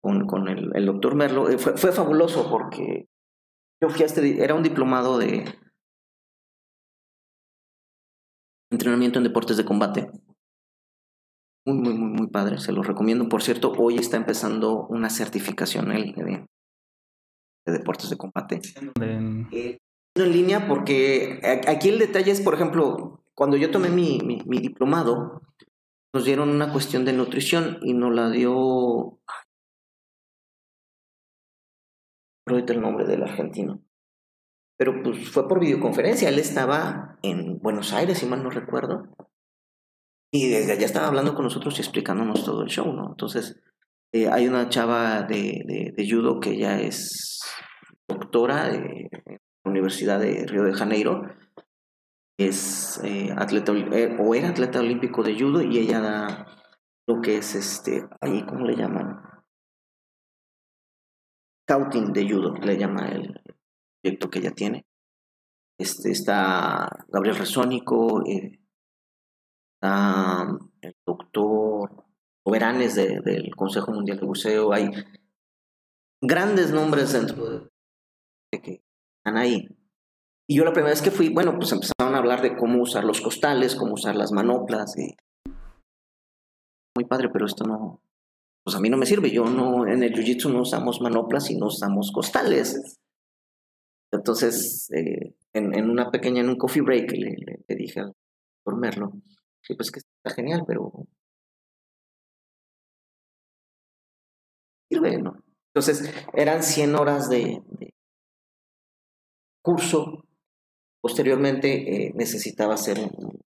[0.03, 1.51] con, con el, el, doctor Merlo.
[1.51, 3.09] Eh, fue, fue, fabuloso porque
[3.83, 5.45] yo fui a este, era un diplomado de
[8.73, 10.11] entrenamiento en deportes de combate.
[11.65, 13.29] Muy, muy, muy, muy padre, se lo recomiendo.
[13.29, 16.45] Por cierto, hoy está empezando una certificación él, de,
[17.67, 18.61] de, deportes de combate.
[19.01, 19.49] En...
[20.15, 25.41] Línea porque aquí el detalle es, por ejemplo, cuando yo tomé mi, mi, mi diplomado,
[26.15, 29.19] nos dieron una cuestión de nutrición y nos la dio
[32.47, 33.81] ahorita el nombre del argentino.
[34.77, 39.09] Pero pues fue por videoconferencia, él estaba en Buenos Aires, si mal no recuerdo.
[40.33, 43.11] Y desde allá estaba hablando con nosotros y explicándonos todo el show, ¿no?
[43.11, 43.63] Entonces,
[44.13, 47.41] eh, hay una chava de, de, judo que ya es
[48.09, 51.23] doctora de la Universidad de Río de Janeiro.
[52.39, 56.47] Es eh, atleta, eh, o era atleta olímpico de judo y ella da
[57.07, 59.33] lo que es este, ahí, ¿cómo le llaman?
[61.73, 63.41] scouting de judo, le llama el
[64.03, 64.87] proyecto que ella tiene.
[65.79, 68.61] Este, está Gabriel Resónico, eh,
[69.75, 70.47] está
[70.81, 72.05] el doctor
[72.45, 74.91] Soberanes del Consejo Mundial de Buceo, hay
[76.21, 77.71] grandes nombres dentro de,
[78.61, 78.85] que
[79.19, 79.69] están ahí.
[80.49, 83.05] Y yo la primera vez que fui, bueno, pues empezaron a hablar de cómo usar
[83.05, 84.97] los costales, cómo usar las manoplas.
[84.99, 85.17] Y...
[86.97, 88.03] Muy padre, pero esto no,
[88.65, 89.31] pues a mí no me sirve.
[89.31, 93.01] Yo no, en el jiu-jitsu no usamos manoplas y no usamos costales.
[94.13, 98.13] Entonces, eh, en, una pequeña, en un coffee break, le, dije al
[98.65, 99.13] doctor Merlo,
[99.63, 100.93] sí, pues que está genial, pero
[104.91, 105.43] sirve, ¿no?
[105.75, 107.63] Entonces, eran 100 horas de,
[109.63, 110.25] curso.
[111.01, 113.41] Posteriormente, eh, necesitaba hacer un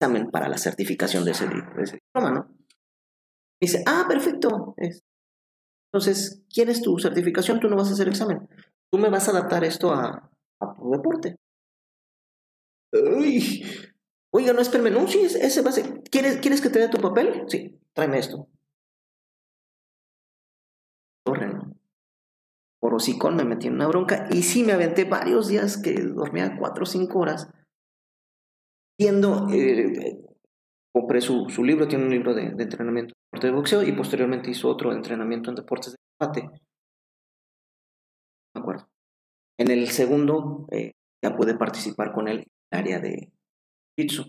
[0.00, 2.54] examen para la certificación de ese, de ese diploma, ¿no?
[3.60, 4.74] dice, ah, perfecto.
[5.92, 7.60] Entonces, ¿quieres tu certificación?
[7.60, 8.48] Tú no vas a hacer examen.
[8.94, 11.34] Tú me vas a adaptar esto a, a tu deporte.
[12.92, 13.66] Uy.
[14.30, 16.04] Oiga, no, espérame, no, sí, ese va a ser.
[16.12, 17.42] ¿Quieres, ¿Quieres que te dé tu papel?
[17.48, 18.46] Sí, tráeme esto.
[21.24, 21.74] Torre, ¿no?
[22.78, 26.56] Por hocicón me metí en una bronca y sí me aventé varios días que dormía
[26.56, 27.48] cuatro o cinco horas
[28.96, 30.24] viendo eh,
[30.92, 34.68] compré su, su, libro, tiene un libro de, de entrenamiento de boxeo y posteriormente hizo
[34.68, 36.64] otro entrenamiento en deportes de combate.
[38.54, 38.88] Acuerdo.
[39.58, 40.92] En el segundo eh,
[41.22, 43.32] ya pude participar con él área de
[43.98, 44.24] Jitsu.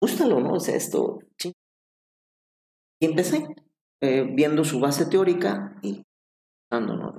[0.00, 0.54] Gústalo, ¿no?
[0.54, 1.18] O sea, esto.
[3.02, 3.46] Y empecé
[4.02, 6.02] eh, viendo su base teórica y
[6.70, 7.18] ¿no?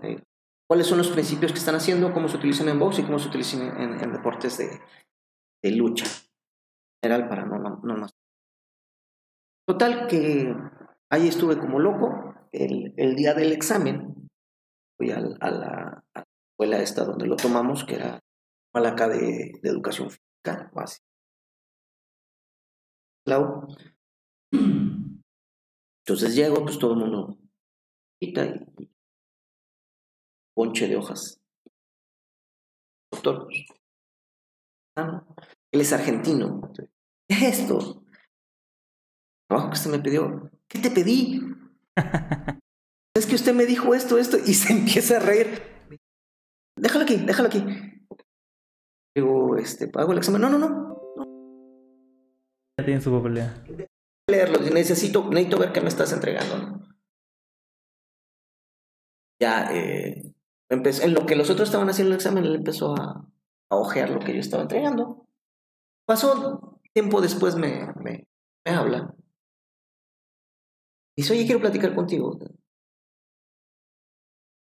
[0.68, 3.28] cuáles son los principios que están haciendo, cómo se utilizan en box y cómo se
[3.28, 4.80] utilizan en, deportes de,
[5.62, 6.06] de, lucha.
[7.04, 8.12] General para no, no, no más.
[9.68, 10.56] Total, que
[11.12, 12.34] ahí estuve como loco.
[12.54, 14.30] El, el día del examen,
[14.98, 16.04] fui a, a, la,
[16.52, 18.20] escuela esta donde lo tomamos, que era
[18.74, 21.06] Malaca de, de Educación Física, básica.
[24.52, 27.38] Entonces llego, pues todo el mundo
[28.20, 28.92] quita y
[30.54, 31.40] ponche de hojas.
[33.12, 33.66] Doctor, pues,
[34.98, 35.26] ah,
[35.72, 36.62] él es argentino.
[37.28, 38.04] ¿Qué es esto?
[39.48, 40.50] trabajo que usted me pidió.
[40.68, 41.42] ¿Qué te pedí?
[43.16, 45.62] Es que usted me dijo esto, esto, y se empieza a reír.
[46.78, 47.64] Déjalo aquí, déjalo aquí.
[49.16, 50.42] Digo, este, hago el examen.
[50.42, 50.92] No, no, no.
[52.80, 53.64] Ya tiene su papelea.
[54.30, 56.82] Leerlo, necesito, necesito ver qué me estás entregando.
[59.40, 60.34] Ya, eh,
[60.70, 63.28] en lo que los otros estaban haciendo el examen, él empezó a,
[63.70, 65.28] a ojear lo que yo estaba entregando.
[66.06, 68.28] Pasó tiempo después, me, me,
[68.66, 69.14] me habla.
[71.22, 72.36] Dice, oye, quiero platicar contigo.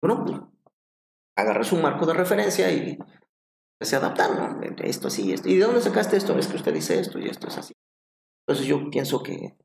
[0.03, 0.41] Bueno, pues,
[1.37, 2.99] agarré su marco de referencia y
[3.79, 4.61] empecé a adaptar, ¿no?
[4.83, 5.49] Esto así, esto.
[5.49, 6.37] ¿Y de dónde sacaste esto?
[6.37, 7.73] Es que usted dice esto y esto es así.
[8.45, 9.57] Entonces yo pienso que...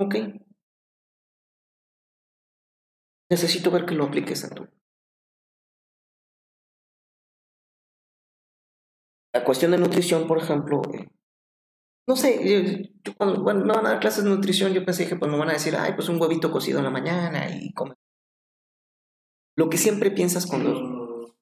[0.00, 0.14] Ok,
[3.30, 4.66] Necesito ver que lo apliques a tu.
[9.34, 11.06] La cuestión de nutrición, por ejemplo, eh,
[12.08, 15.30] no sé, yo, cuando me van a dar clases de nutrición, yo pensé que pues
[15.30, 17.94] me van a decir, ay, pues un huevito cocido en la mañana y come.
[19.58, 21.36] Lo que siempre piensas cuando...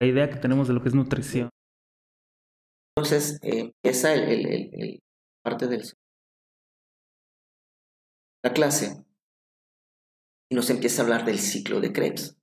[0.00, 1.48] La idea que tenemos de lo que es nutrición.
[2.96, 4.98] Entonces, eh, empieza el, el, el,
[5.44, 5.82] parte del...
[8.42, 9.04] La clase
[10.50, 12.36] y nos empieza a hablar del ciclo de Krebs.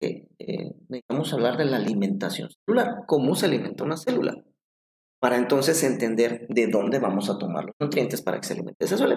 [0.00, 4.34] Eh, eh, necesitamos hablar de la alimentación celular, cómo se alimenta una célula,
[5.20, 8.96] para entonces entender de dónde vamos a tomar los nutrientes para que se alimente esa
[8.96, 9.16] célula.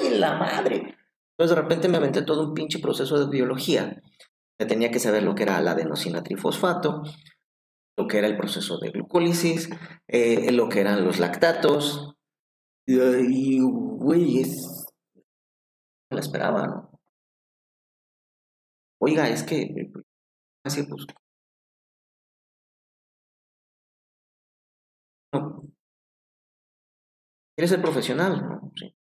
[0.00, 0.96] ¡Ay, la madre!
[1.36, 4.02] Entonces de repente me aventé todo un pinche proceso de biología.
[4.60, 7.02] Ya tenía que saber lo que era la adenosina trifosfato,
[7.96, 9.70] lo que era el proceso de glucólisis,
[10.08, 12.12] eh, lo que eran los lactatos,
[12.86, 14.86] y, güey, es.
[16.10, 17.00] No la esperaba, ¿no?
[19.00, 19.92] Oiga, es que.
[20.64, 21.06] Así, pues.
[25.32, 25.62] No.
[27.56, 28.72] Quieres ser profesional, ¿no?
[28.76, 28.94] Sí.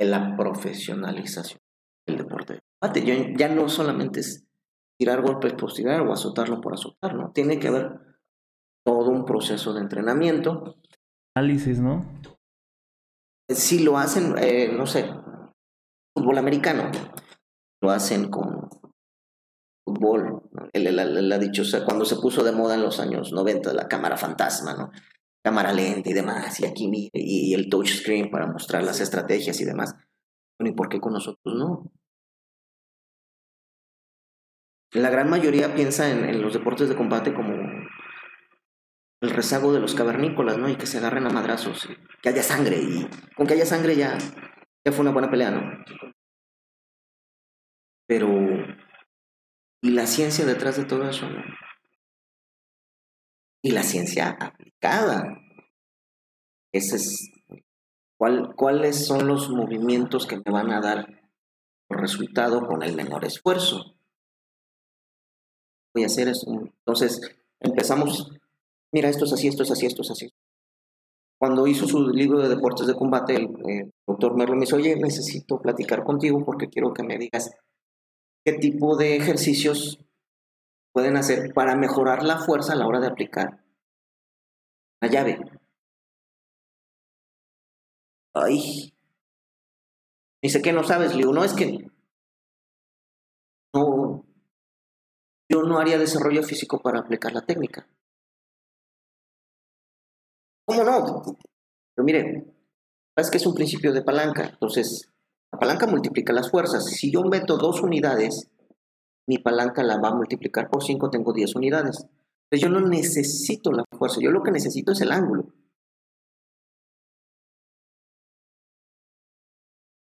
[0.00, 1.60] En la profesionalización
[2.06, 2.60] del deporte.
[3.36, 4.44] Ya no solamente es
[4.98, 7.30] tirar golpes por tirar o azotarlo por azotar, ¿no?
[7.32, 8.00] Tiene que haber
[8.84, 10.76] todo un proceso de entrenamiento.
[11.36, 12.04] Análisis, ¿no?
[13.48, 15.08] Si lo hacen, eh, no sé,
[16.14, 16.90] fútbol americano,
[17.80, 18.68] lo hacen con
[19.84, 20.42] fútbol,
[20.72, 23.88] él, ha dicho, o sea, cuando se puso de moda en los años 90 la
[23.88, 24.90] cámara fantasma, ¿no?
[25.44, 29.94] Cámara lenta y demás, y aquí y, el touchscreen para mostrar las estrategias y demás.
[30.60, 31.90] ¿y por qué con nosotros no?
[34.92, 37.54] La gran mayoría piensa en los deportes de combate como
[39.22, 40.68] el rezago de los cavernícolas, ¿no?
[40.68, 41.88] Y que se agarren a madrazos,
[42.20, 44.18] que haya sangre, y con que haya sangre ya,
[44.84, 45.84] ya fue una buena pelea, ¿no?
[48.06, 48.28] Pero,
[49.82, 51.42] ¿y la ciencia detrás de todo eso, no?
[53.62, 55.38] Y la ciencia aplicada.
[56.72, 57.30] Ese es,
[58.18, 61.22] ¿cuál, ¿cuáles son los movimientos que me van a dar
[61.88, 63.94] resultado con el menor esfuerzo?
[65.94, 66.46] Voy a hacer eso.
[66.50, 67.20] Entonces,
[67.60, 68.32] empezamos
[68.92, 70.32] mira, esto es así, esto es así, esto es así.
[71.42, 75.60] Cuando hizo su libro de deportes de combate, el doctor Merlo me dice, oye, necesito
[75.60, 77.50] platicar contigo porque quiero que me digas
[78.44, 79.98] qué tipo de ejercicios
[80.94, 83.64] pueden hacer para mejorar la fuerza a la hora de aplicar
[85.00, 85.40] la llave.
[88.34, 88.94] Ay.
[90.40, 91.90] Dice que no sabes, le digo, no, es que
[93.74, 94.24] no,
[95.50, 97.88] yo no haría desarrollo físico para aplicar la técnica.
[100.64, 101.22] ¿Cómo no?
[101.94, 102.44] Pero mire,
[103.16, 104.44] es que es un principio de palanca.
[104.44, 105.10] Entonces,
[105.52, 106.84] la palanca multiplica las fuerzas.
[106.84, 108.50] Si yo meto dos unidades,
[109.26, 112.06] mi palanca la va a multiplicar por cinco, tengo 10 unidades.
[112.50, 115.52] Entonces yo no necesito la fuerza, yo lo que necesito es el ángulo.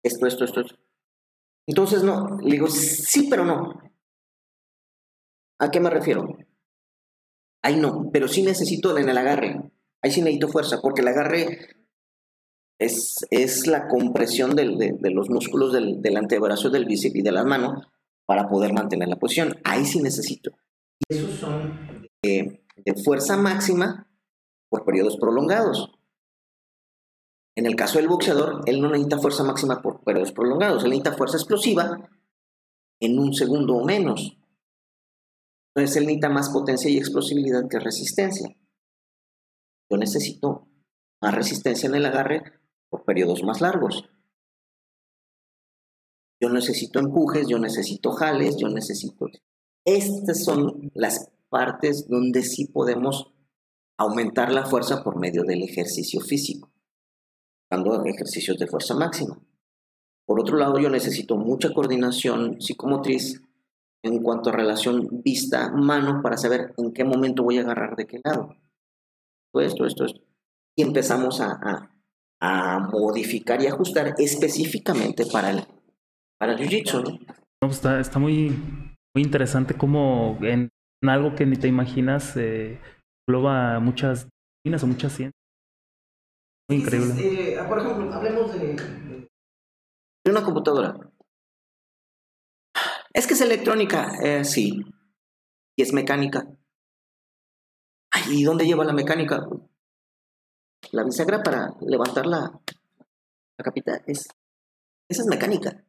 [0.03, 0.75] esto, esto, esto.
[1.67, 3.79] Entonces, no, le digo, sí, pero no.
[5.59, 6.37] ¿A qué me refiero?
[7.61, 9.71] Ahí no, pero sí necesito en el agarre.
[10.01, 11.79] Ahí sí necesito fuerza, porque el agarre
[12.79, 14.65] es, es la compresión de,
[15.11, 17.87] los músculos del, del antebrazo, del bíceps y de las manos
[18.25, 19.59] para poder mantener la posición.
[19.63, 20.51] Ahí sí necesito.
[21.09, 24.09] Y esos son de, de fuerza máxima
[24.69, 25.91] por periodos prolongados.
[27.55, 31.17] En el caso del boxeador, él no necesita fuerza máxima por periodos prolongados, él necesita
[31.17, 32.09] fuerza explosiva
[33.01, 34.37] en un segundo o menos.
[35.73, 38.55] Entonces él necesita más potencia y explosividad que resistencia.
[39.89, 40.67] Yo necesito
[41.21, 42.43] más resistencia en el agarre
[42.89, 44.05] por periodos más largos.
[46.41, 49.27] Yo necesito empujes, yo necesito jales, yo necesito...
[49.85, 53.33] Estas son las partes donde sí podemos
[53.97, 56.71] aumentar la fuerza por medio del ejercicio físico,
[57.69, 59.41] dando ejercicios de fuerza máxima.
[60.25, 63.41] Por otro lado, yo necesito mucha coordinación psicomotriz
[64.03, 68.21] en cuanto a relación vista-mano para saber en qué momento voy a agarrar de qué
[68.23, 68.55] lado.
[69.51, 70.21] Todo esto, esto, esto.
[70.77, 71.89] Y empezamos a,
[72.41, 75.67] a, modificar y ajustar específicamente para el,
[76.39, 77.03] para el jiu-jitsu.
[77.03, 77.19] ¿no?
[77.59, 78.49] Pues está, está muy,
[79.13, 80.69] muy interesante como en,
[81.03, 82.79] algo que ni te imaginas eh,
[83.27, 84.27] engloba muchas
[84.63, 85.33] disciplinas o muchas ciencias.
[86.69, 87.13] Muy increíble.
[87.17, 88.75] Eh, por ejemplo, hablemos de,
[90.25, 91.11] de una computadora.
[93.13, 94.85] Es que es electrónica, eh, sí.
[95.77, 96.47] Y es mecánica.
[98.29, 99.47] ¿Y dónde lleva la mecánica?
[100.91, 102.59] La bisagra para levantar la,
[103.57, 104.27] la capita es,
[105.09, 105.83] esa es mecánica.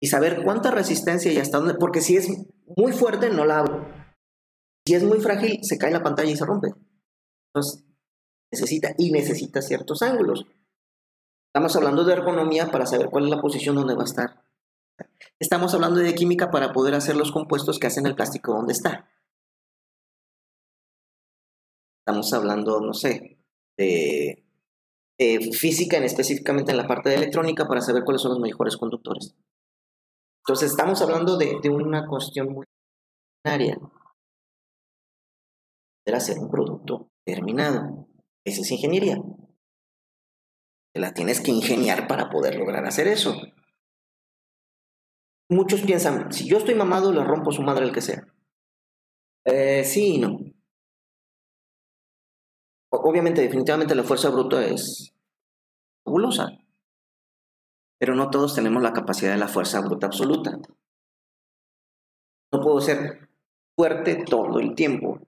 [0.00, 2.28] Y saber cuánta resistencia y hasta dónde, porque si es
[2.76, 3.86] muy fuerte, no la abro.
[4.86, 6.68] Si es muy frágil, se cae la pantalla y se rompe.
[7.48, 7.84] Entonces,
[8.52, 10.46] necesita y necesita ciertos ángulos.
[11.48, 14.44] Estamos hablando de ergonomía para saber cuál es la posición donde va a estar.
[15.38, 19.08] Estamos hablando de química para poder hacer los compuestos que hacen el plástico donde está.
[22.06, 23.38] Estamos hablando, no sé,
[23.76, 24.44] de,
[25.52, 29.34] física en específicamente en la parte de electrónica para saber cuáles son los mejores conductores.
[30.44, 32.64] Entonces estamos hablando de, de una cuestión muy
[33.44, 33.76] área
[36.14, 38.06] hacer un producto terminado.
[38.44, 39.18] Esa es ingeniería.
[40.94, 43.36] Te la tienes que ingeniar para poder lograr hacer eso.
[45.48, 48.26] Muchos piensan, si yo estoy mamado, le rompo su madre el que sea.
[49.44, 50.38] Eh, sí y no.
[52.90, 55.12] Obviamente, definitivamente la fuerza bruta es
[56.04, 56.50] fabulosa.
[57.98, 60.58] Pero no todos tenemos la capacidad de la fuerza bruta absoluta.
[62.52, 63.28] No puedo ser
[63.76, 65.20] fuerte todo el tiempo.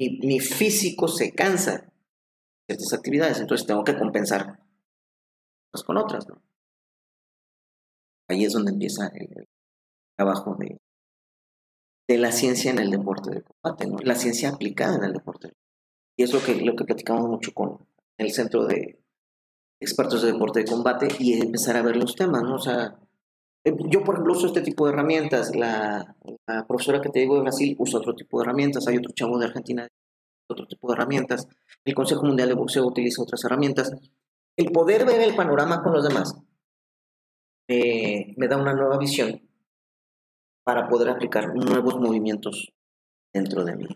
[0.00, 1.92] Mi, mi físico se cansa
[2.68, 4.60] de ciertas actividades, entonces tengo que compensar
[5.84, 6.26] con otras.
[8.28, 9.48] Ahí es donde empieza el,
[10.16, 10.78] trabajo de,
[12.08, 15.52] de, la ciencia en el deporte de combate, la ciencia aplicada en el deporte.
[16.18, 17.78] Y es lo que, lo que platicamos mucho con
[18.18, 18.98] el centro de
[19.80, 22.56] expertos de deporte de combate y empezar a ver los temas, ¿no?
[22.56, 22.98] O sea,
[23.64, 25.54] eh, yo, por ejemplo, uso este tipo de herramientas.
[25.54, 26.16] La,
[26.48, 28.88] la, profesora que te digo de Brasil usa otro tipo de herramientas.
[28.88, 29.86] Hay otro chavo de Argentina
[30.50, 31.46] otro tipo de herramientas.
[31.84, 33.92] El Consejo Mundial de Boxeo utiliza otras herramientas.
[34.56, 36.34] El poder ver el panorama con los demás
[37.68, 39.42] me da una nueva visión
[40.64, 42.72] para poder aplicar nuevos movimientos
[43.32, 43.86] dentro de mi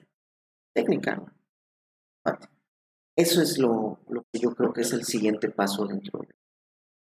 [0.74, 1.22] técnica.
[3.16, 6.32] Eso es lo, lo que yo creo que es el siguiente paso dentro de lo
[6.32, 6.36] que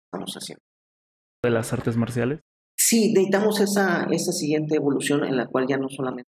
[0.07, 0.63] estamos haciendo.
[1.43, 2.41] ¿De las artes marciales?
[2.77, 6.31] Sí, necesitamos esa, esa siguiente evolución en la cual ya no solamente...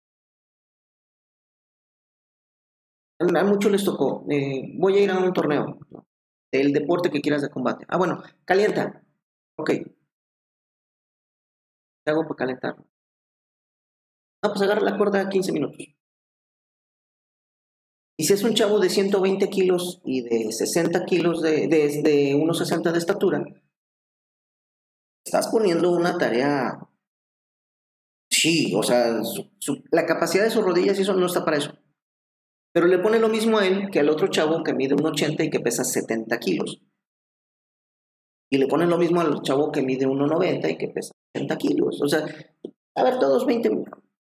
[3.20, 5.80] A muchos les tocó, eh, voy a ir a un torneo,
[6.52, 7.86] el deporte que quieras de combate.
[7.88, 9.02] Ah, bueno, calienta.
[9.56, 9.72] Ok,
[12.04, 12.76] ¿Qué hago para calentar?
[12.78, 15.78] No, pues agarra la cuerda 15 minutos.
[18.18, 22.36] Y si es un chavo de 120 kilos y de 60 kilos de, de, de
[22.36, 23.44] 1,60 de estatura,
[25.26, 26.88] estás poniendo una tarea.
[28.30, 29.22] Sí, o sea,
[29.92, 31.74] la capacidad de sus rodillas y eso no está para eso.
[32.74, 35.50] Pero le pone lo mismo a él que al otro chavo que mide 1,80 y
[35.50, 36.82] que pesa 70 kilos.
[38.52, 42.02] Y le ponen lo mismo al chavo que mide 1,90 y que pesa 80 kilos.
[42.02, 42.26] O sea,
[42.96, 43.70] a ver, todos 20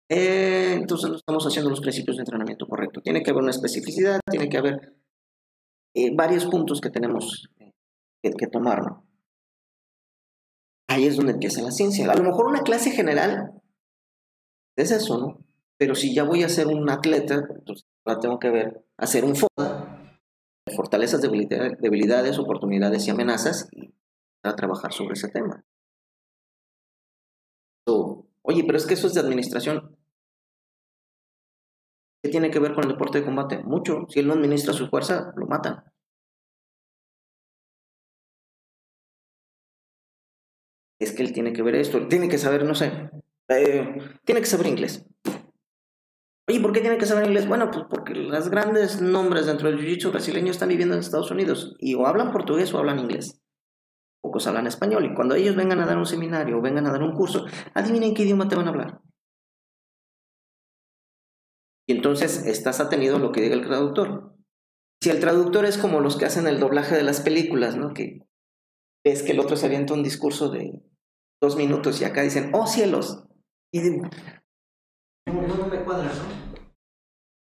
[0.10, 3.02] eh, entonces no estamos haciendo los principios de entrenamiento correcto.
[3.02, 4.96] Tiene que haber una especificidad, tiene que haber
[5.96, 9.08] eh, varios puntos que tenemos que, que tomar, ¿no?
[10.90, 12.10] Ahí es donde empieza la ciencia.
[12.12, 13.62] A lo mejor una clase general
[14.78, 15.40] es eso, ¿no?
[15.78, 19.36] Pero si ya voy a ser un atleta, entonces ahora tengo que ver, hacer un
[19.36, 20.20] FODA,
[20.76, 23.94] fortalezas, debilidades, oportunidades y amenazas, y
[24.44, 25.64] a trabajar sobre ese tema.
[28.46, 29.93] oye, pero es que eso es de administración.
[32.24, 33.62] ¿Qué tiene que ver con el deporte de combate?
[33.64, 34.06] Mucho.
[34.08, 35.84] Si él no administra su fuerza, lo matan.
[41.00, 43.10] Es que él tiene que ver esto, tiene que saber, no sé,
[43.50, 45.06] eh, tiene que saber inglés.
[46.48, 47.46] Oye, ¿por qué tiene que saber inglés?
[47.46, 51.76] Bueno, pues porque los grandes nombres dentro del jiu-jitsu brasileño están viviendo en Estados Unidos
[51.80, 53.42] y o hablan portugués o hablan inglés.
[54.22, 57.04] Pocos hablan español y cuando ellos vengan a dar un seminario o vengan a dar
[57.04, 59.02] un curso, adivinen qué idioma te van a hablar.
[61.88, 64.36] Y entonces estás atenido a lo que diga el traductor.
[65.02, 67.94] Si el traductor es como los que hacen el doblaje de las películas, ¿no?
[67.94, 68.20] Que
[69.06, 70.82] ves que el otro se avienta un discurso de
[71.42, 73.28] dos minutos y acá dicen, oh cielos.
[73.74, 76.44] Y no, me cuadra, ¿no?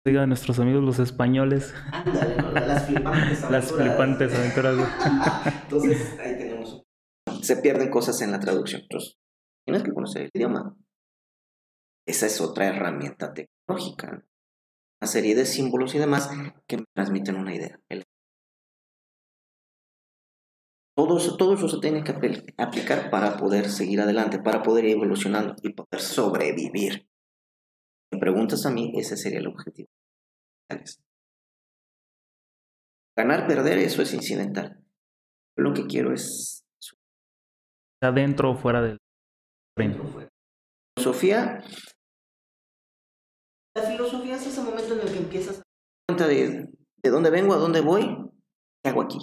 [0.05, 1.75] Diga a nuestros amigos los españoles.
[1.93, 3.51] Ándale, las flipantes aventuras.
[3.51, 4.77] Las flipantes aventuras.
[5.63, 6.83] Entonces, ahí tenemos.
[7.41, 8.83] Se pierden cosas en la traducción.
[8.83, 9.19] Entonces,
[9.67, 10.77] tienes que conocer el idioma.
[12.07, 14.26] Esa es otra herramienta tecnológica.
[15.07, 16.29] Una serie de símbolos y demás
[16.67, 17.79] que me transmiten una idea.
[20.97, 22.11] Todo eso, todo eso se tiene que
[22.59, 27.07] aplicar para poder seguir adelante, para poder ir evolucionando y poder sobrevivir
[28.13, 29.89] me preguntas a mí, ese sería el objetivo.
[33.17, 34.83] Ganar, perder, eso es incidental.
[35.57, 36.65] lo que quiero es...
[38.03, 38.99] Adentro o fuera del...
[40.99, 41.63] Filosofía...
[43.77, 45.63] La filosofía es ese momento en el que empiezas a
[46.09, 46.71] cuenta de,
[47.03, 48.07] de dónde vengo, a dónde voy,
[48.83, 49.19] qué hago aquí.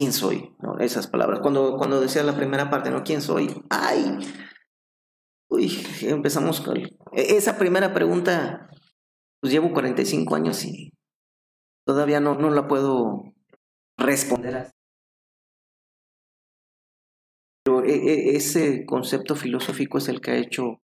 [0.00, 0.56] ¿Quién soy?
[0.78, 1.40] Esas palabras.
[1.42, 3.02] Cuando, cuando decía la primera parte, ¿no?
[3.02, 3.62] ¿Quién soy?
[3.68, 4.20] ¡Ay!
[5.50, 8.70] Uy, empezamos con e-, esa primera pregunta.
[9.42, 10.94] Pues llevo 45 años y
[11.86, 13.34] todavía no, no la puedo
[13.98, 14.72] responder
[17.64, 20.80] Pero e-, e-, ese concepto filosófico es el que ha hecho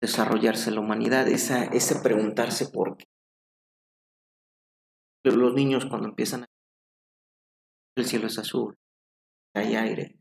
[0.00, 3.04] desarrollarse la humanidad, esa, ese preguntarse por qué.
[5.24, 6.46] Los niños cuando empiezan a...
[7.96, 8.76] El cielo es azul,
[9.54, 10.18] hay aire.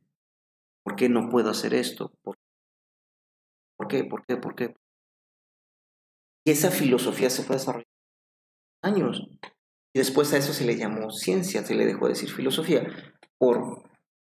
[0.83, 2.11] ¿Por qué no puedo hacer esto?
[2.23, 2.37] ¿Por
[3.77, 4.03] ¿Por qué?
[4.05, 4.37] ¿Por qué?
[4.37, 4.73] ¿Por qué?
[6.45, 7.89] Y esa filosofía se fue desarrollando
[8.83, 9.27] años.
[9.93, 12.85] Y después a eso se le llamó ciencia, se le dejó decir filosofía,
[13.37, 13.83] por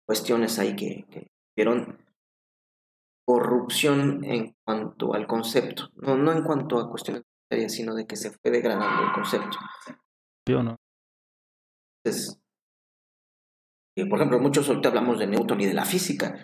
[0.08, 2.03] cuestiones ahí que, que vieron
[3.26, 8.16] corrupción en cuanto al concepto, no, no en cuanto a cuestiones serias, sino de que
[8.16, 9.58] se fue degradando el concepto.
[10.48, 10.76] Yo no.
[12.04, 12.42] Entonces,
[13.96, 16.36] eh, por ejemplo, muchos ahorita hablamos de Newton y de la física,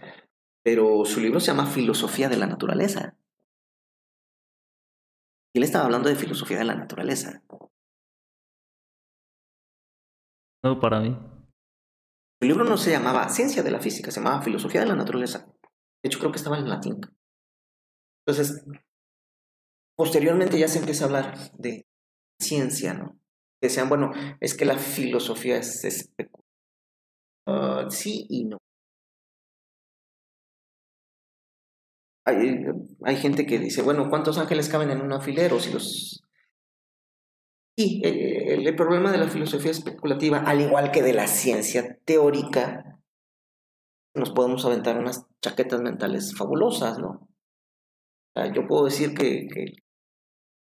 [0.64, 3.18] pero su libro se llama Filosofía de la Naturaleza.
[5.54, 7.42] Y él estaba hablando de filosofía de la naturaleza.
[10.64, 11.18] No, para mí.
[12.42, 15.52] El libro no se llamaba Ciencia de la Física, se llamaba Filosofía de la Naturaleza.
[16.04, 17.02] De hecho, creo que estaba en latín.
[18.26, 18.64] Entonces,
[19.98, 21.86] posteriormente ya se empieza a hablar de
[22.40, 23.20] ciencia, ¿no?
[23.62, 26.40] Decían, bueno, es que la filosofía es especulativa.
[27.48, 28.60] Ah, sí y no.
[33.04, 35.60] hay, gente que dice, bueno, ¿cuántos ángeles caben en un alfilero?
[35.60, 36.24] Si los...
[37.76, 42.99] Y eh, el, problema de la filosofía especulativa, al igual que de la ciencia teórica,
[44.16, 47.28] nos podemos aventar unas chaquetas mentales fabulosas, ¿no?
[48.54, 49.48] yo puedo decir que,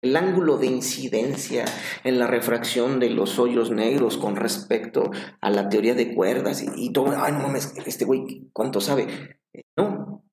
[0.04, 1.64] el ángulo de incidencia
[2.04, 6.92] en la refracción de los hoyos negros con respecto a la teoría de cuerdas y,
[6.92, 9.40] todo, ay, no mames, este güey, ¿cuánto sabe?
[9.78, 10.26] No,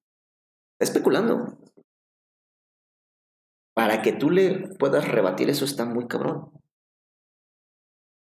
[0.81, 1.57] especulando.
[3.73, 6.51] Para que tú le puedas rebatir eso está muy cabrón.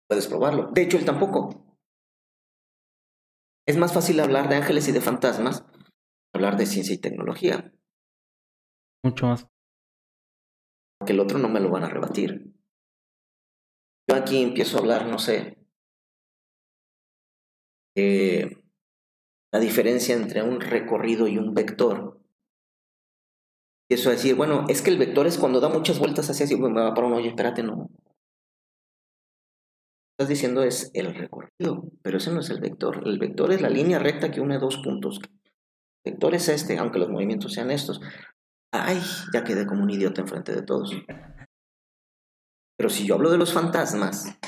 [0.09, 0.71] Puedes probarlo.
[0.73, 1.70] De hecho, él tampoco.
[3.67, 5.65] Es más fácil hablar de ángeles y de fantasmas,
[6.35, 7.73] hablar de ciencia y tecnología.
[9.03, 9.47] Mucho más.
[10.99, 12.55] Porque el otro no me lo van a rebatir.
[14.09, 15.61] Yo aquí empiezo a hablar, no sé,
[19.53, 22.21] la diferencia entre un recorrido y un vector.
[23.89, 26.57] Y eso decir, bueno, es que el vector es cuando da muchas vueltas hacia así,
[26.57, 27.91] me va para un oye, espérate, no.
[30.21, 33.09] Estás diciendo es el recorrido, pero ese no es el vector.
[33.09, 35.19] El vector es la línea recta que une dos puntos.
[36.05, 38.03] El vector es este, aunque los movimientos sean estos.
[38.71, 39.01] Ay,
[39.33, 40.93] ya quedé como un idiota enfrente de todos.
[42.77, 44.39] Pero si yo hablo de los fantasmas,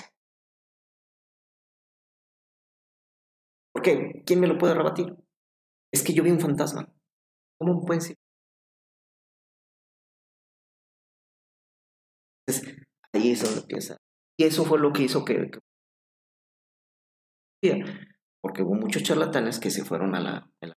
[3.73, 4.23] ¿por qué?
[4.27, 5.17] ¿Quién me lo puede rebatir?
[5.91, 6.87] Es que yo vi un fantasma.
[7.59, 8.17] ¿Cómo puede ser?
[13.15, 13.97] ahí es donde empieza.
[14.39, 15.51] Y eso fue lo que hizo que...
[18.43, 20.75] porque hubo muchos charlatanes que se fueron a la, a la.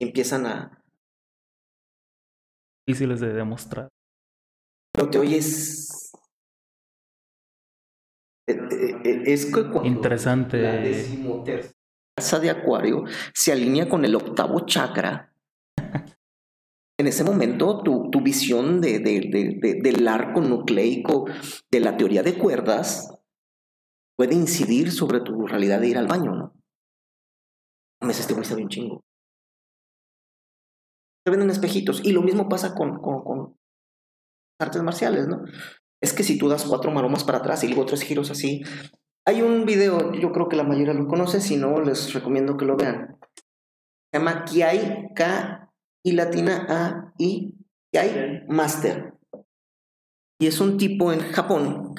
[0.00, 0.82] Empiezan a,
[2.86, 3.88] Difíciles de demostrar.
[4.92, 6.12] pero te oyes.
[8.48, 10.60] eh, eh, eh, Es que cuando Interesante.
[10.62, 11.74] la decimotercera
[12.16, 15.29] casa de Acuario se alinea con el octavo chakra.
[17.00, 21.24] En ese momento, tu, tu visión de, de- de- de- del arco nucleico
[21.70, 23.18] de la teoría de cuerdas
[24.18, 26.52] puede incidir sobre tu realidad de ir al baño, ¿no?
[28.02, 29.00] Mames, este güey sabe un chingo.
[31.24, 32.04] Se venden espejitos.
[32.04, 33.56] Y lo mismo pasa con, con, con
[34.60, 35.42] artes marciales, ¿no?
[36.02, 38.62] Es que si tú das cuatro maromas para atrás y luego tres giros así.
[39.26, 42.66] Hay un video, yo creo que la mayoría lo conoce, si no, les recomiendo que
[42.66, 43.18] lo vean.
[44.12, 45.69] Se llama Kiai, K
[46.04, 47.54] y latina A I,
[47.92, 49.14] Kiai Master.
[50.40, 51.94] Y es un tipo en Japón.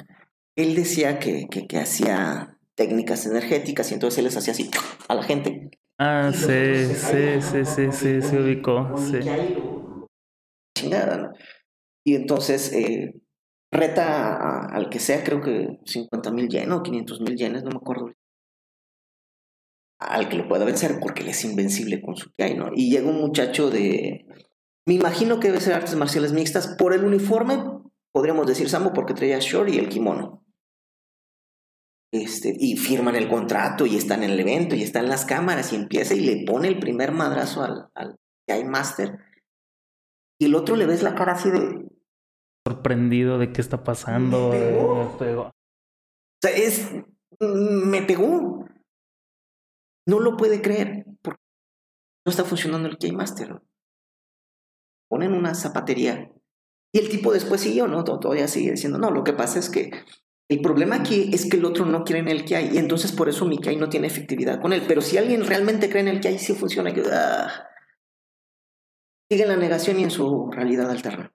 [0.56, 4.70] Él decía que, que, que hacía técnicas energéticas y entonces él les hacía así
[5.08, 5.70] a la gente.
[6.00, 8.96] Ah, Y sí, sí, sí, sí, sí, se ubicó.
[8.96, 9.20] Sí.
[10.76, 11.32] Chingada, ¿no?
[12.04, 13.14] Y entonces eh,
[13.70, 17.70] reta a- al que sea, creo que 50 mil yenes o 500 mil yenes, no
[17.70, 18.12] me acuerdo.
[20.04, 22.70] Al que lo pueda vencer porque él es invencible con su Kiai, ¿no?
[22.74, 24.26] Y llega un muchacho de.
[24.86, 26.74] Me imagino que debe ser artes marciales mixtas.
[26.78, 27.62] Por el uniforme,
[28.12, 30.44] podríamos decir Sambo, porque traía short y el kimono.
[32.12, 35.76] Este, y firman el contrato y están en el evento y están las cámaras y
[35.76, 38.18] empieza y le pone el primer madrazo al, al
[38.66, 39.18] Master.
[40.38, 41.58] Y el otro le ves la cara así de.
[41.58, 44.50] O Sorprendido de qué está pasando.
[44.50, 45.02] Me pegó.
[45.02, 45.50] eh, me pegó.
[46.42, 46.90] sea, es.
[47.40, 48.51] Me pegó.
[50.06, 51.04] No lo puede creer.
[51.22, 51.40] Porque
[52.26, 53.60] no está funcionando el Kiai Master.
[55.08, 56.30] Ponen una zapatería.
[56.94, 58.04] Y el tipo después siguió, ¿no?
[58.04, 59.90] Todavía sigue diciendo, no, lo que pasa es que
[60.50, 62.74] el problema aquí es que el otro no cree en el Kiai.
[62.74, 64.82] Y entonces por eso mi Kiai no tiene efectividad con él.
[64.86, 66.92] Pero si alguien realmente cree en el Kiai, sí funciona.
[66.92, 67.68] Que, ah,
[69.30, 71.32] sigue en la negación y en su realidad alterna.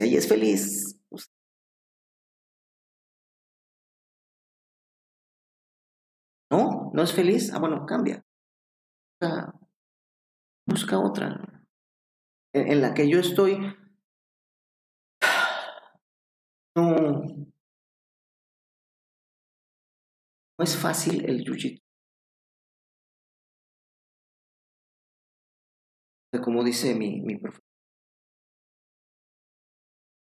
[0.00, 0.97] Y es feliz.
[6.50, 7.52] No, no es feliz.
[7.52, 8.24] Ah, bueno, cambia.
[10.66, 11.64] Busca, otra.
[12.54, 13.58] En, en la que yo estoy.
[16.76, 17.48] No.
[20.58, 21.80] No es fácil el jiu-jitsu.
[26.44, 27.64] Como dice mi, mi profesor.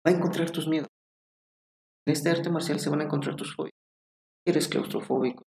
[0.05, 0.89] Va a encontrar tus miedos.
[2.07, 3.73] En este arte marcial se van a encontrar tus fobias.
[4.45, 5.43] Eres claustrofóbico.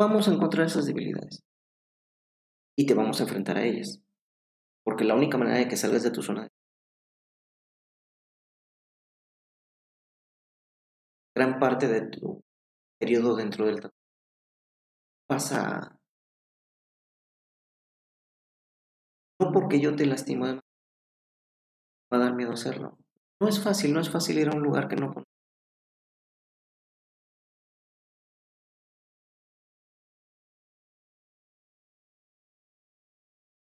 [0.00, 1.42] Vamos a encontrar esas debilidades.
[2.74, 4.00] Y te vamos a enfrentar a ellas.
[4.82, 6.48] Porque la única manera de que salgas de tu zona de
[11.36, 12.40] gran parte de tu
[12.98, 13.94] periodo dentro del tatuaje
[15.28, 16.00] pasa
[19.38, 22.98] no porque yo te lastimo de va a dar miedo hacerlo.
[23.38, 25.12] No es fácil, no es fácil ir a un lugar que no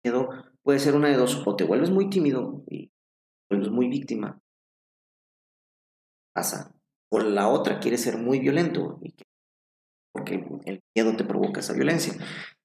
[0.04, 0.28] Miedo
[0.62, 2.92] puede ser una de dos, o te vuelves muy tímido y te
[3.50, 4.40] vuelves muy víctima.
[6.34, 6.74] Pasa.
[7.10, 9.24] O la otra quiere ser muy violento y que-
[10.14, 12.14] porque el miedo te provoca esa violencia.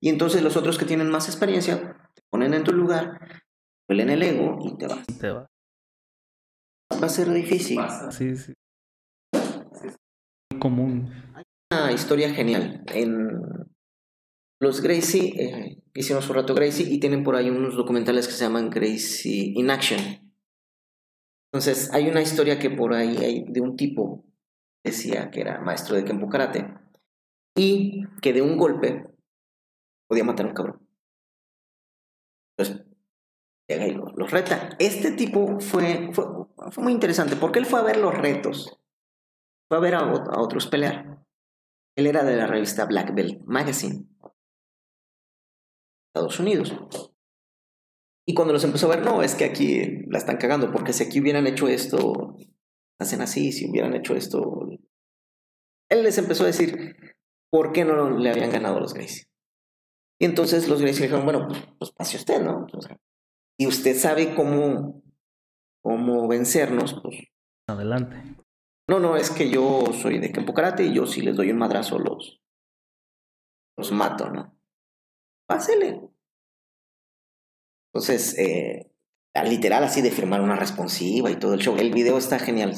[0.02, 3.42] Y entonces los otros que tienen más experiencia te ponen en tu lugar,
[3.90, 5.06] huelen el ego y te vas.
[5.20, 5.48] Te va.
[6.92, 7.80] Va a ser difícil.
[8.10, 8.54] Sí, sí.
[10.52, 11.12] Muy común.
[11.72, 12.84] Una historia genial.
[12.88, 13.40] En
[14.60, 18.44] los Gracie, eh, hicimos un rato Gracie y tienen por ahí unos documentales que se
[18.46, 20.00] llaman Gracie in Action.
[21.52, 24.26] Entonces, hay una historia que por ahí hay de un tipo
[24.84, 26.74] decía que era maestro de Kempo Karate
[27.56, 29.06] y que de un golpe
[30.08, 30.88] podía matar a un cabrón.
[32.58, 32.86] Entonces,
[33.70, 34.70] llega y lo- los reta.
[34.80, 36.26] Este tipo fue, fue,
[36.78, 38.80] muy interesante porque él fue a ver los retos,
[39.70, 41.24] fue a ver a otros pelear.
[41.98, 44.08] Él era de la revista Black Belt Magazine,
[46.18, 46.74] Estados Unidos.
[48.26, 51.04] Y cuando los empezó a ver, no, es que aquí la están cagando, porque si
[51.04, 52.36] aquí hubieran hecho esto,
[53.00, 54.68] hacen así, si hubieran hecho esto.
[55.90, 56.98] Él les empezó a decir
[57.50, 59.28] por qué no le habían ganado a los Gracie.
[60.20, 62.66] Y entonces los Gracie le dijeron, bueno, pues, pues pase usted, ¿no?
[62.74, 62.98] O sea,
[63.58, 65.04] y usted sabe cómo,
[65.82, 67.28] cómo vencernos, pues
[67.70, 68.18] Adelante.
[68.90, 71.60] no, no, es que yo soy de Kempo Karate y yo si les doy un
[71.60, 72.42] madrazo los,
[73.78, 74.57] los mato, ¿no?
[75.48, 76.02] Pásele.
[77.94, 78.92] Entonces, eh,
[79.46, 81.76] literal así de firmar una responsiva y todo el show.
[81.78, 82.74] El video está genial.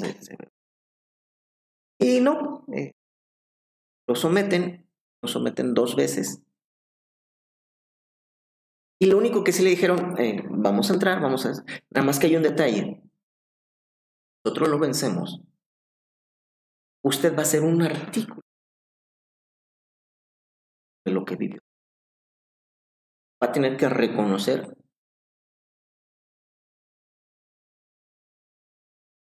[1.99, 2.93] Y no, eh,
[4.07, 4.87] lo someten,
[5.21, 6.41] lo someten dos veces.
[9.01, 11.51] Y lo único que sí le dijeron, eh, vamos a entrar, vamos a...
[11.89, 13.01] Nada más que hay un detalle.
[14.43, 15.41] Nosotros lo vencemos.
[17.03, 18.41] Usted va a hacer un artículo
[21.05, 21.61] de lo que vivió.
[23.41, 24.75] Va a tener que reconocer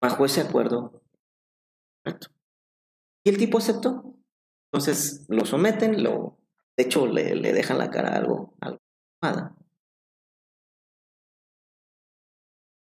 [0.01, 1.01] bajo ese acuerdo.
[3.23, 4.15] Y el tipo aceptó.
[4.71, 6.37] Entonces lo someten, lo,
[6.77, 8.79] de hecho le, le dejan la cara algo, algo
[9.21, 9.55] nada.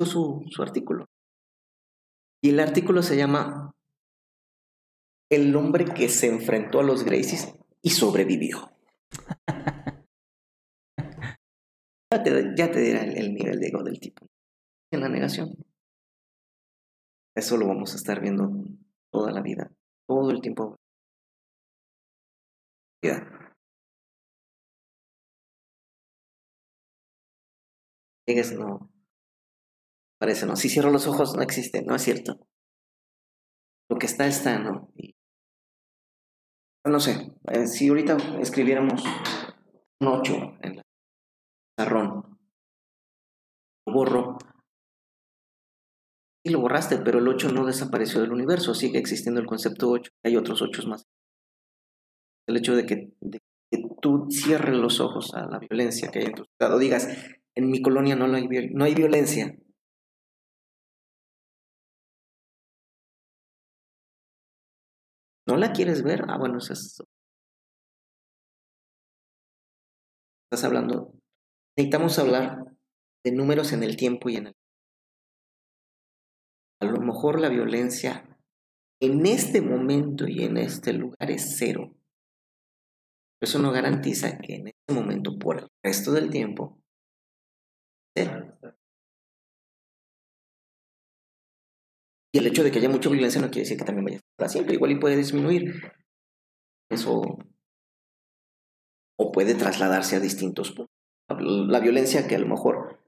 [0.00, 1.06] Su, su artículo.
[2.42, 3.72] Y el artículo se llama
[5.30, 8.72] El hombre que se enfrentó a los Gracies y sobrevivió.
[12.12, 14.26] ya, te, ya te dirá el, el nivel de ego del tipo.
[14.92, 15.54] En la negación.
[17.36, 18.50] Eso lo vamos a estar viendo
[19.12, 19.70] toda la vida,
[20.08, 20.76] todo el tiempo.
[23.02, 23.54] Vida.
[28.26, 28.90] Llegues, no.
[30.18, 30.56] Parece, no.
[30.56, 32.38] Si cierro los ojos, no existe, no es cierto.
[33.88, 34.92] Lo que está, está, ¿no?
[36.84, 39.04] No sé, eh, si ahorita escribiéramos
[40.00, 40.32] un 8
[40.62, 40.80] en
[41.80, 42.38] pizarrón,
[43.86, 44.38] borro,
[46.44, 50.10] y lo borraste, pero el 8 no desapareció del universo, sigue existiendo el concepto 8,
[50.24, 51.04] hay otros 8 más.
[52.46, 53.12] El hecho de que,
[54.02, 57.08] tú cierres los ojos a la violencia que hay en tu estado, digas,
[57.54, 59.56] en mi colonia no hay, no hay violencia.
[65.46, 66.24] ¿No la quieres ver?
[66.28, 66.58] Ah, bueno.
[66.58, 67.08] Estás
[70.64, 71.19] hablando.
[71.76, 72.64] Necesitamos hablar
[73.24, 74.54] de números en el tiempo y en el
[76.82, 78.38] a lo mejor la violencia
[79.02, 81.94] en este momento y en este lugar es cero.
[83.42, 86.78] Eso no garantiza que en este momento, por el resto del tiempo,
[88.16, 88.58] cero.
[92.32, 94.20] Y el hecho de que haya mucha violencia no quiere decir que también vaya a
[94.36, 94.74] para siempre.
[94.74, 95.72] Igual y puede disminuir.
[96.90, 97.38] Eso.
[99.18, 100.99] O puede trasladarse a distintos puntos.
[101.38, 103.00] La violencia que a lo mejor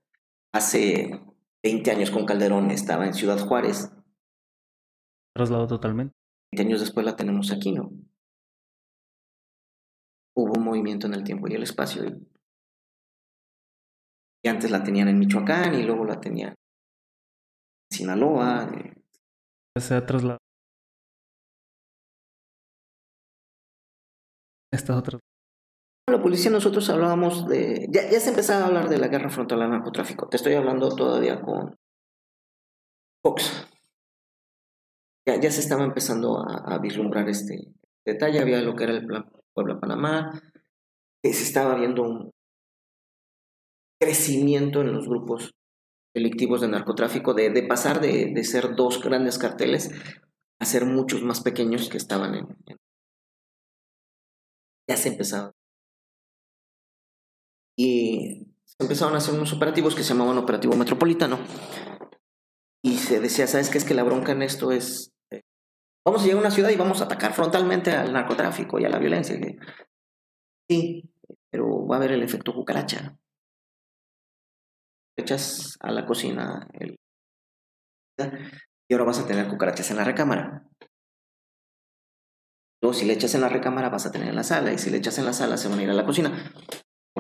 [0.53, 1.21] hace
[1.65, 3.91] 20 años con Calderón estaba en Ciudad Juárez.
[5.35, 6.15] Trasladó totalmente.
[6.53, 7.91] 20 años después la tenemos aquí, ¿no?
[10.37, 12.05] Hubo un movimiento en el tiempo y el espacio.
[14.45, 18.71] Y, antes la tenían en Michoacán y luego la tenían en Sinaloa.
[19.79, 20.39] Se ha trasladado.
[24.73, 25.19] Esta otra.
[26.09, 27.87] La policía nosotros hablábamos de...
[27.91, 30.29] Ya, se empezaba a hablar de la guerra frontal al narcotráfico.
[30.29, 31.77] Te estoy hablando todavía con
[33.25, 33.69] Fox.
[35.25, 37.73] Ya, se estaba empezando a, vislumbrar este
[38.05, 38.41] detalle.
[38.41, 40.43] Había lo que era el plan Puebla-Panamá.
[41.23, 42.33] Se estaba viendo un
[44.01, 45.53] crecimiento en los grupos
[46.13, 49.91] delictivos de narcotráfico, de, pasar de, de, ser dos grandes carteles
[50.61, 52.47] a ser muchos más pequeños que estaban en...
[52.67, 52.77] en...
[54.89, 55.53] Ya se empezaba
[57.77, 61.39] y se empezaron a hacer unos operativos que se llamaban Operativo Metropolitano.
[62.85, 63.79] Y se decía, ¿sabes qué?
[63.79, 65.43] Es que la bronca en esto es, eh,
[66.05, 68.89] vamos a llegar a una ciudad y vamos a atacar frontalmente al narcotráfico y a
[68.89, 69.39] la violencia.
[70.69, 71.11] Sí,
[71.51, 73.17] pero va a haber el efecto cucaracha.
[75.17, 76.67] Echas a la cocina
[78.89, 80.67] y ahora vas a tener cucarachas en la recámara.
[82.83, 84.73] Luego, si le echas en la recámara, vas a tener en la sala.
[84.73, 86.53] Y si le echas en la sala, se van a ir a la cocina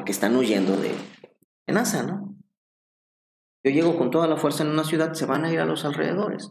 [0.02, 0.96] porque están huyendo de
[1.68, 2.36] amenaza, ¿no?
[3.64, 5.84] Yo llego con toda la fuerza en una ciudad, se van a ir a los
[5.84, 6.50] alrededores.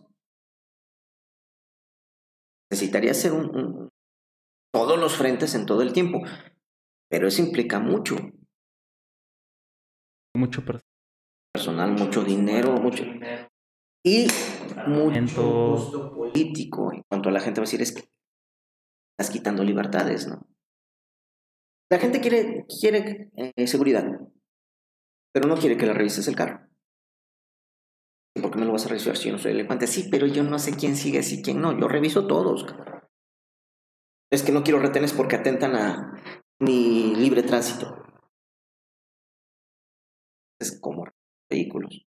[2.71, 3.89] Necesitaría hacer un, un,
[4.73, 6.21] todos los frentes en todo el tiempo,
[7.09, 8.15] pero eso implica mucho.
[10.33, 10.63] Mucho
[11.53, 13.03] personal, mucho dinero, mucho
[14.01, 14.27] y
[14.88, 16.93] mucho costo político.
[16.93, 18.09] En cuanto a la gente va a decir es que
[19.19, 20.50] estás quitando libertades, ¿no?
[21.92, 24.06] La gente quiere, quiere eh, seguridad,
[25.34, 26.66] pero no quiere que le revises el carro.
[28.42, 29.88] ¿Por qué me lo vas a revisar si yo no soy delincuente?
[29.88, 31.78] Sí, pero yo no sé quién sigue así, quién no.
[31.78, 32.66] Yo reviso todos.
[34.32, 36.24] Es que no quiero retenes porque atentan a
[36.61, 38.06] mi libre tránsito.
[40.61, 41.03] Es como
[41.50, 42.06] vehículos.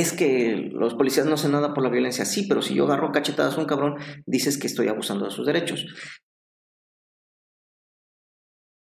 [0.00, 2.24] Es que los policías no hacen nada por la violencia.
[2.24, 3.96] Sí, pero si yo agarro cachetadas a un cabrón,
[4.26, 5.86] dices que estoy abusando de sus derechos.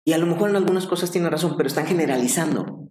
[0.06, 2.90] Y a lo mejor en algunas cosas tiene razón, pero están generalizando.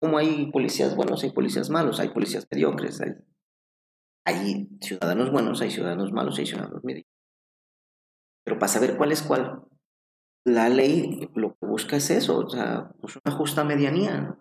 [0.00, 3.00] Como hay policías buenos, hay policías malos, hay policías mediocres,
[4.24, 7.12] hay, ciudadanos buenos, hay ciudadanos malos, hay ciudadanos mediocres.
[8.44, 9.62] Pero para saber cuál es cuál,
[10.46, 14.38] la ley lo que busca es eso, o sea, pues una justa medianía.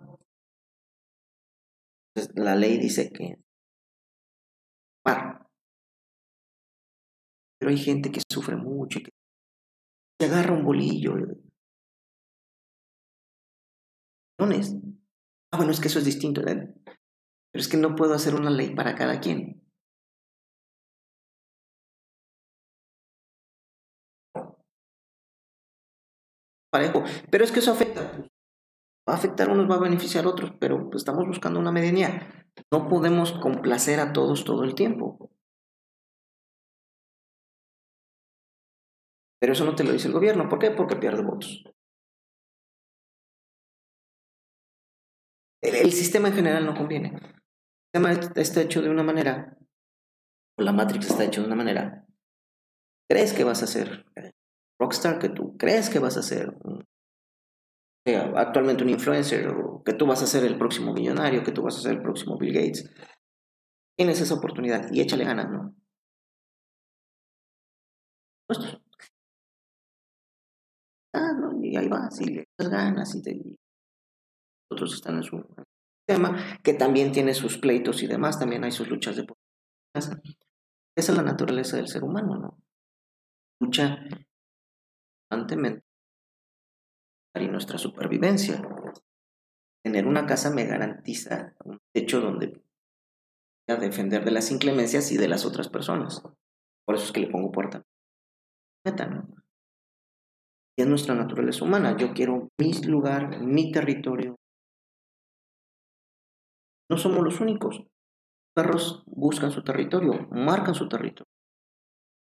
[2.36, 3.40] la ley dice que
[7.60, 9.12] pero hay gente que sufre mucho y que
[10.20, 11.16] se agarra un bolillo.
[14.38, 16.42] Ah, bueno, es que eso es distinto.
[16.44, 16.74] Pero
[17.54, 19.65] es que no puedo hacer una ley para cada quien.
[26.76, 27.06] Parejo.
[27.32, 28.12] Pero es que eso afecta.
[28.12, 28.28] Pues,
[29.08, 31.72] va a afectar a unos, va a beneficiar a otros, pero pues, estamos buscando una
[31.72, 32.28] medianía.
[32.70, 35.32] No podemos complacer a todos todo el tiempo.
[39.40, 40.50] Pero eso no te lo dice el gobierno.
[40.50, 40.70] ¿Por qué?
[40.72, 41.64] Porque pierde votos.
[45.62, 47.16] El, sistema en general no conviene.
[47.94, 49.58] El sistema está hecho de una manera,
[50.60, 52.06] o la Matrix está hecho de una manera.
[53.10, 54.06] ¿Crees que vas a ser
[54.80, 55.20] rockstar?
[55.20, 56.56] ¿Que tú crees que vas a ser
[58.36, 59.48] actualmente un influencer?
[59.48, 61.44] ¿O que tú vas a ser el próximo millonario?
[61.44, 62.90] ¿Que tú vas a ser el próximo Bill Gates?
[63.98, 65.76] Tienes esa oportunidad y échale ganas, ¿no?
[71.14, 73.42] Ah, no, y ahí vas, y le das ganas, y, te,
[74.70, 75.44] otros están en su
[76.06, 79.26] tema, que también tiene sus pleitos y demás, también hay sus luchas de
[79.96, 80.22] Esa
[80.96, 82.58] es la naturaleza del ser humano, ¿no?
[83.62, 83.98] Lucha
[85.30, 85.86] constantemente
[87.42, 88.62] y nuestra supervivencia.
[89.84, 92.62] Tener una casa me garantiza un techo donde
[93.68, 96.22] a defender de las inclemencias y de las otras personas.
[96.86, 97.84] Por eso es que le pongo puerta.
[98.86, 99.26] Meta.
[100.78, 101.98] Y es nuestra naturaleza humana.
[101.98, 104.36] Yo quiero mi lugar, mi territorio.
[106.90, 107.80] No somos los únicos.
[107.80, 107.88] Los
[108.56, 111.32] perros buscan su territorio, marcan su territorio.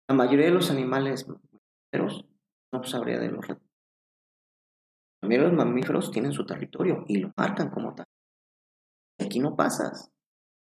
[0.08, 2.31] La mayoría de los animales mamíferos
[2.72, 3.56] no sabría de los La
[5.28, 8.06] mayoría de los mamíferos tienen su territorio y lo marcan como tal.
[9.18, 10.10] Aquí no pasas.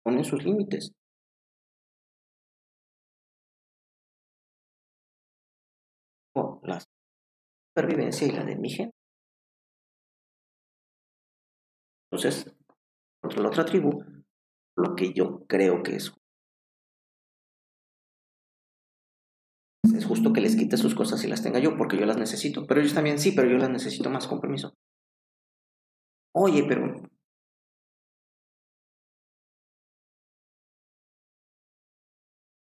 [0.03, 0.91] Ponen sus límites.
[6.63, 6.85] las
[7.69, 8.95] supervivencia y la de mi gente.
[12.09, 12.53] Entonces,
[13.21, 14.03] contra la otra tribu,
[14.75, 16.13] lo que yo creo que es
[20.11, 22.67] justo que les quite sus cosas y las tenga yo, porque yo las necesito.
[22.67, 24.73] Pero ellos también sí, pero yo las necesito más compromiso.
[26.35, 27.01] Oye, pero...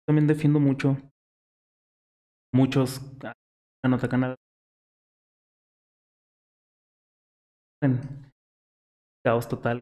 [0.07, 0.97] También defiendo mucho.
[2.51, 3.01] Muchos
[3.83, 4.35] atacan a
[7.83, 8.01] en
[9.23, 9.79] caos total.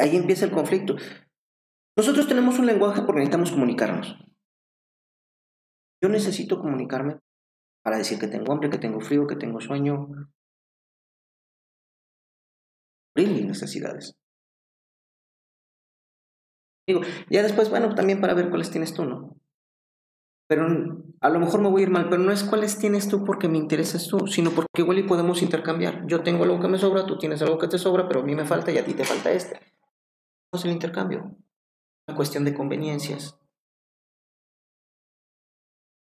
[0.00, 0.96] Ahí empieza el conflicto.
[1.98, 4.16] Nosotros tenemos un lenguaje porque necesitamos comunicarnos.
[6.00, 7.18] Yo necesito comunicarme
[7.82, 10.08] para decir que tengo hambre, que tengo frío, que tengo sueño.
[13.16, 14.14] mis necesidades.
[16.86, 19.36] Digo, ya después, bueno, también para ver cuáles tienes tú, ¿no?
[20.48, 20.66] pero
[21.20, 23.48] a lo mejor me voy a ir mal, pero no es cuáles tienes tú porque
[23.48, 26.06] me interesas tú, sino porque igual y podemos intercambiar.
[26.06, 28.34] Yo tengo algo que me sobra, tú tienes algo que te sobra, pero a mí
[28.34, 29.60] me falta y a ti te falta este.
[30.52, 31.36] es el intercambio.
[32.08, 33.38] Una cuestión de conveniencias.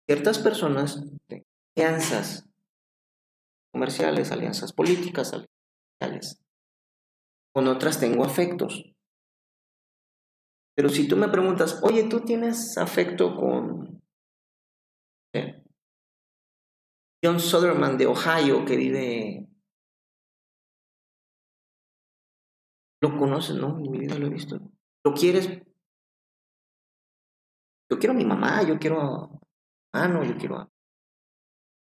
[0.10, 1.02] Ciertas personas,
[1.78, 2.50] alianzas
[3.72, 5.32] comerciales, alianzas políticas,
[6.02, 6.42] alianzas
[7.54, 8.94] con otras tengo afectos.
[10.76, 14.02] Pero si tú me preguntas, oye, ¿tú tienes afecto con
[17.24, 19.48] John Soderman de Ohio, que vive...
[23.04, 23.78] Lo conoces, ¿no?
[23.78, 24.60] En mi vida lo he visto.
[25.04, 25.62] ¿Lo quieres?
[27.92, 29.30] Yo quiero a mi mamá, yo quiero a...
[29.94, 30.70] Ah, no, yo quiero a...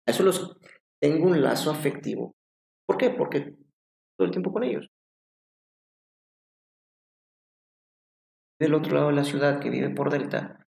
[0.08, 0.58] Eso los...
[1.00, 2.36] Tengo un lazo afectivo.
[2.88, 3.12] ¿Por qué?
[3.12, 3.56] Porque
[4.18, 4.88] todo el tiempo con ellos.
[8.60, 10.66] Del otro lado de la ciudad, que vive por Delta,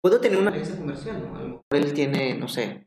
[0.00, 1.16] Puedo tener una alianza comercial.
[1.16, 2.86] A lo mejor él tiene, no sé,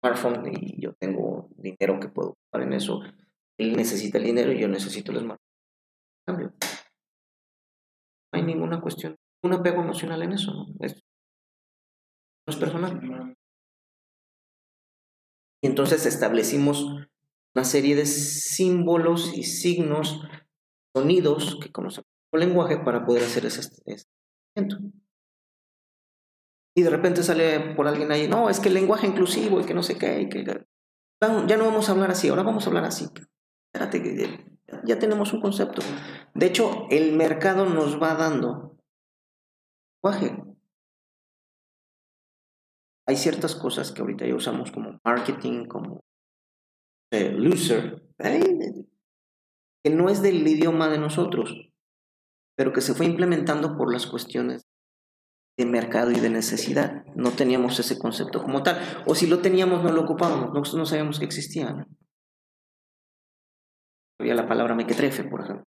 [0.00, 3.00] smartphone y yo tengo dinero que puedo ocupar en eso.
[3.58, 5.48] Él necesita el dinero y yo necesito el smartphone.
[6.26, 6.54] Cambio.
[8.32, 10.66] No hay ninguna cuestión, un apego emocional en eso, ¿no?
[10.80, 10.94] Es,
[12.46, 13.34] no es personal.
[15.62, 16.84] Y entonces establecimos
[17.54, 20.22] una serie de símbolos y signos,
[20.94, 24.06] sonidos que conocemos como lenguaje para poder hacer ese, ese
[26.76, 29.74] Y de repente sale por alguien ahí, no, es que el lenguaje inclusivo y que
[29.74, 32.84] no sé qué, y que ya no vamos a hablar así, ahora vamos a hablar
[32.84, 33.06] así.
[34.84, 35.82] Ya tenemos un concepto.
[36.34, 38.76] De hecho, el mercado nos va dando
[40.02, 40.44] lenguaje.
[43.06, 46.04] Hay ciertas cosas que ahorita ya usamos como marketing, como
[47.10, 51.70] eh, loser, que no es del idioma de nosotros,
[52.54, 54.66] pero que se fue implementando por las cuestiones
[55.56, 57.04] de mercado y de necesidad.
[57.16, 58.78] No teníamos ese concepto como tal.
[59.06, 61.72] O si lo teníamos, no lo ocupábamos, no, no sabíamos que existía.
[61.72, 61.86] ¿no?
[64.20, 65.64] Había la palabra mequetrefe, por ejemplo.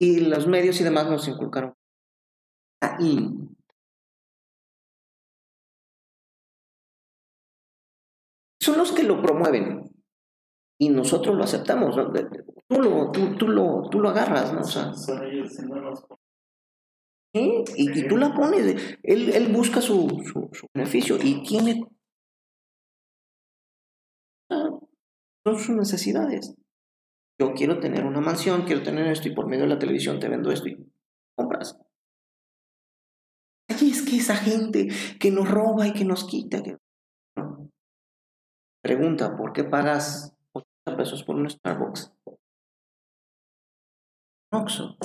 [0.00, 1.74] Y los medios y demás nos inculcaron.
[2.80, 3.48] Ahí
[8.60, 9.90] son los que lo promueven
[10.80, 11.96] y nosotros lo aceptamos.
[12.68, 14.60] Tú, lo, tú, tú, lo, tú lo agarras, ¿no?
[14.60, 14.92] O sea,
[17.34, 17.64] ¿sí?
[17.76, 18.98] y, y, tú la pones.
[19.02, 21.84] Él, él busca su, su, su beneficio y tiene.
[24.48, 26.54] Son sus necesidades.
[27.40, 30.28] Yo quiero tener una mansión, quiero tener esto y por medio de la televisión te
[30.28, 30.92] vendo esto y
[31.36, 31.78] compras.
[33.68, 34.88] Ay, es que esa gente
[35.20, 36.62] que nos roba y que nos quita.
[38.82, 42.12] Pregunta, ¿por qué pagas 80 pesos por un Starbucks?
[44.50, 44.96] Oxxo.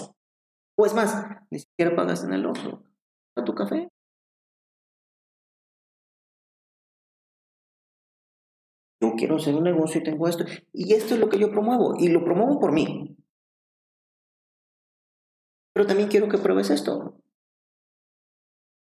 [0.77, 1.15] O es más,
[1.51, 2.83] ni siquiera pagas en el Oxxo.
[3.35, 3.89] ¿A tu café?
[9.03, 10.45] Yo quiero hacer un negocio y tengo esto.
[10.72, 11.95] Y esto es lo que yo promuevo.
[11.99, 13.17] Y lo promuevo por mí.
[15.73, 17.17] Pero también quiero que pruebes esto.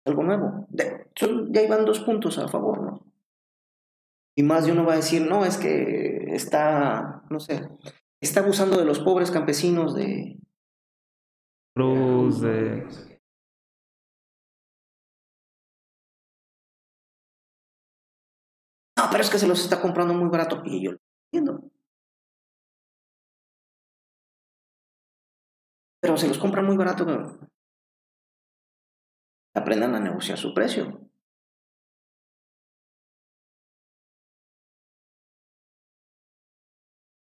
[0.06, 0.68] Algo nuevo.
[0.72, 3.14] ya iban dos puntos a favor, ¿no?
[4.36, 7.70] Y más de uno va a decir, no, es que está, no sé,
[8.22, 10.38] está abusando de los pobres campesinos de...
[11.74, 12.88] Cruz, de...
[19.00, 20.62] No, pero es que se los está comprando muy barato.
[20.66, 21.00] Y yo lo
[21.32, 21.72] entiendo.
[26.02, 27.06] Pero se los compran muy barato.
[29.56, 31.10] Aprendan a negociar su precio.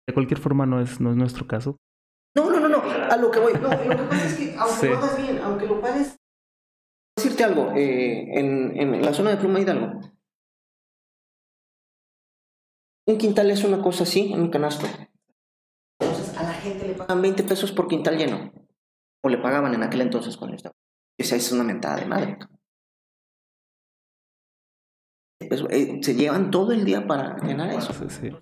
[0.07, 1.75] De cualquier forma no es, no es nuestro caso.
[2.33, 2.81] No, no, no, no.
[2.81, 3.53] A lo que voy.
[3.53, 6.15] No, lo que pasa es que aunque lo hagas bien, aunque lo pagues.
[7.17, 9.99] Decirte algo, eh, en, en la zona de Pluma Hidalgo,
[13.07, 14.85] un quintal es una cosa así, en un canasto.
[15.99, 18.51] Entonces a la gente le pagan 20 pesos por quintal lleno.
[19.23, 20.75] O le pagaban en aquel entonces cuando yo estaba.
[21.17, 22.37] Esa es una mentada de madre.
[25.47, 27.93] Pues, eh, se llevan todo el día para llenar eso.
[27.93, 28.41] Sí, Hay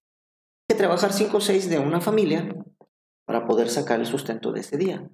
[0.70, 2.56] que trabajar 5 o 6 de una familia
[3.26, 5.10] para poder sacar el sustento de ese día.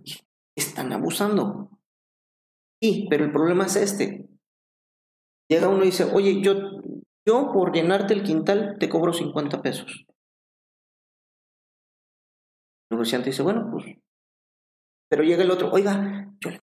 [0.55, 1.69] Están abusando.
[2.81, 4.27] Sí, pero el problema es este.
[5.49, 6.53] Llega uno y dice, oye, yo,
[7.31, 10.05] yo por llenarte el quintal te cobro 50 pesos.
[12.89, 13.85] El negociante dice, bueno, pues.
[15.09, 16.59] Pero llega el otro, oiga, yo le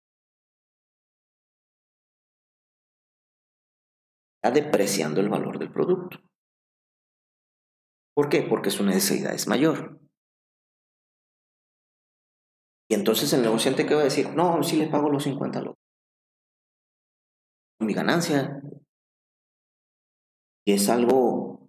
[4.37, 6.19] está depreciando el valor del producto.
[8.15, 8.43] ¿Por qué?
[8.43, 9.99] Porque su necesidad es mayor.
[12.91, 15.79] Y entonces el negociante que va a decir, no, sí le pago los 50 locos.
[17.81, 18.61] Mi ganancia.
[20.69, 21.67] Y es algo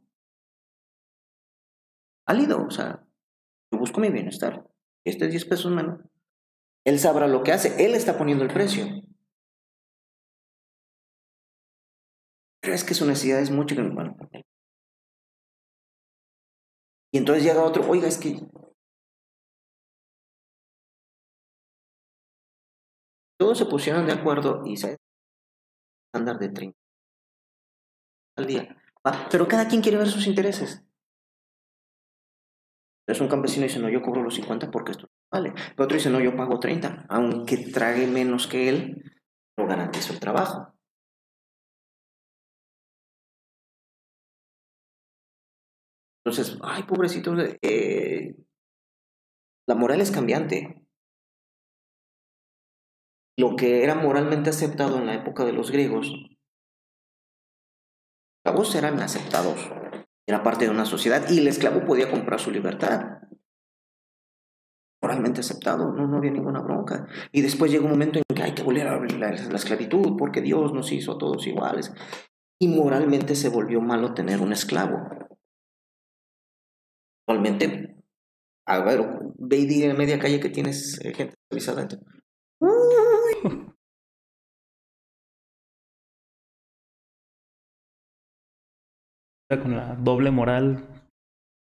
[2.28, 3.08] válido, o sea,
[3.72, 4.70] yo busco mi bienestar.
[5.06, 6.02] Este es 10 pesos menos.
[6.86, 8.84] Él sabrá lo que hace, él está poniendo el precio.
[12.62, 14.18] Pero es que su necesidad es mucho que bueno,
[17.14, 18.36] Y entonces llega otro, oiga, es que
[23.40, 24.98] todos se pusieron de acuerdo y se
[26.08, 26.78] estándar de 30
[28.36, 28.76] al día.
[29.32, 30.84] Pero cada quien quiere ver sus intereses.
[33.08, 35.54] Es un campesino dice, no, yo cobro los 50 porque esto vale.
[35.54, 39.04] Pero otro dice, no, yo pago 30, aunque trague menos que él,
[39.58, 40.74] no garantizo el trabajo.
[46.24, 48.36] Entonces, ay, pobrecito, eh,
[49.68, 50.86] la moral es cambiante.
[53.38, 56.14] Lo que era moralmente aceptado en la época de los griegos,
[58.50, 59.70] esclavos eran aceptados,
[60.28, 63.20] era parte de una sociedad y el esclavo podía comprar su libertad.
[65.04, 67.08] Moralmente aceptado, no, no había ninguna bronca.
[67.32, 70.42] Y después llega un momento en que hay que volver a la, la esclavitud porque
[70.42, 71.94] Dios nos hizo a todos iguales.
[72.62, 74.98] y moralmente se volvió malo tener un esclavo.
[77.28, 77.98] Actualmente,
[78.68, 79.02] a ver,
[79.38, 81.88] ve y di en media calle que tienes eh, gente esclavizada.
[89.50, 90.88] Con la doble moral,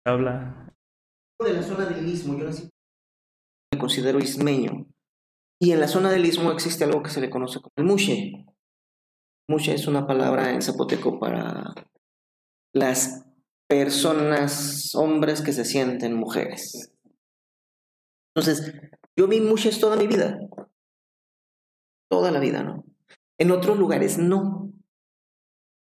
[0.08, 0.74] habla.
[1.40, 4.88] De la zona del istmo, yo me considero ismeño.
[5.62, 8.46] Y en la zona del istmo existe algo que se le conoce como el mushe.
[9.48, 11.76] Mushe es una palabra en zapoteco para
[12.74, 13.24] las
[13.70, 16.92] personas, hombres que se sienten mujeres.
[18.36, 18.74] Entonces,
[19.16, 20.40] yo vi mushes toda mi vida.
[22.10, 22.84] Toda la vida, ¿no?
[23.40, 24.72] En otros lugares no.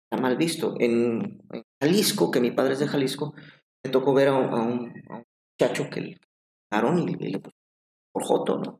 [0.05, 0.75] Está mal visto.
[0.79, 1.41] En,
[1.81, 3.33] Jalisco, que mi padre es de Jalisco,
[3.83, 4.93] me tocó ver a un,
[5.59, 7.55] muchacho que le y, y le puso
[8.11, 8.79] por joto, ¿no?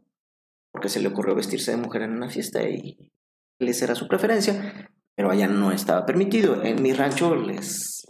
[0.71, 3.11] porque se le ocurrió vestirse de mujer en una fiesta y
[3.59, 6.63] les era su preferencia, pero allá no estaba permitido.
[6.63, 8.07] En mi rancho les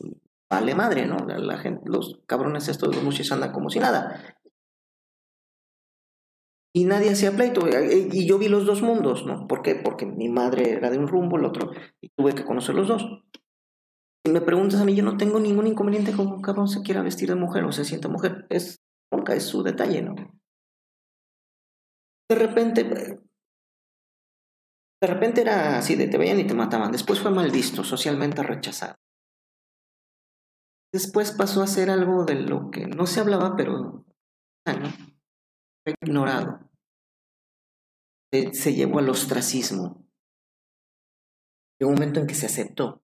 [0.50, 1.18] vale madre, ¿no?
[1.26, 4.36] La, gente, los cabrones estos, los muchos andan como si nada.
[6.74, 7.66] Y nadie hacía pleito.
[7.68, 9.48] Y yo vi los dos mundos, ¿no?
[9.48, 9.76] ¿Por qué?
[9.76, 13.04] Porque mi madre era de un rumbo, el otro, y tuve que conocer los dos.
[14.32, 17.30] Me preguntas a mí, yo no tengo ningún inconveniente con un cabrón se quiera vestir
[17.30, 18.46] de mujer o se sienta mujer.
[18.50, 20.16] Es, nunca es su detalle, ¿no?
[22.30, 26.92] de repente, de repente era así, de te veían y te mataban.
[26.92, 28.96] Después fue mal visto, socialmente rechazado.
[30.94, 34.06] Después pasó a ser algo de lo que no se hablaba, pero
[34.66, 36.70] fue ignorado.
[38.32, 40.06] Se, llevó al ostracismo.
[41.80, 43.02] Llegó un momento en que se aceptó.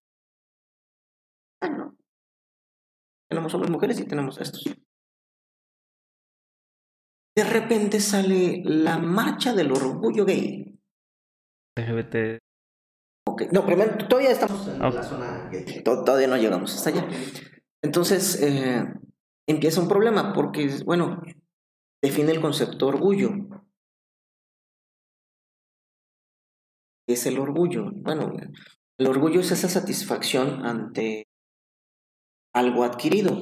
[3.28, 4.64] Tenemos hombres y mujeres y tenemos estos
[7.36, 10.80] de repente sale la marcha del orgullo gay.
[11.78, 12.38] LGBT.
[13.28, 13.48] Okay.
[13.52, 15.82] No, primero, todavía estamos en la zona gay.
[15.84, 17.06] Todavía no llegamos hasta allá.
[17.84, 18.82] Entonces, eh,
[19.46, 21.20] empieza un problema porque, bueno,
[22.02, 23.30] define el concepto orgullo.
[27.06, 27.90] ¿Qué es el orgullo?
[27.92, 28.32] Bueno,
[28.98, 31.26] el orgullo es esa satisfacción ante
[32.56, 33.38] algo adquirido.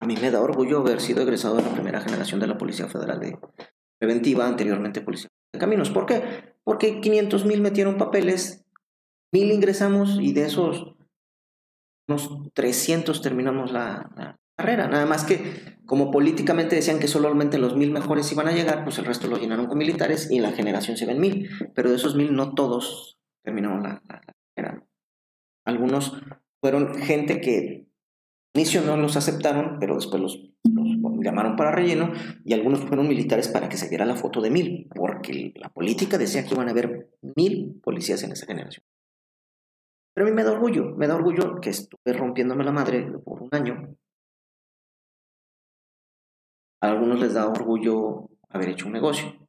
[0.00, 2.86] A mí me da orgullo haber sido egresado de la primera generación de la Policía
[2.86, 3.36] Federal de
[3.98, 5.90] Preventiva, anteriormente Policía de Caminos.
[5.90, 6.54] ¿Por qué?
[6.62, 8.64] Porque 500 mil metieron papeles,
[9.32, 10.94] mil ingresamos y de esos
[12.06, 14.86] unos 300 terminamos la, carrera.
[14.88, 18.98] Nada más que como políticamente decían que solamente los mil mejores iban a llegar, pues
[18.98, 21.50] el resto lo llenaron con militares y en la generación se ven mil.
[21.74, 24.20] Pero de esos mil no todos terminaron la, la
[24.54, 24.84] carrera.
[25.64, 26.12] Algunos
[26.60, 27.86] fueron gente que
[28.54, 30.48] inicio no los aceptaron, pero después los,
[31.22, 32.12] llamaron para relleno
[32.44, 36.18] y algunos fueron militares para que se viera la foto de mil, porque la política
[36.18, 38.84] decía que iban a haber mil policías en esa generación.
[40.14, 43.42] Pero a mí me da orgullo, me da orgullo que estuve rompiéndome la madre por
[43.42, 43.96] un año.
[46.80, 49.47] A algunos les da orgullo haber hecho un negocio.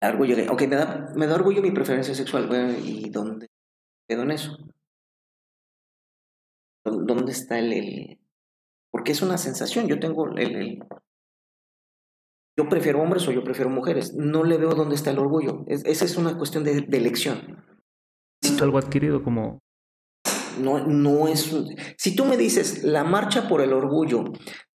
[0.00, 2.48] Orgullo ok, me da, me da orgullo mi preferencia sexual,
[2.84, 3.48] ¿y dónde
[4.08, 4.56] quedo en eso?
[6.84, 8.18] ¿Dónde está el,
[8.92, 10.78] Porque es una sensación, yo tengo el,
[12.56, 16.04] Yo prefiero hombres o yo prefiero mujeres, no le veo dónde está el orgullo, esa
[16.04, 17.64] es una cuestión de, elección.
[18.40, 19.58] Si algo adquirido como...
[20.60, 21.54] No, no es...
[21.96, 24.24] Si tú me dices la marcha por el orgullo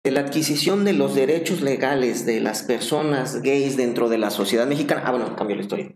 [0.04, 4.66] de la adquisición de los derechos legales de las personas gays dentro de la sociedad
[4.68, 5.96] mexicana, ah, bueno, cambio la historia.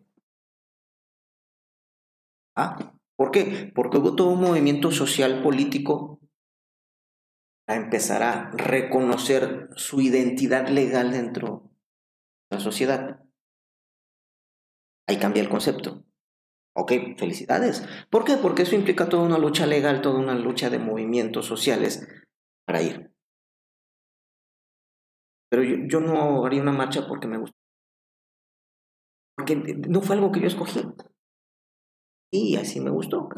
[2.56, 3.72] Ah, ¿Por qué?
[3.74, 6.20] Porque hubo todo un movimiento social político
[7.68, 11.72] a empezar a reconocer su identidad legal dentro
[12.50, 13.24] de la sociedad.
[15.08, 16.06] Ahí cambia el concepto.
[16.76, 17.88] Ok, felicidades.
[18.10, 18.38] ¿Por qué?
[18.38, 22.08] Porque eso implica toda una lucha legal, toda una lucha de movimientos sociales
[22.66, 23.13] para ir.
[25.54, 27.56] Pero yo, no haría una marcha porque me gusta.
[29.38, 30.82] Porque no fue algo que yo escogí.
[32.34, 33.30] Y así me gustó.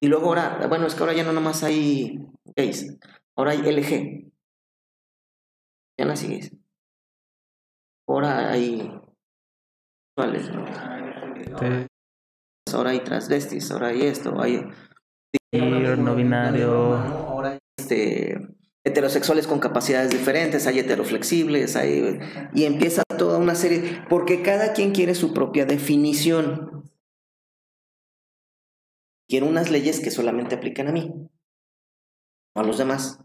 [0.00, 2.20] Y luego ahora, bueno, es que ahora ya no nomás hay
[2.56, 2.96] gays,
[3.36, 4.30] ahora hay LG.
[5.98, 6.52] Ya no gays.
[8.08, 8.88] Ahora hay.
[12.72, 14.64] Ahora hay transvestis, ahora hay esto, hay
[15.98, 16.94] no binario.
[16.94, 18.55] Ahora hay este
[18.86, 22.20] heterosexuales con capacidades diferentes, hay heteroflexibles, hay
[22.54, 26.84] y empieza toda una serie porque cada quien quiere su propia definición.
[29.28, 31.12] Quiero unas leyes que solamente apliquen a mí,
[32.54, 33.18] no a los demás.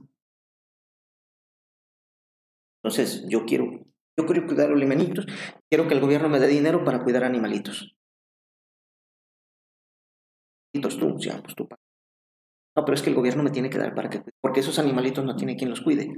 [2.83, 3.65] Entonces, yo quiero,
[4.17, 5.27] yo quiero cuidar a los limanitos.
[5.69, 7.95] quiero que el gobierno me dé dinero para cuidar animalitos.
[10.73, 11.69] Animalitos tú, ya, pues tú.
[12.75, 15.25] No, pero es que el gobierno me tiene que dar para que porque esos animalitos
[15.25, 16.13] no tiene quien los cuide.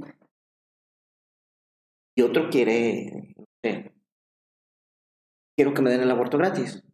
[2.16, 3.34] Y otro quiere,
[3.64, 3.92] sé,
[5.56, 6.84] quiero que me den el aborto gratis.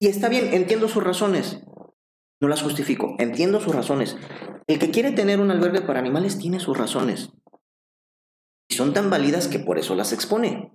[0.00, 1.60] Y está bien, entiendo sus razones.
[2.40, 4.16] No las justifico, entiendo sus razones.
[4.66, 7.30] El que quiere tener un albergue para animales tiene sus razones.
[8.68, 10.72] Y son tan válidas que por eso las expone.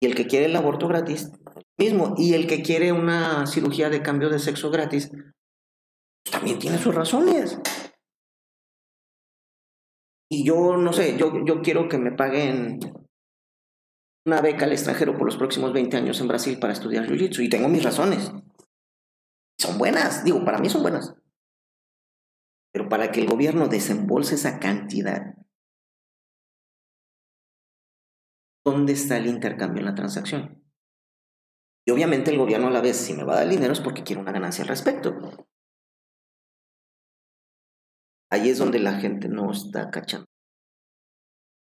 [0.00, 1.30] Y el que quiere el aborto gratis,
[1.78, 2.14] mismo.
[2.18, 5.10] Y el que quiere una cirugía de cambio de sexo gratis,
[6.30, 7.58] también tiene sus razones.
[10.30, 12.80] Y yo, no sé, yo, yo quiero que me paguen
[14.24, 17.48] una beca al extranjero por los próximos 20 años en Brasil para estudiar Jiu-Jitsu y
[17.48, 18.32] tengo mis razones.
[19.58, 21.14] Son buenas, digo, para mí son buenas.
[22.72, 25.36] Pero para que el gobierno desembolse esa cantidad,
[28.64, 30.64] ¿dónde está el intercambio en la transacción?
[31.86, 34.04] Y obviamente el gobierno a la vez, si me va a dar dinero es porque
[34.04, 35.18] quiere una ganancia al respecto.
[38.32, 40.26] Ahí es donde la gente no está cachando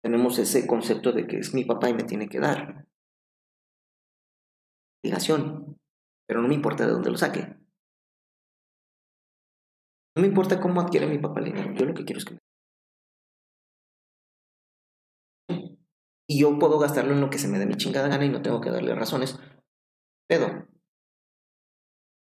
[0.08, 2.88] tenemos ese concepto de que es mi papá y me tiene que dar.
[5.04, 5.78] Obligación.
[6.26, 7.42] Pero no me importa de dónde lo saque.
[10.16, 11.74] No me importa cómo adquiere mi papá el dinero.
[11.74, 12.40] Yo lo que quiero es que me...
[16.30, 18.42] Y yo puedo gastarlo en lo que se me dé mi chingada gana y no
[18.42, 19.38] tengo que darle razones.
[20.30, 20.68] Pedo.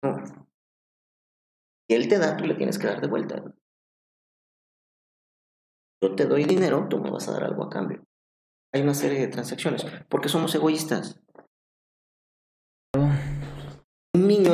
[0.03, 0.17] No.
[1.87, 3.55] Si él te da, tú le tienes que dar de vuelta
[6.01, 8.03] yo te doy dinero, tú me vas a dar algo a cambio.
[8.73, 11.21] Hay una serie de transacciones, porque somos egoístas.
[14.13, 14.51] Un niño,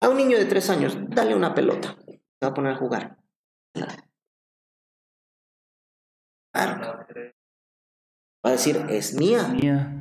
[0.00, 3.18] a un niño de tres años, dale una pelota, se va a poner a jugar.
[8.44, 9.48] Va a decir, es mía.
[9.48, 9.98] Mía.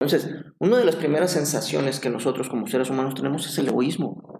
[0.00, 4.33] Entonces, una de las primeras sensaciones que nosotros como seres humanos tenemos es el egoísmo.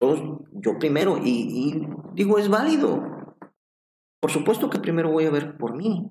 [0.00, 3.36] Yo primero, y, digo, es válido.
[4.20, 6.08] Por supuesto que primero voy a ver por mí.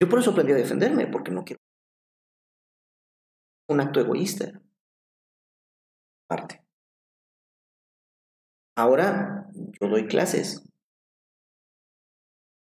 [0.00, 1.60] Yo por eso aprendí a defenderme, porque no quiero
[3.72, 4.60] un acto egoísta.
[6.28, 6.62] Parte.
[8.76, 9.48] Ahora
[9.80, 10.62] yo doy clases.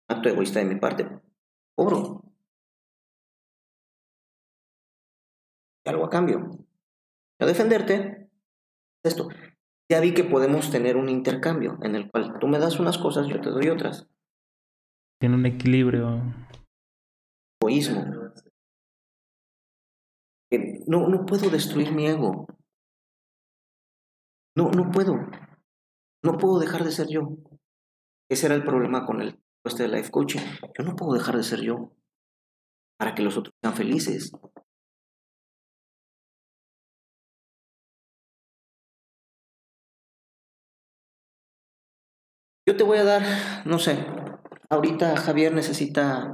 [0.07, 1.07] Acto egoísta de mi parte.
[1.75, 2.23] Cobro.
[5.85, 6.49] Algo a cambio.
[7.39, 8.20] A defenderte.
[9.03, 9.29] Esto
[9.91, 13.27] ya vi que podemos tener un intercambio en el cual tú me das unas cosas,
[13.27, 14.07] yo te doy otras.
[15.19, 16.33] Tiene un equilibrio.
[17.61, 18.05] Egoísmo.
[20.87, 22.47] No, no puedo destruir mi ego.
[24.55, 25.15] No, no puedo.
[26.23, 27.37] No puedo dejar de ser yo.
[28.29, 30.39] Ese era el problema con el este de life coaching.
[30.77, 31.91] Yo no puedo dejar de ser yo
[32.97, 34.31] para que los otros sean felices.
[42.71, 43.21] Yo te voy a dar,
[43.65, 43.97] no sé,
[44.69, 46.33] ahorita Javier necesita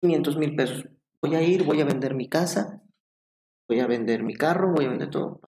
[0.00, 0.84] 500 mil pesos.
[1.20, 2.80] Voy a ir, voy a vender mi casa,
[3.68, 5.40] voy a vender mi carro, voy a vender todo.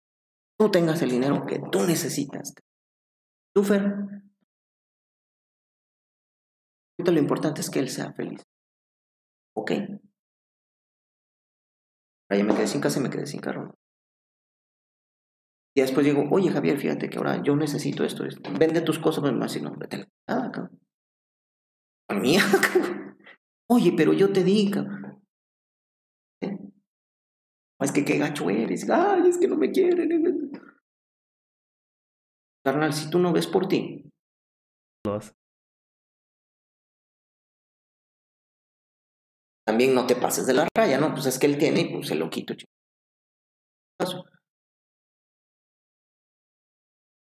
[0.59, 2.53] Tú tengas el dinero que tú necesitas.
[3.55, 3.63] Tú.
[3.63, 4.33] Ahorita
[7.13, 8.43] lo importante es que él sea feliz.
[9.55, 9.71] ¿Ok?
[12.29, 13.79] Ahora ya me quedé sin casa y me quedé sin carro.
[15.77, 18.25] Y después digo, oye Javier, fíjate que ahora yo necesito esto,
[18.59, 20.81] vende tus cosas, a decir, no, vete nada, cabrón.
[22.21, 22.43] Mía,
[23.69, 24.83] Oye, pero yo te digo,
[26.43, 26.59] ¿Eh?
[27.81, 30.53] Es que qué gacho eres, ay, es que no me quieren.
[32.65, 34.11] Carnal, si tú no ves por ti.
[39.67, 41.13] También no te pases de la raya, ¿no?
[41.13, 42.55] Pues es que él tiene y pues se lo quito.
[43.99, 44.25] Paso.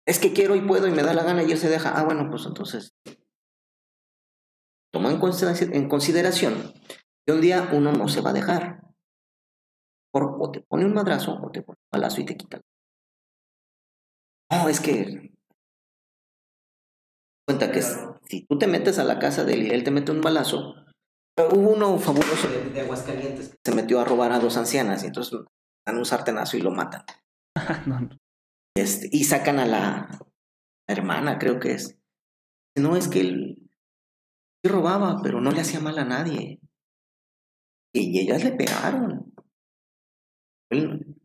[0.06, 1.90] Es que quiero y puedo y me da la gana y él se deja.
[1.94, 2.94] Ah, bueno, pues entonces
[4.92, 5.18] toma en
[5.88, 6.74] consideración,
[7.26, 8.82] que un día uno no se va a dejar.
[10.12, 12.60] o te pone un madrazo o te pone un balazo y te quita.
[14.50, 15.32] No, es que
[17.46, 20.12] cuenta que si tú te metes a la casa de él y él te mete
[20.12, 20.74] un balazo,
[21.38, 25.40] hubo uno fabuloso de, Aguascalientes que se metió a robar a dos ancianas y entonces
[25.86, 27.04] dan un sartenazo y lo matan.
[27.86, 28.21] no.
[28.74, 30.08] Este, y sacan a la
[30.88, 31.98] hermana, creo que es.
[32.76, 33.70] No, es que él
[34.64, 36.60] robaba, pero no le hacía mal a nadie.
[37.94, 39.34] Y ellas le pegaron.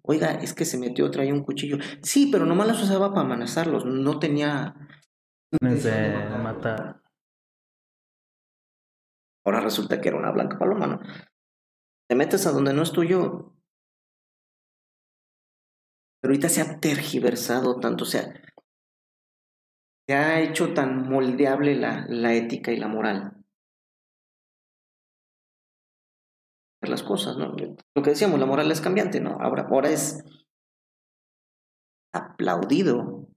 [0.01, 1.77] Oiga, es que se metió, traía un cuchillo.
[2.01, 3.85] Sí, pero nomás las usaba para amenazarlos.
[3.85, 4.76] No tenía.
[6.43, 7.01] matar.
[9.45, 11.00] Ahora resulta que era una blanca paloma, ¿no?
[12.09, 13.56] Te metes a donde no es tuyo.
[16.27, 18.33] Pero ahorita se ha tergiversado tanto, o sea,
[20.06, 23.45] se ha hecho tan moldeable la, la ética y la moral.
[26.81, 27.56] Las cosas, ¿no?
[27.95, 29.38] Lo que decíamos, la moral es cambiante, ¿no?
[29.39, 30.22] Ahora, ahora es
[32.14, 33.30] aplaudido.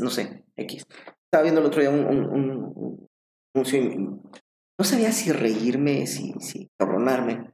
[0.00, 0.86] No sé, X.
[1.26, 3.08] Estaba viendo el otro día un, un,
[3.52, 7.53] no sabía si reírme, si, si cabronarme.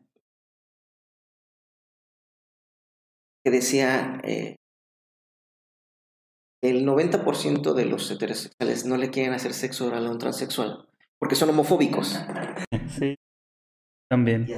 [3.44, 4.57] Que decía eh,
[6.62, 11.36] el 90% de los heterosexuales no le quieren hacer sexo oral a un transexual porque
[11.36, 12.19] son homofóbicos.
[12.89, 13.15] Sí,
[14.10, 14.49] también.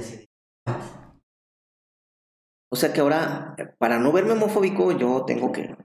[2.71, 5.75] O sea que ahora, para no verme homofóbico, yo tengo que.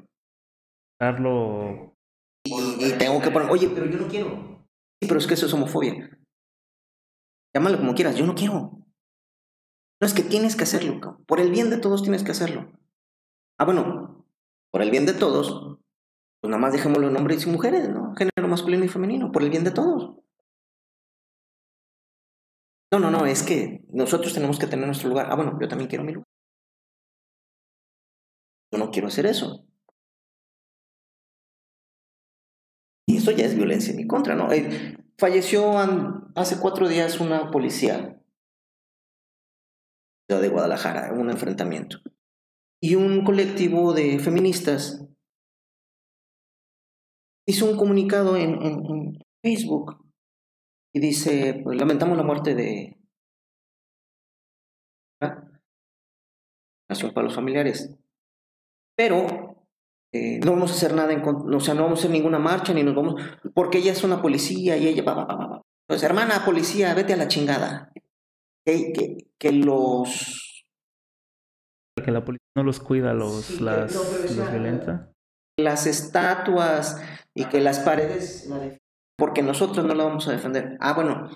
[0.99, 1.95] Darlo.
[2.47, 4.67] Y, tengo que poner, oye, pero yo no quiero.
[4.99, 6.19] Sí, pero es que eso es homofobia.
[7.55, 8.81] Llámalo como quieras, yo no quiero.
[10.01, 12.73] No es que tienes que hacerlo, por el bien de todos tienes que hacerlo.
[13.59, 14.25] Ah, bueno,
[14.71, 15.79] por el bien de todos,
[16.41, 18.15] pues nada más dejémoslo en hombres y mujeres, ¿no?
[18.15, 20.17] Género masculino y femenino, por el bien de todos.
[22.93, 25.27] No, no, no, es que nosotros tenemos que tener nuestro lugar.
[25.31, 26.29] Ah, bueno, yo también quiero mi lugar.
[28.71, 29.67] Yo no quiero hacer eso.
[33.07, 34.53] Y eso ya es violencia en mi contra, ¿no?
[34.53, 35.79] Eh, falleció
[36.37, 38.23] hace cuatro días una policía
[40.29, 41.99] de Guadalajara en un enfrentamiento.
[42.81, 45.05] Y un colectivo de feministas
[47.47, 50.05] hizo un comunicado en, Facebook
[50.93, 52.97] y dice, pues lamentamos la muerte de...
[56.91, 57.95] Nación para los familiares.
[58.97, 59.59] Pero
[60.13, 62.73] eh, no vamos a hacer nada en o sea, no vamos a hacer ninguna marcha
[62.73, 63.21] ni nos vamos,
[63.55, 65.05] porque ella es una policía y ella.
[65.87, 67.93] Pues hermana policía, vete a la chingada.
[68.65, 70.48] Que los...
[72.09, 75.13] Que la policía no los cuida, los, las, los violenta.
[75.59, 77.03] Las estatuas
[77.37, 78.49] y que las paredes
[79.19, 80.79] porque nosotros no la vamos a defender.
[80.81, 81.29] Ah, bueno,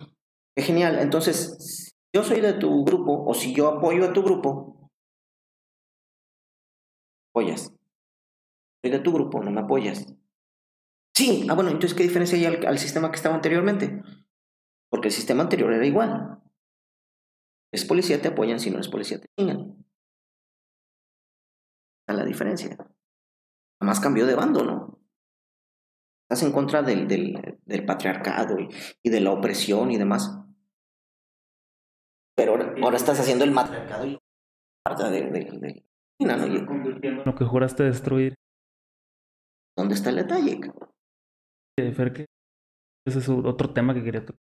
[0.56, 0.98] es genial.
[0.98, 4.88] Entonces, si yo soy de tu grupo o si yo apoyo a tu grupo,
[7.34, 7.74] apoyas.
[8.82, 10.06] Soy de tu grupo, no me apoyas.
[11.14, 14.00] Sí, ah, bueno, entonces, ¿qué diferencia hay al, sistema que estaba anteriormente?
[14.90, 16.40] Porque el sistema anterior era igual.
[17.74, 19.81] Es policía, te apoyan, si no es policía, te chingan.
[22.02, 22.76] Está la diferencia.
[23.80, 24.98] Además cambió de bando, ¿no?
[26.28, 28.68] Estás en contra del, del, del patriarcado y,
[29.02, 30.38] y, de la opresión y demás.
[32.36, 34.18] Pero ahora, ahora estás haciendo el matriarcado y
[34.84, 35.84] parte de, de, de
[37.10, 37.24] ¿no?
[37.24, 38.34] lo que juraste destruir.
[39.76, 40.60] ¿Dónde está el detalle?
[41.78, 42.26] Fer,
[43.06, 44.40] ese es otro tema que quería tocar.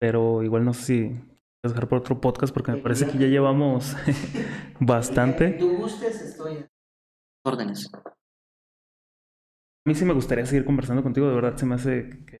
[0.00, 1.32] Pero igual no sé si
[1.64, 3.96] dejar por otro podcast porque me parece que ya llevamos
[4.80, 5.52] bastante.
[5.52, 6.68] Tú gustes, estoy
[7.44, 7.90] órdenes.
[7.94, 12.38] A mí sí me gustaría seguir conversando contigo, de verdad se me hace que,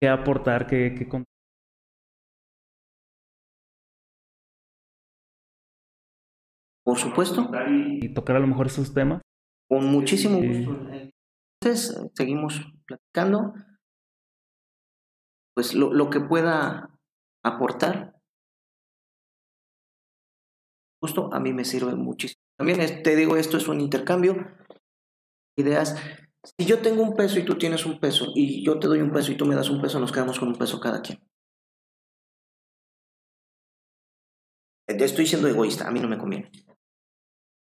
[0.00, 1.08] que aportar, que, que
[6.84, 7.50] Por supuesto.
[8.00, 9.20] Y tocar a lo mejor esos temas.
[9.68, 10.88] Con muchísimo gusto.
[11.60, 13.52] Entonces, seguimos platicando.
[15.54, 16.98] Pues lo, lo que pueda
[17.44, 18.17] aportar.
[21.00, 22.40] Justo a mí me sirve muchísimo.
[22.56, 24.36] También te digo, esto es un intercambio.
[25.56, 25.96] Ideas.
[26.58, 29.12] Si yo tengo un peso y tú tienes un peso, y yo te doy un
[29.12, 31.20] peso y tú me das un peso, nos quedamos con un peso cada quien.
[34.86, 36.50] Estoy siendo egoísta, a mí no me conviene.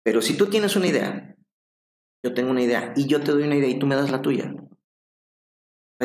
[0.04, 1.36] Pero si tú tienes una idea,
[2.24, 4.22] yo tengo una idea, y yo te doy una idea y tú me das la
[4.22, 4.54] tuya,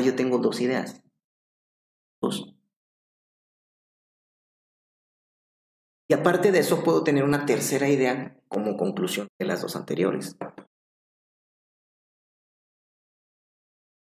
[0.02, 1.02] yo tengo dos ideas.
[2.20, 2.53] Dos.
[6.08, 10.36] Y aparte de eso, puedo tener una tercera idea como conclusión de las dos anteriores.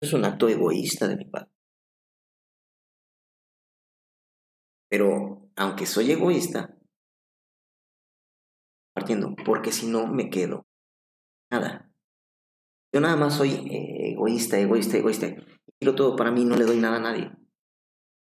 [0.01, 1.51] Es un acto egoísta de mi parte.
[4.89, 6.77] Pero aunque soy egoísta,
[8.93, 10.65] partiendo, porque si no me quedo
[11.51, 11.91] nada.
[12.93, 15.27] Yo nada más soy eh, egoísta, egoísta, egoísta.
[15.79, 17.31] Quiero todo para mí, no le doy nada a nadie.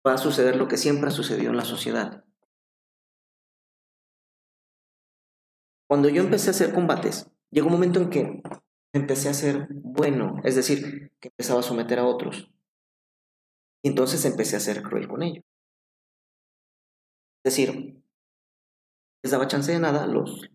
[0.07, 2.25] Va a suceder lo que siempre ha sucedido en la sociedad.
[5.89, 8.43] Cuando yo empecé a hacer combates, llegó un momento en que
[8.93, 12.51] empecé a ser bueno, es decir, que empezaba a someter a otros.
[13.83, 15.45] Y entonces empecé a ser cruel con ellos.
[17.45, 18.03] Es decir,
[19.23, 20.51] les daba chance de nada, los,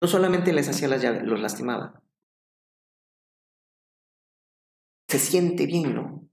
[0.00, 2.02] no solamente les hacía las llaves, los lastimaba.
[5.08, 6.28] Se siente bien, ¿no?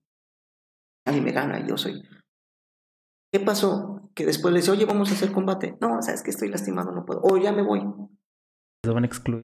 [1.05, 2.01] Nadie me gana, yo soy.
[3.31, 4.09] ¿Qué pasó?
[4.15, 5.77] Que después le dice, oye, vamos a hacer combate.
[5.81, 7.21] No, sabes que estoy lastimado, no puedo.
[7.23, 7.81] O ya me voy.
[8.95, 9.43] A excluir.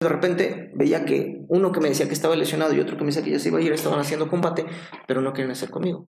[0.00, 3.08] De repente veía que uno que me decía que estaba lesionado y otro que me
[3.08, 4.66] decía que ya se iba a ir estaban haciendo combate,
[5.06, 6.06] pero no quieren hacer conmigo.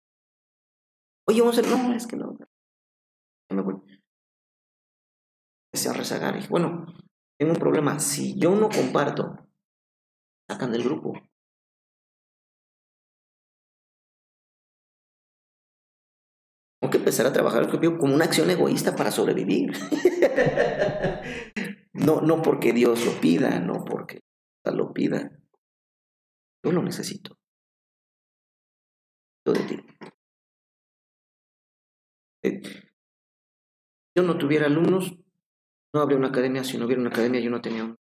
[1.28, 1.72] Oye, vamos a hacer.
[1.72, 2.38] No, es que no.
[3.52, 3.76] Me voy.
[5.72, 6.36] Empecé a rezagar.
[6.36, 6.86] Y dije, bueno,
[7.38, 8.00] tengo un problema.
[8.00, 9.48] Si yo no comparto,
[10.50, 11.14] sacan del grupo.
[16.90, 19.72] Que empezar a trabajar como una acción egoísta para sobrevivir.
[21.94, 24.20] no, no porque Dios lo pida, no porque
[24.66, 25.32] lo pida.
[26.64, 27.38] Yo lo necesito.
[29.46, 29.80] Yo de ti.
[32.44, 32.62] Eh,
[34.16, 35.18] yo no tuviera alumnos,
[35.94, 36.64] no habría una academia.
[36.64, 37.96] Si no hubiera una academia, yo no tenía un.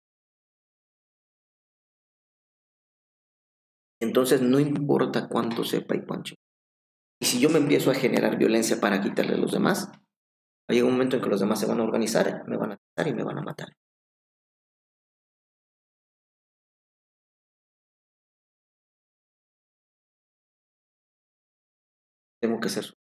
[4.02, 6.34] Entonces, no importa cuánto sepa y cuánto.
[7.20, 9.92] Y si yo me empiezo a generar violencia para quitarle a los demás,
[10.68, 13.08] hay un momento en que los demás se van a organizar, me van a quitar
[13.08, 13.70] y me van a matar.
[22.42, 22.94] Tengo que ser.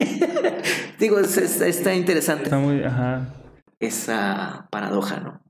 [0.98, 2.44] Digo, está interesante.
[2.44, 3.32] Está muy, ajá.
[3.78, 5.42] Esa paradoja, ¿no?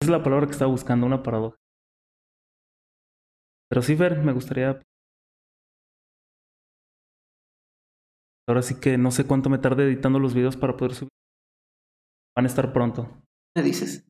[0.00, 1.56] Es la palabra que estaba buscando, una paradoja.
[3.68, 4.80] Pero sí, Fer, me gustaría.
[8.48, 11.10] Ahora sí que no sé cuánto me tarde editando los videos para poder subir.
[12.34, 13.22] Van a estar pronto.
[13.54, 14.08] ¿Me dices?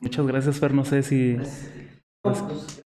[0.00, 0.74] Muchas gracias, Fer.
[0.74, 1.36] No sé si.
[2.22, 2.82] Pues,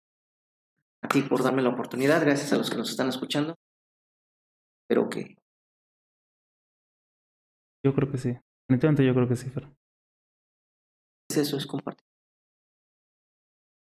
[1.03, 2.21] a ti por darme la oportunidad.
[2.21, 3.55] Gracias a los que nos están escuchando.
[4.83, 5.35] Espero que.
[7.85, 8.29] Yo creo que sí.
[8.67, 9.67] Definitivamente yo creo que sí, Fer.
[11.29, 12.03] Eso es compartir.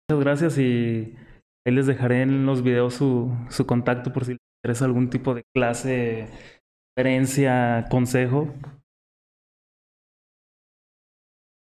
[0.10, 1.16] Muchas gracias y
[1.68, 5.36] Ahí les dejaré en los videos su, su contacto por si les interesa algún tipo
[5.36, 6.30] de clase,
[6.96, 8.48] conferencia, consejo.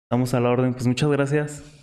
[0.06, 0.72] Estamos a la orden.
[0.72, 1.77] Pues muchas gracias.